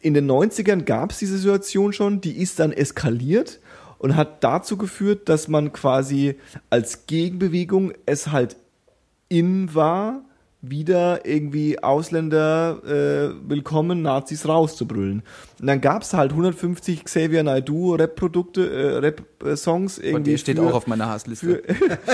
in 0.00 0.14
den 0.14 0.30
90ern 0.30 0.82
gab 0.82 1.12
es 1.12 1.18
diese 1.18 1.38
Situation 1.38 1.92
schon, 1.92 2.20
die 2.20 2.36
ist 2.36 2.58
dann 2.58 2.72
eskaliert 2.72 3.60
und 4.04 4.16
hat 4.16 4.44
dazu 4.44 4.76
geführt, 4.76 5.30
dass 5.30 5.48
man 5.48 5.72
quasi 5.72 6.34
als 6.68 7.06
Gegenbewegung 7.06 7.92
es 8.04 8.30
halt 8.30 8.56
in 9.30 9.74
war, 9.74 10.20
wieder 10.66 11.26
irgendwie 11.26 11.82
Ausländer 11.82 12.80
äh, 12.84 13.34
willkommen, 13.48 14.02
Nazis 14.02 14.46
rauszubrüllen. 14.48 15.22
Und 15.60 15.66
dann 15.66 15.80
gab 15.80 16.02
es 16.02 16.12
halt 16.14 16.32
150 16.32 17.04
Xavier 17.04 17.42
Naidoo 17.42 17.94
Rap-Produkte, 17.94 18.70
äh, 18.70 18.96
Rap-Songs 18.98 19.98
irgendwie. 19.98 20.14
Und 20.16 20.26
der 20.26 20.36
steht 20.38 20.56
für- 20.58 20.62
auch 20.66 20.74
auf 20.74 20.86
meiner 20.86 21.08
Hassliste. 21.08 21.62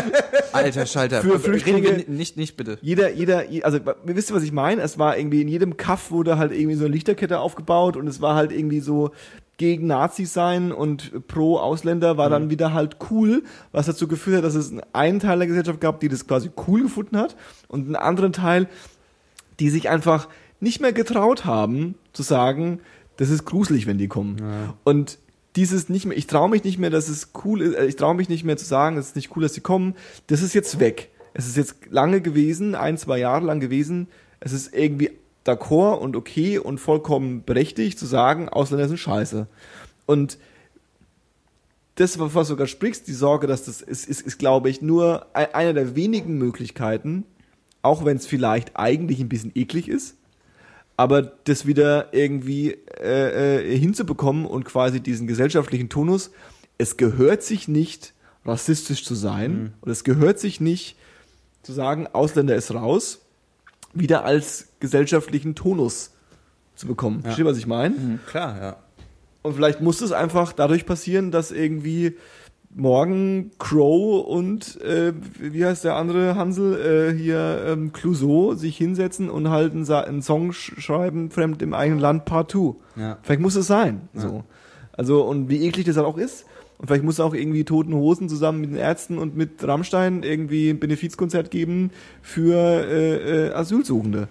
Alter 0.53 0.87
Schalter. 0.87 1.23
für 1.23 1.39
Flüchtlinge- 1.39 2.09
nicht, 2.09 2.37
nicht 2.37 2.57
bitte. 2.57 2.79
jeder, 2.83 3.13
jeder, 3.13 3.45
also 3.63 3.79
ihr 3.79 4.17
wisst, 4.17 4.33
was 4.33 4.43
ich 4.43 4.53
meine? 4.53 4.81
Es 4.83 4.99
war 4.99 5.17
irgendwie 5.17 5.43
in 5.43 5.49
jedem 5.49 5.77
Kaff 5.77 6.11
wurde 6.11 6.39
halt 6.39 6.53
irgendwie 6.53 6.77
so 6.77 6.85
eine 6.85 6.95
Lichterkette 6.95 7.39
aufgebaut 7.41 7.97
und 7.97 8.07
es 8.09 8.21
war 8.21 8.35
halt 8.35 8.53
irgendwie 8.53 8.81
so 8.81 9.11
gegen 9.61 9.89
Nazis 9.89 10.33
sein 10.33 10.73
und 10.73 11.29
pro 11.29 11.59
Ausländer 11.59 12.17
war 12.17 12.31
dann 12.31 12.49
wieder 12.49 12.73
halt 12.73 12.97
cool, 13.11 13.43
was 13.73 13.85
dazu 13.85 14.09
geführt 14.09 14.39
hat, 14.39 14.45
dass 14.45 14.55
es 14.55 14.73
einen 14.95 15.21
Teil 15.21 15.37
der 15.37 15.49
Gesellschaft 15.49 15.83
gab, 15.83 16.01
die 16.01 16.09
das 16.09 16.27
quasi 16.27 16.51
cool 16.67 16.85
gefunden 16.85 17.19
hat 17.19 17.37
und 17.69 17.85
einen 17.85 17.95
anderen 17.95 18.33
Teil, 18.33 18.69
die 19.59 19.69
sich 19.69 19.91
einfach 19.91 20.29
nicht 20.61 20.81
mehr 20.81 20.95
getraut 20.95 21.45
haben 21.45 21.95
zu 22.15 22.23
sagen, 22.23 22.81
das 23.19 23.29
ist 23.29 23.45
gruselig, 23.45 23.87
wenn 23.87 23.99
die 23.99 24.09
kommen. 24.09 24.37
Und 24.83 25.19
dieses 25.57 25.91
nicht 25.91 26.07
mehr, 26.07 26.17
ich 26.17 26.27
traue 26.27 26.49
mich 26.49 26.65
nicht 26.65 26.79
mehr, 26.79 26.89
dass 26.89 27.11
es 27.11 27.33
cool 27.45 27.61
ist, 27.61 27.75
äh, 27.75 27.85
ich 27.85 27.97
traue 27.97 28.15
mich 28.15 28.31
nicht 28.31 28.45
mehr 28.45 28.57
zu 28.57 28.65
sagen, 28.65 28.97
es 28.97 29.09
ist 29.09 29.17
nicht 29.17 29.37
cool, 29.37 29.43
dass 29.43 29.53
sie 29.53 29.61
kommen, 29.61 29.95
das 30.29 30.41
ist 30.41 30.55
jetzt 30.55 30.81
weg. 30.81 31.11
Es 31.35 31.47
ist 31.47 31.59
jetzt 31.59 31.75
lange 31.91 32.23
gewesen, 32.23 32.75
ein, 32.75 32.97
zwei 32.97 33.19
Jahre 33.19 33.45
lang 33.45 33.61
gewesen. 33.61 34.09
Es 34.41 34.55
ist 34.55 34.75
irgendwie 34.75 35.11
d'accord 35.45 36.01
und 36.01 36.17
okay 36.17 36.59
und 36.59 36.79
vollkommen 36.79 37.43
berechtigt 37.45 37.99
zu 37.99 38.07
sagen, 38.07 38.49
Ausländer 38.49 38.89
sind 38.89 38.99
scheiße. 38.99 39.47
Und 40.07 40.39
das, 41.95 42.19
was 42.19 42.49
du 42.49 42.57
gerade 42.57 42.69
sprichst, 42.69 43.07
die 43.09 43.13
Sorge, 43.13 43.47
dass 43.47 43.65
das 43.65 43.83
ist, 43.83 44.09
ist, 44.09 44.23
ist 44.23 44.39
glaube 44.39 44.71
ich, 44.71 44.81
nur 44.81 45.27
e- 45.35 45.53
eine 45.53 45.75
der 45.75 45.97
wenigen 45.97 46.39
Möglichkeiten, 46.39 47.25
auch 47.83 48.05
wenn 48.05 48.17
es 48.17 48.27
vielleicht 48.27 48.77
eigentlich 48.77 49.21
ein 49.21 49.29
bisschen 49.29 49.53
eklig 49.55 49.89
ist, 49.89 50.17
aber 50.97 51.23
das 51.23 51.67
wieder 51.67 52.13
irgendwie 52.13 52.77
äh, 53.01 53.59
äh, 53.59 53.79
hinzubekommen 53.79 54.47
und 54.47 54.65
quasi 54.65 55.01
diesen 55.01 55.27
gesellschaftlichen 55.27 55.89
Tonus, 55.89 56.31
es 56.79 56.97
gehört 56.97 57.43
sich 57.43 57.69
nicht, 57.69 58.15
rassistisch 58.45 59.05
zu 59.05 59.15
sein 59.15 59.75
und 59.83 59.91
es 59.91 60.05
gehört 60.05 60.39
sich 60.39 60.61
nicht 60.61 60.97
zu 61.63 61.73
sagen, 61.73 62.07
Ausländer 62.07 62.55
ist 62.55 62.73
raus, 62.73 63.21
wieder 63.95 64.25
als 64.25 64.69
gesellschaftlichen 64.81 65.55
Tonus 65.55 66.13
zu 66.75 66.87
bekommen. 66.87 67.23
Versteht, 67.23 67.45
was 67.45 67.59
ich 67.59 67.67
meine? 67.67 68.19
Klar, 68.27 68.61
ja. 68.61 68.77
Und 69.43 69.55
vielleicht 69.55 69.81
muss 69.81 70.01
es 70.01 70.13
einfach 70.13 70.53
dadurch 70.53 70.87
passieren, 70.87 71.31
dass 71.31 71.51
irgendwie 71.51 72.17
morgen 72.73 73.51
Crow 73.59 74.25
und 74.25 74.81
äh, 74.83 75.13
wie 75.41 75.65
heißt 75.65 75.85
der 75.85 75.97
andere 75.97 76.37
Hansel 76.37 77.11
äh, 77.13 77.17
hier 77.19 77.65
ähm, 77.67 77.93
Clouseau 77.93 78.55
sich 78.55 78.77
hinsetzen 78.77 79.29
und 79.29 79.51
halt 79.51 79.73
einen, 79.73 79.85
Sa- 79.85 80.03
einen 80.03 80.23
Song 80.23 80.53
sch 80.53 80.75
schreiben, 80.79 81.31
fremd 81.31 81.63
im 81.63 81.75
eigenen 81.75 81.99
Land 81.99 82.27
Part 82.27 82.53
2. 82.53 82.75
Ja. 82.97 83.19
Vielleicht 83.23 83.41
muss 83.41 83.57
es 83.57 83.67
sein. 83.67 84.09
So. 84.15 84.45
Also 84.93 85.23
und 85.25 85.49
wie 85.49 85.65
eklig 85.67 85.87
das 85.87 85.97
dann 85.97 86.05
auch 86.05 86.19
ist. 86.19 86.45
Und 86.81 86.87
vielleicht 86.87 87.05
muss 87.05 87.21
auch 87.21 87.35
irgendwie 87.35 87.65
Toten 87.65 87.93
Hosen 87.93 88.31
zusammen 88.31 88.63
mit 88.63 88.71
den 88.71 88.79
Ärzten 88.79 89.19
und 89.19 89.37
mit 89.37 89.63
Rammstein 89.63 90.23
irgendwie 90.23 90.71
ein 90.71 90.81
Benefizkonzert 90.81 91.51
geben 91.51 91.91
für 92.23 92.57
äh, 92.57 93.49
äh, 93.49 93.53
Asylsuchende. 93.53 94.29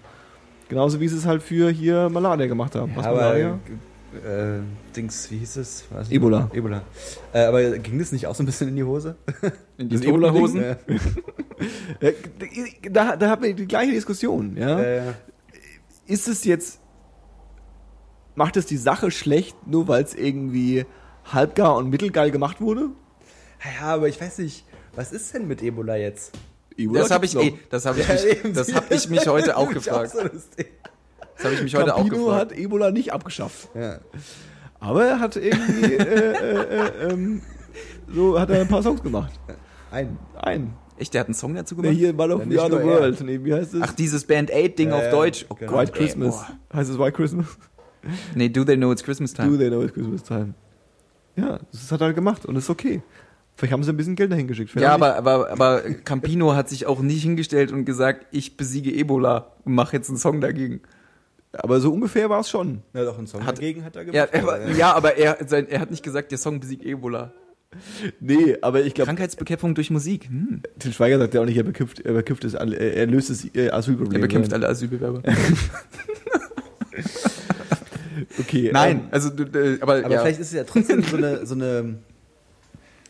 Genauso 0.68 0.98
wie 0.98 1.06
sie 1.06 1.16
es 1.16 1.26
halt 1.26 1.44
für 1.44 1.70
hier 1.70 2.08
Malaria 2.08 2.48
gemacht 2.48 2.74
haben. 2.74 2.90
Was 2.96 3.06
aber 3.06 3.18
Malaria? 3.18 3.58
äh, 4.24 4.58
Dings, 4.96 5.30
wie 5.30 5.38
hieß 5.38 5.58
es? 5.58 5.84
Nicht 5.96 6.10
Ebola. 6.10 6.50
Ebola. 6.52 6.82
Äh, 7.32 7.44
aber 7.44 7.78
ging 7.78 8.00
das 8.00 8.10
nicht 8.10 8.26
auch 8.26 8.34
so 8.34 8.42
ein 8.42 8.46
bisschen 8.46 8.68
in 8.68 8.74
die 8.74 8.82
Hose? 8.82 9.14
In 9.78 9.88
die. 9.88 9.96
Ja. 9.96 10.76
Ja, 12.00 12.10
da, 12.90 13.16
da 13.16 13.30
haben 13.30 13.42
wir 13.44 13.54
die 13.54 13.68
gleiche 13.68 13.92
Diskussion. 13.92 14.56
Ja? 14.56 14.80
Äh, 14.80 15.02
Ist 16.06 16.26
es 16.26 16.44
jetzt, 16.44 16.80
macht 18.34 18.56
es 18.56 18.66
die 18.66 18.76
Sache 18.76 19.12
schlecht, 19.12 19.56
nur 19.68 19.86
weil 19.86 20.02
es 20.02 20.14
irgendwie 20.14 20.84
halbgar 21.32 21.76
und 21.76 21.90
mittelgeil 21.90 22.30
gemacht 22.30 22.60
wurde? 22.60 22.90
ja, 23.80 23.86
aber 23.94 24.08
ich 24.08 24.20
weiß 24.20 24.38
nicht, 24.38 24.64
was 24.94 25.12
ist 25.12 25.32
denn 25.34 25.46
mit 25.46 25.62
Ebola 25.62 25.96
jetzt? 25.96 26.32
Das 26.94 27.10
habe 27.10 27.26
ich, 27.26 27.36
ey, 27.36 27.58
das 27.68 27.84
habe 27.84 28.00
ich, 28.00 28.08
Ja, 28.08 28.14
mich, 28.44 28.52
das 28.54 28.74
hab 28.74 28.90
ich 28.90 29.08
mich 29.10 29.26
heute 29.28 29.56
auch 29.56 29.68
gefragt. 29.70 30.12
so 30.12 30.22
das 30.22 31.44
habe 31.44 31.54
ich 31.54 31.62
mich 31.62 31.74
heute 31.74 31.94
auch 31.94 31.98
Campino 31.98 32.24
gefragt. 32.26 32.52
hat 32.52 32.58
Ebola 32.58 32.90
nicht 32.90 33.12
abgeschafft. 33.12 33.68
Ja. 33.74 33.98
Aber 34.78 35.04
er 35.04 35.20
hat 35.20 35.36
irgendwie, 35.36 35.94
äh, 35.94 36.02
äh, 36.02 36.62
äh, 37.06 37.10
ähm, 37.12 37.42
so 38.12 38.38
hat 38.40 38.48
er 38.50 38.62
ein 38.62 38.68
paar 38.68 38.82
Songs 38.82 39.02
gemacht. 39.02 39.32
Ein. 39.90 40.16
Ein. 40.36 40.72
Echt, 40.96 41.12
der 41.14 41.20
hat 41.20 41.28
einen 41.28 41.34
Song 41.34 41.54
dazu 41.54 41.76
gemacht? 41.76 41.92
hier 41.94 42.14
Ball 42.14 42.32
of 42.32 42.40
Ja, 42.40 42.46
the 42.50 42.58
Other 42.58 42.80
er. 42.80 42.86
World. 42.86 43.20
Nee, 43.22 43.40
wie 43.44 43.52
heißt 43.54 43.74
das? 43.74 43.80
Ach, 43.82 43.92
dieses 43.92 44.24
Band 44.26 44.50
Aid 44.50 44.78
Ding 44.78 44.88
Ja, 44.90 44.96
auf 44.98 45.10
Deutsch. 45.10 45.44
Oh 45.50 45.54
genau. 45.54 45.72
Gott, 45.72 45.80
White 45.88 45.92
ey, 45.92 45.98
Christmas. 45.98 46.36
boah. 46.36 46.76
Heißt 46.78 46.90
es 46.90 46.98
White 46.98 47.12
Christmas? 47.12 47.46
Nee, 48.34 48.48
Do 48.48 48.64
They 48.64 48.76
Know 48.76 48.90
It's 48.92 49.02
Christmas 49.02 49.34
Time? 49.34 49.48
Do 49.50 49.56
they 49.58 49.68
know 49.68 49.82
it's 49.82 49.92
Christmas 49.92 50.22
time? 50.22 50.54
Ja, 51.40 51.58
das 51.72 51.90
hat 51.92 52.00
er 52.00 52.12
gemacht 52.12 52.44
und 52.46 52.56
ist 52.56 52.68
okay. 52.70 53.02
Vielleicht 53.56 53.72
haben 53.72 53.82
sie 53.84 53.90
ein 53.92 53.96
bisschen 53.96 54.16
Geld 54.16 54.32
dahin 54.32 54.46
geschickt. 54.48 54.70
Vielleicht 54.70 54.84
Ja, 54.84 54.94
aber, 54.94 55.16
aber, 55.16 55.50
aber 55.50 55.80
Campino 56.04 56.54
hat 56.54 56.68
sich 56.68 56.86
auch 56.86 57.00
nicht 57.00 57.22
hingestellt 57.22 57.72
und 57.72 57.84
gesagt, 57.84 58.26
ich 58.30 58.56
besiege 58.56 58.90
Ebola 58.92 59.52
und 59.64 59.74
mache 59.74 59.96
jetzt 59.96 60.08
einen 60.08 60.18
Song 60.18 60.40
dagegen. 60.40 60.80
aber 61.52 61.80
so 61.80 61.92
ungefähr 61.92 62.30
war 62.30 62.40
es 62.40 62.48
schon. 62.48 62.82
Ja, 62.94 63.04
doch, 63.04 63.18
einen 63.18 63.26
Song 63.26 63.44
Hat- 63.44 63.58
dagegen 63.58 63.84
hat 63.84 63.96
er 63.96 64.04
gemacht. 64.06 64.16
Ja, 64.16 64.24
er, 64.24 64.46
war- 64.46 64.54
aber, 64.60 64.70
ja 64.70 64.94
aber 64.94 65.16
er, 65.16 65.38
sein, 65.46 65.68
er 65.68 65.80
hat 65.80 65.90
nicht 65.90 66.02
gesagt, 66.02 66.30
der 66.30 66.38
Song 66.38 66.60
besiegt 66.60 66.84
Ebola. 66.84 67.32
Nee, 68.18 68.56
aber 68.62 68.82
ich 68.82 68.94
glaube, 68.94 69.06
Krankheitsbekämpfung 69.06 69.74
durch 69.76 69.90
Musik. 69.90 70.26
Hm. 70.28 70.62
Til 70.78 70.92
Schweiger 70.92 71.18
sagt 71.18 71.34
ja 71.34 71.40
auch 71.40 71.44
nicht, 71.44 71.56
er 71.56 71.62
bekämpft, 71.62 72.00
er 72.00 72.14
bekämpft 72.14 72.44
es, 72.44 72.54
alle- 72.56 72.76
er 72.76 73.06
löst 73.06 73.30
das 73.30 73.44
äh, 73.54 73.70
Asylproblem. 73.70 74.20
Er 74.22 74.26
bekämpft 74.26 74.52
alle 74.54 74.68
Asylbewerber. 74.68 75.22
Okay. 78.38 78.70
Nein, 78.72 78.96
ähm, 78.96 79.08
also, 79.10 79.28
äh, 79.30 79.78
aber, 79.80 80.04
aber 80.04 80.10
ja. 80.10 80.20
vielleicht 80.20 80.40
ist 80.40 80.48
es 80.48 80.52
ja 80.52 80.64
trotzdem 80.64 81.02
so 81.02 81.16
eine, 81.16 81.46
so 81.46 81.54
eine, 81.54 81.94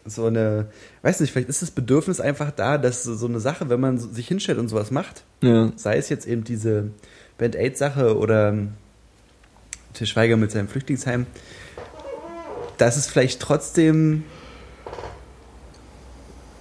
so 0.05 0.27
eine, 0.27 0.67
weiß 1.03 1.21
nicht, 1.21 1.33
vielleicht 1.33 1.49
ist 1.49 1.63
das 1.63 1.71
Bedürfnis 1.71 2.21
einfach 2.21 2.51
da, 2.51 2.79
dass 2.79 3.03
so 3.03 3.15
so 3.15 3.27
eine 3.27 3.41
Sache, 3.41 3.69
wenn 3.69 3.81
man 3.81 3.99
sich 3.99 4.29
hinstellt 4.29 4.59
und 4.59 4.69
sowas 4.69 4.91
macht, 4.91 5.25
ja. 5.43 5.73
sei 5.77 5.97
es 5.97 6.09
jetzt 6.09 6.27
eben 6.27 6.45
diese 6.45 6.91
Band-Aid-Sache 7.39 8.17
oder 8.17 8.55
Til 9.95 10.07
Schweiger 10.07 10.37
mit 10.37 10.51
seinem 10.53 10.69
Flüchtlingsheim, 10.69 11.27
dass 12.79 12.97
es 12.97 13.07
vielleicht 13.07 13.41
trotzdem, 13.41 14.25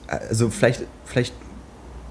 also 0.08 0.50
vielleicht, 0.50 0.84
vielleicht 1.06 1.34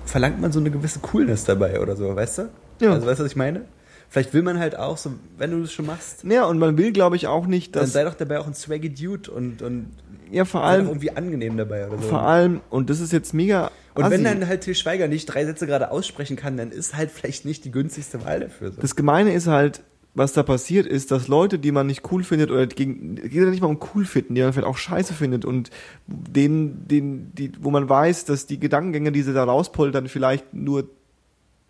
verlangt 0.06 0.40
man 0.40 0.52
so 0.52 0.60
eine 0.60 0.70
gewisse 0.70 1.00
Coolness 1.00 1.44
dabei 1.44 1.80
oder 1.80 1.96
so, 1.96 2.14
weißt 2.14 2.38
du? 2.38 2.50
Ja. 2.80 2.92
Also 2.92 3.06
weißt 3.06 3.20
du, 3.20 3.24
was 3.24 3.32
ich 3.32 3.36
meine? 3.36 3.64
Vielleicht 4.10 4.32
will 4.32 4.42
man 4.42 4.58
halt 4.58 4.76
auch 4.76 4.96
so, 4.96 5.10
wenn 5.36 5.50
du 5.50 5.60
das 5.60 5.72
schon 5.72 5.86
machst, 5.86 6.24
Ja, 6.24 6.44
und 6.46 6.58
man 6.58 6.78
will, 6.78 6.92
glaube 6.92 7.16
ich, 7.16 7.26
auch 7.26 7.46
nicht, 7.46 7.76
dann 7.76 7.82
dass. 7.82 7.92
sei 7.92 8.04
doch 8.04 8.14
dabei 8.14 8.38
auch 8.40 8.46
ein 8.46 8.54
swaggy 8.54 8.88
Dude 8.88 9.30
und, 9.30 9.60
und 9.62 9.90
Ja, 10.30 10.44
vor 10.46 10.64
allem, 10.64 10.86
irgendwie 10.86 11.10
angenehm 11.10 11.56
dabei 11.56 11.86
oder 11.86 11.98
so. 11.98 12.08
vor 12.08 12.22
allem, 12.22 12.60
und 12.70 12.88
das 12.88 13.00
ist 13.00 13.12
jetzt 13.12 13.34
mega. 13.34 13.70
und 13.94 14.04
assi. 14.04 14.14
wenn 14.14 14.24
dann 14.24 14.46
halt 14.48 14.62
Til 14.62 14.74
Schweiger 14.74 15.08
nicht 15.08 15.26
drei 15.26 15.44
Sätze 15.44 15.66
gerade 15.66 15.90
aussprechen 15.90 16.36
kann, 16.36 16.56
dann 16.56 16.70
ist 16.72 16.96
halt 16.96 17.10
vielleicht 17.10 17.44
nicht 17.44 17.64
die 17.66 17.70
günstigste 17.70 18.24
Wahl 18.24 18.40
dafür. 18.40 18.72
So. 18.72 18.80
Das 18.80 18.96
Gemeine 18.96 19.34
ist 19.34 19.46
halt, 19.46 19.82
was 20.14 20.32
da 20.32 20.42
passiert 20.42 20.86
ist, 20.86 21.10
dass 21.10 21.28
Leute, 21.28 21.58
die 21.58 21.70
man 21.70 21.86
nicht 21.86 22.10
cool 22.10 22.24
findet 22.24 22.50
oder 22.50 22.66
gegen, 22.66 23.16
geht 23.16 23.32
ja 23.34 23.44
nicht 23.44 23.60
mal 23.60 23.68
um 23.68 23.78
cool 23.94 24.04
finden, 24.06 24.34
die 24.34 24.40
man 24.42 24.52
vielleicht 24.54 24.66
auch 24.66 24.78
scheiße 24.78 25.12
findet 25.12 25.44
und 25.44 25.68
denen, 26.06 26.88
denen, 26.88 27.32
die, 27.34 27.52
wo 27.60 27.70
man 27.70 27.88
weiß, 27.88 28.24
dass 28.24 28.46
die 28.46 28.58
Gedankengänge, 28.58 29.12
die 29.12 29.22
sie 29.22 29.34
da 29.34 29.44
rauspoltern, 29.44 30.08
vielleicht 30.08 30.54
nur 30.54 30.88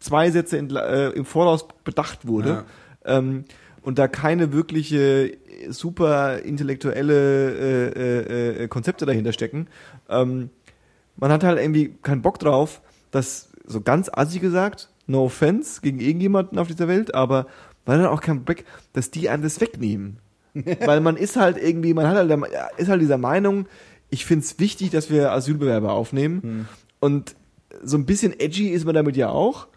zwei 0.00 0.30
Sätze 0.30 0.58
entla- 0.58 0.86
äh, 0.86 1.08
im 1.10 1.24
Voraus 1.24 1.66
bedacht 1.84 2.26
wurde. 2.26 2.64
Ähm, 3.04 3.44
und 3.82 3.98
da 3.98 4.06
keine 4.08 4.52
wirkliche 4.52 5.32
äh, 5.32 5.70
super 5.70 6.40
intellektuelle 6.40 7.50
äh, 7.54 7.88
äh, 7.88 8.64
äh, 8.64 8.68
Konzepte 8.68 9.06
dahinter 9.06 9.32
stecken. 9.32 9.68
Ähm, 10.08 10.50
man 11.16 11.32
hat 11.32 11.42
halt 11.44 11.58
irgendwie 11.58 11.94
keinen 12.02 12.22
Bock 12.22 12.38
drauf, 12.38 12.80
dass 13.10 13.50
so 13.66 13.80
ganz 13.80 14.10
assi 14.12 14.38
gesagt, 14.38 14.90
no 15.06 15.24
offense 15.24 15.80
gegen 15.80 16.00
irgendjemanden 16.00 16.58
auf 16.58 16.68
dieser 16.68 16.86
Welt, 16.88 17.14
aber 17.14 17.46
man 17.86 18.00
hat 18.00 18.08
auch 18.08 18.20
keinen 18.20 18.44
Bock, 18.44 18.58
dass 18.92 19.10
die 19.10 19.28
einem 19.28 19.42
das 19.42 19.60
wegnehmen. 19.60 20.18
Weil 20.84 21.00
man 21.00 21.16
ist 21.16 21.36
halt 21.36 21.56
irgendwie, 21.56 21.94
man 21.94 22.06
hat 22.06 22.16
halt, 22.16 22.30
der- 22.30 22.70
ist 22.76 22.88
halt 22.88 23.00
dieser 23.00 23.18
Meinung, 23.18 23.66
ich 24.10 24.24
finde 24.26 24.44
es 24.44 24.58
wichtig, 24.58 24.90
dass 24.90 25.10
wir 25.10 25.32
Asylbewerber 25.32 25.92
aufnehmen. 25.92 26.68
Und 27.00 27.34
so 27.82 27.96
ein 27.96 28.06
bisschen 28.06 28.38
edgy 28.38 28.68
ist 28.68 28.84
man 28.84 28.94
damit 28.94 29.16
ja 29.16 29.28
auch. 29.30 29.68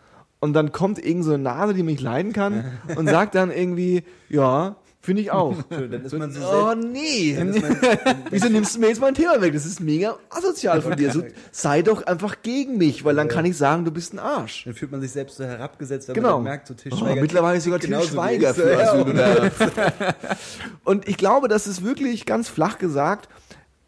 Und 0.41 0.53
dann 0.53 0.71
kommt 0.73 0.97
irgend 1.03 1.23
so 1.23 1.33
eine 1.33 1.43
Nase, 1.43 1.73
die 1.73 1.83
mich 1.83 2.01
leiden 2.01 2.33
kann 2.33 2.65
und 2.97 3.07
sagt 3.07 3.35
dann 3.35 3.51
irgendwie, 3.51 4.03
ja, 4.27 4.75
finde 4.99 5.21
ich 5.21 5.31
auch. 5.31 5.55
Dann 5.69 6.03
ist 6.03 6.13
man 6.17 6.31
so 6.31 6.41
oh 6.43 6.73
nee. 6.75 7.35
dann 7.37 7.49
ist 7.49 7.61
man, 7.61 7.77
Wieso 8.31 8.49
nimmst 8.49 8.75
du 8.75 8.79
mir 8.79 8.87
jetzt 8.89 8.99
mein 9.01 9.13
Thema 9.13 9.39
weg? 9.41 9.53
Das 9.53 9.65
ist 9.67 9.79
mega 9.81 10.15
asozial 10.31 10.81
von 10.81 10.95
dir. 10.95 11.11
So, 11.11 11.23
sei 11.51 11.83
doch 11.83 12.05
einfach 12.07 12.41
gegen 12.41 12.77
mich, 12.77 13.05
weil 13.05 13.15
dann 13.15 13.27
kann 13.27 13.45
ich 13.45 13.55
sagen, 13.55 13.85
du 13.85 13.91
bist 13.91 14.13
ein 14.13 14.19
Arsch. 14.19 14.63
dann 14.65 14.73
fühlt 14.73 14.91
man 14.91 14.99
sich 15.01 15.11
selbst 15.11 15.37
so 15.37 15.43
herabgesetzt, 15.43 16.07
wenn 16.07 16.15
Genau. 16.15 16.29
man 16.29 16.35
dann 16.37 16.43
merkt, 16.45 16.67
so 16.67 16.73
Til 16.73 16.91
Oh, 16.93 16.97
Schweiger. 16.97 17.21
mittlerweile 17.21 17.61
sogar 17.61 17.79
Til 17.79 17.89
genauso 17.89 18.09
wie 18.09 18.13
Schweiger 18.13 18.49
ich. 18.49 18.55
für 18.55 18.71
Ja, 18.71 18.79
Asylbewerber. 18.79 19.51
Und 20.83 21.07
ich 21.07 21.17
glaube, 21.17 21.47
dass 21.47 21.67
es 21.67 21.83
wirklich 21.83 22.25
ganz 22.25 22.49
flach 22.49 22.77
gesagt 22.79 23.29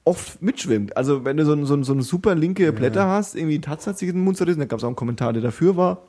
oft 0.06 0.42
mitschwimmt. 0.42 0.98
Also 0.98 1.26
wenn 1.26 1.38
du 1.38 1.46
so, 1.46 1.66
so, 1.66 1.82
so 1.82 1.94
eine 1.94 2.02
super 2.04 2.36
linke 2.36 2.72
Blätter 2.74 3.08
hast, 3.08 3.36
irgendwie 3.36 3.60
Taz 3.62 3.88
hat 3.88 3.98
sich 3.98 4.10
in 4.10 4.16
den 4.18 4.24
Mund 4.24 4.38
zerrissen, 4.38 4.60
da 4.60 4.66
gab 4.66 4.78
es 4.80 4.84
auch 4.84 4.88
einen 4.90 4.96
Kommentar, 4.96 5.32
der 5.34 5.42
dafür 5.42 5.78
war. 5.78 6.02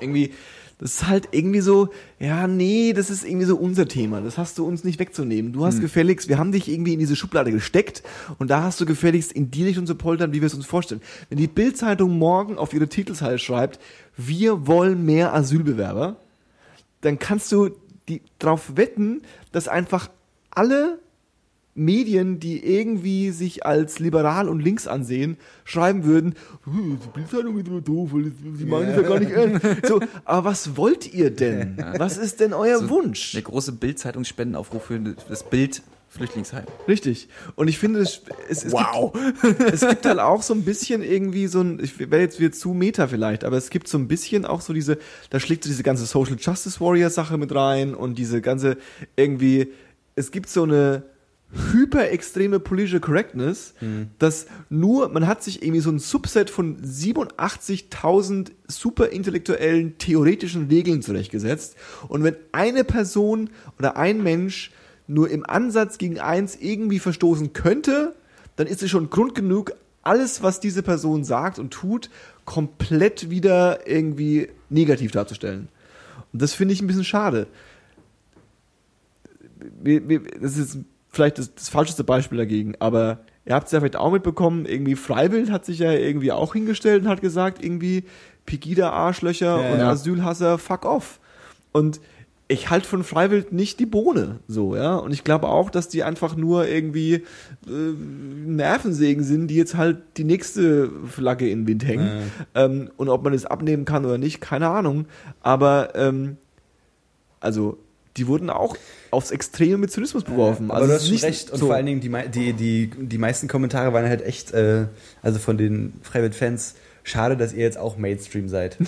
Irgendwie, 0.00 0.32
das 0.78 0.94
ist 0.94 1.06
halt 1.08 1.28
irgendwie 1.32 1.60
so, 1.60 1.88
ja, 2.18 2.46
nee, 2.46 2.92
das 2.92 3.08
ist 3.08 3.24
irgendwie 3.24 3.46
so 3.46 3.56
unser 3.56 3.88
Thema. 3.88 4.20
Das 4.20 4.36
hast 4.36 4.58
du 4.58 4.66
uns 4.66 4.84
nicht 4.84 4.98
wegzunehmen. 4.98 5.52
Du 5.52 5.64
hast 5.64 5.80
gefälligst, 5.80 6.28
wir 6.28 6.38
haben 6.38 6.52
dich 6.52 6.68
irgendwie 6.68 6.92
in 6.92 6.98
diese 6.98 7.16
Schublade 7.16 7.50
gesteckt 7.50 8.02
und 8.38 8.50
da 8.50 8.62
hast 8.62 8.80
du 8.80 8.86
gefälligst 8.86 9.32
in 9.32 9.50
die 9.50 9.64
Richtung 9.64 9.86
zu 9.86 9.94
poltern, 9.94 10.34
wie 10.34 10.42
wir 10.42 10.46
es 10.46 10.54
uns 10.54 10.66
vorstellen. 10.66 11.00
Wenn 11.30 11.38
die 11.38 11.46
Bildzeitung 11.46 12.18
morgen 12.18 12.58
auf 12.58 12.74
ihre 12.74 12.88
Titelseite 12.88 13.38
schreibt, 13.38 13.80
wir 14.16 14.66
wollen 14.66 15.04
mehr 15.04 15.32
Asylbewerber, 15.34 16.16
dann 17.00 17.18
kannst 17.18 17.52
du 17.52 17.70
die 18.08 18.20
darauf 18.38 18.76
wetten, 18.76 19.22
dass 19.52 19.68
einfach 19.68 20.10
alle 20.50 20.98
Medien, 21.76 22.40
die 22.40 22.64
irgendwie 22.64 23.30
sich 23.30 23.64
als 23.66 23.98
liberal 23.98 24.48
und 24.48 24.60
links 24.60 24.86
ansehen, 24.86 25.36
schreiben 25.64 26.04
würden, 26.04 26.34
"Hm, 26.64 26.98
die 27.04 27.08
Bildzeitung 27.20 27.58
ist 27.58 27.68
immer 27.68 27.80
doof, 27.82 28.10
die 28.14 28.64
meinen 28.64 28.88
es 28.90 28.96
ja 28.96 29.02
gar 29.02 29.20
nicht 29.20 29.30
ernst. 29.30 29.64
So, 29.86 30.00
aber 30.24 30.50
was 30.50 30.76
wollt 30.76 31.12
ihr 31.12 31.30
denn? 31.30 31.76
Was 31.98 32.16
ist 32.16 32.40
denn 32.40 32.52
euer 32.52 32.78
So, 32.78 32.88
Wunsch? 32.90 33.32
Der 33.32 33.42
große 33.42 33.72
Bild-Zeitungsspendenaufruf 33.72 34.84
für 34.84 34.98
das 35.28 35.42
Bild 35.48 35.82
Flüchtlingsheim. 36.08 36.64
Richtig. 36.88 37.28
Und 37.56 37.68
ich 37.68 37.78
finde, 37.78 37.98
es, 38.00 38.22
es, 38.48 38.64
es, 38.64 38.72
Wow. 38.72 39.12
gibt, 39.42 39.60
es 39.72 39.86
gibt 39.86 40.06
halt 40.06 40.18
auch 40.18 40.40
so 40.42 40.54
ein 40.54 40.62
bisschen 40.62 41.02
irgendwie 41.02 41.46
so 41.46 41.60
ein, 41.60 41.78
ich 41.82 41.98
werde 41.98 42.20
jetzt 42.20 42.40
wieder 42.40 42.52
zu 42.52 42.70
Meta 42.72 43.06
vielleicht, 43.06 43.44
aber 43.44 43.56
es 43.58 43.68
gibt 43.68 43.86
so 43.86 43.98
ein 43.98 44.08
bisschen 44.08 44.46
auch 44.46 44.62
so 44.62 44.72
diese, 44.72 44.98
da 45.28 45.40
schlägt 45.40 45.64
so 45.64 45.68
diese 45.68 45.82
ganze 45.82 46.06
Social 46.06 46.36
Justice 46.40 46.80
Warrior 46.80 47.10
Sache 47.10 47.36
mit 47.36 47.54
rein 47.54 47.94
und 47.94 48.16
diese 48.16 48.40
ganze 48.40 48.78
irgendwie, 49.16 49.72
es 50.14 50.30
gibt 50.30 50.48
so 50.48 50.62
eine 50.62 51.02
hyperextreme 51.52 52.58
Politische 52.60 53.00
Correctness, 53.00 53.74
dass 54.18 54.46
nur, 54.68 55.08
man 55.08 55.26
hat 55.26 55.42
sich 55.42 55.62
irgendwie 55.62 55.80
so 55.80 55.90
ein 55.90 55.98
Subset 55.98 56.50
von 56.50 56.76
87.000 56.82 58.50
super 58.66 59.08
intellektuellen 59.10 59.96
theoretischen 59.98 60.66
Regeln 60.66 61.02
zurechtgesetzt 61.02 61.76
und 62.08 62.24
wenn 62.24 62.36
eine 62.52 62.84
Person 62.84 63.50
oder 63.78 63.96
ein 63.96 64.22
Mensch 64.22 64.72
nur 65.06 65.30
im 65.30 65.46
Ansatz 65.46 65.98
gegen 65.98 66.18
eins 66.18 66.56
irgendwie 66.56 66.98
verstoßen 66.98 67.52
könnte, 67.52 68.14
dann 68.56 68.66
ist 68.66 68.82
es 68.82 68.90
schon 68.90 69.08
Grund 69.10 69.34
genug, 69.34 69.72
alles, 70.02 70.42
was 70.42 70.60
diese 70.60 70.82
Person 70.82 71.24
sagt 71.24 71.58
und 71.58 71.70
tut, 71.72 72.10
komplett 72.44 73.30
wieder 73.30 73.86
irgendwie 73.86 74.48
negativ 74.68 75.12
darzustellen. 75.12 75.68
Und 76.32 76.42
das 76.42 76.54
finde 76.54 76.74
ich 76.74 76.80
ein 76.80 76.86
bisschen 76.86 77.04
schade. 77.04 77.46
Das 80.40 80.56
ist 80.56 80.78
vielleicht 81.16 81.38
das, 81.38 81.54
das 81.54 81.68
falscheste 81.68 82.04
Beispiel 82.04 82.38
dagegen, 82.38 82.74
aber 82.78 83.20
ihr 83.44 83.54
habt 83.54 83.66
es 83.66 83.72
ja 83.72 83.80
vielleicht 83.80 83.96
auch 83.96 84.12
mitbekommen, 84.12 84.66
irgendwie 84.66 84.94
Freiwild 84.94 85.50
hat 85.50 85.64
sich 85.64 85.80
ja 85.80 85.92
irgendwie 85.92 86.32
auch 86.32 86.52
hingestellt 86.52 87.02
und 87.02 87.08
hat 87.08 87.20
gesagt, 87.20 87.64
irgendwie 87.64 88.04
Pegida-Arschlöcher 88.46 89.60
Ja, 89.60 89.72
und 89.72 89.78
ja. 89.80 89.90
Asylhasser, 89.90 90.58
fuck 90.58 90.84
off. 90.84 91.20
Und 91.72 92.00
ich 92.48 92.70
halte 92.70 92.86
von 92.86 93.02
Freiwild 93.02 93.52
nicht 93.52 93.80
die 93.80 93.86
Bohne, 93.86 94.38
so, 94.46 94.76
ja. 94.76 94.94
Und 94.94 95.12
ich 95.12 95.24
glaube 95.24 95.48
auch, 95.48 95.68
dass 95.68 95.88
die 95.88 96.04
einfach 96.04 96.36
nur 96.36 96.68
irgendwie 96.68 97.14
äh, 97.14 97.22
Nervensägen 97.66 99.24
sind, 99.24 99.48
die 99.48 99.56
jetzt 99.56 99.76
halt 99.76 99.98
die 100.16 100.22
nächste 100.22 100.88
Flagge 101.08 101.48
in 101.48 101.62
den 101.62 101.66
Wind 101.66 101.84
hängen. 101.84 102.30
Ähm, 102.54 102.90
und 102.96 103.08
ob 103.08 103.24
man 103.24 103.32
das 103.32 103.46
abnehmen 103.46 103.84
kann 103.84 104.04
oder 104.04 104.18
nicht, 104.18 104.40
keine 104.40 104.68
Ahnung. 104.68 105.06
Aber 105.40 105.96
ähm, 105.96 106.36
also 107.40 107.78
die 108.16 108.26
wurden 108.26 108.50
auch 108.50 108.76
aufs 109.10 109.30
Extreme 109.30 109.76
mit 109.78 109.90
Zynismus 109.90 110.24
beworfen. 110.24 110.70
Aber 110.70 110.80
also 110.80 110.88
du 110.88 110.94
hast 110.94 111.10
nicht 111.10 111.24
recht. 111.24 111.50
Und 111.50 111.58
so- 111.58 111.66
vor 111.66 111.74
allen 111.74 111.86
Dingen, 111.86 112.00
die, 112.00 112.10
die, 112.30 112.52
die, 112.52 112.90
die 112.96 113.18
meisten 113.18 113.48
Kommentare 113.48 113.92
waren 113.92 114.08
halt 114.08 114.22
echt, 114.22 114.52
äh, 114.52 114.86
also 115.22 115.38
von 115.38 115.56
den 115.58 115.94
Freiwild-Fans, 116.02 116.74
schade, 117.04 117.36
dass 117.36 117.52
ihr 117.52 117.62
jetzt 117.62 117.78
auch 117.78 117.96
Mainstream 117.96 118.48
seid. 118.48 118.78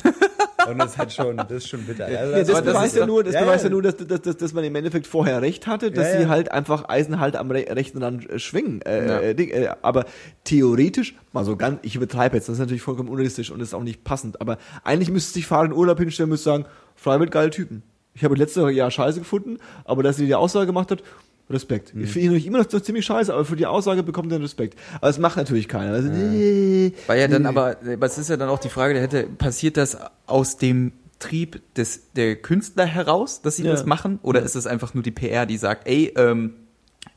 Und 0.69 0.77
das 0.79 0.91
ist 0.93 0.99
halt 0.99 1.13
schon, 1.15 1.37
das 1.39 1.51
ist 1.51 1.69
schon 1.69 1.85
bitter. 1.85 2.05
Also 2.05 2.15
Ja, 2.33 2.39
das, 2.41 2.51
aber 2.51 2.61
das 2.63 2.75
beweist 2.75 2.95
ist 2.95 3.01
ja 3.01 3.07
nur, 3.07 3.25
das 3.25 3.33
ja, 3.33 3.41
beweist 3.41 3.65
ja. 3.65 3.69
ja 3.71 3.73
nur, 3.73 3.81
dass, 3.83 3.97
dass, 3.97 4.21
dass, 4.21 4.37
dass 4.37 4.53
man 4.53 4.65
im 4.65 4.75
Endeffekt 4.75 5.07
vorher 5.07 5.41
recht 5.41 5.67
hatte, 5.67 5.91
dass 5.91 6.09
Ja, 6.09 6.15
ja. 6.15 6.21
sie 6.21 6.29
halt 6.29 6.51
einfach 6.53 6.89
Eisen 6.91 7.21
halt 7.21 7.37
am 7.37 7.51
re 7.51 7.65
rechten 7.71 8.03
Rand 8.03 8.29
äh, 8.29 8.39
schwingen. 8.39 8.83
Äh, 8.83 9.07
Ja. 9.07 9.19
äh, 9.21 9.31
äh, 9.33 9.69
aber 9.81 10.05
theoretisch, 10.45 11.15
mal 11.33 11.45
so 11.45 11.57
ganz, 11.57 11.79
ich 11.83 11.97
übertreibe 11.97 12.37
jetzt, 12.37 12.49
das 12.49 12.55
ist 12.55 12.59
natürlich 12.61 12.83
vollkommen 12.83 13.09
unrealistisch 13.09 13.51
und 13.51 13.61
ist 13.61 13.73
auch 13.73 13.83
nicht 13.83 14.05
passend, 14.05 14.41
aber 14.43 14.59
eigentlich 14.85 15.11
müsste 15.11 15.33
sich 15.33 15.47
Fahrer 15.47 15.67
in 15.67 15.73
Urlaub 15.73 15.99
hinstellen 15.99 16.27
und 16.27 16.33
müsste 16.33 16.51
sagen, 16.51 16.67
Freiwild 16.97 17.31
geile 17.31 17.51
Typen. 17.51 17.83
Ich 18.19 18.25
habe 18.25 18.35
letztes 18.35 18.75
Jahr 18.75 18.91
Scheiße 18.91 19.21
gefunden, 19.21 19.59
aber 19.85 20.03
dass 20.03 20.17
sie 20.17 20.27
die 20.27 20.35
Aussage 20.35 20.67
gemacht 20.67 20.91
hat, 20.91 21.03
Respekt. 21.51 21.95
Ich 21.97 22.11
finde 22.11 22.37
ihn 22.37 22.45
immer 22.47 22.59
noch 22.59 22.69
so 22.71 22.79
ziemlich 22.79 23.07
scheiße, 23.07 23.33
aber 23.33 23.47
für 23.47 23.57
die 23.57 23.65
Aussage 23.65 24.03
bekommt 24.03 24.31
er 24.33 24.43
Respekt. 24.43 24.79
Aber 25.01 25.09
es 25.09 25.19
macht 25.19 25.39
natürlich 25.39 25.67
keiner. 25.67 25.93
Also, 25.93 26.11
nee, 26.11 26.93
War 27.07 27.17
ja 27.17 27.27
dann 27.27 27.43
nee. 27.43 27.49
aber, 27.49 27.77
es 28.03 28.19
ist 28.19 28.29
ja 28.29 28.37
dann 28.37 28.51
auch 28.51 28.59
die 28.59 28.69
Frage, 28.69 28.93
der 28.93 29.03
hätte, 29.03 29.23
passiert 29.25 29.79
das 29.79 29.97
aus 30.27 30.59
dem 30.59 30.93
Trieb 31.21 31.63
des, 31.75 32.13
der 32.13 32.37
Künstler 32.37 32.85
heraus, 32.85 33.41
dass 33.41 33.57
sie 33.57 33.65
Ja. 33.65 33.71
das 33.71 33.87
machen? 33.87 34.19
Oder 34.23 34.43
ist 34.43 34.57
es 34.57 34.67
einfach 34.67 34.93
nur 34.93 35.03
die 35.03 35.11
PR, 35.11 35.47
die 35.47 35.57
sagt, 35.57 35.89
ey, 35.89 36.13
ähm, 36.17 36.53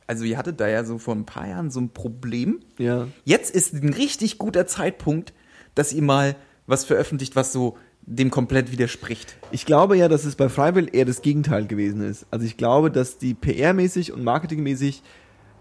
also 0.07 0.23
ihr 0.23 0.37
hattet 0.37 0.61
da 0.61 0.67
ja 0.69 0.85
so 0.85 0.97
vor 0.97 1.13
ein 1.15 1.25
paar 1.25 1.47
Jahren 1.49 1.69
so 1.69 1.81
ein 1.81 1.89
Problem. 1.89 2.61
Ja. 2.77 3.07
Jetzt 3.25 3.53
ist 3.53 3.73
ein 3.73 3.93
richtig 3.93 4.37
guter 4.37 4.65
Zeitpunkt, 4.65 5.33
dass 5.75 5.91
ihr 5.91 6.03
mal 6.03 6.35
was 6.67 6.85
veröffentlicht, 6.85 7.35
was 7.35 7.51
so 7.51 7.77
dem 8.03 8.31
komplett 8.31 8.71
widerspricht. 8.71 9.37
Ich 9.51 9.65
glaube 9.65 9.97
ja, 9.97 10.07
dass 10.07 10.25
es 10.25 10.35
bei 10.35 10.49
Freiwill 10.49 10.89
eher 10.91 11.05
das 11.05 11.21
Gegenteil 11.21 11.67
gewesen 11.67 12.01
ist. 12.01 12.25
Also 12.31 12.45
ich 12.45 12.57
glaube, 12.57 12.91
dass 12.91 13.17
die 13.17 13.33
PR-mäßig 13.33 14.11
und 14.11 14.23
marketingmäßig 14.23 15.03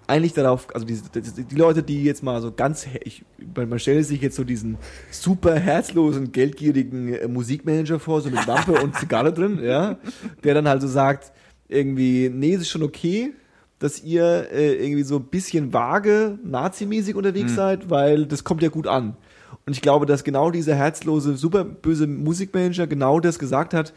eigentlich 0.06 0.32
darauf, 0.32 0.66
also 0.74 0.84
die, 0.84 1.00
die, 1.14 1.44
die 1.44 1.54
Leute, 1.54 1.82
die 1.82 2.02
jetzt 2.02 2.22
mal 2.22 2.42
so 2.42 2.50
ganz, 2.50 2.86
ich, 3.04 3.24
man 3.54 3.78
stelle 3.78 4.02
sich 4.02 4.20
jetzt 4.20 4.34
so 4.36 4.42
diesen 4.42 4.76
super 5.10 5.54
herzlosen, 5.54 6.32
geldgierigen 6.32 7.14
äh, 7.14 7.28
Musikmanager 7.28 8.00
vor, 8.00 8.20
so 8.20 8.30
mit 8.30 8.44
Lampe 8.46 8.72
und 8.72 8.96
Zigarre 8.96 9.32
drin, 9.32 9.60
ja, 9.62 9.98
der 10.42 10.54
dann 10.54 10.68
halt 10.68 10.82
so 10.82 10.88
sagt, 10.88 11.32
irgendwie, 11.68 12.28
nee, 12.28 12.54
es 12.54 12.62
ist 12.62 12.70
schon 12.70 12.82
okay, 12.82 13.32
dass 13.78 14.02
ihr 14.02 14.48
äh, 14.52 14.74
irgendwie 14.84 15.04
so 15.04 15.16
ein 15.16 15.24
bisschen 15.24 15.72
vage, 15.72 16.38
nazimäßig 16.44 17.14
unterwegs 17.14 17.54
seid, 17.54 17.88
weil 17.88 18.26
das 18.26 18.44
kommt 18.44 18.62
ja 18.62 18.68
gut 18.68 18.86
an. 18.86 19.16
Und 19.66 19.72
ich 19.72 19.82
glaube, 19.82 20.06
dass 20.06 20.24
genau 20.24 20.50
dieser 20.50 20.74
herzlose, 20.74 21.36
super 21.36 21.64
böse 21.64 22.06
Musikmanager 22.06 22.86
genau 22.86 23.20
das 23.20 23.38
gesagt 23.38 23.74
hat. 23.74 23.92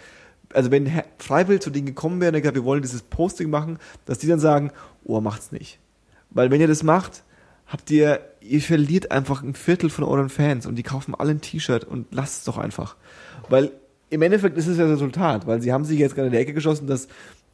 Also 0.54 0.72
wenn 0.72 0.92
Freiwill 1.18 1.60
zu 1.60 1.70
denen 1.70 1.88
gekommen 1.88 2.22
wäre 2.22 2.32
und 2.32 2.42
gesagt, 2.42 2.56
wir 2.56 2.64
wollen 2.64 2.82
dieses 2.82 3.02
Posting 3.02 3.50
machen, 3.50 3.80
dass 4.06 4.20
die 4.20 4.28
dann 4.28 4.40
sagen, 4.40 4.72
oh, 5.04 5.20
macht's 5.22 5.52
nicht. 5.52 5.80
Weil 6.30 6.52
wenn 6.52 6.62
ihr 6.62 6.68
das 6.68 6.84
macht, 6.84 7.24
habt 7.68 7.90
ihr, 7.92 8.20
ihr 8.42 8.62
verliert 8.62 9.12
einfach 9.12 9.42
ein 9.42 9.56
Viertel 9.56 9.90
von 9.90 10.04
euren 10.04 10.30
Fans 10.30 10.66
und 10.66 10.76
die 10.76 10.84
kaufen 10.84 11.16
alle 11.16 11.32
ein 11.32 11.42
T-Shirt 11.42 11.86
und 11.86 12.08
lasst 12.12 12.40
es 12.40 12.44
doch 12.44 12.58
einfach. 12.58 12.96
Weil 13.50 13.72
im 14.10 14.22
Endeffekt 14.22 14.58
ist 14.58 14.68
es 14.68 14.78
ja 14.78 14.84
das 14.84 14.94
Resultat, 14.94 15.48
weil 15.48 15.62
sie 15.62 15.74
haben 15.74 15.86
sich 15.86 15.98
jetzt 15.98 16.14
gerade 16.14 16.28
in 16.28 16.34
der 16.34 16.42
Ecke 16.42 16.54
geschossen, 16.54 16.88
dass 16.88 17.08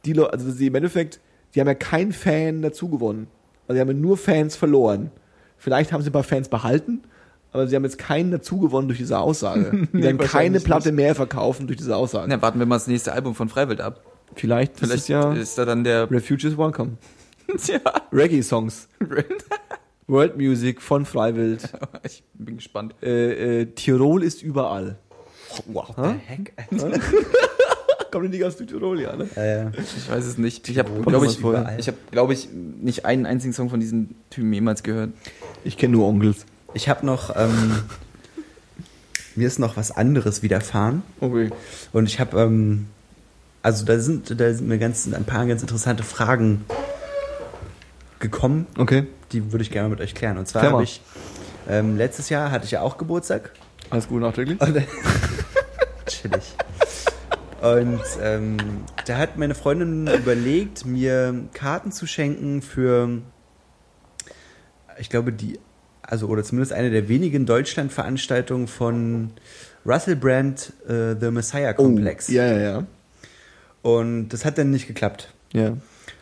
die 0.04 0.12
Leute, 0.12 0.32
also 0.32 0.50
sie 0.50 0.66
im 0.66 0.74
Endeffekt, 0.74 1.20
die 1.54 1.60
haben 1.60 1.68
ja 1.68 1.74
keinen 1.74 2.12
Fan 2.12 2.62
dazu 2.62 2.88
gewonnen. 2.88 3.28
Also 3.66 3.76
sie 3.76 3.80
haben 3.80 3.88
ja 3.88 3.94
nur 3.94 4.16
Fans 4.16 4.56
verloren. 4.56 5.10
Vielleicht 5.56 5.92
haben 5.92 6.02
sie 6.02 6.10
ein 6.10 6.12
paar 6.12 6.22
Fans 6.22 6.48
behalten, 6.48 7.02
aber 7.52 7.66
sie 7.66 7.76
haben 7.76 7.84
jetzt 7.84 7.98
keinen 7.98 8.30
dazu 8.30 8.58
gewonnen 8.58 8.88
durch 8.88 8.98
diese 8.98 9.18
Aussage. 9.18 9.70
Die 9.92 9.96
Nee, 9.96 10.02
werden 10.02 10.18
keine 10.18 10.18
wahrscheinlich 10.18 10.64
Platte 10.64 10.92
mehr 10.92 11.14
verkaufen 11.14 11.66
durch 11.66 11.78
diese 11.78 11.96
Aussage. 11.96 12.26
Na, 12.28 12.40
warten 12.42 12.58
wir 12.58 12.66
mal 12.66 12.76
das 12.76 12.86
nächste 12.86 13.12
Album 13.12 13.34
von 13.34 13.48
Freiwild 13.48 13.80
ab. 13.80 14.02
Vielleicht, 14.36 14.78
Vielleicht 14.78 14.94
ist 14.94 15.08
ja 15.08 15.32
ist 15.32 15.58
da 15.58 15.64
dann 15.64 15.82
der. 15.84 16.10
Refuge 16.10 16.46
is 16.46 16.56
Welcome. 16.56 16.92
Tja. 17.58 17.80
Reggae-Songs. 18.12 18.88
World 20.06 20.36
Music 20.36 20.80
von 20.82 21.04
Freiwild. 21.04 21.68
Ich 22.04 22.22
bin 22.34 22.56
gespannt. 22.56 22.94
Äh, 23.02 23.60
äh, 23.62 23.66
Tirol 23.66 24.22
ist 24.22 24.42
überall. 24.42 24.98
Wow. 25.66 25.94
Heck? 26.26 26.52
Kommt 28.10 28.30
nicht 28.30 28.44
aus 28.44 28.56
Tirol, 28.56 29.00
ja, 29.00 29.14
ne? 29.14 29.28
Äh, 29.36 29.66
Ich 29.78 30.10
weiß 30.10 30.26
es 30.26 30.36
nicht. 30.38 30.68
Ich 30.68 30.78
habe, 30.78 30.90
glaube 31.02 31.26
ich, 31.26 31.38
ich 31.78 31.86
habe, 31.88 31.96
glaube 32.10 32.32
ich, 32.32 32.48
nicht 32.52 33.04
einen 33.04 33.24
einzigen 33.24 33.52
Song 33.52 33.70
von 33.70 33.78
diesen 33.78 34.16
Typen 34.30 34.52
jemals 34.52 34.82
gehört. 34.82 35.10
Ich 35.64 35.76
kenne 35.76 35.92
nur 35.92 36.06
Onkels. 36.08 36.44
Ich 36.74 36.88
habe 36.88 37.04
noch, 37.06 37.34
ähm, 37.36 37.82
mir 39.36 39.46
ist 39.46 39.58
noch 39.58 39.76
was 39.76 39.90
anderes 39.90 40.42
widerfahren. 40.42 41.02
Okay. 41.20 41.50
Und 41.92 42.06
ich 42.06 42.20
habe, 42.20 42.40
ähm, 42.40 42.88
also 43.62 43.84
da 43.84 43.98
sind, 43.98 44.40
da 44.40 44.52
sind 44.52 44.68
mir 44.68 44.78
ganz, 44.78 45.06
ein 45.12 45.24
paar 45.24 45.46
ganz 45.46 45.62
interessante 45.62 46.02
Fragen 46.02 46.64
gekommen, 48.18 48.66
Okay. 48.76 49.06
die 49.32 49.52
würde 49.52 49.62
ich 49.62 49.70
gerne 49.70 49.88
mit 49.88 50.00
euch 50.00 50.14
klären. 50.14 50.36
Und 50.38 50.46
zwar 50.46 50.62
habe 50.62 50.82
ich, 50.82 51.00
ähm, 51.68 51.96
letztes 51.96 52.28
Jahr 52.28 52.50
hatte 52.50 52.64
ich 52.66 52.70
ja 52.72 52.82
auch 52.82 52.98
Geburtstag. 52.98 53.52
Alles 53.88 54.08
gut 54.08 54.20
nachträglich? 54.20 54.60
Und, 54.60 54.76
chillig. 56.06 56.54
Und 57.62 58.00
ähm, 58.22 58.56
da 59.06 59.18
hat 59.18 59.36
meine 59.36 59.54
Freundin 59.54 60.06
überlegt, 60.06 60.84
mir 60.86 61.34
Karten 61.52 61.92
zu 61.92 62.06
schenken 62.06 62.62
für, 62.62 63.20
ich 64.98 65.10
glaube, 65.10 65.32
die, 65.32 65.58
also 66.10 66.26
oder 66.26 66.42
zumindest 66.42 66.72
eine 66.72 66.90
der 66.90 67.08
wenigen 67.08 67.46
Deutschland-Veranstaltungen 67.46 68.66
von 68.66 69.30
Russell 69.86 70.16
Brand, 70.16 70.72
äh, 70.88 71.14
The 71.18 71.30
Messiah 71.30 71.72
Complex. 71.72 72.28
Oh, 72.28 72.32
ja, 72.32 72.46
ja, 72.46 72.58
ja. 72.58 72.86
Und 73.82 74.28
das 74.30 74.44
hat 74.44 74.58
dann 74.58 74.70
nicht 74.70 74.86
geklappt. 74.86 75.32
Ja. 75.52 75.68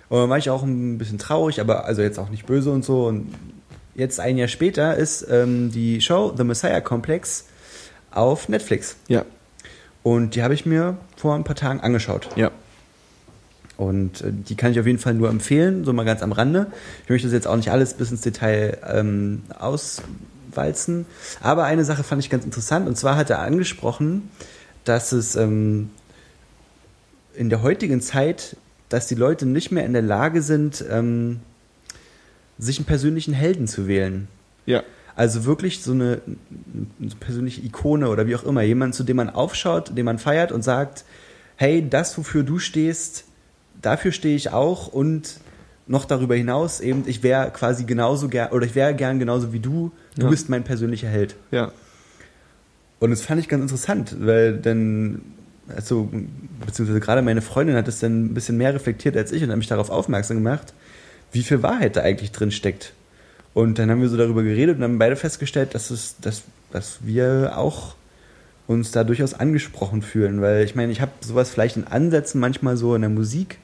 Und 0.08 0.20
dann 0.20 0.30
war 0.30 0.38
ich 0.38 0.50
auch 0.50 0.62
ein 0.62 0.98
bisschen 0.98 1.18
traurig, 1.18 1.60
aber 1.60 1.86
also 1.86 2.02
jetzt 2.02 2.18
auch 2.18 2.28
nicht 2.28 2.46
böse 2.46 2.70
und 2.70 2.84
so. 2.84 3.06
Und 3.06 3.34
jetzt 3.94 4.20
ein 4.20 4.36
Jahr 4.36 4.48
später 4.48 4.94
ist 4.94 5.26
ähm, 5.28 5.70
die 5.72 6.00
Show 6.00 6.34
The 6.36 6.44
Messiah 6.44 6.80
Complex 6.80 7.46
auf 8.10 8.48
Netflix. 8.48 8.96
Ja. 9.08 9.24
Und 10.02 10.34
die 10.34 10.42
habe 10.42 10.54
ich 10.54 10.66
mir 10.66 10.98
vor 11.16 11.34
ein 11.34 11.44
paar 11.44 11.56
Tagen 11.56 11.80
angeschaut. 11.80 12.28
Ja. 12.36 12.50
Und 13.78 14.22
äh, 14.22 14.32
die 14.32 14.56
kann 14.56 14.72
ich 14.72 14.80
auf 14.80 14.86
jeden 14.86 14.98
Fall 14.98 15.14
nur 15.14 15.30
empfehlen, 15.30 15.84
so 15.84 15.92
mal 15.94 16.04
ganz 16.04 16.20
am 16.20 16.32
Rande. 16.32 16.66
Ich 17.04 17.10
möchte 17.10 17.28
das 17.28 17.32
jetzt 17.32 17.46
auch 17.46 17.56
nicht 17.56 17.70
alles 17.70 17.94
bis 17.94 18.10
ins 18.10 18.20
Detail 18.20 18.76
ähm, 18.84 19.42
auswalzen. 19.56 21.06
Aber 21.40 21.64
eine 21.64 21.84
Sache 21.84 22.02
fand 22.02 22.20
ich 22.22 22.28
ganz 22.28 22.44
interessant. 22.44 22.88
Und 22.88 22.98
zwar 22.98 23.16
hat 23.16 23.30
er 23.30 23.38
angesprochen, 23.38 24.30
dass 24.84 25.12
es 25.12 25.36
ähm, 25.36 25.90
in 27.34 27.50
der 27.50 27.62
heutigen 27.62 28.00
Zeit, 28.00 28.56
dass 28.88 29.06
die 29.06 29.14
Leute 29.14 29.46
nicht 29.46 29.70
mehr 29.70 29.86
in 29.86 29.92
der 29.92 30.02
Lage 30.02 30.42
sind, 30.42 30.84
ähm, 30.90 31.38
sich 32.58 32.78
einen 32.78 32.86
persönlichen 32.86 33.32
Helden 33.32 33.68
zu 33.68 33.86
wählen. 33.86 34.26
Ja. 34.66 34.82
Also 35.14 35.44
wirklich 35.44 35.84
so 35.84 35.92
eine, 35.92 36.20
eine 37.00 37.10
persönliche 37.20 37.60
Ikone 37.60 38.08
oder 38.08 38.26
wie 38.26 38.34
auch 38.34 38.42
immer. 38.42 38.62
Jemand, 38.62 38.96
zu 38.96 39.04
dem 39.04 39.18
man 39.18 39.30
aufschaut, 39.30 39.96
den 39.96 40.04
man 40.04 40.18
feiert 40.18 40.50
und 40.50 40.62
sagt, 40.62 41.04
hey, 41.54 41.88
das, 41.88 42.18
wofür 42.18 42.42
du 42.42 42.58
stehst, 42.58 43.27
dafür 43.82 44.12
stehe 44.12 44.36
ich 44.36 44.50
auch 44.52 44.88
und 44.88 45.40
noch 45.86 46.04
darüber 46.04 46.34
hinaus 46.34 46.80
eben, 46.80 47.04
ich 47.06 47.22
wäre 47.22 47.50
quasi 47.50 47.84
genauso 47.84 48.28
gern, 48.28 48.50
oder 48.52 48.66
ich 48.66 48.74
wäre 48.74 48.94
gern 48.94 49.18
genauso 49.18 49.52
wie 49.52 49.60
du, 49.60 49.90
du 50.16 50.24
Ja. 50.24 50.28
bist 50.30 50.48
mein 50.50 50.62
persönlicher 50.64 51.08
Held. 51.08 51.34
Ja. 51.50 51.72
Und 53.00 53.10
das 53.10 53.22
fand 53.22 53.40
ich 53.40 53.48
ganz 53.48 53.62
interessant, 53.62 54.16
weil 54.20 54.58
dann, 54.58 55.22
also, 55.74 56.10
beziehungsweise 56.66 57.00
gerade 57.00 57.22
meine 57.22 57.40
Freundin 57.42 57.76
hat 57.76 57.88
es 57.88 58.00
dann 58.00 58.26
ein 58.26 58.34
bisschen 58.34 58.56
mehr 58.58 58.74
reflektiert 58.74 59.16
als 59.16 59.32
ich 59.32 59.42
und 59.42 59.50
hat 59.50 59.56
mich 59.58 59.68
darauf 59.68 59.88
aufmerksam 59.90 60.36
gemacht, 60.38 60.74
wie 61.32 61.42
viel 61.42 61.62
Wahrheit 61.62 61.96
da 61.96 62.02
eigentlich 62.02 62.32
drin 62.32 62.50
steckt. 62.50 62.92
Und 63.54 63.78
dann 63.78 63.90
haben 63.90 64.02
wir 64.02 64.08
so 64.08 64.16
darüber 64.16 64.42
geredet 64.42 64.76
und 64.76 64.82
haben 64.84 64.98
beide 64.98 65.16
festgestellt, 65.16 65.74
dass 65.74 65.90
es, 65.90 66.16
dass, 66.20 66.42
dass 66.70 66.98
wir 67.02 67.52
auch 67.56 67.94
uns 68.66 68.90
da 68.90 69.04
durchaus 69.04 69.32
angesprochen 69.32 70.02
fühlen, 70.02 70.42
weil 70.42 70.64
ich 70.64 70.74
meine, 70.74 70.92
ich 70.92 71.00
habe 71.00 71.12
sowas 71.20 71.48
vielleicht 71.50 71.76
in 71.78 71.86
Ansätzen 71.86 72.40
manchmal 72.40 72.76
so 72.76 72.94
in 72.94 73.00
der 73.00 73.10
Musik, 73.10 73.58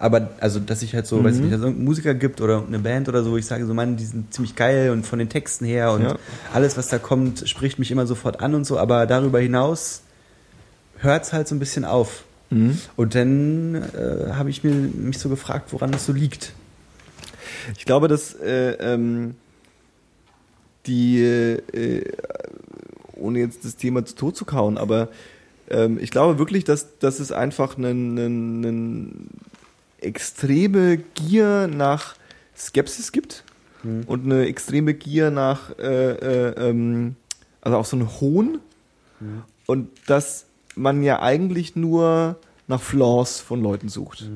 aber 0.00 0.30
also, 0.40 0.58
dass 0.60 0.80
ich 0.82 0.94
halt 0.94 1.06
so, 1.06 1.22
weiß 1.22 1.36
ich 1.36 1.40
nicht, 1.42 1.52
dass 1.52 1.58
es 1.60 1.64
irgendeinen 1.64 1.84
Musiker 1.84 2.14
gibt 2.14 2.40
oder 2.40 2.64
eine 2.66 2.78
Band 2.78 3.06
oder 3.10 3.22
so, 3.22 3.32
wo 3.32 3.36
ich 3.36 3.44
sage 3.44 3.66
so, 3.66 3.74
Mann, 3.74 3.98
die 3.98 4.06
sind 4.06 4.32
ziemlich 4.32 4.56
geil 4.56 4.90
und 4.90 5.06
von 5.06 5.18
den 5.18 5.28
Texten 5.28 5.66
her 5.66 5.92
und 5.92 6.02
Ja. 6.02 6.16
alles, 6.54 6.78
was 6.78 6.88
da 6.88 6.98
kommt, 6.98 7.46
spricht 7.46 7.78
mich 7.78 7.90
immer 7.90 8.06
sofort 8.06 8.40
an 8.40 8.54
und 8.54 8.64
so, 8.64 8.78
aber 8.78 9.06
darüber 9.06 9.40
hinaus 9.40 10.00
hört 10.96 11.24
es 11.24 11.34
halt 11.34 11.48
so 11.48 11.54
ein 11.54 11.58
bisschen 11.58 11.84
auf. 11.84 12.24
Mhm. 12.48 12.78
Und 12.96 13.14
dann 13.14 13.74
äh, 13.74 14.32
habe 14.32 14.48
ich 14.48 14.64
mir, 14.64 14.72
mich 14.72 15.18
so 15.18 15.28
gefragt, 15.28 15.70
woran 15.72 15.92
das 15.92 16.06
so 16.06 16.12
liegt. 16.12 16.54
Ich 17.76 17.84
glaube, 17.84 18.08
dass 18.08 18.34
äh, 18.34 18.72
ähm, 18.80 19.34
die, 20.86 21.22
äh, 21.22 22.04
ohne 23.16 23.38
jetzt 23.40 23.66
das 23.66 23.76
Thema 23.76 24.04
zu 24.06 24.14
tot 24.14 24.34
zu 24.36 24.46
kauen, 24.46 24.78
aber 24.78 25.08
ähm, 25.68 25.98
ich 26.00 26.10
glaube 26.10 26.38
wirklich, 26.38 26.64
dass, 26.64 26.98
dass 26.98 27.20
es 27.20 27.32
einfach 27.32 27.76
einen, 27.76 28.18
einen, 28.18 28.64
einen 28.64 29.30
extreme 30.02 30.98
Gier 31.14 31.66
nach 31.68 32.14
Skepsis 32.56 33.12
gibt 33.12 33.44
Mhm. 33.82 34.02
und 34.06 34.24
eine 34.26 34.46
extreme 34.46 34.92
Gier 34.94 35.30
nach, 35.30 35.70
äh, 35.78 36.12
äh, 36.12 36.68
ähm, 36.68 37.16
also 37.62 37.78
auch 37.78 37.84
so 37.86 37.96
einen 37.96 38.20
Hohn 38.20 38.58
Mhm. 39.20 39.42
und 39.66 39.88
dass 40.06 40.44
man 40.76 41.02
ja 41.02 41.20
eigentlich 41.22 41.76
nur 41.76 42.36
nach 42.68 42.80
Flaws 42.80 43.40
von 43.40 43.62
Leuten 43.62 43.88
sucht. 43.88 44.28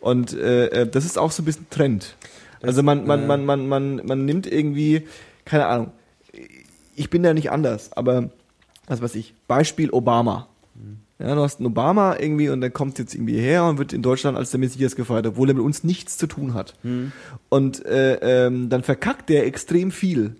Und 0.00 0.32
äh, 0.32 0.66
äh, 0.68 0.86
das 0.88 1.04
ist 1.04 1.18
auch 1.18 1.30
so 1.30 1.42
ein 1.42 1.44
bisschen 1.44 1.68
Trend. 1.70 2.16
Also 2.62 2.82
man, 2.82 3.06
man, 3.06 3.26
man, 3.26 3.44
man, 3.46 3.68
man, 3.68 4.02
man 4.04 4.24
nimmt 4.24 4.46
irgendwie, 4.46 5.06
keine 5.44 5.66
Ahnung, 5.66 5.92
ich 6.96 7.08
bin 7.10 7.22
da 7.22 7.32
nicht 7.34 7.50
anders, 7.52 7.92
aber 7.92 8.30
was 8.86 9.00
weiß 9.02 9.14
ich, 9.14 9.34
Beispiel 9.46 9.90
Obama. 9.90 10.48
Ja, 11.18 11.34
du 11.34 11.40
hast 11.42 11.58
einen 11.58 11.66
Obama 11.66 12.16
irgendwie 12.18 12.48
und 12.48 12.60
der 12.60 12.70
kommt 12.70 12.98
jetzt 12.98 13.14
irgendwie 13.14 13.38
her 13.38 13.64
und 13.64 13.78
wird 13.78 13.92
in 13.92 14.02
Deutschland 14.02 14.36
als 14.38 14.52
der 14.52 14.60
Messias 14.60 14.94
gefeiert, 14.94 15.26
obwohl 15.26 15.48
er 15.50 15.54
mit 15.54 15.64
uns 15.64 15.82
nichts 15.82 16.16
zu 16.16 16.28
tun 16.28 16.54
hat. 16.54 16.74
Und 17.48 17.84
äh, 17.86 18.46
ähm, 18.46 18.68
dann 18.68 18.84
verkackt 18.84 19.28
der 19.28 19.44
extrem 19.46 19.90
viel. 19.90 20.36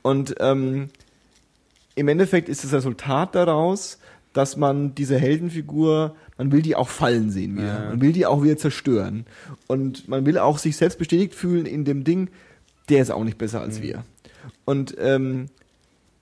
Und 0.00 0.36
ähm, 0.40 0.88
im 1.94 2.08
Endeffekt 2.08 2.48
ist 2.48 2.64
das 2.64 2.72
Resultat 2.72 3.34
daraus, 3.34 3.98
dass 4.32 4.56
man 4.56 4.94
diese 4.94 5.18
Heldenfigur, 5.18 6.14
man 6.38 6.52
will 6.52 6.62
die 6.62 6.76
auch 6.76 6.88
fallen 6.88 7.30
sehen 7.30 7.56
wieder. 7.56 7.84
Ja. 7.84 7.90
Man 7.90 8.00
will 8.00 8.12
die 8.12 8.24
auch 8.24 8.42
wieder 8.42 8.56
zerstören. 8.56 9.26
Und 9.66 10.08
man 10.08 10.24
will 10.24 10.38
auch 10.38 10.56
sich 10.58 10.76
selbst 10.76 10.98
bestätigt 10.98 11.34
fühlen 11.34 11.66
in 11.66 11.84
dem 11.84 12.04
Ding, 12.04 12.30
der 12.88 13.02
ist 13.02 13.10
auch 13.10 13.24
nicht 13.24 13.36
besser 13.36 13.58
Mhm. 13.58 13.64
als 13.64 13.82
wir. 13.82 14.04
Und 14.64 14.94
ähm, 14.98 15.46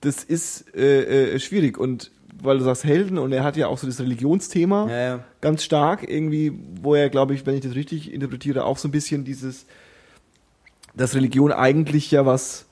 das 0.01 0.23
ist 0.23 0.75
äh, 0.75 1.35
äh, 1.35 1.39
schwierig. 1.39 1.77
Und 1.77 2.11
weil 2.41 2.57
du 2.57 2.63
sagst 2.63 2.83
Helden 2.83 3.17
und 3.17 3.31
er 3.31 3.43
hat 3.43 3.57
ja 3.57 3.67
auch 3.67 3.77
so 3.77 3.87
das 3.87 3.99
Religionsthema 3.99 4.87
Ja, 4.89 4.97
ja. 4.97 5.23
ganz 5.41 5.63
stark 5.63 6.07
irgendwie, 6.09 6.53
wo 6.81 6.95
er, 6.95 7.09
glaube 7.09 7.33
ich, 7.33 7.45
wenn 7.45 7.55
ich 7.55 7.61
das 7.61 7.75
richtig 7.75 8.11
interpretiere, 8.13 8.65
auch 8.65 8.77
so 8.77 8.87
ein 8.87 8.91
bisschen 8.91 9.23
dieses, 9.23 9.65
dass 10.95 11.15
Religion 11.15 11.51
eigentlich 11.51 12.11
ja 12.11 12.25
was 12.25 12.65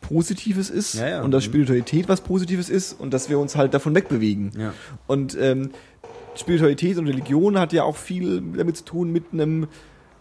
Positives 0.00 0.68
ist 0.68 0.94
Ja, 0.96 1.22
und 1.22 1.30
dass 1.30 1.44
Mhm. 1.44 1.50
Spiritualität 1.50 2.08
was 2.08 2.20
Positives 2.20 2.68
ist 2.68 2.92
und 3.00 3.14
dass 3.14 3.30
wir 3.30 3.38
uns 3.38 3.56
halt 3.56 3.72
davon 3.72 3.94
wegbewegen. 3.94 4.52
Und 5.06 5.36
ähm, 5.40 5.70
Spiritualität 6.36 6.98
und 6.98 7.06
Religion 7.06 7.58
hat 7.58 7.72
ja 7.72 7.84
auch 7.84 7.96
viel 7.96 8.42
damit 8.56 8.76
zu 8.76 8.84
tun 8.84 9.12
mit 9.12 9.24
einem 9.32 9.66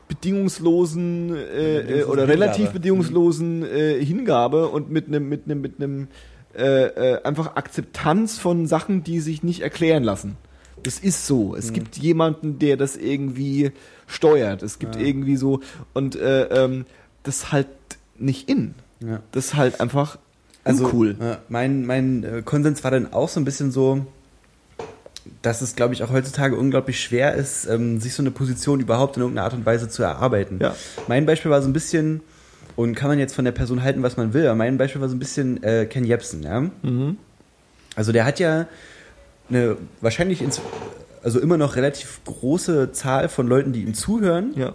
bedingungslosen 0.07 1.35
äh, 1.35 1.99
äh, 2.01 2.03
oder 2.05 2.27
relativ 2.27 2.69
bedingungslosen 2.72 3.64
äh, 3.65 4.03
Hingabe 4.03 4.68
und 4.68 4.89
mit 4.91 5.07
einem 5.07 5.27
mit 5.27 5.45
einem 5.45 5.61
mit 5.61 5.81
einem 5.81 6.07
äh, 6.56 6.86
äh, 7.16 7.24
einfach 7.24 7.56
Akzeptanz 7.56 8.38
von 8.38 8.68
Sachen, 8.68 9.04
die 9.04 9.20
sich 9.20 9.44
nicht 9.44 9.62
erklären 9.62 10.04
lassen. 10.04 10.38
Das 10.84 11.00
ist 11.00 11.26
so. 11.28 11.56
Es 11.56 11.72
gibt 11.72 11.98
jemanden, 11.98 12.60
der 12.60 12.76
das 12.78 12.96
irgendwie 12.98 13.72
steuert. 14.06 14.64
Es 14.64 14.80
gibt 14.80 14.96
Ja. 14.96 15.02
irgendwie 15.02 15.38
so 15.38 15.62
und 15.94 16.16
äh, 16.16 16.44
ähm, 16.66 16.86
das 17.24 17.52
halt 17.54 17.68
nicht 18.20 18.50
in. 18.50 18.76
Ja. 19.00 19.22
Das 19.32 19.46
ist 19.46 19.56
halt 19.56 19.80
einfach 19.82 20.18
Also 20.66 20.84
uncool. 20.86 21.16
äh, 21.22 21.38
mein, 21.48 21.86
mein 21.86 22.24
äh, 22.24 22.42
Konsens 22.44 22.84
war 22.84 22.92
dann 22.92 23.14
auch 23.14 23.30
so 23.30 23.40
ein 23.40 23.46
bisschen 23.46 23.72
so, 23.72 24.06
dass 25.42 25.62
es, 25.62 25.76
glaube 25.76 25.94
ich, 25.94 26.04
auch 26.04 26.12
heutzutage 26.12 26.58
unglaublich 26.58 27.00
schwer 27.02 27.34
ist, 27.34 27.66
ähm, 27.66 28.02
sich 28.02 28.14
so 28.14 28.22
eine 28.22 28.32
Position 28.32 28.82
überhaupt 28.82 29.16
in 29.16 29.22
irgendeiner 29.24 29.46
Art 29.46 29.54
und 29.54 29.66
Weise 29.66 29.88
zu 29.88 30.04
erarbeiten. 30.04 30.60
Ja. 30.62 30.76
Mein 31.08 31.26
Beispiel 31.26 31.50
war 31.50 31.62
so 31.62 31.70
ein 31.70 31.74
bisschen, 31.74 32.22
und 32.76 32.95
kann 32.95 33.10
man 33.10 33.20
jetzt 33.20 33.36
von 33.36 33.45
der 33.45 33.52
Person 33.52 33.84
halten, 33.84 34.04
was 34.04 34.18
man 34.18 34.34
will, 34.34 34.45
aber 34.48 34.56
mein 34.56 34.78
Beispiel 34.78 35.02
war 35.02 35.10
so 35.10 35.16
ein 35.16 35.20
bisschen 35.20 35.62
äh, 35.64 35.86
Ken 35.86 36.04
Jebsen, 36.06 36.44
ja. 36.44 36.62
Mhm. 36.62 37.18
Also 37.95 38.12
der 38.12 38.26
hat 38.26 38.40
ja 38.40 38.68
eine 39.50 39.78
wahrscheinlich 40.02 40.41
ins, 40.41 40.62
also 41.24 41.40
immer 41.40 41.58
noch 41.58 41.76
relativ 41.76 42.22
große 42.26 42.91
Zahl 42.91 43.30
von 43.30 43.48
Leuten, 43.48 43.74
die 43.74 43.84
ihm 43.84 43.94
zuhören. 43.94 44.54
Ja. 44.56 44.74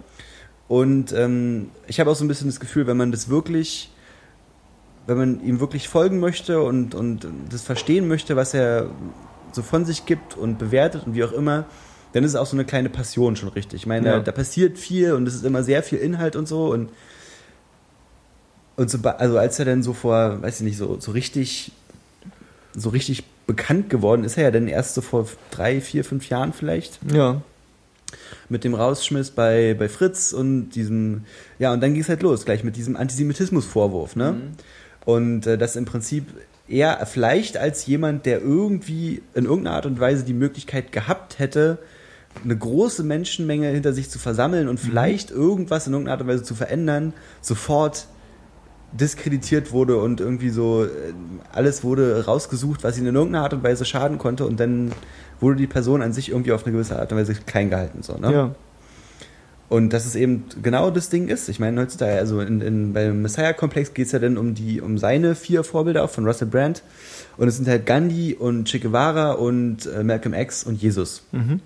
Und 0.67 1.11
ähm, 1.13 1.69
ich 1.87 1.99
habe 1.99 2.09
auch 2.11 2.15
so 2.15 2.23
ein 2.23 2.27
bisschen 2.27 2.47
das 2.47 2.59
Gefühl, 2.59 2.87
wenn 2.87 2.95
man 2.95 3.11
das 3.11 3.27
wirklich, 3.29 3.91
wenn 5.07 5.17
man 5.17 5.43
ihm 5.43 5.59
wirklich 5.59 5.89
folgen 5.89 6.19
möchte 6.19 6.61
und, 6.61 6.93
und 6.95 7.27
das 7.51 7.63
verstehen 7.63 8.07
möchte, 8.07 8.35
was 8.35 8.53
er 8.53 8.89
so 9.51 9.63
von 9.63 9.83
sich 9.83 10.05
gibt 10.05 10.37
und 10.37 10.59
bewertet 10.59 11.07
und 11.07 11.15
wie 11.15 11.23
auch 11.23 11.31
immer, 11.31 11.65
dann 12.13 12.23
ist 12.23 12.31
es 12.31 12.35
auch 12.35 12.45
so 12.45 12.55
eine 12.55 12.65
kleine 12.65 12.89
Passion 12.89 13.35
schon 13.35 13.49
richtig. 13.49 13.81
Ich 13.81 13.87
meine, 13.87 14.05
Ja. 14.07 14.13
da, 14.17 14.19
da 14.19 14.31
passiert 14.31 14.77
viel 14.77 15.13
und 15.13 15.27
es 15.27 15.33
ist 15.35 15.43
immer 15.43 15.63
sehr 15.63 15.81
viel 15.83 15.97
Inhalt 15.97 16.35
und 16.35 16.47
so 16.47 16.71
und 16.71 16.89
und 18.79 18.89
so, 18.89 18.97
also 19.03 19.37
als 19.37 19.59
er 19.59 19.65
dann 19.65 19.83
so 19.83 19.91
vor, 19.93 20.41
weiß 20.41 20.61
ich 20.61 20.65
nicht, 20.65 20.77
so, 20.77 20.97
so 20.99 21.11
richtig, 21.11 21.73
so 22.73 22.89
richtig 22.89 23.25
bekannt 23.45 23.89
geworden 23.89 24.23
ist 24.23 24.37
er 24.37 24.43
ja 24.43 24.51
dann 24.51 24.67
erst 24.69 24.93
so 24.95 25.01
vor 25.01 25.27
drei, 25.51 25.81
vier, 25.81 26.05
fünf 26.05 26.29
Jahren 26.29 26.53
vielleicht 26.53 26.99
Ja. 27.11 27.41
mit 28.47 28.63
dem 28.63 28.75
Rausschmiss 28.75 29.31
bei, 29.31 29.75
bei 29.77 29.89
Fritz 29.89 30.31
und 30.31 30.69
diesem, 30.69 31.25
ja, 31.57 31.73
und 31.73 31.81
dann 31.81 31.93
ging 31.93 32.01
es 32.01 32.07
halt 32.09 32.21
los, 32.21 32.45
gleich 32.45 32.63
mit 32.63 32.77
diesem 32.77 32.95
Antisemitismusvorwurf, 32.95 34.15
ne? 34.15 34.35
Und 35.03 35.45
äh, 35.45 35.57
das 35.57 35.75
im 35.75 35.83
Prinzip 35.85 36.25
eher 36.69 37.05
vielleicht 37.05 37.57
als 37.57 37.85
jemand, 37.85 38.25
der 38.25 38.41
irgendwie 38.41 39.21
in 39.33 39.43
irgendeiner 39.45 39.75
Art 39.75 39.87
und 39.87 39.99
Weise 39.99 40.23
die 40.23 40.33
Möglichkeit 40.33 40.91
gehabt 40.93 41.37
hätte, 41.39 41.79
eine 42.43 42.55
große 42.55 43.03
Menschenmenge 43.03 43.67
hinter 43.69 43.91
sich 43.91 44.09
zu 44.09 44.19
versammeln 44.19 44.69
und 44.69 44.79
vielleicht 44.79 45.31
irgendwas 45.31 45.87
in 45.87 45.93
irgendeiner 45.93 46.13
Art 46.13 46.21
und 46.21 46.27
Weise 46.27 46.43
zu 46.43 46.55
verändern, 46.55 47.13
sofort 47.41 48.07
diskreditiert 48.91 49.71
wurde 49.71 49.97
und 49.97 50.19
irgendwie 50.19 50.49
so 50.49 50.85
äh, 50.85 50.89
alles 51.51 51.83
wurde 51.83 52.25
rausgesucht, 52.25 52.83
was 52.83 52.97
ihn 52.97 53.05
in 53.05 53.15
irgendeiner 53.15 53.43
Art 53.43 53.53
und 53.53 53.63
Weise 53.63 53.85
schaden 53.85 54.17
konnte 54.17 54.45
und 54.45 54.59
dann 54.59 54.91
wurde 55.39 55.57
die 55.57 55.67
Person 55.67 56.01
an 56.01 56.13
sich 56.13 56.29
irgendwie 56.29 56.51
auf 56.51 56.65
eine 56.65 56.73
gewisse 56.73 56.99
Art 56.99 57.11
und 57.11 57.17
Weise 57.17 57.33
klein 57.33 57.69
gehalten. 57.69 58.01
So, 58.01 58.17
ne? 58.17 58.31
Ja. 58.31 58.55
Und 59.69 59.93
dass 59.93 60.07
es 60.07 60.15
eben 60.15 60.45
genau 60.63 60.89
das 60.89 61.09
Ding 61.09 61.27
ist. 61.27 61.47
Ich 61.47 61.59
meine, 61.59 61.79
heutzutage, 61.79 62.17
also 62.17 62.41
in, 62.41 62.59
in, 62.59 62.93
beim 62.93 63.21
Messiah-Komplex 63.21 63.93
geht 63.93 64.07
es 64.07 64.11
ja 64.11 64.17
dann 64.17 64.37
um 64.39 64.55
die, 64.55 64.81
um 64.81 64.97
seine 64.97 65.35
vier 65.35 65.63
Vorbilder 65.63 66.03
auch 66.03 66.09
von 66.09 66.25
Russell 66.25 66.47
Brand. 66.47 66.81
Und 67.37 67.47
es 67.47 67.57
sind 67.57 67.67
halt 67.67 67.85
Gandhi 67.85 68.33
und 68.33 68.67
Che 68.67 68.79
Guevara 68.79 69.33
und 69.33 69.85
äh, 69.85 70.03
Malcolm 70.03 70.33
X 70.33 70.63
und 70.63 70.81
Jesus. 70.81 71.21
Mhm. 71.31 71.59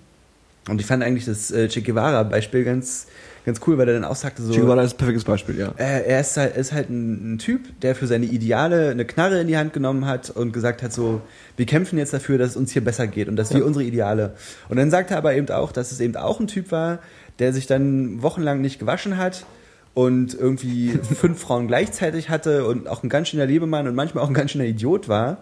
Und 0.68 0.80
ich 0.80 0.86
fand 0.86 1.02
eigentlich 1.02 1.24
das 1.24 1.50
äh, 1.50 1.68
Che 1.68 1.80
Guevara-Beispiel 1.80 2.64
ganz, 2.64 3.06
ganz 3.44 3.60
cool, 3.66 3.76
weil 3.78 3.88
er 3.88 3.94
dann 3.94 4.04
auch 4.04 4.16
sagte 4.16 4.42
so. 4.42 4.52
Guevara 4.54 4.82
ist 4.82 4.94
ein 4.94 4.96
perfektes 4.98 5.24
Beispiel, 5.24 5.58
ja. 5.58 5.74
Äh, 5.76 6.04
er 6.06 6.20
ist 6.20 6.36
halt, 6.36 6.56
ist 6.56 6.72
halt 6.72 6.88
ein, 6.90 7.34
ein 7.34 7.38
Typ, 7.38 7.80
der 7.80 7.94
für 7.94 8.06
seine 8.06 8.26
Ideale 8.26 8.90
eine 8.90 9.04
Knarre 9.04 9.40
in 9.40 9.48
die 9.48 9.56
Hand 9.58 9.72
genommen 9.72 10.06
hat 10.06 10.30
und 10.30 10.52
gesagt 10.52 10.82
hat 10.82 10.92
so, 10.92 11.20
wir 11.56 11.66
kämpfen 11.66 11.98
jetzt 11.98 12.12
dafür, 12.14 12.38
dass 12.38 12.50
es 12.50 12.56
uns 12.56 12.72
hier 12.72 12.82
besser 12.84 13.06
geht 13.06 13.28
und 13.28 13.36
dass 13.36 13.52
wir 13.52 13.60
Ja. 13.60 13.66
unsere 13.66 13.84
Ideale. 13.84 14.34
Und 14.68 14.76
dann 14.78 14.90
sagt 14.90 15.10
er 15.10 15.18
aber 15.18 15.34
eben 15.34 15.48
auch, 15.50 15.72
dass 15.72 15.92
es 15.92 16.00
eben 16.00 16.16
auch 16.16 16.40
ein 16.40 16.46
Typ 16.46 16.72
war, 16.72 17.00
der 17.38 17.52
sich 17.52 17.66
dann 17.66 18.22
wochenlang 18.22 18.60
nicht 18.60 18.78
gewaschen 18.78 19.16
hat 19.18 19.44
und 19.92 20.32
irgendwie 20.34 20.88
fünf 21.02 21.40
Frauen 21.40 21.66
gleichzeitig 21.66 22.30
hatte 22.30 22.66
und 22.66 22.88
auch 22.88 23.02
ein 23.02 23.08
ganz 23.08 23.28
schöner 23.28 23.46
Lebemann 23.46 23.86
und 23.86 23.94
manchmal 23.94 24.24
auch 24.24 24.28
ein 24.28 24.34
ganz 24.34 24.52
schöner 24.52 24.64
Idiot 24.64 25.08
war. 25.08 25.38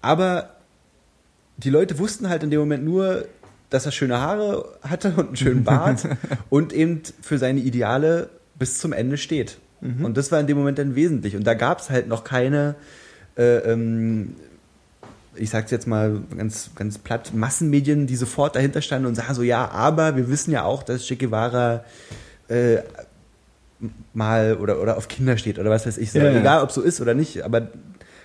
Aber 0.00 0.50
die 1.56 1.70
Leute 1.70 1.98
wussten 1.98 2.28
halt 2.28 2.42
in 2.42 2.50
dem 2.50 2.60
Moment 2.60 2.84
nur, 2.84 3.26
dass 3.74 3.86
er 3.86 3.92
schöne 3.92 4.20
Haare 4.20 4.64
hatte 4.82 5.12
und 5.16 5.26
einen 5.26 5.36
schönen 5.36 5.64
Bart 5.64 6.08
und 6.50 6.72
eben 6.72 7.02
für 7.20 7.38
seine 7.38 7.60
Ideale 7.60 8.30
bis 8.58 8.78
zum 8.78 8.92
Ende 8.92 9.16
steht. 9.16 9.58
Und 10.02 10.16
das 10.16 10.32
war 10.32 10.40
in 10.40 10.46
dem 10.46 10.56
Moment 10.56 10.78
dann 10.78 10.94
wesentlich. 10.94 11.36
Und 11.36 11.46
da 11.46 11.52
gab 11.52 11.80
es 11.80 11.90
halt 11.90 12.08
noch 12.08 12.24
keine, 12.24 12.74
äh, 13.36 13.58
ähm, 13.58 14.34
ich 15.34 15.50
sag's 15.50 15.70
jetzt 15.70 15.86
mal 15.86 16.22
ganz, 16.36 16.70
ganz 16.74 16.96
platt, 16.96 17.32
Massenmedien, 17.34 18.06
die 18.06 18.16
sofort 18.16 18.56
dahinter 18.56 18.80
standen 18.80 19.06
und 19.06 19.14
sagen 19.14 19.34
so, 19.34 19.42
ja, 19.42 19.68
aber 19.68 20.16
wir 20.16 20.30
wissen 20.30 20.52
ja 20.52 20.64
auch, 20.64 20.82
dass 20.82 21.04
Che 21.04 21.16
Guevara 21.16 21.84
äh, 22.48 22.78
mal 24.14 24.56
oder, 24.56 24.80
oder 24.80 24.96
auf 24.96 25.08
Kinder 25.08 25.36
steht 25.36 25.58
oder 25.58 25.68
was 25.68 25.84
weiß 25.86 25.98
ich. 25.98 26.12
So. 26.12 26.18
Ja, 26.18 26.30
ja. 26.30 26.40
Egal, 26.40 26.62
ob 26.62 26.72
so 26.72 26.80
ist 26.80 27.02
oder 27.02 27.12
nicht, 27.12 27.42
aber 27.42 27.68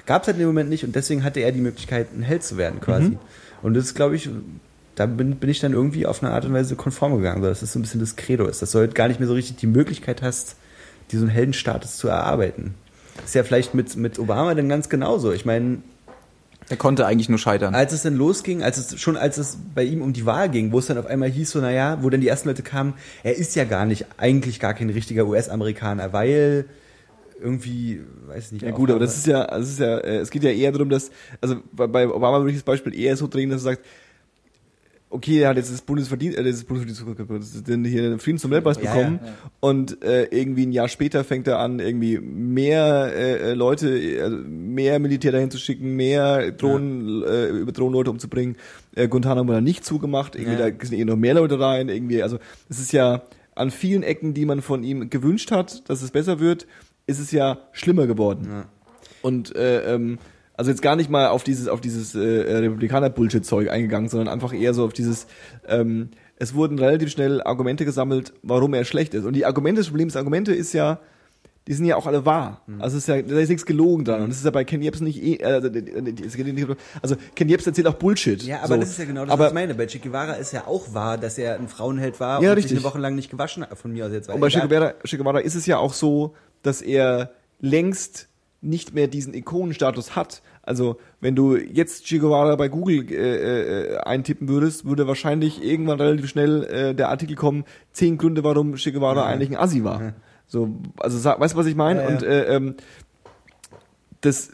gab 0.06 0.22
es 0.22 0.28
halt 0.28 0.38
in 0.38 0.44
dem 0.44 0.50
Moment 0.50 0.70
nicht 0.70 0.86
und 0.86 0.96
deswegen 0.96 1.26
hatte 1.26 1.42
er 1.42 1.52
die 1.52 1.60
Möglichkeit, 1.60 2.08
ein 2.16 2.22
Held 2.22 2.44
zu 2.44 2.56
werden 2.56 2.80
quasi. 2.80 3.10
Mhm. 3.10 3.20
Und 3.62 3.74
das 3.74 3.86
ist, 3.86 3.96
glaube 3.96 4.16
ich, 4.16 4.30
da 5.00 5.06
bin, 5.06 5.38
bin 5.38 5.50
ich 5.50 5.60
dann 5.62 5.72
irgendwie 5.72 6.06
auf 6.06 6.22
eine 6.22 6.34
Art 6.34 6.44
und 6.44 6.54
Weise 6.54 6.76
konform 6.76 7.16
gegangen, 7.16 7.42
dass 7.42 7.62
das 7.62 7.72
so 7.72 7.80
ein 7.80 7.84
bisschen 7.84 8.02
das 8.02 8.18
Credo 8.18 8.46
ist, 8.48 8.62
dass 8.62 8.72
du 8.72 8.80
halt 8.80 8.96
gar 8.96 9.08
nicht 9.08 9.20
mehr 9.20 9.28
so 9.30 9.34
richtig 9.34 9.56
die 9.56 9.68
Möglichkeit 9.68 10.22
hast, 10.22 10.58
diesen 11.12 11.30
Heldenstatus 11.30 11.96
zu 11.96 12.10
erarbeiten. 12.10 12.76
Ist 13.24 13.34
ja 13.36 13.44
vielleicht 13.44 13.74
mit, 13.74 13.96
mit 13.96 14.20
Obama 14.20 14.54
dann 14.56 14.68
ganz 14.68 14.90
genauso. 14.90 15.32
Ich 15.32 15.46
meine, 15.46 15.78
Er 16.70 16.78
konnte 16.78 17.06
eigentlich 17.06 17.30
nur 17.30 17.40
scheitern. 17.40 17.76
als 17.76 17.94
es 17.94 18.02
dann 18.02 18.16
losging, 18.16 18.62
als 18.62 18.78
es 18.78 19.00
schon 19.00 19.16
als 19.16 19.38
es 19.38 19.58
bei 19.74 19.84
ihm 19.84 20.02
um 20.02 20.12
die 20.14 20.26
Wahl 20.26 20.50
ging, 20.50 20.72
wo 20.74 20.80
es 20.80 20.88
dann 20.88 20.98
auf 20.98 21.06
einmal 21.06 21.30
hieß 21.30 21.52
so, 21.52 21.60
naja, 21.60 21.98
wo 22.02 22.10
dann 22.10 22.20
die 22.22 22.28
ersten 22.28 22.50
Leute 22.50 22.62
kamen, 22.64 22.94
er 23.24 23.38
ist 23.38 23.56
ja 23.56 23.64
gar 23.64 23.86
nicht, 23.86 24.06
eigentlich 24.18 24.60
gar 24.60 24.74
kein 24.74 24.90
richtiger 24.90 25.26
US-Amerikaner, 25.28 26.12
weil 26.14 26.66
irgendwie, 27.42 28.02
weiß 28.28 28.52
nicht. 28.52 28.64
Ja 28.64 28.72
gut, 28.72 28.90
aber 28.92 29.00
das 29.00 29.16
ist 29.16 29.28
ja, 29.28 29.48
das 29.48 29.70
ist 29.70 29.80
ja, 29.80 29.98
äh, 30.00 30.18
es 30.18 30.30
geht 30.30 30.44
ja 30.44 30.52
eher 30.52 30.74
darum, 30.74 30.90
dass, 30.90 31.10
also 31.40 31.56
bei, 31.72 31.88
bei 31.88 32.08
Obama 32.10 32.40
würde 32.40 32.52
ich 32.52 32.58
das 32.58 32.64
Beispiel 32.64 32.94
eher 32.94 33.16
so 33.16 33.28
drehen, 33.28 33.50
dass 33.50 33.62
er 33.62 33.76
sagt, 33.76 33.86
okay, 35.12 35.40
er 35.40 35.50
hat 35.50 35.58
jetzt 35.58 35.72
das 35.72 35.82
Bundesverdienst, 35.82 36.38
äh, 36.38 36.44
das 36.44 36.64
Bundesverdienst, 36.64 37.68
den 37.68 37.84
hier 37.86 38.10
den 38.10 38.20
Frieden 38.20 38.38
zum 38.38 38.52
Nobelpreis 38.52 38.78
Ja, 38.82 38.94
bekommen 38.94 39.20
ja, 39.24 39.28
ja. 39.28 39.34
und 39.60 40.04
äh, 40.04 40.26
irgendwie 40.26 40.66
ein 40.66 40.72
Jahr 40.72 40.88
später 40.88 41.24
fängt 41.24 41.48
er 41.48 41.60
an, 41.60 41.80
irgendwie 41.80 42.20
mehr 42.20 43.12
äh, 43.16 43.52
äh, 43.52 43.54
Leute, 43.54 43.90
äh, 44.00 44.30
mehr 44.30 45.00
Militär 45.00 45.32
dahin 45.32 45.50
zu 45.52 45.58
schicken, 45.58 45.96
mehr 45.96 46.52
Drohnen, 46.52 47.24
äh, 47.24 47.48
über 47.50 47.72
Drohnenleute 47.72 48.12
umzubringen. 48.12 48.56
Äh, 48.96 49.08
Guantanamo 49.08 49.54
hat 49.54 49.64
nicht 49.64 49.84
zugemacht, 49.86 50.36
irgendwie 50.36 50.60
Ja. 50.60 50.70
da 50.70 50.86
sind 50.86 50.98
eh 51.00 51.06
noch 51.06 51.18
mehr 51.18 51.34
Leute 51.34 51.60
rein, 51.60 51.90
irgendwie, 51.90 52.22
also 52.22 52.38
es 52.70 52.80
ist 52.80 52.92
ja 52.92 53.24
an 53.56 53.72
vielen 53.72 54.04
Ecken, 54.04 54.34
die 54.34 54.46
man 54.46 54.62
von 54.62 54.84
ihm 54.84 55.10
gewünscht 55.10 55.52
hat, 55.52 55.90
dass 55.90 56.02
es 56.02 56.12
besser 56.12 56.40
wird, 56.40 56.66
ist 57.08 57.20
es 57.20 57.32
ja 57.32 57.58
schlimmer 57.72 58.06
geworden. 58.08 58.48
Ja. 58.50 58.66
Und 59.22 59.56
äh, 59.56 59.96
ähm, 59.96 60.18
also 60.60 60.72
jetzt 60.72 60.82
gar 60.82 60.98
nicht 60.98 61.10
mal 61.10 61.28
auf 61.28 61.46
dieses 61.46 61.70
auf 61.70 61.80
dieses 61.80 62.16
äh, 62.16 62.20
Republikaner-Bullshit-Zeug 62.20 63.70
eingegangen, 63.70 64.10
sondern 64.10 64.28
einfach 64.28 64.52
eher 64.52 64.74
so 64.74 64.84
auf 64.84 64.92
dieses. 64.92 65.26
Ähm, 65.66 66.10
es 66.36 66.54
wurden 66.54 66.78
relativ 66.78 67.12
schnell 67.12 67.42
Argumente 67.42 67.86
gesammelt, 67.86 68.34
warum 68.44 68.74
er 68.74 68.84
schlecht 68.84 69.14
ist. 69.14 69.24
Und 69.24 69.34
die 69.38 69.46
Argumente, 69.46 69.80
das 69.80 69.88
Problem 69.88 70.10
des 70.10 70.18
Argumente 70.18 70.54
ist 70.54 70.74
ja, 70.74 71.00
die 71.66 71.74
sind 71.74 71.86
ja 71.86 71.96
auch 71.96 72.08
alle 72.08 72.26
wahr. 72.26 72.62
Also 72.80 72.98
es 72.98 73.04
ist 73.04 73.08
ja, 73.08 73.22
da 73.22 73.40
ist 73.40 73.48
nichts 73.48 73.66
gelogen 73.66 74.04
dran. 74.04 74.22
Und 74.22 74.30
das 74.32 74.40
ist 74.40 74.44
ja 74.44 74.52
bei 74.52 74.66
Ken 74.66 74.82
Jebsen 74.82 75.06
nicht 75.06 75.24
eh, 75.24 75.36
äh, 75.36 75.46
also, 75.46 75.70
also 77.02 77.16
Ken 77.36 77.48
Jebsen 77.48 77.70
erzählt 77.70 77.88
auch 77.88 77.94
Bullshit. 77.94 78.44
Ja, 78.44 78.58
aber 78.58 78.76
so. 78.76 78.82
das 78.82 78.90
ist 78.90 79.00
ja 79.00 79.06
genau 79.06 79.24
das, 79.24 79.32
aber, 79.32 79.46
was 79.46 79.52
ich 79.52 79.54
meine. 79.54 79.76
Bei 79.76 79.86
Che 79.86 80.00
Guevara 80.00 80.34
ist 80.34 80.52
ja 80.52 80.68
auch 80.68 80.94
wahr, 80.94 81.18
dass 81.18 81.38
er 81.38 81.56
ein 81.56 81.70
Frauenheld 81.70 82.20
war 82.20 82.42
Ja, 82.42 82.50
und 82.50 82.58
richtig. 82.58 82.72
sich 82.72 82.80
eine 82.80 82.84
Woche 82.86 83.00
lang 83.00 83.16
nicht 83.16 83.32
gewaschen 83.32 83.64
hat, 83.64 83.78
von 83.78 83.94
mir 83.94 84.08
aus 84.08 84.12
jetzt. 84.12 84.30
Und 84.30 84.42
bei 84.42 84.50
Che. 84.50 84.60
Guevara, 84.60 84.94
che 85.06 85.18
Guevara 85.18 85.40
ist 85.40 85.56
es 85.56 85.66
ja 85.66 85.78
auch 85.78 85.94
so, 85.94 86.36
dass 86.64 86.82
er 86.82 87.32
längst 87.62 88.28
nicht 88.62 88.94
mehr 88.94 89.08
diesen 89.08 89.34
Ikonenstatus 89.34 90.16
hat 90.16 90.42
Also, 90.70 91.00
wenn 91.20 91.36
du 91.36 91.56
jetzt 91.56 92.06
Che 92.06 92.20
Guevara 92.20 92.56
bei 92.56 92.68
Google 92.68 93.12
äh, 93.12 93.96
äh, 93.96 93.98
eintippen 94.02 94.48
würdest, 94.48 94.86
würde 94.86 95.08
wahrscheinlich 95.08 95.64
irgendwann 95.64 96.00
relativ 96.00 96.30
schnell 96.30 96.64
äh, 96.66 96.94
der 96.94 97.10
Artikel 97.10 97.36
kommen, 97.36 97.64
zehn 97.92 98.20
Gründe, 98.20 98.44
warum 98.44 98.76
Che 98.76 98.92
Guevara 98.92 99.22
Ja. 99.22 99.26
eigentlich 99.26 99.50
ein 99.50 99.58
Assi 99.58 99.84
war. 99.84 100.02
Ja. 100.02 100.14
So, 100.46 100.70
also 100.98 101.24
weißt 101.24 101.56
du, 101.56 101.58
was 101.58 101.66
ich 101.66 101.76
meine? 101.76 102.02
Ja. 102.02 102.08
Und 102.08 102.22
äh, 102.22 102.56
ähm, 102.56 102.76
das 104.22 104.52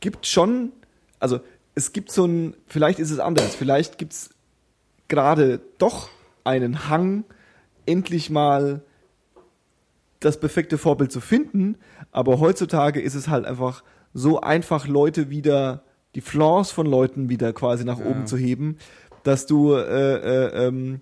gibt 0.00 0.26
schon, 0.26 0.72
also 1.18 1.40
es 1.74 1.92
gibt 1.92 2.10
so 2.10 2.24
ein, 2.24 2.54
vielleicht 2.66 2.98
ist 2.98 3.10
es 3.10 3.18
anders, 3.18 3.54
vielleicht 3.54 3.98
gibt's 3.98 4.30
gerade 5.08 5.60
doch 5.76 6.08
einen 6.44 6.88
Hang, 6.88 7.24
endlich 7.84 8.30
mal 8.30 8.82
das 10.24 10.38
perfekte 10.40 10.78
Vorbild 10.78 11.12
zu 11.12 11.20
finden, 11.20 11.76
aber 12.12 12.40
heutzutage 12.40 13.00
ist 13.00 13.14
es 13.14 13.28
halt 13.28 13.44
einfach 13.44 13.82
so 14.12 14.40
einfach, 14.40 14.86
Leute 14.88 15.28
wieder, 15.30 15.82
die 16.14 16.20
Flaws 16.20 16.70
von 16.70 16.86
Leuten 16.86 17.28
wieder 17.28 17.52
quasi 17.52 17.84
nach 17.84 17.98
Ja. 17.98 18.06
oben 18.06 18.26
zu 18.26 18.36
heben, 18.36 18.76
dass 19.24 19.46
du 19.46 19.72
äh, 19.74 19.80
äh, 19.80 20.66
ähm, 20.66 21.00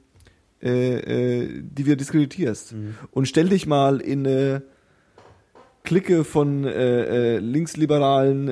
äh, 0.62 1.40
äh, 1.42 1.62
die 1.62 1.84
wieder 1.86 1.96
diskreditierst. 1.96 2.72
Mhm. 2.72 2.94
Und 3.10 3.26
stell 3.28 3.48
dich 3.48 3.66
mal 3.66 4.00
in 4.00 4.26
eine 4.26 4.62
Clique 5.84 6.22
von 6.24 6.64
äh, 6.64 7.34
äh, 7.34 7.38
linksliberalen 7.38 8.46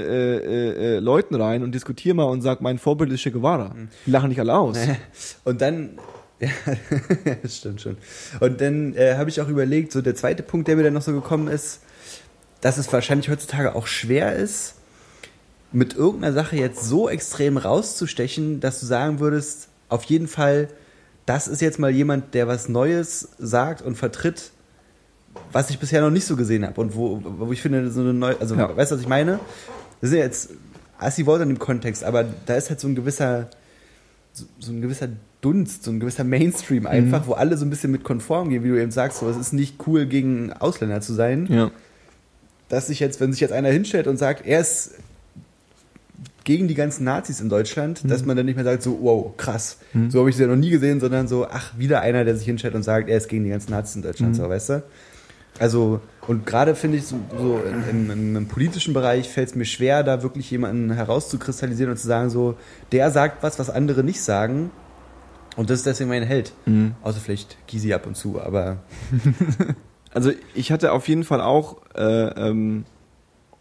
Leuten 1.04 1.36
rein 1.36 1.62
und 1.62 1.72
diskutier 1.74 2.12
mal 2.14 2.24
und 2.24 2.42
sag, 2.42 2.60
mein 2.60 2.78
Vorbild 2.78 3.12
ist 3.12 3.20
Che 3.22 3.30
Guevara. 3.30 3.72
Mhm. 3.74 3.88
Die 4.06 4.10
lachen 4.10 4.30
dich 4.30 4.40
alle 4.40 4.56
aus. 4.58 4.76
Und 5.44 5.60
dann, 5.60 5.90
ja, 6.40 6.48
das 7.42 7.56
stimmt 7.58 7.80
schon. 7.80 7.96
Und 8.40 8.60
dann 8.60 8.94
äh, 8.94 9.14
habe 9.16 9.30
ich 9.30 9.40
auch 9.40 9.48
überlegt, 9.48 9.92
so 9.92 10.00
der 10.02 10.14
zweite 10.14 10.42
Punkt, 10.42 10.68
der 10.68 10.76
mir 10.76 10.82
dann 10.82 10.94
noch 10.94 11.02
so 11.02 11.12
gekommen 11.12 11.48
ist, 11.48 11.80
dass 12.60 12.78
es 12.78 12.92
wahrscheinlich 12.92 13.28
heutzutage 13.28 13.74
auch 13.74 13.86
schwer 13.86 14.34
ist, 14.34 14.74
mit 15.72 15.94
irgendeiner 15.94 16.32
Sache 16.34 16.56
jetzt 16.56 16.84
so 16.84 17.08
extrem 17.08 17.56
rauszustechen, 17.56 18.60
dass 18.60 18.80
du 18.80 18.86
sagen 18.86 19.20
würdest, 19.20 19.68
auf 19.88 20.04
jeden 20.04 20.26
Fall, 20.28 20.68
das 21.26 21.46
ist 21.48 21.60
jetzt 21.60 21.78
mal 21.78 21.90
jemand, 21.90 22.34
der 22.34 22.48
was 22.48 22.68
Neues 22.68 23.28
sagt 23.38 23.82
und 23.82 23.96
vertritt, 23.96 24.50
was 25.52 25.70
ich 25.70 25.78
bisher 25.78 26.00
noch 26.00 26.10
nicht 26.10 26.24
so 26.26 26.34
gesehen 26.36 26.66
habe 26.66 26.80
und 26.80 26.96
wo, 26.96 27.20
wo 27.22 27.52
ich 27.52 27.62
finde, 27.62 27.90
so 27.90 28.00
eine 28.00 28.12
neue, 28.14 28.40
also 28.40 28.56
Ja. 28.56 28.76
weißt 28.76 28.90
du, 28.90 28.96
was 28.96 29.02
ich 29.02 29.08
meine? 29.08 29.38
Das 30.00 30.10
sind 30.10 30.18
ja 30.18 30.24
jetzt 30.24 30.50
Assi-Worte 30.98 31.44
in 31.44 31.50
dem 31.50 31.58
Kontext, 31.58 32.02
aber 32.02 32.24
da 32.46 32.56
ist 32.56 32.68
halt 32.68 32.80
so 32.80 32.88
ein 32.88 32.94
gewisser, 32.94 33.48
so, 34.32 34.46
so 34.58 34.72
ein 34.72 34.80
gewisser 34.80 35.08
Dunst, 35.40 35.84
so 35.84 35.90
ein 35.90 36.00
gewisser 36.00 36.24
Mainstream 36.24 36.86
einfach, 36.86 37.26
wo 37.26 37.32
alle 37.32 37.56
so 37.56 37.64
ein 37.64 37.70
bisschen 37.70 37.90
mit 37.90 38.04
konform 38.04 38.50
gehen, 38.50 38.62
wie 38.62 38.68
du 38.68 38.80
eben 38.80 38.90
sagst, 38.90 39.20
so, 39.20 39.28
es 39.28 39.36
ist 39.36 39.52
nicht 39.52 39.76
cool, 39.86 40.06
gegen 40.06 40.52
Ausländer 40.52 41.00
zu 41.00 41.14
sein. 41.14 41.46
Ja. 41.48 41.70
Dass 42.68 42.88
sich 42.88 43.00
jetzt, 43.00 43.20
wenn 43.20 43.32
sich 43.32 43.40
jetzt 43.40 43.52
einer 43.52 43.70
hinstellt 43.70 44.06
und 44.06 44.18
sagt, 44.18 44.46
er 44.46 44.60
ist 44.60 44.92
gegen 46.44 46.68
die 46.68 46.74
ganzen 46.74 47.04
Nazis 47.04 47.40
in 47.40 47.48
Deutschland, 47.48 48.02
dass 48.10 48.24
man 48.24 48.36
dann 48.36 48.46
nicht 48.46 48.56
mehr 48.56 48.64
sagt, 48.64 48.82
so, 48.82 48.98
wow, 49.02 49.36
krass, 49.36 49.78
so 50.08 50.20
habe 50.20 50.30
ich 50.30 50.36
sie 50.36 50.42
ja 50.42 50.48
noch 50.48 50.56
nie 50.56 50.70
gesehen, 50.70 51.00
sondern 51.00 51.28
so, 51.28 51.46
ach, 51.50 51.76
wieder 51.78 52.00
einer, 52.00 52.24
der 52.24 52.36
sich 52.36 52.46
hinstellt 52.46 52.74
und 52.74 52.82
sagt, 52.82 53.08
er 53.08 53.16
ist 53.16 53.28
gegen 53.28 53.44
die 53.44 53.50
ganzen 53.50 53.70
Nazis 53.70 53.96
in 53.96 54.02
Deutschland, 54.02 54.36
so, 54.36 54.48
weißt 54.48 54.68
du? 54.70 54.82
Also, 55.58 56.00
und 56.26 56.46
gerade 56.46 56.74
finde 56.74 56.98
ich 56.98 57.06
so, 57.06 57.16
so 57.36 57.60
in, 57.90 58.10
in, 58.10 58.36
im 58.36 58.48
politischen 58.48 58.94
Bereich 58.94 59.28
fällt 59.28 59.48
es 59.48 59.54
mir 59.54 59.64
schwer, 59.64 60.02
da 60.02 60.22
wirklich 60.22 60.50
jemanden 60.50 60.90
herauszukristallisieren 60.90 61.90
und 61.90 61.98
zu 61.98 62.06
sagen, 62.06 62.30
so, 62.30 62.56
der 62.92 63.10
sagt 63.10 63.42
was, 63.42 63.58
was 63.58 63.68
andere 63.68 64.02
nicht 64.02 64.22
sagen. 64.22 64.70
Und 65.60 65.68
das 65.68 65.80
ist 65.80 65.86
deswegen 65.86 66.08
mein 66.08 66.22
Held. 66.22 66.54
Außer 67.02 67.20
vielleicht 67.20 67.58
Gysi 67.66 67.92
ab 67.92 68.06
und 68.06 68.16
zu, 68.16 68.40
aber 68.40 68.78
Also 70.14 70.32
ich 70.54 70.72
hatte 70.72 70.92
auf 70.92 71.06
jeden 71.06 71.22
Fall 71.22 71.42
auch, 71.42 71.76
äh, 71.94 72.02
ähm, 72.48 72.86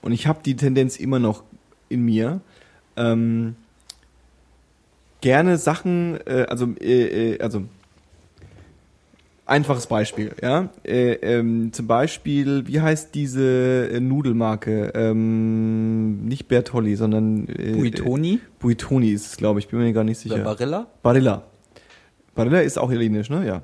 und 0.02 0.14
ich 0.14 0.26
habe 0.26 0.40
die 0.46 0.56
Tendenz 0.56 0.96
immer 0.96 1.20
noch 1.20 1.44
in 1.90 2.06
mir, 2.06 2.40
ähm, 2.96 3.58
gerne 5.20 5.58
Sachen, 5.58 6.18
äh, 6.26 6.46
also, 6.48 6.70
äh, 6.80 7.34
äh, 7.34 7.42
also 7.42 7.64
einfaches 9.46 9.88
Beispiel, 9.88 10.32
ja. 10.42 10.70
Äh, 10.86 11.16
ähm, 11.16 11.74
zum 11.74 11.86
Beispiel, 11.88 12.66
wie 12.66 12.80
heißt 12.80 13.14
diese 13.14 13.90
äh, 13.92 14.00
Nudelmarke? 14.00 14.94
Ähm, 14.96 16.26
nicht 16.26 16.48
Bertolli, 16.48 16.96
sondern 16.96 17.50
äh, 17.50 17.74
Buitoni 17.74 18.36
Äh, 18.36 18.40
Buitoni 18.60 19.12
ist 19.12 19.26
es, 19.26 19.36
glaube 19.36 19.60
ich, 19.60 19.68
bin 19.68 19.80
mir 19.80 19.92
gar 19.92 20.06
nicht 20.06 20.20
sicher. 20.20 20.36
oder 20.36 20.44
Barilla? 20.46 20.88
Barilla. 21.04 21.44
Barilla 22.40 22.62
ist 22.62 22.78
auch 22.78 22.90
hellenisch, 22.90 23.30
ne? 23.30 23.46
Ja. 23.46 23.62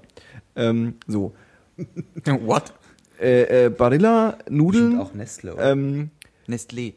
Ähm, 0.56 0.96
so. 1.08 1.34
What? 2.26 2.74
Äh, 3.20 3.66
äh, 3.66 3.70
Barilla, 3.70 4.38
Nudeln, 4.50 4.92
bestimmt 4.92 5.02
auch 5.02 5.14
Nestle, 5.14 5.54
oder? 5.54 5.72
ähm, 5.72 6.10
Nestlé. 6.48 6.94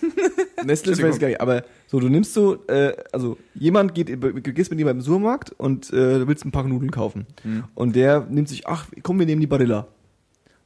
Nestle 0.64 0.92
ist 0.92 1.02
weiß 1.02 1.16
ich 1.16 1.20
gar 1.20 1.28
nicht, 1.28 1.40
aber 1.40 1.64
so, 1.86 2.00
du 2.00 2.08
nimmst 2.08 2.34
so, 2.34 2.66
äh, 2.66 2.96
also 3.12 3.36
jemand 3.54 3.94
geht, 3.94 4.08
du 4.08 4.32
gehst 4.32 4.70
mit 4.70 4.78
jemandem 4.78 5.00
im 5.00 5.02
Supermarkt 5.02 5.52
und 5.52 5.92
äh, 5.92 6.18
du 6.18 6.26
willst 6.26 6.44
ein 6.44 6.52
paar 6.52 6.64
Nudeln 6.64 6.90
kaufen. 6.90 7.26
Mhm. 7.44 7.64
Und 7.74 7.96
der 7.96 8.26
nimmt 8.28 8.48
sich, 8.48 8.66
ach, 8.66 8.88
komm, 9.02 9.18
wir 9.18 9.26
nehmen 9.26 9.40
die 9.40 9.46
Barilla. 9.46 9.86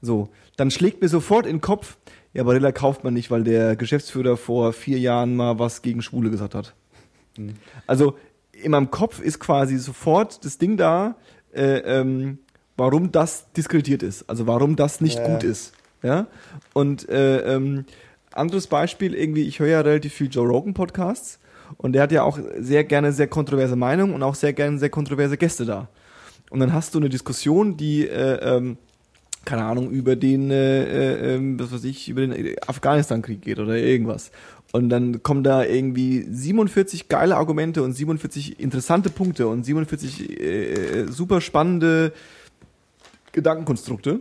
So, 0.01 0.29
dann 0.57 0.71
schlägt 0.71 1.03
mir 1.03 1.09
sofort 1.09 1.47
in 1.47 1.57
den 1.57 1.61
Kopf, 1.61 1.99
ja, 2.33 2.45
Barilla 2.45 2.73
kauft 2.73 3.05
man 3.05 3.15
nicht, 3.15 3.31
weil 3.31 3.43
der 3.43 3.75
Geschäftsführer 3.75 4.37
vor 4.37 4.73
vier 4.73 4.99
Jahren 4.99 5.35
mal 5.35 5.59
was 5.59 5.83
gegen 5.83 6.03
Schwule 6.03 6.31
gesagt 6.31 6.55
hat. 6.55 6.75
Mhm. 7.37 7.55
Also 7.87 8.17
in 8.63 8.71
meinem 8.73 8.91
Kopf 8.91 9.21
ist 9.21 9.39
quasi 9.41 9.79
sofort 9.79 10.45
das 10.45 10.59
Ding 10.59 10.77
da, 10.77 11.17
äh, 11.55 11.79
ähm, 11.79 12.39
warum 12.77 13.11
das 13.13 13.51
diskreditiert 13.53 14.03
ist, 14.03 14.29
also 14.29 14.47
warum 14.47 14.77
das 14.77 15.01
nicht 15.01 15.19
Ja. 15.19 15.27
gut 15.27 15.43
ist. 15.45 15.73
Ja? 16.03 16.27
Und 16.75 17.09
äh, 17.09 17.55
ähm, 17.55 17.85
anderes 18.33 18.67
Beispiel, 18.67 19.15
irgendwie, 19.15 19.43
ich 19.43 19.59
höre 19.59 19.69
ja 19.69 19.81
relativ 19.81 20.13
viel 20.15 20.29
Joe 20.29 20.47
Rogan 20.47 20.75
Podcasts 20.75 21.39
und 21.77 21.93
der 21.93 22.03
hat 22.03 22.13
ja 22.13 22.23
auch 22.23 22.39
sehr 22.59 22.85
gerne 22.85 23.13
sehr 23.13 23.27
kontroverse 23.27 23.77
Meinungen 23.77 24.15
und 24.15 24.23
auch 24.23 24.35
sehr 24.35 24.53
gerne 24.53 24.79
sehr 24.79 24.91
kontroverse 24.91 25.37
Gäste 25.37 25.65
da. 25.65 25.89
Und 26.51 26.61
dann 26.61 26.73
hast 26.73 26.95
du 26.95 26.99
eine 26.99 27.09
Diskussion, 27.09 27.77
die, 27.77 28.07
äh, 28.09 28.57
ähm, 28.57 28.79
keine 29.45 29.65
Ahnung, 29.65 29.91
über 29.91 30.17
den, 30.17 30.51
äh, 30.51 30.85
äh, 30.85 31.35
ähm, 31.35 31.59
was 31.59 31.73
weiß 31.73 31.85
ich, 31.85 32.09
über 32.09 32.21
den 32.27 32.55
Afghanistan-Krieg 32.67 33.43
geht 33.43 33.59
oder 33.59 33.77
irgendwas. 33.77 34.31
Und 34.73 34.91
dann 34.91 35.23
kommen 35.23 35.43
da 35.43 35.65
irgendwie 35.65 36.27
47 36.29 37.09
geile 37.09 37.37
Argumente 37.37 37.83
und 37.83 37.95
47 37.95 38.61
interessante 38.61 39.09
Punkte 39.09 39.49
und 39.49 39.65
47 39.65 40.41
äh, 40.41 41.07
super 41.09 41.41
spannende 41.41 42.13
Gedankenkonstrukte. 43.33 44.21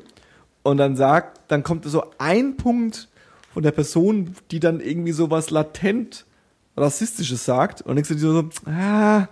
Und 0.64 0.78
dann 0.78 0.96
sagt, 0.96 1.42
dann 1.50 1.64
kommt 1.64 1.86
so 1.86 2.06
ein 2.18 2.56
Punkt 2.56 3.10
von 3.54 3.64
der 3.64 3.72
Person, 3.72 4.36
die 4.52 4.60
dann 4.60 4.80
irgendwie 4.80 5.12
so 5.12 5.30
was 5.30 5.50
latent 5.50 6.26
Rassistisches 6.78 7.44
sagt. 7.44 7.82
Und 7.82 7.88
dann 7.88 7.96
denkst 7.98 8.10
du 8.10 8.16
dir 8.16 8.22
so, 8.22 8.50
ah, 8.70 9.28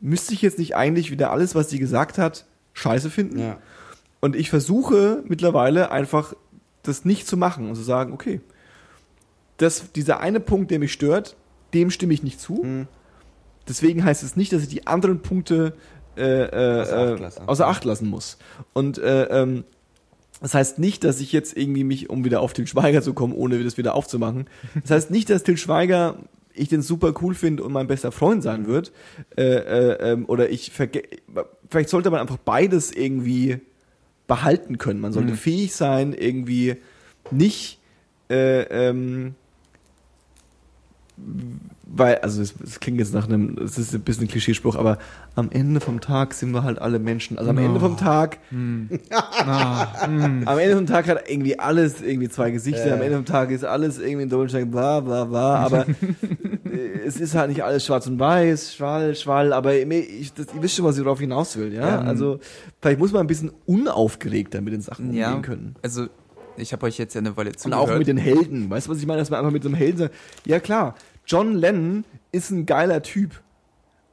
müsste 0.00 0.34
ich 0.34 0.42
jetzt 0.42 0.58
nicht 0.58 0.76
eigentlich 0.76 1.10
wieder 1.10 1.30
alles, 1.30 1.54
was 1.54 1.70
sie 1.70 1.78
gesagt 1.78 2.18
hat, 2.18 2.44
scheiße 2.74 3.10
finden? 3.10 3.38
ja. 3.38 3.58
Und 4.20 4.34
ich 4.34 4.50
versuche 4.50 5.22
mittlerweile 5.28 5.92
einfach 5.92 6.34
das 6.82 7.04
nicht 7.04 7.26
zu 7.28 7.36
machen 7.36 7.68
und 7.68 7.76
zu 7.76 7.82
sagen, 7.82 8.12
okay, 8.12 8.40
das, 9.58 9.92
dieser 9.92 10.20
eine 10.20 10.40
Punkt, 10.40 10.70
der 10.70 10.78
mich 10.78 10.92
stört, 10.92 11.36
dem 11.74 11.90
stimme 11.90 12.14
ich 12.14 12.22
nicht 12.22 12.40
zu. 12.40 12.62
Mhm. 12.64 12.88
Deswegen 13.68 14.02
heißt 14.04 14.22
es 14.22 14.36
nicht, 14.36 14.52
dass 14.52 14.62
ich 14.62 14.68
die 14.68 14.86
anderen 14.86 15.20
Punkte 15.20 15.74
äh, 16.16 16.22
äh, 16.22 16.80
Außer 16.80 16.96
Acht 16.96 17.18
äh, 17.18 17.22
lassen. 17.22 17.48
außer 17.48 17.66
Acht 17.66 17.84
lassen 17.84 18.08
muss. 18.08 18.38
Und 18.72 18.98
äh, 18.98 19.24
ähm, 19.24 19.64
das 20.40 20.54
heißt 20.54 20.78
nicht, 20.78 21.04
dass 21.04 21.20
ich 21.20 21.32
jetzt 21.32 21.56
irgendwie 21.56 21.84
mich, 21.84 22.10
um 22.10 22.24
wieder 22.24 22.40
auf 22.40 22.52
Til 22.52 22.66
Schweiger 22.66 23.02
zu 23.02 23.12
kommen, 23.12 23.34
ohne 23.34 23.62
das 23.62 23.76
wieder 23.76 23.94
aufzumachen. 23.94 24.48
Das 24.82 24.90
heißt 24.90 25.10
nicht, 25.10 25.30
dass 25.30 25.42
Til 25.42 25.56
Schweiger 25.56 26.16
ich 26.54 26.68
den 26.68 26.82
super 26.82 27.14
cool 27.20 27.34
finde 27.34 27.62
und 27.62 27.72
mein 27.72 27.86
bester 27.86 28.10
Freund 28.10 28.42
sein 28.42 28.66
wird. 28.66 28.92
Äh, 29.36 29.42
äh, 29.42 30.12
ähm, 30.12 30.24
oder 30.26 30.50
ich 30.50 30.72
verge 30.72 31.02
vielleicht 31.70 31.88
sollte 31.88 32.10
man 32.10 32.20
einfach 32.20 32.38
beides 32.38 32.92
irgendwie 32.92 33.60
behalten 34.26 34.78
können. 34.78 35.00
Man 35.00 35.12
sollte 35.12 35.34
fähig 35.34 35.74
sein, 35.74 36.12
irgendwie 36.12 36.76
nicht 37.30 37.78
äh, 38.30 38.62
ähm, 38.62 39.34
weil, 41.90 42.16
also 42.18 42.42
es, 42.42 42.54
klingt 42.80 42.98
jetzt 42.98 43.14
nach 43.14 43.26
einem, 43.26 43.56
es 43.64 43.78
ist 43.78 43.94
ein 43.94 44.02
bisschen 44.02 44.24
ein 44.24 44.28
Klischeespruch, 44.28 44.76
aber 44.76 44.98
am 45.34 45.50
Ende 45.50 45.80
vom 45.80 46.00
Tag 46.00 46.34
sind 46.34 46.50
wir 46.52 46.62
halt 46.62 46.78
alle 46.80 46.98
Menschen. 46.98 47.38
Also 47.38 47.50
am 47.50 47.58
Ende 47.58 47.80
vom 47.80 47.96
Tag, 47.96 48.38
am 48.50 48.88
Ende 50.58 50.76
vom 50.76 50.86
Tag 50.86 51.08
hat 51.08 51.28
irgendwie 51.28 51.58
alles 51.58 52.02
irgendwie 52.02 52.28
zwei 52.28 52.50
Gesichter, 52.50 52.88
Äh. 52.88 52.92
am 52.92 53.02
Ende 53.02 53.16
vom 53.16 53.24
Tag 53.24 53.50
ist 53.50 53.64
alles 53.64 53.98
irgendwie 53.98 54.24
in 54.24 54.28
Deutschland 54.28 54.70
bla 54.70 55.00
bla 55.00 55.24
bla, 55.24 55.56
aber 55.56 55.86
äh, 55.88 56.98
es 57.06 57.18
ist 57.18 57.34
halt 57.34 57.48
nicht 57.48 57.64
alles 57.64 57.86
schwarz 57.86 58.06
und 58.06 58.18
weiß, 58.18 58.74
schwall, 58.74 59.14
schwall, 59.14 59.52
aber 59.52 59.74
ich, 59.74 60.32
das, 60.34 60.46
ihr 60.54 60.62
wisst 60.62 60.76
schon, 60.76 60.84
was 60.84 60.98
ich 60.98 61.04
darauf 61.04 61.20
hinaus 61.20 61.56
will, 61.56 61.72
ja? 61.72 61.88
Ja. 61.88 61.98
Also 62.00 62.38
vielleicht 62.80 62.98
muss 62.98 63.12
man 63.12 63.22
ein 63.22 63.26
bisschen 63.26 63.50
unaufgeregter 63.66 64.60
mit 64.60 64.74
den 64.74 64.82
Sachen 64.82 65.12
Ja, 65.14 65.28
umgehen 65.28 65.42
können. 65.42 65.74
also 65.82 66.06
ich 66.58 66.72
habe 66.72 66.86
euch 66.86 66.98
jetzt 66.98 67.14
ja 67.14 67.20
eine 67.20 67.36
Weile 67.36 67.50
Und 67.50 67.58
zugehört. 67.60 67.90
auch 67.90 67.98
mit 67.98 68.06
den 68.06 68.16
Helden. 68.18 68.68
Weißt 68.70 68.86
du, 68.86 68.90
was 68.92 68.98
ich 68.98 69.06
meine? 69.06 69.20
Dass 69.20 69.30
man 69.30 69.40
einfach 69.40 69.52
mit 69.52 69.62
so 69.62 69.68
einem 69.68 69.76
Helden 69.76 69.98
sagt, 69.98 70.14
ja 70.44 70.60
klar, 70.60 70.94
John 71.26 71.54
Lennon 71.54 72.04
ist 72.32 72.50
ein 72.50 72.66
geiler 72.66 73.02
Typ. 73.02 73.40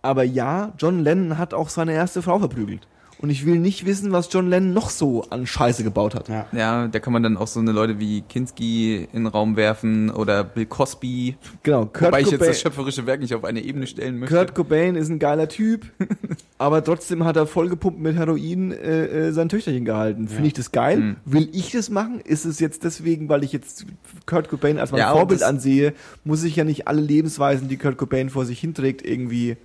Aber 0.01 0.23
ja, 0.23 0.73
John 0.77 0.99
Lennon 0.99 1.37
hat 1.37 1.53
auch 1.53 1.69
seine 1.69 1.93
erste 1.93 2.21
Frau 2.21 2.39
verprügelt. 2.39 2.87
Und 3.19 3.29
ich 3.29 3.45
will 3.45 3.59
nicht 3.59 3.85
wissen, 3.85 4.11
was 4.11 4.27
John 4.31 4.49
Lennon 4.49 4.73
noch 4.73 4.89
so 4.89 5.23
an 5.29 5.47
Scheiße 5.47 5.83
gebaut 5.83 6.15
hat. 6.15 6.27
Ja. 6.29 6.45
Ja, 6.51 6.87
da 6.87 6.99
kann 6.99 7.13
man 7.13 7.23
dann 7.23 7.37
auch 7.37 7.47
so 7.47 7.59
eine 7.59 7.71
Leute 7.71 7.99
wie 7.99 8.21
Kinski 8.21 9.07
in 9.13 9.23
den 9.23 9.27
Raum 9.27 9.55
werfen 9.55 10.09
oder 10.09 10.43
Bill 10.43 10.65
Cosby. 10.65 11.35
Genau, 11.63 11.85
Kurt 11.85 12.01
Wobei 12.07 12.21
ich 12.21 12.27
jetzt 12.27 12.39
Cobain- 12.39 12.47
das 12.49 12.61
schöpferische 12.61 13.05
Werk 13.05 13.21
nicht 13.21 13.33
auf 13.33 13.43
eine 13.43 13.61
Ebene 13.61 13.87
stellen 13.87 14.19
möchte. 14.19 14.35
Kurt 14.35 14.53
Cobain 14.55 14.95
ist 14.95 15.09
ein 15.09 15.19
geiler 15.19 15.47
Typ, 15.47 15.85
aber 16.57 16.83
trotzdem 16.83 17.23
hat 17.23 17.35
er 17.37 17.47
vollgepumpt 17.47 17.99
mit 17.99 18.15
Heroin 18.15 18.71
äh, 18.71 19.05
äh, 19.27 19.31
sein 19.31 19.49
Töchterchen 19.49 19.85
gehalten. 19.85 20.27
Finde 20.27 20.47
ich 20.47 20.53
das 20.53 20.71
geil? 20.71 20.97
Mhm. 20.99 21.15
Will 21.25 21.49
ich 21.53 21.71
das 21.71 21.89
machen? 21.89 22.19
Ist 22.21 22.45
es 22.45 22.59
jetzt 22.59 22.83
deswegen, 22.83 23.29
weil 23.29 23.43
ich 23.43 23.51
jetzt 23.53 23.85
Kurt 24.25 24.49
Cobain 24.49 24.77
als 24.79 24.91
mein 24.91 24.99
Ja, 24.99 25.11
Vorbild 25.13 25.43
ansehe, 25.43 25.93
muss 26.23 26.43
ich 26.43 26.55
ja 26.55 26.63
nicht 26.63 26.87
alle 26.87 27.01
Lebensweisen, 27.01 27.69
die 27.69 27.77
Kurt 27.77 27.97
Cobain 27.97 28.29
vor 28.29 28.45
sich 28.45 28.59
hinträgt, 28.59 29.05
irgendwie 29.05 29.57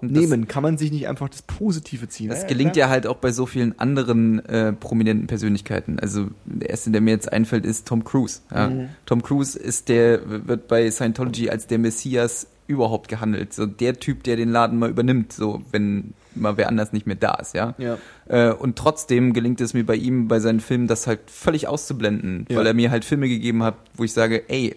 Das- 0.00 0.10
nehmen. 0.10 0.46
Kann 0.46 0.62
man 0.62 0.78
sich 0.78 0.92
nicht 0.92 1.08
einfach 1.08 1.28
das 1.28 1.42
Positive 1.42 2.08
ziehen? 2.08 2.28
Das 2.28 2.42
Ja, 2.42 2.48
gelingt 2.48 2.74
klar. 2.74 2.86
ja 2.86 2.90
halt 2.90 3.06
auch 3.06 3.16
bei 3.16 3.32
so 3.32 3.46
vielen 3.46 3.76
anderen 3.80 4.44
äh, 4.46 4.72
prominenten 4.72 5.26
Persönlichkeiten. 5.26 5.98
Also 5.98 6.28
der 6.44 6.70
erste, 6.70 6.90
der 6.92 7.00
mir 7.00 7.10
jetzt 7.10 7.32
einfällt, 7.32 7.66
ist 7.66 7.88
Tom 7.88 8.04
Cruise. 8.04 8.40
Ja. 8.54 8.68
Mhm. 8.68 8.88
Tom 9.06 9.22
Cruise 9.22 9.58
ist 9.58 9.88
der 9.88 10.20
wird 10.46 10.68
bei 10.68 10.88
Scientology 10.90 11.50
als 11.50 11.66
der 11.66 11.78
Messias 11.78 12.46
überhaupt 12.68 13.08
gehandelt. 13.08 13.52
So 13.54 13.66
der 13.66 13.98
Typ, 13.98 14.22
der 14.22 14.36
den 14.36 14.50
Laden 14.50 14.78
mal 14.78 14.90
übernimmt, 14.90 15.32
so 15.32 15.62
wenn 15.72 16.12
mal 16.34 16.56
wer 16.56 16.68
anders 16.68 16.92
nicht 16.92 17.06
mehr 17.08 17.16
da 17.16 17.34
ist, 17.36 17.54
ja. 17.54 17.74
Ja. 17.78 17.98
Äh, 18.26 18.52
und 18.52 18.76
trotzdem 18.76 19.32
gelingt 19.32 19.60
es 19.60 19.74
mir 19.74 19.84
bei 19.84 19.96
ihm, 19.96 20.28
bei 20.28 20.38
seinen 20.38 20.60
Filmen, 20.60 20.86
das 20.86 21.08
halt 21.08 21.20
völlig 21.26 21.66
auszublenden, 21.66 22.46
Ja. 22.48 22.58
weil 22.58 22.66
er 22.68 22.74
mir 22.74 22.92
halt 22.92 23.04
Filme 23.04 23.28
gegeben 23.28 23.64
hat, 23.64 23.74
wo 23.94 24.04
ich 24.04 24.12
sage, 24.12 24.48
ey, 24.48 24.76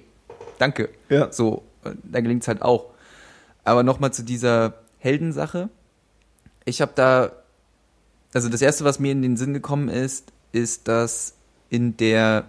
danke. 0.57 0.89
Ja. 1.09 1.31
So, 1.31 1.61
äh, 1.83 1.91
da 2.03 2.21
gelingt 2.21 2.41
es 2.41 2.47
halt 2.47 2.63
auch. 2.63 2.85
Aber 3.63 3.83
nochmal 3.83 4.11
zu 4.11 4.23
dieser 4.23 4.73
Heldensache. 5.01 5.69
Ich 6.63 6.81
habe 6.81 6.91
da, 6.95 7.31
also 8.33 8.49
das 8.49 8.61
erste, 8.61 8.85
was 8.85 8.99
mir 8.99 9.11
in 9.11 9.21
den 9.21 9.35
Sinn 9.35 9.53
gekommen 9.53 9.89
ist, 9.89 10.31
ist, 10.51 10.87
dass 10.87 11.33
in 11.69 11.97
der 11.97 12.45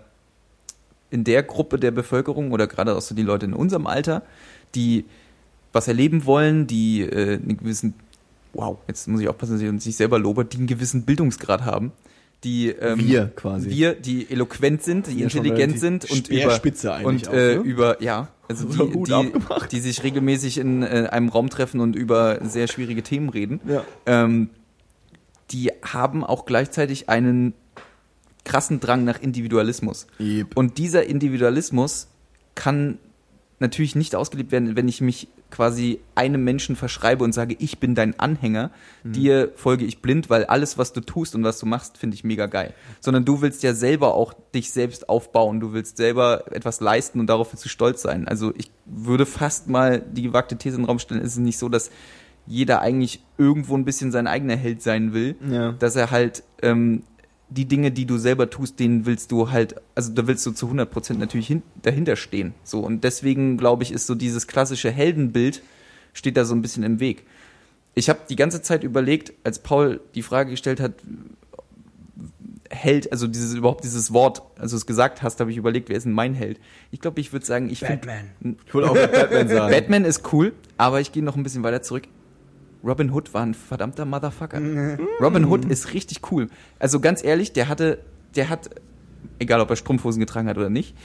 in 1.11 1.25
der 1.25 1.43
Gruppe 1.43 1.79
der 1.79 1.91
Bevölkerung 1.91 2.53
oder 2.53 2.67
gerade 2.67 2.97
auch 2.97 3.03
so 3.03 3.15
die 3.15 3.23
Leute 3.23 3.45
in 3.45 3.53
unserem 3.53 3.87
Alter, 3.87 4.23
die 4.75 5.05
was 5.73 5.87
erleben 5.87 6.25
wollen, 6.25 6.67
die 6.67 7.03
äh, 7.03 7.35
einen 7.35 7.59
gewissen, 7.59 7.95
wow, 8.55 8.79
jetzt 8.89 9.09
muss 9.09 9.21
ich 9.21 9.29
aufpassen, 9.29 9.53
dass 9.53 9.63
ich 9.63 9.69
uns 9.69 9.85
selber 9.85 10.19
lobe, 10.19 10.47
die 10.47 10.57
einen 10.57 10.67
gewissen 10.67 11.03
Bildungsgrad 11.05 11.67
haben, 11.67 11.93
die 12.45 12.69
ähm, 12.69 12.99
Wir 12.99 13.27
quasi. 13.29 13.71
wir, 13.71 13.95
die 13.95 14.31
eloquent 14.31 14.83
sind, 14.83 15.07
die 15.07 15.19
Ja, 15.19 15.25
intelligent 15.25 15.79
sind 15.79 16.11
und 16.11 16.29
über 16.29 16.61
und 17.05 17.29
auch, 17.29 17.33
äh, 17.33 17.55
ne? 17.57 17.63
über 17.63 18.03
ja, 18.03 18.29
also 18.49 18.71
So 18.71 18.87
die, 18.87 19.03
die, 19.05 19.69
die 19.71 19.81
sich 19.81 20.03
regelmäßig 20.03 20.59
in 20.59 20.83
äh, 20.83 21.09
einem 21.11 21.29
Raum 21.29 21.51
treffen 21.51 21.81
und 21.81 21.95
über 21.95 22.41
sehr 22.45 22.67
schwierige 22.69 23.03
Themen 23.03 23.29
reden. 23.29 23.61
Ja. 23.67 23.85
Ähm, 24.07 24.51
die 25.51 25.71
haben 25.83 26.25
auch 26.25 26.47
gleichzeitig 26.47 27.09
einen 27.09 27.55
krassen 28.45 28.81
Drang 28.81 29.05
nach 29.05 29.21
Individualismus. 29.21 30.07
Yep. 30.19 30.57
Und 30.57 30.79
dieser 30.79 31.07
Individualismus 31.07 32.09
kann 32.55 32.99
natürlich 33.61 33.95
nicht 33.95 34.15
ausgelebt 34.17 34.51
werden, 34.51 34.75
wenn 34.75 34.89
ich 34.89 35.01
mich 35.01 35.29
quasi 35.53 36.01
einem 36.17 36.43
Menschen 36.43 36.75
verschreibe 36.75 37.23
und 37.23 37.33
sage, 37.33 37.55
ich 37.61 37.79
bin 37.79 37.95
dein 37.95 38.19
Anhänger, 38.19 38.73
Mhm. 39.05 39.13
dir 39.13 39.53
folge 39.55 39.85
ich 39.85 40.03
blind, 40.03 40.29
weil 40.31 40.45
alles, 40.47 40.79
was 40.79 40.93
du 40.93 41.01
tust 41.01 41.35
und 41.37 41.45
was 41.45 41.61
du 41.61 41.67
machst, 41.67 41.99
finde 41.99 42.15
ich 42.17 42.25
mega 42.25 42.47
geil. 42.47 42.75
Sondern 43.01 43.25
du 43.25 43.41
willst 43.43 43.63
ja 43.63 43.75
selber 43.75 44.15
auch 44.15 44.33
dich 44.55 44.73
selbst 44.73 45.09
aufbauen, 45.09 45.61
du 45.61 45.73
willst 45.73 45.97
selber 45.99 46.45
etwas 46.51 46.81
leisten 46.81 47.21
und 47.21 47.29
darauf 47.29 47.53
willst 47.53 47.65
du 47.65 47.69
stolz 47.69 48.03
sein. 48.03 48.27
Also 48.27 48.53
ich 48.57 48.71
würde 48.87 49.27
fast 49.27 49.69
mal 49.69 50.01
die 50.01 50.23
gewagte 50.23 50.57
These 50.57 50.77
in 50.77 50.83
den 50.83 50.87
Raum 50.89 50.99
stellen, 50.99 51.21
es 51.21 51.35
ist 51.35 51.39
nicht 51.39 51.59
so, 51.59 51.69
dass 51.69 51.91
jeder 52.47 52.81
eigentlich 52.81 53.23
irgendwo 53.39 53.77
ein 53.77 53.85
bisschen 53.85 54.11
sein 54.11 54.27
eigener 54.27 54.57
Held 54.57 54.83
sein 54.83 55.13
will, 55.13 55.37
Ja. 55.49 55.73
dass 55.73 55.95
er 55.95 56.11
halt 56.11 56.43
ähm, 56.63 57.05
die 57.53 57.67
Dinge, 57.67 57.91
die 57.91 58.07
du 58.07 58.19
selber 58.19 58.51
tust, 58.51 58.79
denen 58.81 59.07
willst 59.07 59.31
du 59.33 59.51
halt, 59.51 59.77
also 59.95 60.13
da 60.13 60.27
willst 60.27 60.45
du 60.47 60.53
zu 60.53 60.69
100% 60.69 61.15
natürlich 61.15 61.47
hin, 61.47 61.63
dahinter 61.83 62.17
stehen. 62.17 62.55
So 62.65 62.81
und 62.81 63.05
deswegen 63.05 63.57
glaube 63.59 63.83
ich, 63.83 63.93
ist 63.93 64.07
so 64.07 64.15
dieses 64.15 64.47
klassische 64.47 64.91
Heldenbild 64.91 65.63
steht 66.13 66.37
da 66.37 66.45
so 66.45 66.55
ein 66.55 66.63
bisschen 66.63 66.83
im 66.83 67.01
Weg. 67.01 67.25
Ich 67.95 68.09
habe 68.09 68.21
die 68.29 68.37
ganze 68.37 68.63
Zeit 68.63 68.85
überlegt, 68.85 69.33
als 69.45 69.59
Paul 69.59 70.01
die 70.15 70.23
Frage 70.23 70.51
gestellt 70.51 70.81
hat, 70.81 70.95
Held, 72.71 73.13
also 73.13 73.27
dieses 73.27 73.53
überhaupt 73.53 73.85
dieses 73.85 74.15
Wort, 74.15 74.41
also 74.59 74.79
es 74.79 74.87
gesagt 74.87 75.23
hast, 75.23 75.41
habe 75.41 75.51
ich 75.51 75.59
überlegt, 75.59 75.91
wer 75.91 75.97
ist 75.99 76.05
denn 76.05 76.13
mein 76.13 76.33
Held? 76.33 76.59
Ich 76.91 77.01
glaube, 77.01 77.21
ich 77.21 77.31
würde 77.31 77.45
sagen, 77.45 77.69
ich 77.69 77.81
finde 77.81 78.07
Batman. 78.07 78.57
Ich 78.67 78.73
wollte 78.73 78.91
auch 78.91 78.95
Batman 78.95 79.49
sagen. 79.49 79.71
Batman 79.75 80.05
ist 80.07 80.33
cool, 80.33 80.55
aber 80.79 80.99
ich 80.99 81.13
gehe 81.13 81.23
noch 81.23 81.37
ein 81.37 81.43
bisschen 81.43 81.63
weiter 81.65 81.83
zurück. 81.83 82.05
Robin 82.85 83.13
Hood 83.13 83.33
war 83.33 83.43
ein 83.43 83.55
verdammter 83.55 84.05
Motherfucker. 84.05 84.61
Robin 85.21 85.47
Hood 85.47 85.65
ist 85.67 85.95
richtig 85.95 86.21
cool. 86.31 86.49
Also 86.79 87.01
ganz 87.01 87.23
ehrlich, 87.23 87.53
der 87.53 87.69
hatte, 87.69 87.99
der 88.35 88.49
hat, 88.49 88.71
egal 89.39 89.61
ob 89.61 89.71
er 89.71 89.77
Strumpfhosen 89.77 90.21
getragen 90.21 90.49
hat 90.49 90.59
oder 90.59 90.71
nicht, 90.71 90.97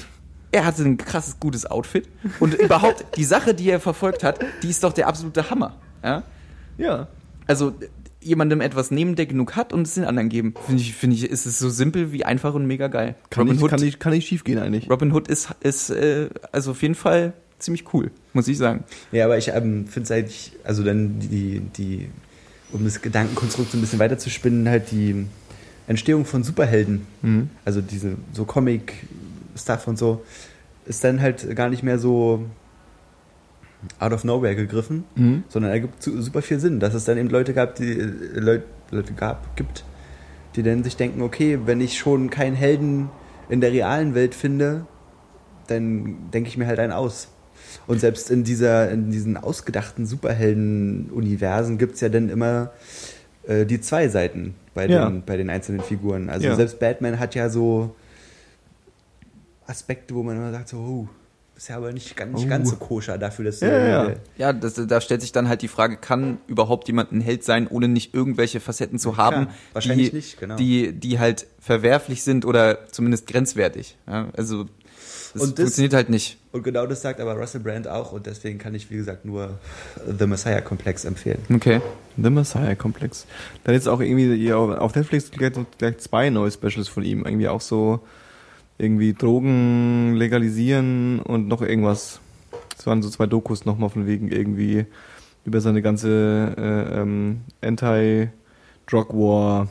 er 0.52 0.66
hatte 0.66 0.84
ein 0.84 0.98
krasses, 0.98 1.40
gutes 1.40 1.66
Outfit. 1.66 2.10
Und 2.40 2.54
überhaupt, 2.60 3.06
die 3.18 3.26
Sache, 3.26 3.54
die 3.54 3.70
er 3.70 3.80
verfolgt 3.80 4.24
hat, 4.24 4.40
die 4.64 4.70
ist 4.70 4.84
doch 4.84 4.94
der 4.94 5.08
absolute 5.08 5.50
Hammer. 5.50 5.76
Ja? 6.04 6.24
Ja. 6.78 7.08
Also 7.46 7.74
jemandem 8.22 8.62
etwas 8.62 8.92
nehmen, 8.92 9.16
der 9.16 9.26
genug 9.26 9.56
hat 9.56 9.72
und 9.72 9.84
es 9.84 9.94
den 9.94 10.06
anderen 10.06 10.30
geben. 10.30 10.54
Finde 10.66 10.82
ich, 10.82 10.94
finde 10.94 11.16
ich, 11.16 11.30
ist 11.30 11.46
es 11.46 11.60
so 11.60 11.70
simpel 11.70 12.12
wie 12.12 12.26
einfach 12.26 12.54
und 12.54 12.66
mega 12.66 12.88
geil. 12.88 13.16
Kann, 13.30 13.42
Robin 13.42 13.54
nicht, 13.54 13.64
Hood, 13.64 13.70
kann, 13.72 13.80
nicht, 13.80 14.00
kann 14.00 14.14
nicht 14.14 14.28
schief 14.28 14.44
gehen 14.44 14.60
eigentlich. 14.60 14.90
Robin 14.90 15.12
Hood 15.14 15.28
ist, 15.28 15.54
ist 15.62 15.90
äh, 15.90 16.30
also 16.52 16.72
auf 16.72 16.82
jeden 16.82 16.96
Fall 16.96 17.34
ziemlich 17.60 17.94
cool, 17.94 18.12
muss 18.34 18.48
ich 18.48 18.58
sagen. 18.58 18.84
Ja, 19.12 19.26
aber 19.26 19.38
ich 19.38 19.48
ähm, 19.50 19.88
finde 19.88 20.04
es 20.06 20.12
eigentlich, 20.12 20.52
also 20.64 20.84
dann 20.84 21.20
die, 21.20 21.60
die, 21.78 22.10
um 22.72 22.84
das 22.84 23.02
Gedankenkonstrukt 23.02 23.72
so 23.72 23.78
ein 23.78 23.82
bisschen 23.82 24.00
weiter 24.00 24.18
zu 24.18 24.30
spinnen, 24.30 24.68
halt 24.70 24.92
die 24.92 25.26
Entstehung 25.88 26.26
von 26.26 26.44
Superhelden, 26.44 27.06
Mhm. 27.22 27.50
also 27.66 27.82
diese 27.82 28.18
so 28.34 28.46
Comic-Stuff 28.46 29.88
und 29.88 29.98
so, 29.98 30.24
ist 30.86 31.04
dann 31.04 31.22
halt 31.22 31.56
gar 31.56 31.70
nicht 31.70 31.84
mehr 31.84 31.98
so 32.00 32.46
out 34.00 34.12
of 34.12 34.24
nowhere 34.24 34.56
gegriffen, 34.56 35.04
Mhm. 35.16 35.44
sondern 35.50 35.72
ergibt 35.72 36.02
su- 36.04 36.22
super 36.22 36.42
viel 36.42 36.60
Sinn, 36.60 36.80
dass 36.80 36.94
es 36.94 37.06
dann 37.06 37.18
eben 37.18 37.30
Leute 37.30 37.54
gab, 37.54 37.76
die 37.76 37.92
äh, 37.92 38.04
Leute, 38.40 38.64
Leute 38.92 39.14
gab, 39.14 39.56
gibt, 39.56 39.84
die 40.56 40.64
dann 40.64 40.84
sich 40.84 40.96
denken, 40.98 41.22
okay, 41.22 41.60
wenn 41.66 41.80
ich 41.82 41.98
schon 41.98 42.30
keinen 42.30 42.56
Helden 42.56 43.10
in 43.50 43.62
der 43.62 43.72
realen 43.72 44.14
Welt 44.16 44.34
finde, 44.36 44.86
dann 45.68 46.32
denke 46.32 46.50
ich 46.50 46.58
mir 46.58 46.66
halt 46.68 46.80
einen 46.80 46.92
aus. 46.94 47.30
Und 47.88 48.00
selbst 48.02 48.30
in 48.32 48.44
dieser, 48.44 48.92
in 48.92 49.12
diesen 49.12 49.38
ausgedachten 49.38 50.06
Superhelden-Universen 50.06 51.78
gibt 51.78 51.96
es 51.96 52.02
ja 52.02 52.10
dann 52.10 52.30
immer 52.30 52.72
äh, 53.48 53.66
die 53.66 53.80
zwei 53.80 54.10
Seiten 54.10 54.56
bei, 54.74 54.88
Ja. 54.88 55.10
den, 55.10 55.24
bei 55.24 55.38
den 55.38 55.50
einzelnen 55.50 55.82
Figuren. 55.82 56.30
Also 56.30 56.48
Ja. 56.48 56.56
selbst 56.56 56.80
Batman 56.80 57.18
hat 57.20 57.34
ja 57.34 57.50
so 57.50 57.96
Aspekte, 59.66 60.16
wo 60.16 60.24
man 60.24 60.38
immer 60.38 60.52
sagt, 60.52 60.70
so, 60.70 60.78
oh, 60.78 61.08
ist 61.56 61.70
ja 61.70 61.78
aber 61.78 61.92
nicht, 61.92 62.16
ganz- 62.16 62.36
nicht 62.36 62.46
Oh. 62.46 62.50
ganz 62.50 62.70
so 62.70 62.76
koscher 62.76 63.18
dafür, 63.18 63.46
dass 63.46 63.62
Ja, 63.62 63.68
ja, 63.70 64.10
ja. 64.10 64.16
Ja, 64.38 64.54
das, 64.54 64.76
da 64.76 65.02
stellt 65.02 65.22
sich 65.22 65.32
dann 65.32 65.50
halt 65.50 65.62
die 65.64 65.68
Frage, 65.68 65.98
kann 65.98 66.38
überhaupt 66.48 66.88
jemand 66.88 67.12
ein 67.12 67.20
Held 67.20 67.44
sein, 67.44 67.68
ohne 67.68 67.88
nicht 67.88 68.14
irgendwelche 68.14 68.60
Facetten 68.60 69.00
zu 69.00 69.18
haben, 69.18 69.46
Klar, 69.46 69.56
wahrscheinlich 69.74 70.12
die, 70.12 70.16
nicht, 70.18 70.40
genau. 70.40 70.56
die, 70.56 70.94
die 70.94 71.18
halt 71.20 71.48
verwerflich 71.60 72.22
sind 72.24 72.46
oder 72.46 72.88
zumindest 72.92 73.26
grenzwertig. 73.28 73.98
Ja, 74.08 74.28
also 74.38 74.66
das, 75.40 75.48
Und 75.48 75.60
das- 75.60 75.64
funktioniert 75.66 75.94
halt 75.94 76.10
nicht. 76.10 76.38
Und 76.52 76.64
genau 76.64 76.86
das 76.88 77.02
sagt 77.02 77.20
aber 77.20 77.34
Russell 77.36 77.62
Brand 77.62 77.88
auch 77.88 78.12
und 78.14 78.26
deswegen 78.26 78.58
kann 78.58 78.74
ich, 78.76 78.90
wie 78.90 78.96
gesagt, 78.98 79.26
nur 79.26 79.60
The 80.18 80.26
Messiah-Komplex 80.28 81.06
empfehlen. 81.06 81.40
Okay. 81.54 81.82
The 82.18 82.30
Messiah-Komplex. 82.30 83.26
Dann 83.64 83.76
jetzt 83.76 83.88
auch 83.88 84.00
irgendwie 84.02 84.52
auf 84.54 84.96
Netflix 84.96 85.30
gleich, 85.32 85.54
gleich 85.78 85.98
zwei 86.00 86.30
neue 86.32 86.50
Specials 86.52 86.88
von 86.88 87.04
ihm. 87.04 87.26
Irgendwie 87.26 87.48
auch 87.48 87.62
so 87.62 88.00
irgendwie 88.80 89.14
Drogen 89.14 90.14
legalisieren 90.16 91.20
und 91.20 91.48
noch 91.48 91.62
irgendwas. 91.62 92.20
Das 92.76 92.88
waren 92.88 93.02
so 93.04 93.10
zwei 93.10 93.26
Dokus 93.28 93.66
nochmal 93.66 93.90
von 93.90 94.06
wegen 94.08 94.30
irgendwie 94.30 94.86
über 95.46 95.62
seine 95.62 95.82
ganze 95.82 96.54
äh, 96.58 97.00
ähm, 97.02 97.42
Anti-Drug-War 97.62 99.68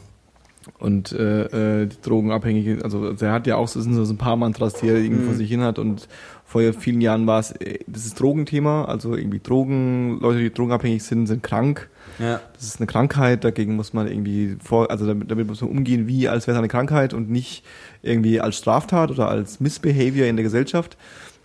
und 0.79 1.13
äh, 1.13 1.83
äh, 1.83 1.87
die 1.87 2.01
Drogenabhängige, 2.03 2.81
also 2.83 3.13
er 3.21 3.33
hat 3.33 3.47
ja 3.47 3.57
auch 3.57 3.69
so, 3.69 3.81
sind 3.81 3.95
so 3.95 4.13
ein 4.13 4.19
paar 4.19 4.37
Mantras, 4.37 4.75
die 4.75 4.89
er 4.89 4.97
irgendwie 4.97 5.25
vor 5.25 5.35
sich 5.35 5.49
hin 5.49 5.63
hat 5.63 5.79
und 5.79 6.09
vor 6.45 6.61
vielen 6.73 7.01
Jahren 7.01 7.27
war 7.27 7.41
es, 7.41 7.53
äh, 7.53 7.79
das 7.87 8.05
ist 8.07 8.21
Drogenthema, 8.21 8.85
also 8.85 9.17
irgendwie 9.17 9.41
Drogen, 9.41 10.19
Leute, 10.21 10.41
die 10.41 10.53
drogenabhängig 10.53 11.03
sind, 11.03 11.27
sind 11.27 11.43
krank. 11.43 11.89
Ja. 12.19 12.41
Das 12.55 12.65
ist 12.65 12.81
eine 12.81 12.87
Krankheit, 12.87 13.45
dagegen 13.45 13.77
muss 13.77 13.93
man 13.93 14.09
irgendwie 14.09 14.57
vor, 14.63 14.91
also 14.91 15.07
damit, 15.07 15.31
damit 15.31 15.47
muss 15.47 15.61
man 15.61 15.71
umgehen, 15.71 16.09
wie 16.09 16.29
als 16.29 16.47
wäre 16.47 16.57
es 16.57 16.59
eine 16.59 16.69
Krankheit 16.69 17.15
und 17.15 17.31
nicht 17.31 17.65
irgendwie 18.03 18.41
als 18.41 18.57
Straftat 18.59 19.11
oder 19.11 19.29
als 19.29 19.61
Missbehavior 19.61 20.27
in 20.27 20.37
der 20.37 20.45
Gesellschaft. 20.45 20.97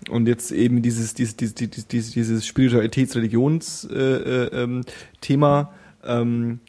Und 0.09 0.27
jetzt 0.27 0.51
eben 0.51 0.81
dieses, 0.81 1.13
dieses, 1.13 1.35
dieses, 1.35 1.53
dieses, 1.55 2.11
dieses, 2.11 2.45
Spiritualitäts-Religions-Thema, 2.47 3.91
äh, 3.93 4.63
ähm, 4.63 4.81
Thema, 5.21 5.73
ähm, 6.03 6.59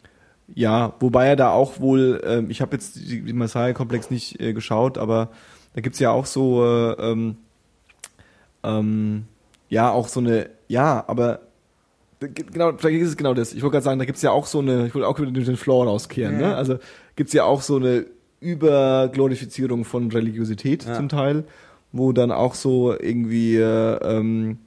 ja, 0.53 0.93
wobei 0.99 1.27
er 1.27 1.35
da 1.35 1.51
auch 1.51 1.79
wohl, 1.79 2.21
ähm, 2.25 2.49
ich 2.49 2.61
habe 2.61 2.75
jetzt 2.75 2.95
die, 2.95 3.21
die 3.21 3.33
Messiah-Komplex 3.33 4.09
nicht 4.11 4.39
äh, 4.41 4.53
geschaut, 4.53 4.97
aber 4.97 5.29
da 5.73 5.81
gibt's 5.81 5.99
ja 5.99 6.11
auch 6.11 6.25
so, 6.25 6.63
äh, 6.65 6.91
ähm, 7.11 7.37
ähm, 8.63 9.23
ja, 9.69 9.91
auch 9.91 10.07
so 10.07 10.19
eine, 10.19 10.49
ja, 10.67 11.03
aber 11.07 11.39
genau, 12.19 12.73
vielleicht 12.77 13.01
ist 13.01 13.09
es 13.09 13.17
genau 13.17 13.33
das. 13.33 13.53
Ich 13.53 13.61
wollte 13.63 13.73
gerade 13.73 13.83
sagen, 13.85 13.99
da 13.99 14.05
gibt's 14.05 14.21
ja 14.21 14.31
auch 14.31 14.45
so 14.45 14.59
eine, 14.59 14.87
ich 14.87 14.93
wollte 14.95 15.07
auch 15.07 15.19
wieder 15.19 15.31
den 15.31 15.57
Floor 15.57 15.85
rauskehren, 15.87 16.39
Ja. 16.39 16.49
ne? 16.49 16.55
Also 16.55 16.77
gibt's 17.15 17.33
ja 17.33 17.43
auch 17.45 17.61
so 17.61 17.77
eine 17.77 18.05
Überglorifizierung 18.39 19.85
von 19.85 20.11
Religiosität 20.11 20.85
Ja. 20.85 20.93
zum 20.95 21.09
Teil, 21.09 21.45
wo 21.91 22.11
dann 22.11 22.31
auch 22.31 22.53
so 22.55 22.93
irgendwie 22.97 23.55
äh, 23.57 23.95
ähm, 24.17 24.57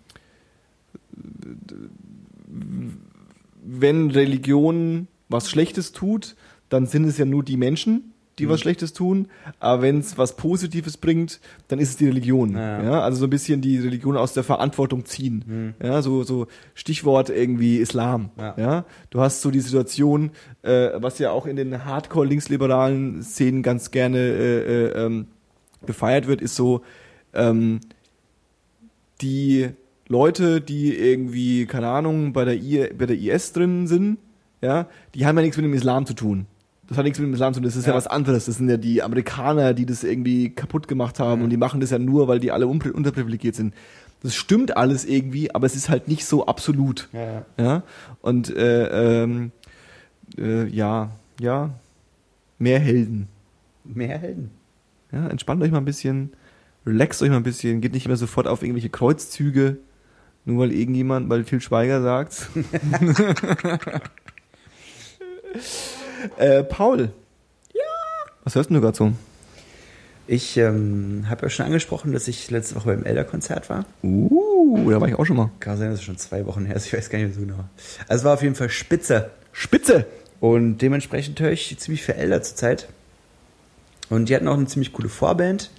wenn 3.63 4.11
Religion 4.11 5.09
was 5.29 5.51
Schlechtes 5.51 5.93
tut, 5.93 6.37
dann 6.69 6.87
sind 6.87 7.05
es 7.05 7.19
ja 7.19 7.25
nur 7.25 7.43
die 7.45 7.57
Menschen, 7.57 8.13
die 8.39 8.45
Mhm. 8.47 8.51
was 8.51 8.61
Schlechtes 8.61 8.93
tun. 8.93 9.29
Aber 9.61 9.81
wenn 9.83 10.01
es 10.01 10.19
was 10.19 10.37
Positives 10.37 10.97
bringt, 10.99 11.41
dann 11.69 11.79
ist 11.79 11.91
es 11.91 11.97
die 11.97 12.07
Religion. 12.07 12.53
Ja. 12.55 12.83
Ja. 12.83 13.01
also 13.01 13.19
so 13.21 13.27
ein 13.27 13.31
bisschen 13.31 13.61
die 13.63 13.79
Religion 13.79 14.17
aus 14.17 14.35
der 14.35 14.43
Verantwortung 14.45 15.05
ziehen. 15.07 15.45
Mhm. 15.81 15.87
Ja, 15.87 16.03
so, 16.03 16.23
so 16.23 16.47
Stichwort 16.75 17.31
irgendwie 17.31 17.79
Islam. 17.79 18.31
Ja. 18.39 18.55
Ja. 18.59 18.85
du 19.11 19.21
hast 19.21 19.41
so 19.41 19.51
die 19.51 19.61
Situation, 19.61 20.33
äh, 20.63 20.91
was 20.97 21.19
ja 21.19 21.31
auch 21.31 21.47
in 21.47 21.57
den 21.57 21.85
Hardcore-linksliberalen 21.87 23.23
Szenen 23.23 23.63
ganz 23.63 23.91
gerne 23.91 24.19
äh, 24.19 24.59
äh, 24.87 25.07
ähm, 25.07 25.27
gefeiert 25.87 26.27
wird, 26.27 26.43
ist 26.43 26.57
so, 26.57 26.83
ähm, 27.33 27.81
die 29.21 29.69
Leute, 30.09 30.61
die 30.61 30.95
irgendwie, 30.97 31.67
keine 31.67 31.89
Ahnung, 31.89 32.33
bei 32.33 32.45
der, 32.45 32.55
I, 32.57 32.89
bei 32.97 33.07
der 33.07 33.17
IS 33.19 33.53
drin 33.53 33.87
sind, 33.87 34.19
ja, 34.63 34.87
die 35.15 35.27
haben 35.27 35.37
ja 35.37 35.43
nichts 35.43 35.57
mit 35.57 35.65
dem 35.65 35.75
Islam 35.75 36.07
zu 36.07 36.15
tun. 36.15 36.47
Das 36.89 36.97
hat 36.99 37.05
nichts 37.05 37.19
mit 37.19 37.27
dem 37.29 37.35
Islam 37.35 37.53
zu 37.53 37.59
tun, 37.61 37.65
das 37.65 37.75
ist 37.77 37.87
ja, 37.87 37.93
Ja. 37.93 37.97
was 37.97 38.07
anderes. 38.07 38.47
Das 38.47 38.57
sind 38.59 38.69
ja 38.69 38.77
die 38.77 39.03
Amerikaner, 39.03 39.75
die 39.75 39.87
das 39.87 40.05
irgendwie 40.05 40.51
kaputt 40.51 40.87
gemacht 40.89 41.19
haben 41.19 41.43
und 41.43 41.51
die 41.51 41.57
machen 41.57 41.81
das 41.81 41.91
ja 41.91 41.99
nur, 41.99 42.29
weil 42.29 42.39
die 42.39 42.53
alle 42.53 42.67
unterprivilegiert 42.69 43.55
sind. 43.57 43.75
Das 44.23 44.35
stimmt 44.35 44.77
alles 44.77 45.05
irgendwie, 45.05 45.55
aber 45.55 45.67
es 45.67 45.75
ist 45.77 45.89
halt 45.89 46.09
nicht 46.09 46.25
so 46.25 46.47
absolut. 46.47 47.09
Ja, 47.13 47.25
ja. 47.25 47.45
Ja, 47.59 47.83
und 48.23 48.55
äh, 48.57 49.23
ähm, 49.23 49.53
äh, 50.39 50.67
ja, 50.69 51.11
ja, 51.41 51.71
mehr 52.59 52.79
Helden. 52.79 53.29
Mehr 53.85 54.19
Helden. 54.19 54.51
Ja, 55.13 55.29
entspannt 55.29 55.63
euch 55.63 55.71
mal 55.71 55.79
ein 55.79 55.85
bisschen, 55.85 56.33
relaxt 56.87 57.23
euch 57.23 57.31
mal 57.31 57.37
ein 57.37 57.43
bisschen, 57.43 57.81
geht 57.81 57.93
nicht 57.93 58.07
mehr 58.09 58.17
sofort 58.17 58.47
auf 58.49 58.63
irgendwelche 58.63 58.89
Kreuzzüge, 58.91 59.79
nur 60.45 60.61
weil 60.63 60.73
irgendjemand, 60.73 61.29
weil 61.29 61.45
Phil 61.45 61.61
Schweiger 61.61 62.01
sagt. 62.03 62.49
äh, 66.39 66.63
Paul. 66.63 67.11
Ja. 67.73 67.81
Was 68.45 68.55
hörst 68.55 68.71
denn 68.71 68.75
du 68.75 68.81
gerade 68.81 68.97
so? 68.97 69.13
Ich 70.29 70.57
ähm, 70.57 71.27
habe 71.29 71.43
ja 71.43 71.51
schon 71.51 71.67
angesprochen, 71.67 72.13
dass 72.13 72.27
ich 72.27 72.51
letzte 72.51 72.75
Woche 72.75 72.89
beim 72.89 73.05
Elder-Konzert 73.05 73.71
war. 73.71 73.85
Uh, 74.03 74.91
da 74.91 75.01
war 75.01 75.09
ich 75.09 75.15
auch 75.15 75.25
schon 75.25 75.37
mal. 75.37 75.51
Kann 75.61 75.79
sein, 75.79 75.91
dass 75.91 76.01
es 76.01 76.05
schon 76.05 76.17
zwei 76.17 76.47
Wochen 76.47 76.65
her 76.65 76.75
ist. 76.75 76.87
Ich 76.87 76.93
weiß 76.93 77.11
gar 77.11 77.19
nicht 77.19 77.29
mehr 77.29 77.35
so 77.35 77.41
genau. 77.43 77.65
Also 78.09 78.23
es 78.23 78.25
war 78.25 78.35
auf 78.35 78.43
jeden 78.43 78.57
Fall 78.57 78.69
spitze. 78.69 79.31
Spitze! 79.53 80.07
Und 80.41 80.79
dementsprechend 80.79 81.41
höre 81.41 81.53
ich 81.53 81.77
ziemlich 81.79 82.03
viel 82.03 82.17
Elder 82.17 82.43
zurzeit. 82.43 82.89
Und 84.11 84.29
die 84.29 84.35
hatten 84.35 84.49
auch 84.49 84.57
eine 84.57 84.67
ziemlich 84.67 84.93
coole 84.93 85.09
Vorband. 85.09 85.71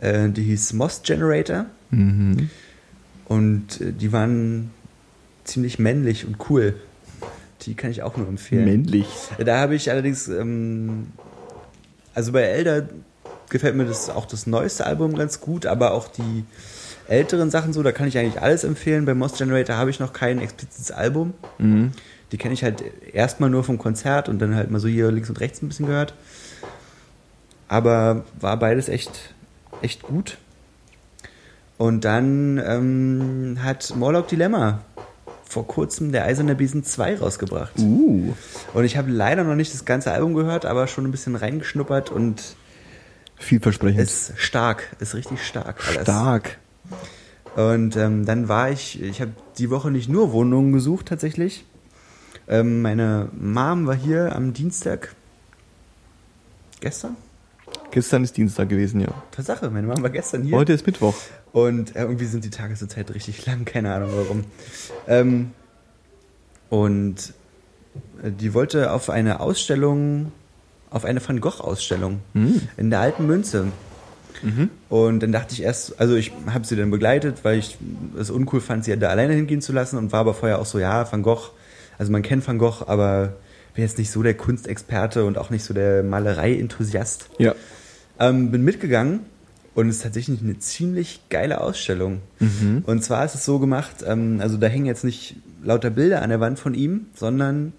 Äh, 0.00 0.28
die 0.28 0.42
hieß 0.42 0.74
Moss 0.74 1.02
Generator. 1.02 1.66
Mhm. 1.90 2.50
Und 3.26 3.80
äh, 3.80 3.92
die 3.92 4.12
waren 4.12 4.70
ziemlich 5.44 5.78
männlich 5.78 6.26
und 6.26 6.36
cool. 6.50 6.74
Die 7.68 7.74
kann 7.74 7.90
ich 7.90 8.02
auch 8.02 8.16
nur 8.16 8.26
empfehlen. 8.26 8.64
Männlich. 8.64 9.06
Da 9.44 9.58
habe 9.58 9.74
ich 9.74 9.90
allerdings, 9.90 10.26
ähm, 10.28 11.08
also 12.14 12.32
bei 12.32 12.40
Elder 12.40 12.88
gefällt 13.50 13.76
mir 13.76 13.84
das 13.84 14.08
auch 14.08 14.24
das 14.24 14.46
neueste 14.46 14.86
Album 14.86 15.14
ganz 15.14 15.42
gut, 15.42 15.66
aber 15.66 15.92
auch 15.92 16.08
die 16.08 16.44
älteren 17.08 17.50
Sachen 17.50 17.74
so, 17.74 17.82
da 17.82 17.92
kann 17.92 18.08
ich 18.08 18.16
eigentlich 18.16 18.40
alles 18.40 18.64
empfehlen. 18.64 19.04
Bei 19.04 19.12
Moss 19.12 19.36
Generator 19.36 19.76
habe 19.76 19.90
ich 19.90 20.00
noch 20.00 20.14
kein 20.14 20.40
explizites 20.40 20.90
Album. 20.90 21.34
Mhm. 21.58 21.92
Die 22.32 22.38
kenne 22.38 22.54
ich 22.54 22.64
halt 22.64 22.82
erstmal 23.12 23.50
nur 23.50 23.64
vom 23.64 23.76
Konzert 23.76 24.30
und 24.30 24.38
dann 24.38 24.54
halt 24.54 24.70
mal 24.70 24.80
so 24.80 24.88
hier 24.88 25.12
links 25.12 25.28
und 25.28 25.38
rechts 25.40 25.60
ein 25.60 25.68
bisschen 25.68 25.86
gehört. 25.86 26.14
Aber 27.68 28.24
war 28.40 28.58
beides 28.58 28.88
echt, 28.88 29.34
echt 29.82 30.02
gut. 30.02 30.38
Und 31.76 32.06
dann 32.06 32.58
ähm, 32.64 33.58
hat 33.62 33.94
Morlock 33.94 34.28
Dilemma 34.28 34.80
vor 35.48 35.66
kurzem 35.66 36.12
der 36.12 36.24
Eiserne 36.24 36.54
Besen 36.54 36.84
2 36.84 37.18
rausgebracht. 37.18 37.72
Uh. 37.78 38.34
Und 38.74 38.84
ich 38.84 38.98
habe 38.98 39.10
leider 39.10 39.44
noch 39.44 39.54
nicht 39.54 39.72
das 39.72 39.86
ganze 39.86 40.12
Album 40.12 40.34
gehört, 40.34 40.66
aber 40.66 40.86
schon 40.86 41.06
ein 41.06 41.10
bisschen 41.10 41.36
reingeschnuppert 41.36 42.10
und 42.10 42.56
Vielversprechend. 43.38 44.00
ist 44.00 44.34
stark, 44.36 44.94
ist 45.00 45.14
richtig 45.14 45.42
stark 45.42 45.88
alles. 45.88 46.02
Stark. 46.02 46.58
Und 47.56 47.96
ähm, 47.96 48.26
dann 48.26 48.48
war 48.48 48.70
ich, 48.70 49.02
ich 49.02 49.22
habe 49.22 49.32
die 49.56 49.70
Woche 49.70 49.90
nicht 49.90 50.08
nur 50.08 50.32
Wohnungen 50.32 50.72
gesucht 50.72 51.06
tatsächlich. 51.06 51.64
Ähm, 52.46 52.82
meine 52.82 53.30
Mom 53.32 53.86
war 53.86 53.96
hier 53.96 54.36
am 54.36 54.52
Dienstag. 54.52 55.14
Gestern? 56.80 57.16
Gestern 57.90 58.22
ist 58.22 58.36
Dienstag 58.36 58.68
gewesen, 58.68 59.00
ja. 59.00 59.08
Tatsache, 59.30 59.70
meine 59.70 59.86
Mom 59.86 60.02
war 60.02 60.10
gestern 60.10 60.42
hier. 60.42 60.56
Heute 60.56 60.74
ist 60.74 60.86
Mittwoch. 60.86 61.14
Und 61.52 61.96
äh, 61.96 62.02
irgendwie 62.02 62.26
sind 62.26 62.44
die 62.44 62.50
Tage 62.50 62.74
zur 62.74 62.88
Zeit 62.88 63.12
richtig 63.14 63.46
lang, 63.46 63.64
keine 63.64 63.92
Ahnung 63.94 64.10
warum. 64.14 64.44
Ähm, 65.06 65.50
und 66.70 67.16
äh, 68.22 68.30
die 68.30 68.54
wollte 68.54 68.92
auf 68.92 69.10
eine 69.10 69.40
Ausstellung, 69.40 70.32
auf 70.90 71.04
eine 71.04 71.26
Van 71.26 71.40
Gogh-Ausstellung 71.40 72.20
Mhm. 72.34 72.62
in 72.76 72.90
der 72.90 73.00
alten 73.00 73.26
Münze. 73.26 73.66
Und 74.88 75.18
dann 75.20 75.32
dachte 75.32 75.52
ich 75.52 75.62
erst, 75.64 75.98
also 76.00 76.14
ich 76.14 76.30
habe 76.46 76.64
sie 76.64 76.76
dann 76.76 76.92
begleitet, 76.92 77.38
weil 77.42 77.58
ich 77.58 77.76
es 78.16 78.30
uncool 78.30 78.60
fand, 78.60 78.84
sie 78.84 78.96
da 78.96 79.08
alleine 79.08 79.34
hingehen 79.34 79.60
zu 79.60 79.72
lassen 79.72 79.96
und 79.98 80.12
war 80.12 80.20
aber 80.20 80.32
vorher 80.32 80.60
auch 80.60 80.66
so, 80.66 80.78
ja, 80.78 81.10
Van 81.10 81.24
Gogh, 81.24 81.50
also 81.98 82.12
man 82.12 82.22
kennt 82.22 82.46
Van 82.46 82.56
Gogh, 82.56 82.84
aber 82.86 83.32
bin 83.74 83.82
jetzt 83.82 83.98
nicht 83.98 84.12
so 84.12 84.22
der 84.22 84.34
Kunstexperte 84.34 85.24
und 85.24 85.38
auch 85.38 85.50
nicht 85.50 85.64
so 85.64 85.74
der 85.74 86.04
Malerei-Enthusiast. 86.04 87.30
Ja. 87.38 87.56
Ähm, 88.20 88.52
bin 88.52 88.62
mitgegangen 88.62 89.20
und 89.78 89.88
es 89.88 89.96
ist 89.98 90.02
tatsächlich 90.02 90.42
eine 90.42 90.58
ziemlich 90.58 91.20
geile 91.30 91.60
Ausstellung. 91.60 92.20
Und 92.84 93.04
zwar 93.04 93.24
ist 93.24 93.36
es 93.36 93.44
so 93.44 93.60
gemacht, 93.60 94.04
ähm, 94.04 94.40
also 94.42 94.56
da 94.56 94.66
hängen 94.66 94.86
jetzt 94.86 95.04
nicht 95.04 95.36
lauter 95.62 95.90
Bilder 95.90 96.22
an 96.22 96.30
der 96.30 96.40
Wand 96.40 96.58
von 96.58 96.74
ihm, 96.74 97.06
sondern 97.14 97.72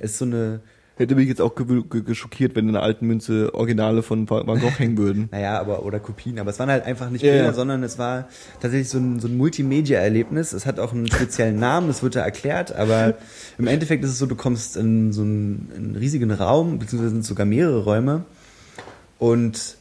es 0.00 0.12
ist 0.12 0.18
so 0.18 0.24
eine, 0.24 0.60
Hätte 0.98 1.14
mich 1.14 1.28
jetzt 1.28 1.42
auch 1.42 1.54
ge- 1.54 1.82
ge- 1.88 2.00
geschockiert, 2.02 2.56
wenn 2.56 2.66
in 2.68 2.72
der 2.72 2.82
alten 2.82 3.06
Münze 3.06 3.54
Originale 3.54 4.02
von 4.02 4.28
Van 4.28 4.46
Gogh 4.46 4.78
hängen 4.78 4.96
würden. 4.96 5.28
naja, 5.30 5.60
aber 5.60 5.84
oder 5.84 6.00
Kopien, 6.00 6.38
aber 6.40 6.50
es 6.50 6.58
waren 6.58 6.70
halt 6.70 6.84
einfach 6.84 7.10
nicht 7.10 7.20
Bilder, 7.20 7.44
ja. 7.44 7.52
sondern 7.52 7.82
es 7.82 7.98
war 7.98 8.28
tatsächlich 8.60 8.88
so 8.88 8.98
ein, 8.98 9.20
so 9.20 9.28
ein 9.28 9.36
Multimedia-Erlebnis. 9.36 10.52
Es 10.54 10.64
hat 10.66 10.80
auch 10.80 10.92
einen 10.94 11.06
speziellen 11.06 11.60
Namen, 11.60 11.86
das 11.88 12.02
wird 12.02 12.16
da 12.16 12.22
erklärt, 12.22 12.74
aber 12.74 13.14
im 13.58 13.66
Endeffekt 13.68 14.02
ist 14.04 14.10
es 14.10 14.18
so, 14.18 14.24
du 14.26 14.34
kommst 14.36 14.76
in 14.78 15.12
so 15.12 15.20
einen, 15.20 15.70
einen 15.76 15.96
riesigen 15.96 16.30
Raum, 16.32 16.78
beziehungsweise 16.80 17.10
sind 17.12 17.26
sogar 17.26 17.44
mehrere 17.46 17.84
Räume 17.84 18.24
und 19.18 19.75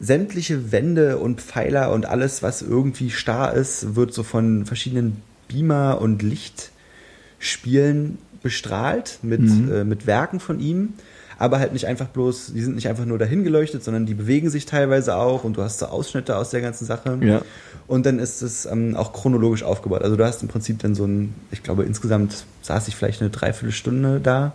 sämtliche 0.00 0.72
Wände 0.72 1.18
und 1.18 1.40
Pfeiler 1.40 1.92
und 1.92 2.06
alles, 2.06 2.42
was 2.42 2.62
irgendwie 2.62 3.10
starr 3.10 3.54
ist, 3.54 3.96
wird 3.96 4.14
so 4.14 4.22
von 4.22 4.64
verschiedenen 4.64 5.22
Beamer 5.48 6.00
und 6.00 6.22
Lichtspielen 6.22 8.18
bestrahlt 8.42 9.18
mit, 9.22 9.40
äh, 9.40 9.84
mit 9.84 10.06
Werken 10.06 10.40
von 10.40 10.60
ihm. 10.60 10.94
Aber 11.40 11.60
halt 11.60 11.72
nicht 11.72 11.86
einfach 11.86 12.08
bloß, 12.08 12.52
die 12.52 12.60
sind 12.60 12.74
nicht 12.74 12.88
einfach 12.88 13.04
nur 13.04 13.16
dahin 13.16 13.44
geleuchtet, 13.44 13.84
sondern 13.84 14.06
die 14.06 14.14
bewegen 14.14 14.50
sich 14.50 14.66
teilweise 14.66 15.14
auch 15.14 15.44
und 15.44 15.56
du 15.56 15.62
hast 15.62 15.78
so 15.78 15.86
Ausschnitte 15.86 16.36
aus 16.36 16.50
der 16.50 16.60
ganzen 16.60 16.84
Sache. 16.84 17.16
Ja. 17.22 17.42
Und 17.86 18.06
dann 18.06 18.18
ist 18.18 18.42
es 18.42 18.66
ähm, 18.66 18.96
auch 18.96 19.12
chronologisch 19.12 19.62
aufgebaut. 19.62 20.02
Also 20.02 20.16
du 20.16 20.24
hast 20.24 20.42
im 20.42 20.48
Prinzip 20.48 20.80
dann 20.80 20.96
so 20.96 21.04
ein, 21.04 21.34
ich 21.52 21.62
glaube 21.62 21.84
insgesamt 21.84 22.44
saß 22.62 22.88
ich 22.88 22.96
vielleicht 22.96 23.20
eine 23.20 23.30
Dreiviertelstunde 23.30 24.18
da, 24.20 24.54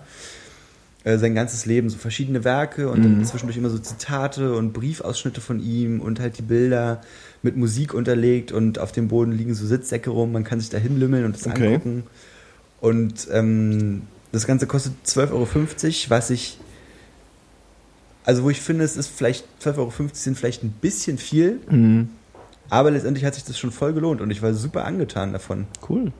äh, 1.03 1.17
sein 1.17 1.35
ganzes 1.35 1.65
Leben, 1.65 1.89
so 1.89 1.97
verschiedene 1.97 2.43
Werke 2.43 2.89
und 2.89 3.03
dann 3.03 3.25
zwischendurch 3.25 3.57
immer 3.57 3.69
so 3.69 3.77
Zitate 3.77 4.55
und 4.55 4.71
Briefausschnitte 4.73 5.41
von 5.41 5.59
ihm 5.59 5.99
und 5.99 6.19
halt 6.19 6.37
die 6.37 6.41
Bilder 6.43 7.01
mit 7.41 7.57
Musik 7.57 7.93
unterlegt 7.93 8.51
und 8.53 8.79
auf 8.79 8.91
dem 8.93 9.09
Boden 9.09 9.31
liegen 9.33 9.53
so 9.53 9.65
Sitzsäcke 9.65 10.09
rum, 10.11 10.31
man 10.31 10.43
kann 10.45 10.59
sich 10.61 10.69
da 10.69 10.77
hinlümmeln 10.77 11.25
und 11.25 11.35
das 11.35 11.45
Okay. 11.45 11.67
angucken. 11.67 12.03
Und 12.79 13.27
ähm, 13.31 14.03
das 14.31 14.47
Ganze 14.47 14.65
kostet 14.67 14.93
12,50 15.05 15.31
Euro, 15.31 15.47
was 16.09 16.29
ich, 16.29 16.57
also 18.25 18.43
wo 18.43 18.49
ich 18.49 18.61
finde, 18.61 18.83
es 18.85 18.95
ist 18.97 19.07
vielleicht 19.07 19.45
12,50 19.61 19.77
Euro 19.77 19.91
sind 20.13 20.37
vielleicht 20.37 20.63
ein 20.63 20.71
bisschen 20.71 21.17
viel, 21.17 21.59
Mhm. 21.69 22.09
aber 22.69 22.91
letztendlich 22.91 23.25
hat 23.25 23.35
sich 23.35 23.43
das 23.43 23.57
schon 23.59 23.71
voll 23.71 23.93
gelohnt 23.93 24.21
und 24.21 24.31
ich 24.31 24.41
war 24.41 24.53
super 24.53 24.85
angetan 24.85 25.33
davon. 25.33 25.65
Cool. 25.89 26.11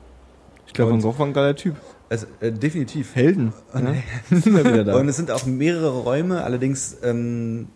Ich 0.66 0.72
glaube, 0.74 0.92
Und- 0.92 1.00
Gogh 1.02 1.18
war 1.18 1.26
ein 1.26 1.32
geiler 1.32 1.56
Typ. 1.56 1.76
Also 2.14 2.28
äh, 2.38 2.52
definitiv. 2.52 3.16
Helden. 3.16 3.52
Ja. 3.74 3.94
Wieder 4.30 4.84
da. 4.84 4.96
Und 4.96 5.08
es 5.08 5.16
sind 5.16 5.32
auch 5.32 5.46
mehrere 5.46 5.88
Räume, 5.88 6.44
allerdings 6.44 6.98
ähm, 7.02 7.66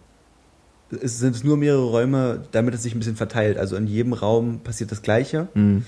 es 1.03 1.19
sind 1.19 1.43
nur 1.43 1.57
mehrere 1.57 1.91
Räume, 1.91 2.45
damit 2.53 2.73
es 2.73 2.85
sich 2.85 2.95
ein 2.95 3.01
bisschen 3.01 3.17
verteilt. 3.17 3.59
Also 3.59 3.75
in 3.75 3.89
jedem 3.89 4.13
Raum 4.13 4.61
passiert 4.61 4.93
das 4.93 5.03
Gleiche. 5.03 5.49
Mhm. 5.55 5.85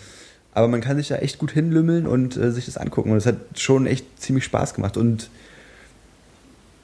Aber 0.52 0.66
man 0.66 0.80
kann 0.80 0.96
sich 0.96 1.06
da 1.06 1.14
echt 1.14 1.38
gut 1.38 1.52
hinlümmeln 1.52 2.08
und 2.08 2.36
äh, 2.36 2.50
sich 2.50 2.64
das 2.66 2.76
angucken. 2.76 3.12
Und 3.12 3.18
es 3.18 3.26
hat 3.26 3.36
schon 3.54 3.86
echt 3.86 4.20
ziemlich 4.20 4.42
Spaß 4.42 4.74
gemacht. 4.74 4.96
Und 4.96 5.30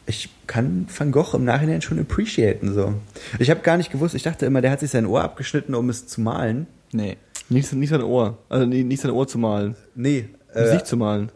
ich 0.07 0.31
kann 0.47 0.87
Van 0.97 1.11
Gogh 1.11 1.35
im 1.35 1.45
Nachhinein 1.45 1.83
schon 1.83 1.99
appreciaten. 1.99 2.75
So. 2.75 2.95
Ich 3.41 3.51
habe 3.51 3.63
gar 3.63 3.77
nicht 3.77 3.91
gewusst, 3.91 4.15
ich 4.15 4.23
dachte 4.23 4.47
immer, 4.47 4.61
der 4.63 4.71
hat 4.71 4.79
sich 4.79 4.93
sein 4.93 5.05
Ohr 5.05 5.25
abgeschnitten, 5.25 5.75
um 5.75 5.91
es 5.91 6.07
zu 6.07 6.21
malen. 6.21 6.69
Nee. 6.93 7.17
Nicht, 7.49 7.73
nicht 7.73 7.91
sein 7.91 8.03
Ohr. 8.03 8.39
Also 8.49 8.67
nicht 8.67 9.03
sein 9.03 9.11
Ohr 9.11 9.27
zu 9.27 9.39
malen. 9.39 9.75
Nee, 9.97 10.29
Gesicht 10.57 10.83
äh, 10.83 10.85
zu 10.85 10.97
malen. 10.97 11.31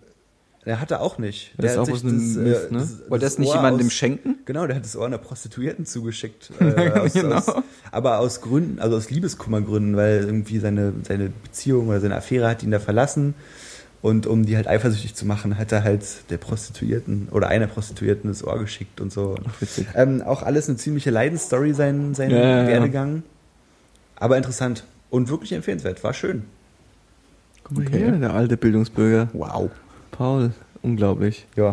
Der 0.71 0.81
hatte 0.81 1.01
auch 1.01 1.19
nicht. 1.19 1.51
Das 1.57 1.57
Der 1.57 1.65
ist 1.65 1.73
hat 1.73 1.81
auch 1.81 1.85
sich 1.87 1.95
was 1.97 2.03
ein 2.05 2.43
Mist, 2.45 2.71
ne? 2.71 2.89
Wollte 3.09 3.25
das 3.25 3.39
nicht 3.41 3.49
Ohr 3.49 3.57
jemandem 3.57 3.89
aus- 3.89 3.93
schenken? 3.93 4.37
Genau, 4.45 4.69
der 4.69 4.77
hat 4.77 4.85
das 4.85 4.95
Ohr 4.95 5.05
einer 5.05 5.19
Prostituierten 5.19 5.85
zugeschickt. 5.85 6.53
Äh, 6.61 6.91
aus, 6.93 7.13
Genau. 7.13 7.35
aus, 7.35 7.53
aber 7.91 8.21
aus 8.21 8.41
Gründen, 8.41 8.79
also 8.79 8.97
aus 8.97 9.11
Liebeskummergründen, 9.11 9.97
weil 9.97 10.21
irgendwie 10.21 10.61
seine, 10.61 10.93
seine 11.03 11.31
Beziehung 11.43 11.89
oder 11.89 12.01
seine 12.01 12.15
Affäre 12.15 12.49
hat 12.49 12.63
ihn 12.63 12.71
da 12.71 12.79
verlassen. 12.79 13.35
Und 14.01 14.29
um 14.29 14.47
die 14.47 14.55
halt 14.55 14.69
eifersüchtig 14.69 15.17
zu 15.17 15.27
machen, 15.27 15.59
hat 15.59 15.73
er 15.73 15.83
halt 15.83 16.05
der 16.31 16.39
Prostituierten 16.39 17.27
oder 17.33 17.49
einer 17.49 17.67
Prostituierten 17.67 18.31
das 18.31 18.45
Ohr 18.45 18.61
geschickt 18.61 19.01
und 19.01 19.13
so. 19.13 19.35
Ach. 19.45 19.53
Ähm, 19.97 20.23
auch 20.23 20.45
alles 20.45 20.69
eine 20.69 20.79
ziemliche 20.79 21.11
Leidensstory, 21.11 21.75
sein, 21.75 22.15
sein 22.15 22.31
ja. 22.31 22.67
Werdegang. 22.69 23.25
Aber 24.15 24.37
interessant 24.37 24.85
und 25.11 25.29
wirklich 25.31 25.53
empfehlenswert. 25.53 26.05
War 26.05 26.15
schön. 26.15 26.45
Guck 27.65 27.77
mal 27.79 27.87
Okay. 27.89 27.99
her, 27.99 28.13
der 28.13 28.33
alte 28.35 28.57
Bildungsbürger. 28.57 29.31
Wow. 29.33 29.71
Paul, 30.21 30.53
unglaublich. 30.83 31.47
Ja. 31.57 31.71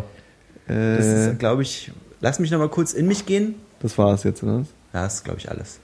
Äh, 0.68 0.96
Das 0.96 1.06
das, 1.06 1.26
ist, 1.26 1.38
glaube 1.38 1.60
ich, 1.60 1.92
lass 2.22 2.38
mich 2.38 2.50
noch 2.50 2.58
mal 2.58 2.70
kurz 2.70 2.94
in 2.94 3.06
mich 3.06 3.26
gehen. 3.26 3.56
war's 3.96 4.22
jetzt, 4.24 4.42
oder? 4.42 4.64
Ja, 4.94 5.02
das 5.02 5.16
ist, 5.16 5.24
glaube 5.24 5.38
ich, 5.38 5.50
alles. 5.50 5.80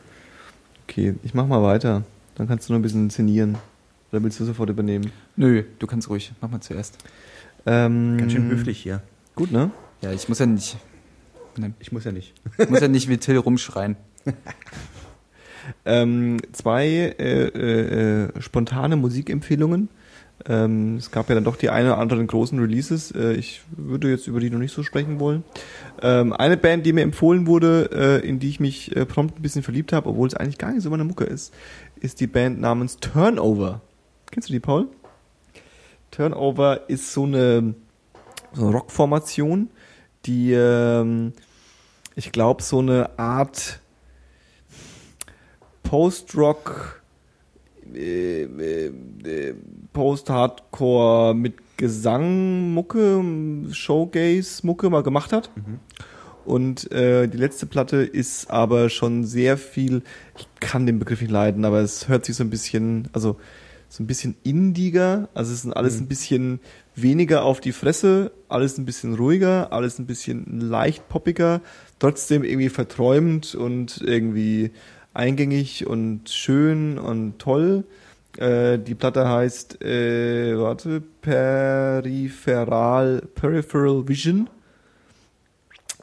Okay, 0.88 1.14
ich 1.22 1.34
mach 1.34 1.46
mal 1.46 1.62
weiter. 1.62 2.04
Dann 2.36 2.48
kannst 2.48 2.66
du 2.66 2.72
noch 2.72 2.78
ein 2.78 2.82
bisschen 2.82 3.10
szenieren. 3.10 3.58
Oder 4.10 4.22
willst 4.22 4.40
du 4.40 4.46
sofort 4.46 4.70
übernehmen? 4.70 5.12
Nö, 5.36 5.62
du 5.78 5.86
kannst 5.86 6.08
ruhig. 6.08 6.32
Mach 6.40 6.48
mal 6.48 6.62
zuerst. 6.62 6.96
Ähm, 7.66 8.16
Ganz 8.16 8.32
schön 8.32 8.48
höflich 8.48 8.78
hier. 8.82 9.02
Gut, 9.34 9.52
ne? 9.52 9.70
Ja, 10.00 10.12
ich 10.12 10.26
muss 10.30 10.38
ja 10.38 10.46
nicht. 10.46 10.78
Ne, 11.58 11.74
Ich 11.80 11.92
muss 11.92 12.04
ja 12.04 12.12
nicht. 12.12 12.32
ich 12.56 12.70
muss 12.70 12.80
ja 12.80 12.88
nicht 12.88 13.10
wie 13.10 13.18
Till 13.18 13.36
rumschreien. 13.36 13.96
Ähm, 15.86 16.36
zwei 16.52 16.86
äh, 17.18 17.46
äh, 17.48 18.24
äh, 18.24 18.40
spontane 18.40 18.96
Musikempfehlungen. 18.96 19.88
Ähm, 20.46 20.96
es 20.96 21.10
gab 21.10 21.28
ja 21.28 21.34
dann 21.34 21.44
doch 21.44 21.56
die 21.56 21.70
eine 21.70 21.92
oder 21.92 21.98
anderen 21.98 22.26
großen 22.26 22.58
Releases. 22.58 23.12
Äh, 23.12 23.32
ich 23.34 23.62
würde 23.70 24.10
jetzt 24.10 24.26
über 24.26 24.40
die 24.40 24.50
noch 24.50 24.58
nicht 24.58 24.74
so 24.74 24.82
sprechen 24.82 25.20
wollen. 25.20 25.44
Ähm, 26.02 26.32
eine 26.32 26.56
Band, 26.56 26.84
die 26.84 26.92
mir 26.92 27.02
empfohlen 27.02 27.46
wurde, 27.46 27.90
äh, 27.92 28.28
in 28.28 28.40
die 28.40 28.48
ich 28.48 28.60
mich 28.60 28.94
äh, 28.96 29.06
prompt 29.06 29.38
ein 29.38 29.42
bisschen 29.42 29.62
verliebt 29.62 29.92
habe, 29.92 30.08
obwohl 30.08 30.28
es 30.28 30.34
eigentlich 30.34 30.58
gar 30.58 30.72
nicht 30.72 30.82
so 30.82 30.90
meine 30.90 31.04
Mucke 31.04 31.24
ist, 31.24 31.54
ist 32.00 32.20
die 32.20 32.26
Band 32.26 32.60
namens 32.60 32.98
Turnover. 32.98 33.80
Kennst 34.30 34.48
du 34.48 34.52
die, 34.52 34.60
Paul? 34.60 34.88
Turnover 36.10 36.88
ist 36.88 37.12
so 37.12 37.24
eine, 37.24 37.74
so 38.52 38.66
eine 38.66 38.76
Rockformation, 38.76 39.70
die, 40.26 40.52
ähm, 40.52 41.32
ich 42.16 42.32
glaube, 42.32 42.62
so 42.62 42.80
eine 42.80 43.18
Art 43.18 43.80
Post-Rock, 45.82 47.02
äh, 47.94 48.44
äh, 48.44 48.86
äh, 49.24 49.54
Post-Hardcore 49.92 51.34
mit 51.34 51.54
Gesang-Mucke, 51.76 53.22
Showgaze-Mucke 53.70 54.90
mal 54.90 55.02
gemacht 55.02 55.32
hat. 55.32 55.50
Und 56.44 56.92
äh, 56.92 57.26
die 57.26 57.38
letzte 57.38 57.66
Platte 57.66 57.98
ist 57.98 58.50
aber 58.50 58.90
schon 58.90 59.24
sehr 59.24 59.56
viel, 59.56 60.02
ich 60.36 60.46
kann 60.60 60.86
den 60.86 60.98
Begriff 60.98 61.20
nicht 61.20 61.30
leiden, 61.30 61.64
aber 61.64 61.80
es 61.80 62.08
hört 62.08 62.24
sich 62.24 62.36
so 62.36 62.44
ein 62.44 62.50
bisschen, 62.50 63.08
also 63.12 63.36
so 63.88 64.02
ein 64.02 64.06
bisschen 64.06 64.34
indiger, 64.42 65.28
also 65.34 65.52
es 65.52 65.64
ist 65.64 65.72
alles 65.72 66.00
ein 66.00 66.08
bisschen 66.08 66.60
weniger 66.96 67.44
auf 67.44 67.60
die 67.60 67.72
Fresse, 67.72 68.32
alles 68.48 68.76
ein 68.76 68.84
bisschen 68.84 69.14
ruhiger, 69.14 69.72
alles 69.72 69.98
ein 69.98 70.06
bisschen 70.06 70.60
leicht 70.60 71.08
poppiger, 71.08 71.60
trotzdem 71.98 72.44
irgendwie 72.44 72.68
verträumt 72.68 73.54
und 73.54 74.02
irgendwie 74.04 74.72
eingängig 75.14 75.86
und 75.86 76.28
schön 76.28 76.98
und 76.98 77.38
toll. 77.38 77.84
Äh, 78.36 78.78
die 78.78 78.94
Platte 78.94 79.28
heißt, 79.28 79.82
äh, 79.82 80.58
warte, 80.58 81.02
Peripheral, 81.22 83.22
Peripheral 83.34 84.06
Vision. 84.08 84.50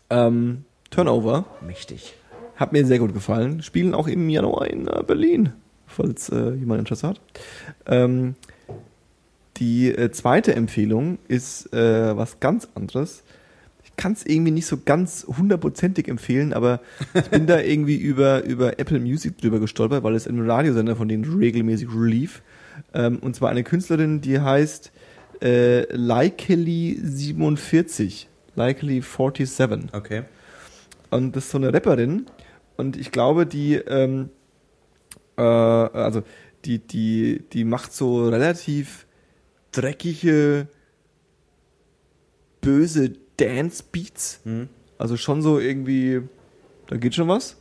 Ähm, 0.10 0.66
Turnover. 0.90 1.46
Mächtig. 1.66 2.16
Hat 2.56 2.74
mir 2.74 2.86
sehr 2.86 3.00
gut 3.00 3.14
gefallen. 3.14 3.62
Spielen 3.62 3.94
auch 3.94 4.08
im 4.08 4.30
Januar 4.30 4.68
in 4.68 4.88
äh, 4.88 5.04
Berlin, 5.06 5.54
falls 5.88 6.30
äh, 6.30 6.52
jemand 6.52 6.80
Interesse 6.80 7.10
hat. 7.10 7.22
Ähm, 7.86 8.36
die 9.58 9.90
äh, 9.90 10.12
zweite 10.12 10.56
Empfehlung 10.56 11.18
ist 11.28 11.74
äh, 11.74 12.16
was 12.16 12.40
ganz 12.40 12.70
anderes. 12.76 13.24
Ich 14.02 14.04
kann 14.04 14.14
es 14.14 14.26
irgendwie 14.26 14.50
nicht 14.50 14.66
so 14.66 14.80
ganz 14.84 15.28
hundertprozentig 15.28 16.08
empfehlen, 16.08 16.54
aber 16.54 16.82
ich 17.14 17.30
bin 17.30 17.46
da 17.46 17.60
irgendwie 17.60 17.98
über, 17.98 18.44
über 18.46 18.80
Apple 18.80 19.00
Music 19.00 19.38
drüber 19.38 19.60
gestolpert, 19.60 20.02
weil 20.02 20.16
es 20.16 20.26
ein 20.26 20.50
Radiosender 20.50 20.96
von 20.96 21.08
denen 21.08 21.24
regelmäßig 21.24 21.90
lief. 21.94 22.42
Ähm, 22.96 23.20
und 23.20 23.36
zwar 23.36 23.52
eine 23.52 23.64
Künstlerin, 23.64 24.20
die 24.20 24.40
heißt 24.40 24.92
äh, 25.40 25.84
Likely47. 25.96 28.26
Likely47. 28.58 29.94
Okay. 29.94 30.24
Und 31.12 31.36
das 31.36 31.46
ist 31.46 31.52
so 31.52 31.60
eine 31.60 31.72
Rapperin. 31.72 32.26
Und 32.78 32.98
ich 32.98 33.12
glaube, 33.12 33.46
die, 33.46 33.76
ähm, 33.76 34.30
äh, 35.38 35.44
also 35.44 36.24
die, 36.66 36.80
die, 36.80 37.44
die 37.54 37.66
macht 37.66 37.94
so 37.94 38.30
relativ 38.30 39.06
dreckige, 39.72 40.70
böse 42.62 43.21
Dance-Beats. 43.42 44.42
Mhm. 44.46 44.70
Also 44.98 45.18
schon 45.18 45.42
so 45.42 45.60
irgendwie, 45.60 46.22
da 46.88 46.98
geht 46.98 47.16
schon 47.16 47.28
was. 47.28 47.58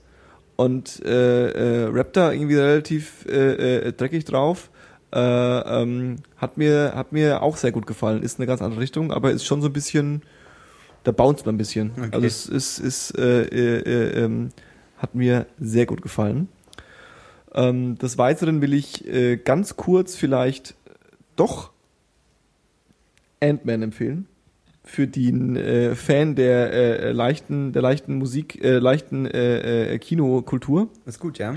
Und 0.56 1.02
äh, 1.06 1.84
äh, 1.84 1.84
rappt 1.86 2.18
da 2.18 2.32
irgendwie 2.32 2.56
relativ 2.56 3.24
äh, 3.26 3.86
äh, 3.88 3.92
dreckig 3.92 4.26
drauf. 4.26 4.68
Äh, 5.12 5.18
ähm, 5.18 6.16
hat 6.36 6.58
mir 6.58 6.92
hat 6.94 7.12
mir 7.12 7.42
auch 7.42 7.56
sehr 7.56 7.72
gut 7.72 7.86
gefallen. 7.86 8.22
Ist 8.22 8.38
eine 8.38 8.46
ganz 8.46 8.60
andere 8.60 8.80
Richtung, 8.80 9.10
aber 9.10 9.30
ist 9.30 9.46
schon 9.46 9.62
so 9.62 9.68
ein 9.68 9.72
bisschen, 9.72 10.22
da 11.02 11.12
bounced 11.12 11.46
man 11.46 11.54
ein 11.54 11.58
bisschen. 11.58 11.92
Okay. 11.96 12.10
Also 12.12 12.26
es 12.26 12.46
ist, 12.46 12.78
ist 12.78 13.18
äh, 13.18 13.44
äh, 13.44 13.78
äh, 13.78 14.24
ähm, 14.24 14.50
hat 14.98 15.14
mir 15.14 15.46
sehr 15.58 15.86
gut 15.86 16.02
gefallen. 16.02 16.48
Ähm, 17.54 17.96
des 17.96 18.18
Weiteren 18.18 18.60
will 18.60 18.74
ich 18.74 19.04
ganz 19.44 19.76
kurz 19.76 20.14
vielleicht 20.14 20.74
doch 21.36 21.70
Ant-Man 23.40 23.82
empfehlen. 23.82 24.26
Für 24.82 25.06
den 25.06 25.56
äh, 25.56 25.94
Fan 25.94 26.34
der 26.34 26.72
äh, 26.72 27.12
leichten, 27.12 27.72
der 27.72 27.82
leichten 27.82 28.14
Musik, 28.14 28.64
äh, 28.64 28.78
leichten 28.78 29.26
äh, 29.26 29.94
äh, 29.94 29.98
Kinokultur. 29.98 30.88
Ist 31.06 31.20
gut, 31.20 31.38
ja. 31.38 31.56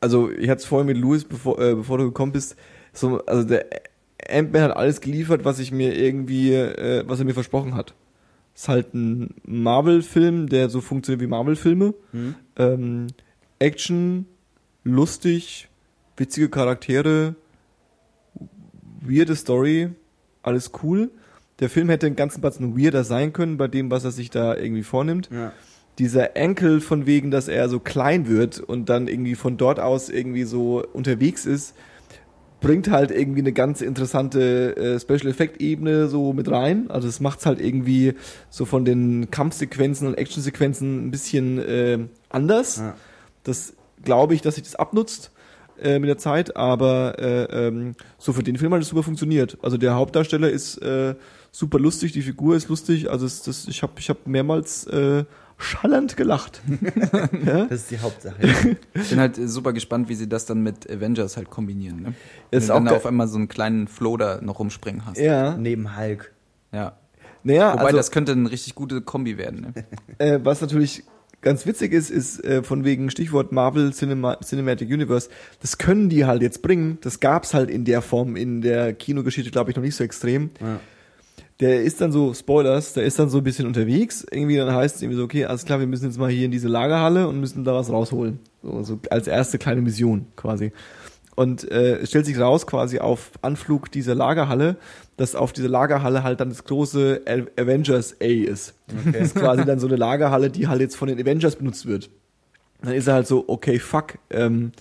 Also 0.00 0.30
ich 0.30 0.48
hatte 0.48 0.60
es 0.60 0.66
vorhin 0.66 0.86
mit 0.86 0.96
Louis, 0.98 1.24
bevor, 1.24 1.60
äh, 1.60 1.74
bevor 1.74 1.98
du 1.98 2.04
gekommen 2.04 2.32
bist, 2.32 2.56
so, 2.92 3.24
also 3.26 3.46
der 3.46 3.66
Ant-Man 4.28 4.62
hat 4.62 4.76
alles 4.76 5.00
geliefert, 5.00 5.44
was 5.44 5.58
ich 5.58 5.72
mir 5.72 5.96
irgendwie, 5.96 6.52
äh, 6.54 7.04
was 7.06 7.18
er 7.18 7.24
mir 7.24 7.34
versprochen 7.34 7.74
hat. 7.74 7.94
Ist 8.54 8.68
halt 8.68 8.94
ein 8.94 9.34
Marvel-Film, 9.44 10.48
der 10.48 10.68
so 10.68 10.80
funktioniert 10.80 11.22
wie 11.22 11.26
Marvel-Filme. 11.26 11.94
Mhm. 12.12 12.34
Ähm, 12.56 13.06
Action, 13.58 14.26
lustig, 14.84 15.68
witzige 16.16 16.48
Charaktere, 16.48 17.36
weirde 19.00 19.36
Story, 19.36 19.90
alles 20.42 20.72
cool. 20.82 21.10
Der 21.60 21.68
Film 21.70 21.88
hätte 21.88 22.06
den 22.06 22.16
ganzen 22.16 22.40
Batzen 22.40 22.78
weirder 22.78 23.04
sein 23.04 23.32
können 23.32 23.56
bei 23.56 23.68
dem, 23.68 23.90
was 23.90 24.04
er 24.04 24.10
sich 24.10 24.30
da 24.30 24.56
irgendwie 24.56 24.82
vornimmt. 24.82 25.28
Ja. 25.32 25.52
Dieser 25.98 26.36
Enkel 26.36 26.80
von 26.80 27.06
wegen, 27.06 27.30
dass 27.30 27.48
er 27.48 27.68
so 27.68 27.78
klein 27.78 28.26
wird 28.26 28.58
und 28.60 28.88
dann 28.88 29.06
irgendwie 29.06 29.34
von 29.34 29.56
dort 29.56 29.78
aus 29.78 30.08
irgendwie 30.08 30.44
so 30.44 30.82
unterwegs 30.92 31.44
ist, 31.44 31.74
bringt 32.60 32.90
halt 32.90 33.10
irgendwie 33.10 33.40
eine 33.40 33.52
ganz 33.52 33.80
interessante 33.80 34.76
äh, 34.76 35.00
Special 35.00 35.28
Effect 35.28 35.60
Ebene 35.60 36.08
so 36.08 36.32
mit 36.32 36.50
rein. 36.50 36.90
Also 36.90 37.08
es 37.08 37.20
macht's 37.20 37.46
halt 37.46 37.60
irgendwie 37.60 38.14
so 38.48 38.64
von 38.64 38.84
den 38.84 39.30
Kampfsequenzen 39.30 40.06
und 40.06 40.14
Actionsequenzen 40.14 41.06
ein 41.06 41.10
bisschen 41.10 41.58
äh, 41.58 41.98
anders. 42.28 42.78
Ja. 42.78 42.94
Das 43.44 43.74
glaube 44.02 44.34
ich, 44.34 44.42
dass 44.42 44.54
sich 44.54 44.64
das 44.64 44.76
abnutzt 44.76 45.32
äh, 45.82 45.98
mit 45.98 46.08
der 46.08 46.18
Zeit, 46.18 46.56
aber 46.56 47.18
äh, 47.18 47.66
ähm, 47.66 47.94
so 48.18 48.32
für 48.32 48.42
den 48.42 48.56
Film 48.56 48.72
hat 48.74 48.82
es 48.82 48.88
super 48.88 49.02
funktioniert. 49.02 49.58
Also 49.62 49.76
der 49.76 49.94
Hauptdarsteller 49.94 50.50
ist 50.50 50.76
äh, 50.78 51.14
super 51.52 51.78
lustig, 51.78 52.12
die 52.12 52.22
Figur 52.22 52.56
ist 52.56 52.68
lustig, 52.68 53.10
also 53.10 53.26
es, 53.26 53.42
das, 53.42 53.66
ich 53.68 53.82
habe 53.82 53.92
ich 53.98 54.08
hab 54.08 54.26
mehrmals 54.26 54.86
äh, 54.86 55.24
schallend 55.58 56.16
gelacht. 56.16 56.62
ja? 57.44 57.66
Das 57.66 57.82
ist 57.82 57.90
die 57.90 57.98
Hauptsache. 57.98 58.36
Ich 58.94 59.08
bin 59.10 59.20
halt 59.20 59.36
super 59.36 59.72
gespannt, 59.72 60.08
wie 60.08 60.14
sie 60.14 60.28
das 60.28 60.46
dann 60.46 60.62
mit 60.62 60.90
Avengers 60.90 61.36
halt 61.36 61.50
kombinieren. 61.50 62.02
Ne? 62.02 62.14
Wenn 62.50 62.58
Ist 62.58 62.68
du 62.68 62.74
auch 62.74 62.78
dann 62.78 62.88
auf 62.88 63.06
einmal 63.06 63.28
so 63.28 63.36
einen 63.36 63.48
kleinen 63.48 63.88
Flow 63.88 64.16
da 64.16 64.40
noch 64.40 64.58
rumspringen 64.58 65.06
hast. 65.06 65.18
ja. 65.18 65.56
Neben 65.56 65.96
Hulk. 65.96 66.32
Ja. 66.72 66.96
Naja, 67.42 67.72
Wobei 67.72 67.84
also, 67.84 67.96
das 67.96 68.10
könnte 68.10 68.32
eine 68.32 68.50
richtig 68.50 68.74
gute 68.74 69.00
Kombi 69.00 69.38
werden. 69.38 69.60
Ne? 69.74 69.84
äh, 70.18 70.40
was 70.42 70.60
natürlich 70.60 71.04
ganz 71.40 71.66
witzig 71.66 71.92
ist, 71.92 72.10
ist 72.10 72.44
äh, 72.44 72.62
von 72.62 72.84
wegen 72.84 73.10
Stichwort 73.10 73.50
Marvel 73.50 73.92
Cinema, 73.92 74.38
Cinematic 74.40 74.90
Universe, 74.90 75.30
das 75.60 75.78
können 75.78 76.10
die 76.10 76.26
halt 76.26 76.42
jetzt 76.42 76.60
bringen. 76.62 76.98
Das 77.00 77.20
gab's 77.20 77.54
halt 77.54 77.70
in 77.70 77.84
der 77.84 78.02
Form 78.02 78.36
in 78.36 78.60
der 78.60 78.92
Kinogeschichte, 78.92 79.50
glaube 79.50 79.70
ich, 79.70 79.76
noch 79.76 79.82
nicht 79.82 79.96
so 79.96 80.04
extrem. 80.04 80.50
Ja. 80.60 80.80
Der 81.60 81.82
ist 81.82 82.00
dann 82.00 82.10
so, 82.10 82.32
Spoilers, 82.32 82.94
der 82.94 83.04
ist 83.04 83.18
dann 83.18 83.28
so 83.28 83.38
ein 83.38 83.44
bisschen 83.44 83.66
unterwegs. 83.66 84.26
Irgendwie 84.30 84.56
dann 84.56 84.74
heißt 84.74 84.96
es 84.96 85.02
irgendwie 85.02 85.18
so, 85.18 85.24
okay, 85.24 85.44
alles 85.44 85.64
klar, 85.64 85.78
wir 85.78 85.86
müssen 85.86 86.06
jetzt 86.06 86.18
mal 86.18 86.30
hier 86.30 86.46
in 86.46 86.50
diese 86.50 86.68
Lagerhalle 86.68 87.28
und 87.28 87.38
müssen 87.38 87.64
da 87.64 87.74
was 87.74 87.90
rausholen. 87.90 88.40
So, 88.62 88.82
so 88.82 88.98
als 89.10 89.26
erste 89.26 89.58
kleine 89.58 89.82
Mission 89.82 90.26
quasi. 90.36 90.72
Und 91.36 91.70
äh, 91.70 91.98
es 91.98 92.10
stellt 92.10 92.26
sich 92.26 92.38
raus, 92.38 92.66
quasi 92.66 92.98
auf 92.98 93.30
Anflug 93.40 93.90
dieser 93.90 94.14
Lagerhalle, 94.14 94.76
dass 95.16 95.34
auf 95.34 95.52
dieser 95.52 95.68
Lagerhalle 95.68 96.22
halt 96.22 96.40
dann 96.40 96.48
das 96.48 96.64
große 96.64 97.22
Avengers 97.56 98.16
A 98.20 98.24
ist. 98.24 98.74
Das 99.12 99.22
ist 99.22 99.34
quasi 99.36 99.64
dann 99.64 99.78
so 99.78 99.86
eine 99.86 99.96
Lagerhalle, 99.96 100.50
die 100.50 100.68
halt 100.68 100.80
jetzt 100.80 100.96
von 100.96 101.08
den 101.08 101.20
Avengers 101.20 101.56
benutzt 101.56 101.86
wird. 101.86 102.10
Dann 102.82 102.94
ist 102.94 103.06
er 103.06 103.14
halt 103.14 103.26
so, 103.26 103.44
okay, 103.46 103.78
fuck, 103.78 104.18
ähm, 104.30 104.72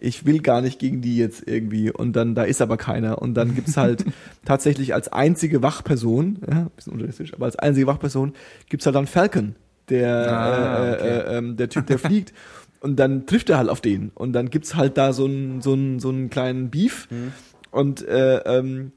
ich 0.00 0.24
will 0.26 0.40
gar 0.40 0.60
nicht 0.62 0.78
gegen 0.78 1.00
die 1.02 1.16
jetzt 1.16 1.46
irgendwie. 1.46 1.90
Und 1.92 2.14
dann, 2.14 2.34
da 2.34 2.42
ist 2.44 2.60
aber 2.62 2.76
keiner. 2.76 3.20
Und 3.20 3.34
dann 3.34 3.54
gibt's 3.54 3.76
halt 3.76 4.04
tatsächlich 4.44 4.94
als 4.94 5.08
einzige 5.12 5.62
Wachperson, 5.62 6.38
ja, 6.50 6.56
ein 6.62 6.70
bisschen 6.74 6.92
unrealistisch, 6.94 7.34
aber 7.34 7.44
als 7.46 7.56
einzige 7.56 7.86
Wachperson 7.86 8.32
gibt's 8.68 8.86
halt 8.86 8.96
dann 8.96 9.06
Falcon, 9.06 9.54
der, 9.88 10.32
Ah, 10.32 10.88
äh, 10.88 10.94
okay. 10.94 11.08
äh, 11.08 11.38
ähm, 11.38 11.56
der 11.56 11.68
Typ, 11.68 11.86
der 11.86 11.98
fliegt. 12.00 12.32
Und 12.80 12.96
dann 12.96 13.26
trifft 13.26 13.50
er 13.50 13.58
halt 13.58 13.68
auf 13.68 13.82
den. 13.82 14.10
Und 14.14 14.32
dann 14.32 14.48
gibt's 14.48 14.74
halt 14.74 14.96
da 14.96 15.12
so 15.12 15.26
einen 15.26 15.60
so 15.60 15.74
einen 15.74 16.00
so 16.00 16.08
einen 16.08 16.30
kleinen 16.30 16.70
Beef. 16.70 17.08
Und 17.70 18.06
äh, 18.08 18.38
ähm, 18.38 18.92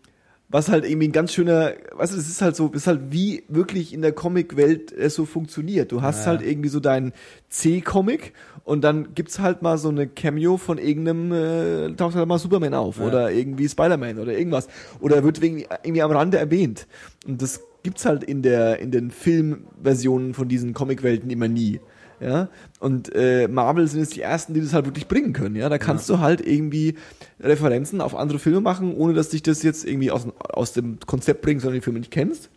was 0.53 0.69
halt 0.69 0.85
irgendwie 0.85 1.07
ein 1.07 1.11
ganz 1.11 1.33
schöner, 1.33 1.73
weißt 1.93 2.13
du, 2.13 2.17
das 2.17 2.27
ist 2.29 2.41
halt 2.43 2.55
so, 2.55 2.67
ist 2.73 2.85
halt 2.85 3.01
wie 3.11 3.43
wirklich 3.47 3.91
in 3.91 4.03
der 4.03 4.11
Comic-Welt 4.11 4.91
es 4.91 5.15
so 5.15 5.25
funktioniert. 5.25 5.91
Du 5.91 6.03
hast 6.03 6.19
Ja. 6.25 6.27
halt 6.27 6.43
irgendwie 6.43 6.69
so 6.69 6.79
deinen 6.79 7.11
C-Comic 7.49 8.33
und 8.63 8.83
dann 8.83 9.15
gibt's 9.15 9.39
halt 9.39 9.63
mal 9.63 9.79
so 9.79 9.89
eine 9.89 10.07
Cameo 10.07 10.57
von 10.57 10.77
irgendeinem, 10.77 11.31
äh, 11.31 11.95
taucht 11.95 12.15
halt 12.15 12.27
mal 12.27 12.37
Superman 12.37 12.75
auf 12.75 12.99
Ja. 12.99 13.05
oder 13.07 13.31
irgendwie 13.31 13.67
Spider-Man 13.67 14.19
oder 14.19 14.37
irgendwas. 14.37 14.67
Oder 14.99 15.23
wird 15.23 15.41
irgendwie, 15.41 15.65
irgendwie 15.83 16.03
am 16.03 16.11
Rande 16.11 16.37
erwähnt. 16.37 16.85
Und 17.25 17.41
das 17.41 17.59
gibt's 17.81 18.05
halt 18.05 18.23
in 18.23 18.43
der, 18.43 18.77
in 18.79 18.91
den 18.91 19.09
Filmversionen 19.09 20.35
von 20.35 20.47
diesen 20.47 20.73
Comic-Welten 20.73 21.31
immer 21.31 21.47
nie. 21.47 21.79
Ja, 22.19 22.47
und 22.83 23.15
äh, 23.15 23.47
Marvel 23.47 23.87
sind 23.87 24.01
jetzt 24.01 24.15
die 24.15 24.21
ersten, 24.21 24.53
die 24.53 24.59
das 24.59 24.73
halt 24.73 24.85
wirklich 24.85 25.07
bringen 25.07 25.31
können. 25.31 25.55
Ja, 25.55 25.69
da 25.69 25.77
kannst 25.77 26.09
du 26.09 26.19
halt 26.19 26.45
irgendwie 26.45 26.95
Referenzen 27.39 28.01
auf 28.01 28.13
andere 28.13 28.39
Filme 28.39 28.59
machen, 28.59 28.93
ohne 28.93 29.13
dass 29.13 29.29
dich 29.29 29.41
das 29.41 29.63
jetzt 29.63 29.85
irgendwie 29.85 30.11
aus, 30.11 30.27
aus 30.37 30.73
dem 30.73 30.99
Konzept 31.05 31.41
bringt, 31.41 31.61
sondern 31.61 31.79
die 31.79 31.83
Filme 31.83 31.99
nicht 31.99 32.11
kennst. 32.11 32.49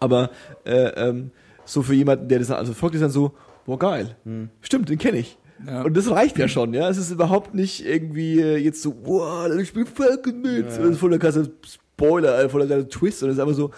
Aber 0.00 0.30
äh, 0.64 0.88
ähm, 0.96 1.30
so 1.64 1.82
für 1.82 1.94
jemanden, 1.94 2.26
der 2.26 2.40
das 2.40 2.48
dann 2.48 2.56
also 2.56 2.74
folgt, 2.74 2.96
ist 2.96 3.02
dann 3.02 3.10
so, 3.10 3.34
boah 3.64 3.78
geil, 3.78 4.16
stimmt, 4.62 4.88
den 4.88 4.98
kenne 4.98 5.18
ich. 5.18 5.38
Ja. 5.64 5.82
Und 5.82 5.96
das 5.96 6.10
reicht 6.10 6.38
ja 6.38 6.48
schon, 6.48 6.74
ja. 6.74 6.88
Es 6.88 6.98
ist 6.98 7.12
überhaupt 7.12 7.54
nicht 7.54 7.86
irgendwie 7.86 8.40
äh, 8.40 8.56
jetzt 8.56 8.82
so, 8.82 8.96
wow, 9.04 9.48
ich 9.56 9.68
spiele 9.68 9.86
Falcon 9.86 10.42
mit. 10.42 10.66
Das 10.66 10.78
ist 10.78 10.98
voller 10.98 11.18
Kasse 11.18 11.52
Spoiler, 11.64 12.42
äh, 12.42 12.48
voller 12.48 12.66
Kasse 12.66 12.88
Twist. 12.88 13.22
Und 13.22 13.28
es 13.28 13.36
ist 13.36 13.40
einfach 13.40 13.54
so, 13.54 13.70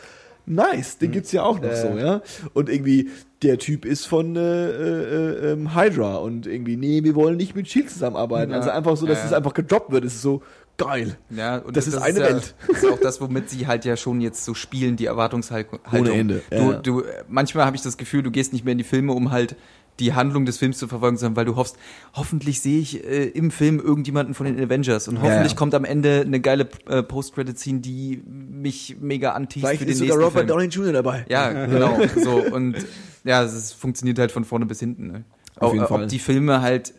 nice, 0.47 0.99
den 0.99 1.11
gibt's 1.13 1.33
ja 1.33 1.43
auch 1.43 1.61
noch 1.61 1.71
Ja. 1.71 1.77
so, 1.77 1.99
ja. 1.99 2.23
Und 2.53 2.69
irgendwie, 2.69 3.11
der 3.43 3.59
Typ 3.59 3.85
ist 3.85 4.07
von 4.07 4.37
äh, 4.37 4.41
äh, 4.41 5.53
ähm, 5.53 5.75
Hydra 5.75 6.17
und 6.17 6.47
irgendwie, 6.47 6.77
nee, 6.77 7.03
wir 7.05 7.15
wollen 7.15 7.37
nicht 7.37 7.55
mit 7.55 7.69
Shield 7.69 7.91
zusammenarbeiten. 7.91 8.53
Ja. 8.53 8.59
Also 8.59 8.71
einfach 8.71 8.97
so, 8.97 9.07
dass 9.07 9.25
es 9.25 9.33
einfach 9.33 9.55
gedroppt 9.55 9.91
wird. 9.91 10.05
Es 10.05 10.15
ist 10.15 10.23
so, 10.23 10.43
geil. 10.77 11.17
Ja, 11.31 11.59
und 11.59 11.77
Das 11.77 11.87
ist 11.87 11.97
eine 11.97 12.21
ja, 12.21 12.27
Welt. 12.27 12.55
Das 12.67 12.83
ist 12.83 12.91
auch 12.91 13.01
das, 13.01 13.21
womit 13.21 13.49
sie 13.51 13.67
halt 13.67 13.85
ja 13.85 13.97
schon 13.97 14.21
jetzt 14.21 14.45
so 14.45 14.55
spielen, 14.55 14.97
die 14.97 15.07
Erwartungshaltung. 15.07 15.79
Ohne 15.93 16.13
Ende, 16.13 16.43
Du, 16.51 16.73
du, 16.83 17.03
manchmal 17.29 17.65
habe 17.67 17.77
ich 17.77 17.83
das 17.83 17.97
Gefühl, 17.97 18.23
du 18.23 18.31
gehst 18.31 18.53
nicht 18.53 18.65
mehr 18.65 18.73
in 18.73 18.79
die 18.79 18.85
Filme, 18.85 19.13
um 19.13 19.31
halt 19.31 19.57
die 20.01 20.13
Handlung 20.15 20.45
des 20.45 20.59
Films 20.59 20.79
zu 20.79 20.89
verfolgen, 20.89 21.17
sondern 21.17 21.37
weil 21.37 21.45
du 21.45 21.57
hoffst, 21.57 21.77
hoffentlich 22.15 22.61
sehe 22.61 22.81
ich 22.81 23.05
äh, 23.05 23.27
im 23.27 23.51
Film 23.51 23.79
irgendjemanden 23.79 24.35
von 24.35 24.47
den 24.47 24.59
Avengers 24.59 25.09
und 25.09 25.23
hoffentlich 25.23 25.53
ja. 25.53 25.57
kommt 25.57 25.75
am 25.75 25.85
Ende 25.85 26.23
eine 26.27 26.41
geile 26.41 26.69
äh, 26.89 27.03
Post-Credit-Scene, 27.03 27.81
die 27.81 28.23
mich 28.27 28.97
mega 29.01 29.33
anteast 29.33 29.67
Vielleicht 29.67 29.81
für 29.81 29.87
den 29.87 29.93
ist 29.93 29.99
sogar 29.99 30.19
Robert. 30.19 30.51
Downey 30.51 30.67
Jr. 30.67 30.93
dabei. 30.93 31.25
Ja, 31.29 31.67
genau. 31.67 31.99
So 32.17 32.43
und 32.55 32.77
ja, 33.25 33.43
es 33.43 33.73
funktioniert 33.73 34.19
halt 34.19 34.33
von 34.33 34.45
vorne 34.45 34.67
bis 34.67 34.81
hinten. 34.81 35.07
Ne? 35.07 35.25
Auf 35.57 35.69
Ob- 35.69 35.73
jeden 35.75 35.85
ob 35.85 35.91
Fall. 35.91 36.07
die 36.09 36.19
Filme 36.19 36.61
halt 36.61 36.95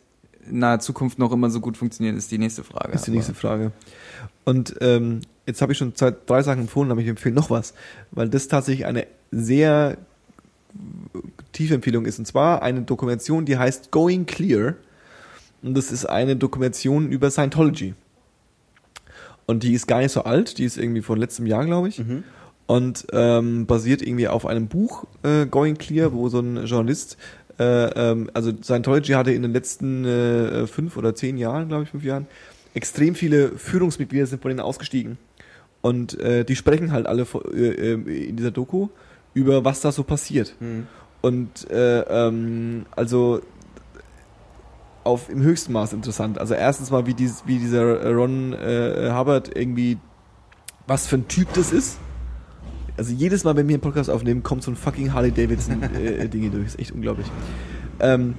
in 0.49 0.59
naher 0.59 0.79
Zukunft 0.79 1.19
noch 1.19 1.31
immer 1.31 1.49
so 1.49 1.59
gut 1.59 1.75
funktionieren, 1.75 2.17
ist 2.17 2.31
die 2.31 2.37
nächste 2.37 2.63
Frage. 2.63 2.93
Ist 2.93 3.07
die 3.07 3.11
nächste 3.11 3.33
Frage. 3.33 3.71
Und 4.43 4.75
ähm, 4.79 5.21
jetzt 5.45 5.61
habe 5.61 5.71
ich 5.71 5.77
schon 5.77 5.95
zwei, 5.95 6.13
drei 6.25 6.43
Sachen 6.43 6.61
empfohlen, 6.61 6.91
aber 6.91 7.01
ich 7.01 7.07
empfehle 7.07 7.35
noch 7.35 7.49
was, 7.49 7.73
weil 8.11 8.29
das 8.29 8.47
tatsächlich 8.47 8.85
eine 8.85 9.07
sehr 9.31 9.97
tiefe 11.55 11.73
Empfehlung 11.73 12.05
ist. 12.05 12.19
Und 12.19 12.25
zwar 12.25 12.61
eine 12.61 12.81
Dokumentation, 12.81 13.45
die 13.45 13.57
heißt 13.57 13.91
Going 13.91 14.25
Clear. 14.25 14.75
Und 15.61 15.75
das 15.75 15.91
ist 15.91 16.05
eine 16.05 16.35
Dokumentation 16.35 17.09
über 17.09 17.31
Scientology. 17.31 17.95
Und 19.47 19.63
die 19.63 19.73
ist 19.73 19.87
gar 19.87 19.99
nicht 19.99 20.11
so 20.11 20.23
alt, 20.23 20.57
die 20.57 20.65
ist 20.65 20.77
irgendwie 20.77 21.01
von 21.01 21.19
letztem 21.19 21.45
Jahr, 21.45 21.65
glaube 21.65 21.89
ich. 21.89 21.99
Und 22.67 23.07
ähm, 23.13 23.65
basiert 23.67 24.01
irgendwie 24.01 24.27
auf 24.27 24.45
einem 24.45 24.67
Buch, 24.67 25.05
äh, 25.23 25.45
Going 25.45 25.77
Clear, 25.77 26.13
wo 26.13 26.29
so 26.29 26.39
ein 26.39 26.65
Journalist, 26.65 27.17
äh, 27.59 27.63
ähm, 27.63 28.29
also 28.33 28.51
Scientology 28.61 29.13
hatte 29.13 29.31
in 29.31 29.43
den 29.43 29.53
letzten 29.53 30.03
äh, 30.03 30.67
fünf 30.67 30.97
oder 30.97 31.13
zehn 31.13 31.37
Jahren, 31.37 31.67
glaube 31.67 31.83
ich, 31.83 31.89
fünf 31.89 32.03
Jahren, 32.03 32.27
extrem 32.73 33.15
viele 33.15 33.49
Führungsmitglieder 33.49 34.25
sind 34.25 34.41
von 34.41 34.49
denen 34.49 34.61
ausgestiegen. 34.61 35.17
Und 35.81 36.19
äh, 36.19 36.43
die 36.43 36.55
sprechen 36.55 36.91
halt 36.91 37.05
alle 37.05 37.27
äh, 37.53 37.93
äh, 37.93 38.29
in 38.29 38.35
dieser 38.35 38.51
Doku 38.51 38.89
über 39.35 39.63
was 39.63 39.81
da 39.81 39.91
so 39.91 40.03
passiert. 40.03 40.55
Und 41.21 41.69
äh, 41.71 42.01
ähm, 42.01 42.85
also 42.95 43.41
auf 45.03 45.29
im 45.29 45.41
höchsten 45.41 45.71
Maß 45.71 45.93
interessant. 45.93 46.39
Also 46.39 46.55
erstens 46.55 46.91
mal, 46.91 47.05
wie, 47.05 47.13
dies, 47.13 47.43
wie 47.45 47.59
dieser 47.59 48.11
Ron 48.13 48.53
äh, 48.53 49.11
Hubbard 49.13 49.55
irgendwie, 49.55 49.97
was 50.87 51.07
für 51.07 51.17
ein 51.17 51.27
Typ 51.27 51.53
das 51.53 51.71
ist. 51.71 51.99
Also 52.97 53.13
jedes 53.13 53.43
Mal, 53.43 53.55
wenn 53.55 53.67
wir 53.67 53.75
einen 53.75 53.81
Podcast 53.81 54.09
aufnehmen, 54.09 54.41
kommt 54.41 54.63
so 54.63 54.71
ein 54.71 54.75
fucking 54.75 55.13
Harley 55.13 55.31
Davidson 55.31 55.81
äh, 55.93 56.27
Dinge 56.27 56.49
durch. 56.49 56.65
ist 56.65 56.79
echt 56.79 56.91
unglaublich. 56.91 57.27
Ähm, 57.99 58.35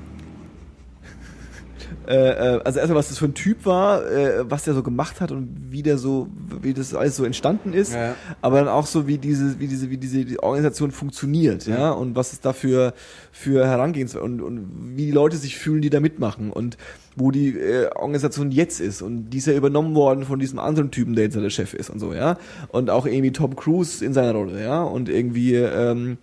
äh, 2.08 2.56
äh, 2.56 2.60
also 2.64 2.78
erstmal, 2.78 2.98
was 2.98 3.08
das 3.08 3.18
für 3.18 3.24
ein 3.26 3.34
Typ 3.34 3.66
war, 3.66 4.04
äh, 4.10 4.48
was 4.48 4.64
der 4.64 4.74
so 4.74 4.82
gemacht 4.82 5.20
hat 5.20 5.32
und 5.32 5.48
wie 5.70 5.82
der 5.82 5.98
so, 5.98 6.28
wie 6.62 6.72
das 6.74 6.94
alles 6.94 7.16
so 7.16 7.24
entstanden 7.24 7.72
ist, 7.72 7.92
Ja. 7.94 8.14
aber 8.42 8.58
dann 8.58 8.68
auch 8.68 8.86
so, 8.86 9.06
wie 9.06 9.18
diese, 9.18 9.58
wie 9.60 9.66
diese, 9.66 9.90
wie 9.90 9.96
diese 9.96 10.24
die 10.24 10.38
Organisation 10.40 10.90
funktioniert, 10.90 11.66
ja, 11.66 11.90
und 11.90 12.16
was 12.16 12.32
es 12.32 12.40
dafür 12.40 12.94
für 13.32 13.66
Herangehens 13.66 14.14
und, 14.16 14.40
und 14.40 14.94
wie 14.96 15.06
die 15.06 15.12
Leute 15.12 15.36
sich 15.36 15.56
fühlen, 15.56 15.82
die 15.82 15.90
da 15.90 16.00
mitmachen 16.00 16.50
und 16.50 16.76
wo 17.16 17.30
die 17.30 17.58
äh, 17.58 17.88
Organisation 17.94 18.50
jetzt 18.50 18.80
ist. 18.80 19.02
Und 19.02 19.30
die 19.30 19.38
ist 19.38 19.46
ja 19.46 19.54
übernommen 19.54 19.94
worden 19.94 20.24
von 20.24 20.38
diesem 20.38 20.58
anderen 20.58 20.90
Typen, 20.90 21.14
der 21.14 21.24
jetzt 21.24 21.34
ja 21.34 21.40
der 21.40 21.50
Chef 21.50 21.74
ist 21.74 21.90
und 21.90 21.98
so, 21.98 22.12
ja, 22.14 22.36
und 22.68 22.90
auch 22.90 23.06
irgendwie 23.06 23.32
Tom 23.32 23.56
Cruise 23.56 24.04
in 24.04 24.12
seiner 24.12 24.32
Rolle, 24.32 24.62
ja, 24.62 24.82
und 24.82 25.08
irgendwie 25.08 25.54
ähm, 25.54 26.18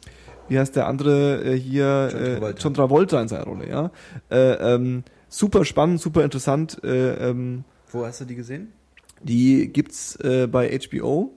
wie 0.49 0.60
heißt 0.60 0.76
der 0.76 0.88
andere 0.88 1.43
äh, 1.43 1.57
hier 1.57 2.10
John 2.11 2.22
äh, 2.22 2.35
Travolta. 2.35 2.60
John 2.61 2.73
Travolta 2.73 3.22
in 3.22 3.27
seiner 3.27 3.45
Rolle, 3.45 3.69
ja, 3.69 3.91
äh, 4.30 4.76
ähm, 4.76 5.03
super 5.34 5.65
spannend, 5.65 5.99
super 5.99 6.23
interessant, 6.23 6.84
äh, 6.84 7.30
ähm, 7.30 7.64
Wo 7.91 8.05
hast 8.05 8.22
du 8.22 8.26
die 8.26 8.35
gesehen? 8.35 8.72
die 9.22 9.68
gibt's 9.72 10.15
äh, 10.18 10.47
bei 10.47 10.77
HBO. 10.77 11.31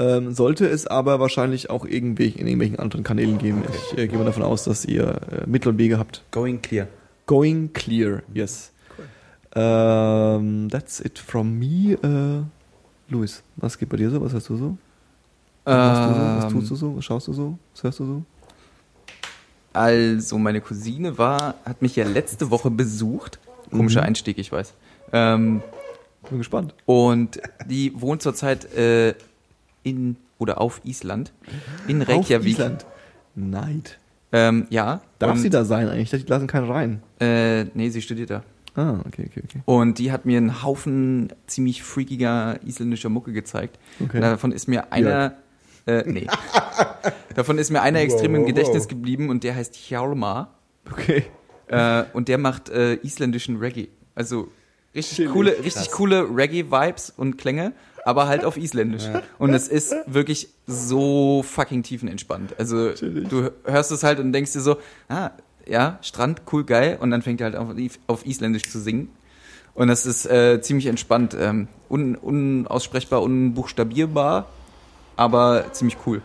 Ähm, 0.00 0.32
sollte 0.32 0.66
es 0.66 0.86
aber 0.86 1.18
wahrscheinlich 1.18 1.70
auch 1.70 1.84
irgendwie 1.84 2.28
in 2.28 2.46
irgendwelchen 2.46 2.78
anderen 2.78 3.02
Kanälen 3.02 3.38
geben. 3.38 3.64
Ich 3.92 3.98
äh, 3.98 4.06
gehe 4.06 4.16
mal 4.18 4.24
davon 4.24 4.44
aus, 4.44 4.64
dass 4.64 4.84
ihr 4.84 5.20
äh, 5.30 5.46
Mittel 5.46 5.70
und 5.70 5.78
Wege 5.78 5.98
habt. 5.98 6.22
Going 6.30 6.62
Clear. 6.62 6.86
Going 7.26 7.72
clear, 7.72 8.22
yes. 8.32 8.72
Ähm, 9.54 10.68
that's 10.70 11.00
it 11.00 11.18
from 11.18 11.58
me. 11.58 11.94
Äh, 12.02 12.42
Luis, 13.12 13.42
was 13.56 13.76
geht 13.76 13.88
bei 13.88 13.96
dir 13.96 14.10
so? 14.10 14.20
Was 14.20 14.32
hast 14.34 14.48
du 14.48 14.56
so? 14.56 14.78
Was 15.64 15.98
du 15.98 16.14
so? 16.14 16.20
Was 16.20 16.52
tust 16.52 16.70
du 16.70 16.76
so? 16.76 16.96
Was 16.96 17.04
schaust 17.04 17.28
du 17.28 17.32
so? 17.32 17.58
Was 17.74 17.82
hörst 17.82 17.98
du 17.98 18.04
so? 18.06 18.22
Also, 19.72 20.38
meine 20.38 20.60
Cousine 20.60 21.18
war, 21.18 21.54
hat 21.64 21.82
mich 21.82 21.96
ja 21.96 22.04
letzte 22.06 22.50
Woche 22.50 22.70
besucht. 22.70 23.38
Komischer 23.70 24.00
Mhm. 24.00 24.06
Einstieg, 24.08 24.38
ich 24.38 24.50
weiß. 24.50 24.74
Ähm, 25.12 25.62
Bin 26.28 26.38
gespannt. 26.38 26.74
und 26.86 27.40
die 27.66 27.92
wohnt 28.00 28.22
zurzeit 28.22 28.72
äh, 28.74 29.14
in 29.82 30.16
oder 30.38 30.60
auf 30.60 30.80
Island. 30.84 31.32
In 31.86 32.02
Reykjavik. 32.02 32.40
Auf 32.40 32.46
Island. 32.46 32.86
Neid. 33.34 33.98
Ähm, 34.32 34.66
ja. 34.70 35.00
Darf 35.18 35.32
und, 35.32 35.38
sie 35.38 35.50
da 35.50 35.64
sein 35.64 35.88
eigentlich? 35.88 36.10
Die 36.10 36.28
lassen 36.28 36.46
keinen 36.46 36.70
rein. 36.70 37.02
Äh, 37.20 37.64
nee, 37.74 37.88
sie 37.90 38.02
studiert 38.02 38.30
da. 38.30 38.42
Ah, 38.74 39.00
okay, 39.06 39.28
okay, 39.28 39.42
okay. 39.44 39.60
Und 39.64 39.98
die 39.98 40.12
hat 40.12 40.24
mir 40.24 40.38
einen 40.38 40.62
Haufen 40.62 41.32
ziemlich 41.46 41.82
freakiger 41.82 42.60
isländischer 42.64 43.08
Mucke 43.08 43.32
gezeigt. 43.32 43.78
Okay. 44.00 44.20
Davon 44.20 44.52
ist 44.52 44.68
mir 44.68 44.92
einer, 44.92 45.34
äh, 45.86 46.02
nee. 46.06 46.26
Davon 47.34 47.58
ist 47.58 47.70
mir 47.70 47.82
einer 47.82 48.00
extrem 48.00 48.34
im 48.34 48.42
Wow, 48.42 48.48
Gedächtnis 48.48 48.84
wow. 48.84 48.88
geblieben 48.88 49.30
und 49.30 49.44
der 49.44 49.54
heißt 49.54 49.74
Hjalmar. 49.76 50.54
Okay. 50.90 51.24
Äh, 51.68 52.04
und 52.12 52.28
der 52.28 52.38
macht 52.38 52.68
äh, 52.70 52.94
isländischen 52.94 53.58
Reggae. 53.58 53.88
Also 54.14 54.48
richtig 54.94 55.16
Chillig. 55.16 55.32
coole, 55.32 55.64
richtig 55.64 55.90
coole 55.90 56.22
Reggae-Vibes 56.34 57.12
und 57.16 57.36
Klänge, 57.38 57.72
aber 58.04 58.26
halt 58.26 58.44
auf 58.44 58.56
Isländisch. 58.56 59.04
Und 59.38 59.52
es 59.52 59.68
ist 59.68 59.94
wirklich 60.06 60.48
so 60.66 61.42
fucking 61.42 61.82
tiefenentspannt. 61.82 62.58
Also 62.58 62.92
Chillig. 62.92 63.28
du 63.28 63.50
hörst 63.64 63.92
es 63.92 64.02
halt 64.02 64.18
und 64.18 64.32
denkst 64.32 64.52
dir 64.54 64.60
so, 64.60 64.78
ah, 65.08 65.30
ja, 65.66 65.98
Strand, 66.02 66.42
cool, 66.52 66.64
geil. 66.64 66.98
Und 67.00 67.10
dann 67.10 67.22
fängt 67.22 67.40
er 67.40 67.52
halt 67.52 67.56
auf, 67.56 67.68
auf 68.06 68.26
Isländisch 68.26 68.70
zu 68.70 68.80
singen. 68.80 69.10
Und 69.74 69.88
das 69.88 70.06
ist 70.06 70.26
äh, 70.26 70.60
ziemlich 70.60 70.86
entspannt. 70.86 71.36
Ähm, 71.38 71.68
un, 71.88 72.16
unaussprechbar, 72.16 73.22
unbuchstabierbar, 73.22 74.48
aber 75.18 75.66
ziemlich 75.72 75.96
cool. 76.06 76.22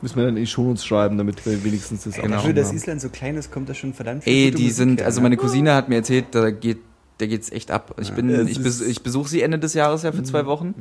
Müssen 0.00 0.16
wir 0.16 0.24
dann 0.24 0.36
in 0.36 0.42
die 0.42 0.48
Shownotes 0.48 0.84
schreiben, 0.84 1.16
damit 1.16 1.46
wir 1.46 1.62
wenigstens 1.62 2.02
das 2.02 2.14
Genau. 2.14 2.26
auch 2.26 2.40
Dafür, 2.40 2.54
dass. 2.54 2.72
Island 2.72 3.00
so 3.00 3.08
klein 3.08 3.36
ist, 3.36 3.52
kommt 3.52 3.68
da 3.68 3.74
schon 3.74 3.94
verdammt 3.94 4.24
viel 4.24 4.32
Ey, 4.32 4.50
die 4.50 4.62
Musik 4.64 4.76
sind, 4.76 4.98
her, 5.00 5.06
also 5.06 5.20
ne? 5.20 5.24
meine 5.24 5.36
Cousine 5.36 5.74
hat 5.74 5.88
mir 5.88 5.96
erzählt, 5.96 6.26
da 6.32 6.50
geht 6.50 6.78
der 7.20 7.28
geht's 7.28 7.52
echt 7.52 7.70
ab. 7.70 7.94
Ich 8.00 8.08
Ja. 8.08 8.14
bin, 8.14 8.30
Es 8.30 8.48
ich, 8.48 8.60
bes 8.60 8.80
ich 8.80 9.02
besuche 9.04 9.28
sie 9.28 9.42
Ende 9.42 9.56
des 9.60 9.74
Jahres 9.74 10.02
ja 10.02 10.10
für 10.10 10.24
zwei 10.24 10.44
Wochen. 10.46 10.74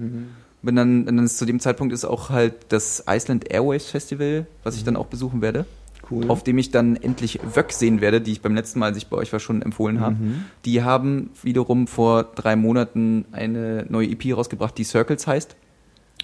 Bin 0.64 0.76
dann, 0.76 1.02
und 1.08 1.16
dann 1.18 1.26
ist 1.26 1.38
zu 1.38 1.46
dem 1.46 1.60
Zeitpunkt 1.60 1.94
ist 1.94 2.04
auch 2.04 2.30
halt 2.32 2.54
das 2.70 3.04
Iceland 3.08 3.52
Airwaves 3.52 3.86
Festival, 3.92 4.48
was 4.64 4.76
ich 4.76 4.84
dann 4.84 4.96
auch 4.96 5.06
besuchen 5.06 5.42
werde. 5.44 5.66
Cool. 6.10 6.30
Auf 6.32 6.44
dem 6.44 6.58
ich 6.58 6.72
dann 6.72 6.96
endlich 6.96 7.40
Wöck 7.54 7.72
sehen 7.72 8.02
werde, 8.02 8.22
die 8.22 8.32
ich 8.32 8.42
beim 8.42 8.56
letzten 8.56 8.80
Mal, 8.80 8.88
als 8.88 8.98
ich 8.98 9.08
bei 9.08 9.18
euch 9.18 9.32
war, 9.32 9.40
schon 9.40 9.62
empfohlen 9.62 10.00
habe. 10.00 10.16
Mhm. 10.16 10.46
Die 10.66 10.82
haben 10.82 11.30
wiederum 11.44 11.86
vor 11.86 12.24
drei 12.24 12.56
Monaten 12.56 13.26
eine 13.32 13.86
neue 13.90 14.08
EP 14.10 14.36
rausgebracht, 14.36 14.76
die 14.80 14.84
Circles 14.84 15.28
heißt. 15.28 15.56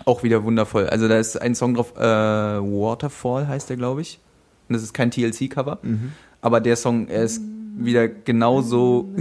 Auch 0.08 0.24
wieder 0.24 0.46
wundervoll. 0.46 0.88
Also 0.88 1.10
da 1.10 1.20
ist 1.20 1.36
ein 1.36 1.54
Song 1.54 1.74
drauf, 1.74 1.98
äh, 1.98 2.00
Waterfall 2.00 3.50
heißt 3.50 3.70
der, 3.70 3.76
glaube 3.76 4.00
ich. 4.00 4.20
Und 4.70 4.74
das 4.74 4.82
ist 4.82 4.94
kein 4.94 5.12
TLC-Cover. 5.12 5.80
Mhm. 5.82 6.14
Aber 6.40 6.62
der 6.62 6.78
Song, 6.78 7.10
er 7.10 7.24
ist 7.24 7.42
wieder 7.76 8.08
genauso. 8.08 9.14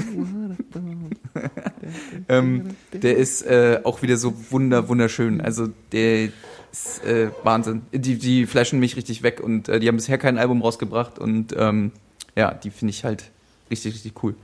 ähm, 2.28 2.76
der 2.92 3.16
ist 3.16 3.42
äh, 3.42 3.80
auch 3.82 4.02
wieder 4.02 4.16
so 4.16 4.32
wunder, 4.50 4.88
wunderschön. 4.88 5.40
Also 5.40 5.70
der 5.90 6.28
ist 6.70 7.04
äh, 7.04 7.30
Wahnsinn. 7.42 7.82
Die, 7.92 8.16
die 8.16 8.46
flashen 8.46 8.78
mich 8.78 8.94
richtig 8.94 9.24
weg 9.24 9.40
und 9.42 9.68
äh, 9.68 9.80
die 9.80 9.88
haben 9.88 9.96
bisher 9.96 10.18
kein 10.18 10.38
Album 10.38 10.62
rausgebracht 10.62 11.18
und 11.18 11.52
ähm, 11.58 11.90
ja, 12.36 12.54
die 12.54 12.70
finde 12.70 12.90
ich 12.90 13.02
halt 13.02 13.32
richtig, 13.72 13.94
richtig 13.94 14.22
cool. 14.22 14.36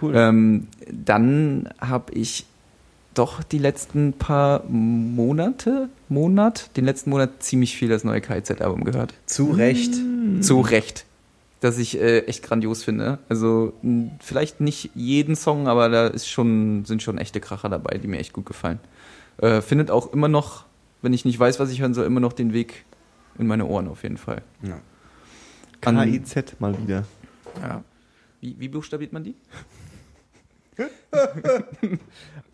Cool. 0.00 0.14
Ähm, 0.16 0.68
dann 0.90 1.68
habe 1.78 2.14
ich 2.14 2.46
doch 3.18 3.42
die 3.42 3.58
letzten 3.58 4.12
paar 4.12 4.64
Monate, 4.68 5.88
Monat, 6.08 6.76
den 6.76 6.84
letzten 6.84 7.10
Monat 7.10 7.42
ziemlich 7.42 7.76
viel 7.76 7.88
das 7.88 8.04
neue 8.04 8.20
KIZ-Album 8.20 8.84
gehört. 8.84 9.14
Zu 9.26 9.50
Recht. 9.50 9.94
Zu 10.40 10.60
Recht. 10.60 11.04
Das 11.60 11.78
ich 11.78 11.98
äh, 11.98 12.20
echt 12.26 12.42
grandios 12.42 12.84
finde. 12.84 13.18
Also 13.28 13.72
vielleicht 14.20 14.60
nicht 14.60 14.90
jeden 14.94 15.34
Song, 15.34 15.66
aber 15.66 15.88
da 15.88 16.06
ist 16.06 16.28
schon, 16.28 16.84
sind 16.84 17.02
schon 17.02 17.16
echte 17.18 17.40
Kracher 17.40 17.70
dabei, 17.70 17.98
die 17.98 18.06
mir 18.06 18.18
echt 18.18 18.34
gut 18.34 18.44
gefallen. 18.44 18.78
Äh, 19.38 19.62
findet 19.62 19.90
auch 19.90 20.12
immer 20.12 20.28
noch, 20.28 20.66
wenn 21.00 21.14
ich 21.14 21.24
nicht 21.24 21.38
weiß, 21.38 21.58
was 21.58 21.70
ich 21.70 21.80
hören 21.80 21.94
soll, 21.94 22.04
immer 22.04 22.20
noch 22.20 22.34
den 22.34 22.52
Weg 22.52 22.84
in 23.38 23.46
meine 23.46 23.66
Ohren 23.66 23.88
auf 23.88 24.02
jeden 24.02 24.18
Fall. 24.18 24.42
Ja. 24.62 24.78
KIZ 25.80 26.60
mal 26.60 26.76
wieder. 26.78 27.04
Ja. 27.62 27.82
Wie, 28.40 28.56
wie 28.58 28.68
buchstabiert 28.68 29.12
man 29.12 29.24
die? 29.24 29.34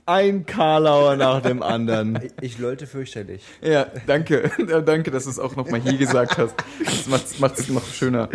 Ein 0.04 0.46
Karlauer 0.46 1.16
nach 1.16 1.42
dem 1.42 1.62
anderen. 1.62 2.18
Ich 2.40 2.58
leute 2.58 2.88
fürchterlich. 2.88 3.44
Ja, 3.62 3.86
danke. 4.06 4.50
Danke, 4.84 5.12
dass 5.12 5.24
du 5.24 5.30
es 5.30 5.38
auch 5.38 5.54
nochmal 5.54 5.80
hier 5.80 5.96
gesagt 5.96 6.38
hast. 6.38 6.56
Das 6.80 7.38
macht 7.38 7.58
es 7.58 7.68
noch 7.68 7.86
schöner. 7.86 8.28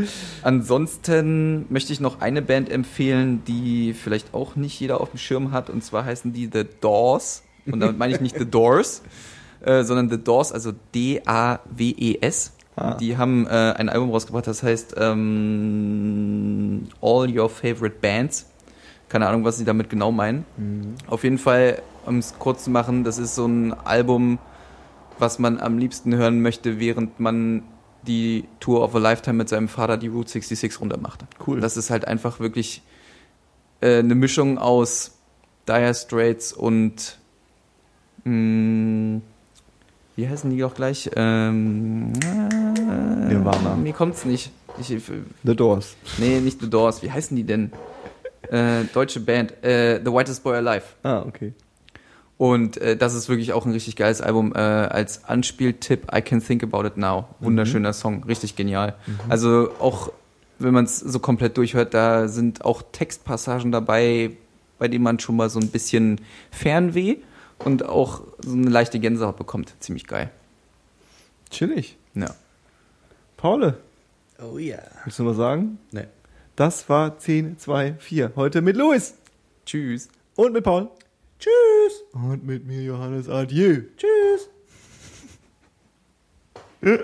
Ansonsten 0.43 1.65
möchte 1.69 1.91
ich 1.91 1.99
noch 1.99 2.21
eine 2.21 2.41
Band 2.41 2.71
empfehlen, 2.71 3.43
die 3.45 3.93
vielleicht 3.93 4.33
auch 4.33 4.55
nicht 4.55 4.79
jeder 4.79 5.01
auf 5.01 5.09
dem 5.09 5.17
Schirm 5.17 5.51
hat. 5.51 5.69
Und 5.69 5.83
zwar 5.83 6.05
heißen 6.05 6.31
die 6.31 6.49
The 6.51 6.65
Doors. 6.79 7.43
Und 7.65 7.81
damit 7.81 7.97
meine 7.97 8.13
ich 8.13 8.21
nicht 8.21 8.37
The 8.37 8.49
Doors, 8.49 9.03
äh, 9.59 9.83
sondern 9.83 10.09
The 10.09 10.23
Doors, 10.23 10.53
also 10.53 10.71
D-A-W-E-S. 10.95 12.53
Ah. 12.77 12.93
Die 12.93 13.17
haben 13.17 13.45
äh, 13.47 13.49
ein 13.49 13.89
Album 13.89 14.11
rausgebracht, 14.11 14.47
das 14.47 14.63
heißt 14.63 14.95
ähm, 14.97 16.87
All 17.01 17.27
Your 17.37 17.49
Favorite 17.49 17.97
Bands. 17.99 18.45
Keine 19.09 19.27
Ahnung, 19.27 19.43
was 19.45 19.57
sie 19.57 19.65
damit 19.65 19.89
genau 19.89 20.11
meinen. 20.11 20.45
Auf 21.07 21.23
jeden 21.23 21.37
Fall, 21.37 21.81
um 22.05 22.17
es 22.17 22.35
kurz 22.39 22.65
zu 22.65 22.69
machen, 22.69 23.03
das 23.03 23.17
ist 23.17 23.35
so 23.35 23.45
ein 23.45 23.73
Album, 23.73 24.37
was 25.19 25.39
man 25.39 25.59
am 25.59 25.77
liebsten 25.77 26.13
hören 26.15 26.41
möchte, 26.41 26.79
während 26.79 27.19
man 27.19 27.63
die 28.05 28.45
Tour 28.59 28.83
of 28.83 28.95
a 28.95 28.99
Lifetime 28.99 29.37
mit 29.37 29.49
seinem 29.49 29.67
Vater 29.67 29.97
die 29.97 30.07
Route 30.07 30.29
66 30.29 30.79
runter 30.81 30.97
macht. 30.97 31.25
Cool. 31.45 31.59
Das 31.59 31.77
ist 31.77 31.89
halt 31.89 32.05
einfach 32.07 32.39
wirklich 32.39 32.81
äh, 33.81 33.99
eine 33.99 34.15
Mischung 34.15 34.57
aus 34.57 35.17
Dire 35.67 35.93
Straits 35.93 36.53
und 36.53 37.17
mh, 38.23 39.21
wie 40.15 40.27
heißen 40.27 40.49
die 40.49 40.63
auch 40.63 40.73
gleich? 40.73 41.09
Ähm, 41.15 42.13
äh, 42.23 43.33
Nirvana. 43.33 43.75
Mir 43.75 43.93
kommt's 43.93 44.25
nicht. 44.25 44.51
Ich, 44.79 44.87
The 45.43 45.55
Doors. 45.55 45.95
nee, 46.17 46.39
nicht 46.39 46.61
The 46.61 46.69
Doors. 46.69 47.01
Wie 47.03 47.11
heißen 47.11 47.35
die 47.35 47.43
denn? 47.43 47.71
Äh, 48.51 48.83
deutsche 48.93 49.19
Band. 49.19 49.63
Äh, 49.63 49.99
The 50.03 50.11
Whitest 50.11 50.43
Boy 50.43 50.57
Alive. 50.57 50.83
Ah, 51.03 51.21
okay. 51.21 51.53
Und 52.37 52.77
äh, 52.77 52.95
das 52.95 53.15
ist 53.15 53.29
wirklich 53.29 53.53
auch 53.53 53.65
ein 53.65 53.71
richtig 53.71 53.95
geiles 53.95 54.21
Album. 54.21 54.53
Äh, 54.55 54.59
als 54.59 55.23
Anspieltipp, 55.25 56.07
I 56.15 56.21
Can 56.21 56.39
Think 56.41 56.63
About 56.63 56.85
It 56.85 56.97
Now. 56.97 57.25
Wunderschöner 57.39 57.93
Song, 57.93 58.23
richtig 58.25 58.55
genial. 58.55 58.93
Also 59.27 59.71
auch, 59.79 60.11
wenn 60.59 60.73
man 60.73 60.85
es 60.85 60.99
so 60.99 61.19
komplett 61.19 61.57
durchhört, 61.57 61.93
da 61.95 62.27
sind 62.27 62.63
auch 62.63 62.83
Textpassagen 62.91 63.71
dabei, 63.71 64.31
bei 64.77 64.87
denen 64.87 65.03
man 65.03 65.19
schon 65.19 65.35
mal 65.35 65.49
so 65.49 65.59
ein 65.59 65.69
bisschen 65.69 66.21
Fernweh 66.51 67.17
und 67.65 67.83
auch 67.83 68.21
so 68.45 68.53
eine 68.53 68.69
leichte 68.69 68.99
Gänsehaut 68.99 69.37
bekommt. 69.37 69.73
Ziemlich 69.79 70.05
geil. 70.05 70.29
Chillig. 71.49 71.97
Ja. 72.13 72.27
Paul, 73.35 73.77
Oh 74.39 74.59
ja. 74.59 74.77
willst 75.03 75.17
du 75.17 75.23
mal 75.23 75.33
sagen? 75.33 75.79
Nee. 75.91 76.03
Das 76.57 76.89
war 76.89 77.17
10, 77.19 77.59
2, 77.59 77.97
4. 77.99 78.31
Heute 78.35 78.63
mit 78.63 78.75
Luis 78.75 79.13
Tschüss. 79.63 80.09
und 80.35 80.53
mit 80.53 80.63
Paul. 80.63 80.89
Tschüss. 81.37 82.03
Und 82.13 82.47
mit 82.47 82.65
mir 82.65 82.81
Johannes. 82.81 83.29
Adieu. 83.29 83.83
Tschüss. 83.95 84.49
Wie 86.81 86.97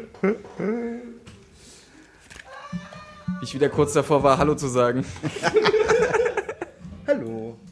ich 3.43 3.53
wieder 3.53 3.69
kurz 3.69 3.93
davor 3.93 4.23
war, 4.23 4.39
Hallo 4.39 4.55
zu 4.55 4.67
sagen. 4.67 5.05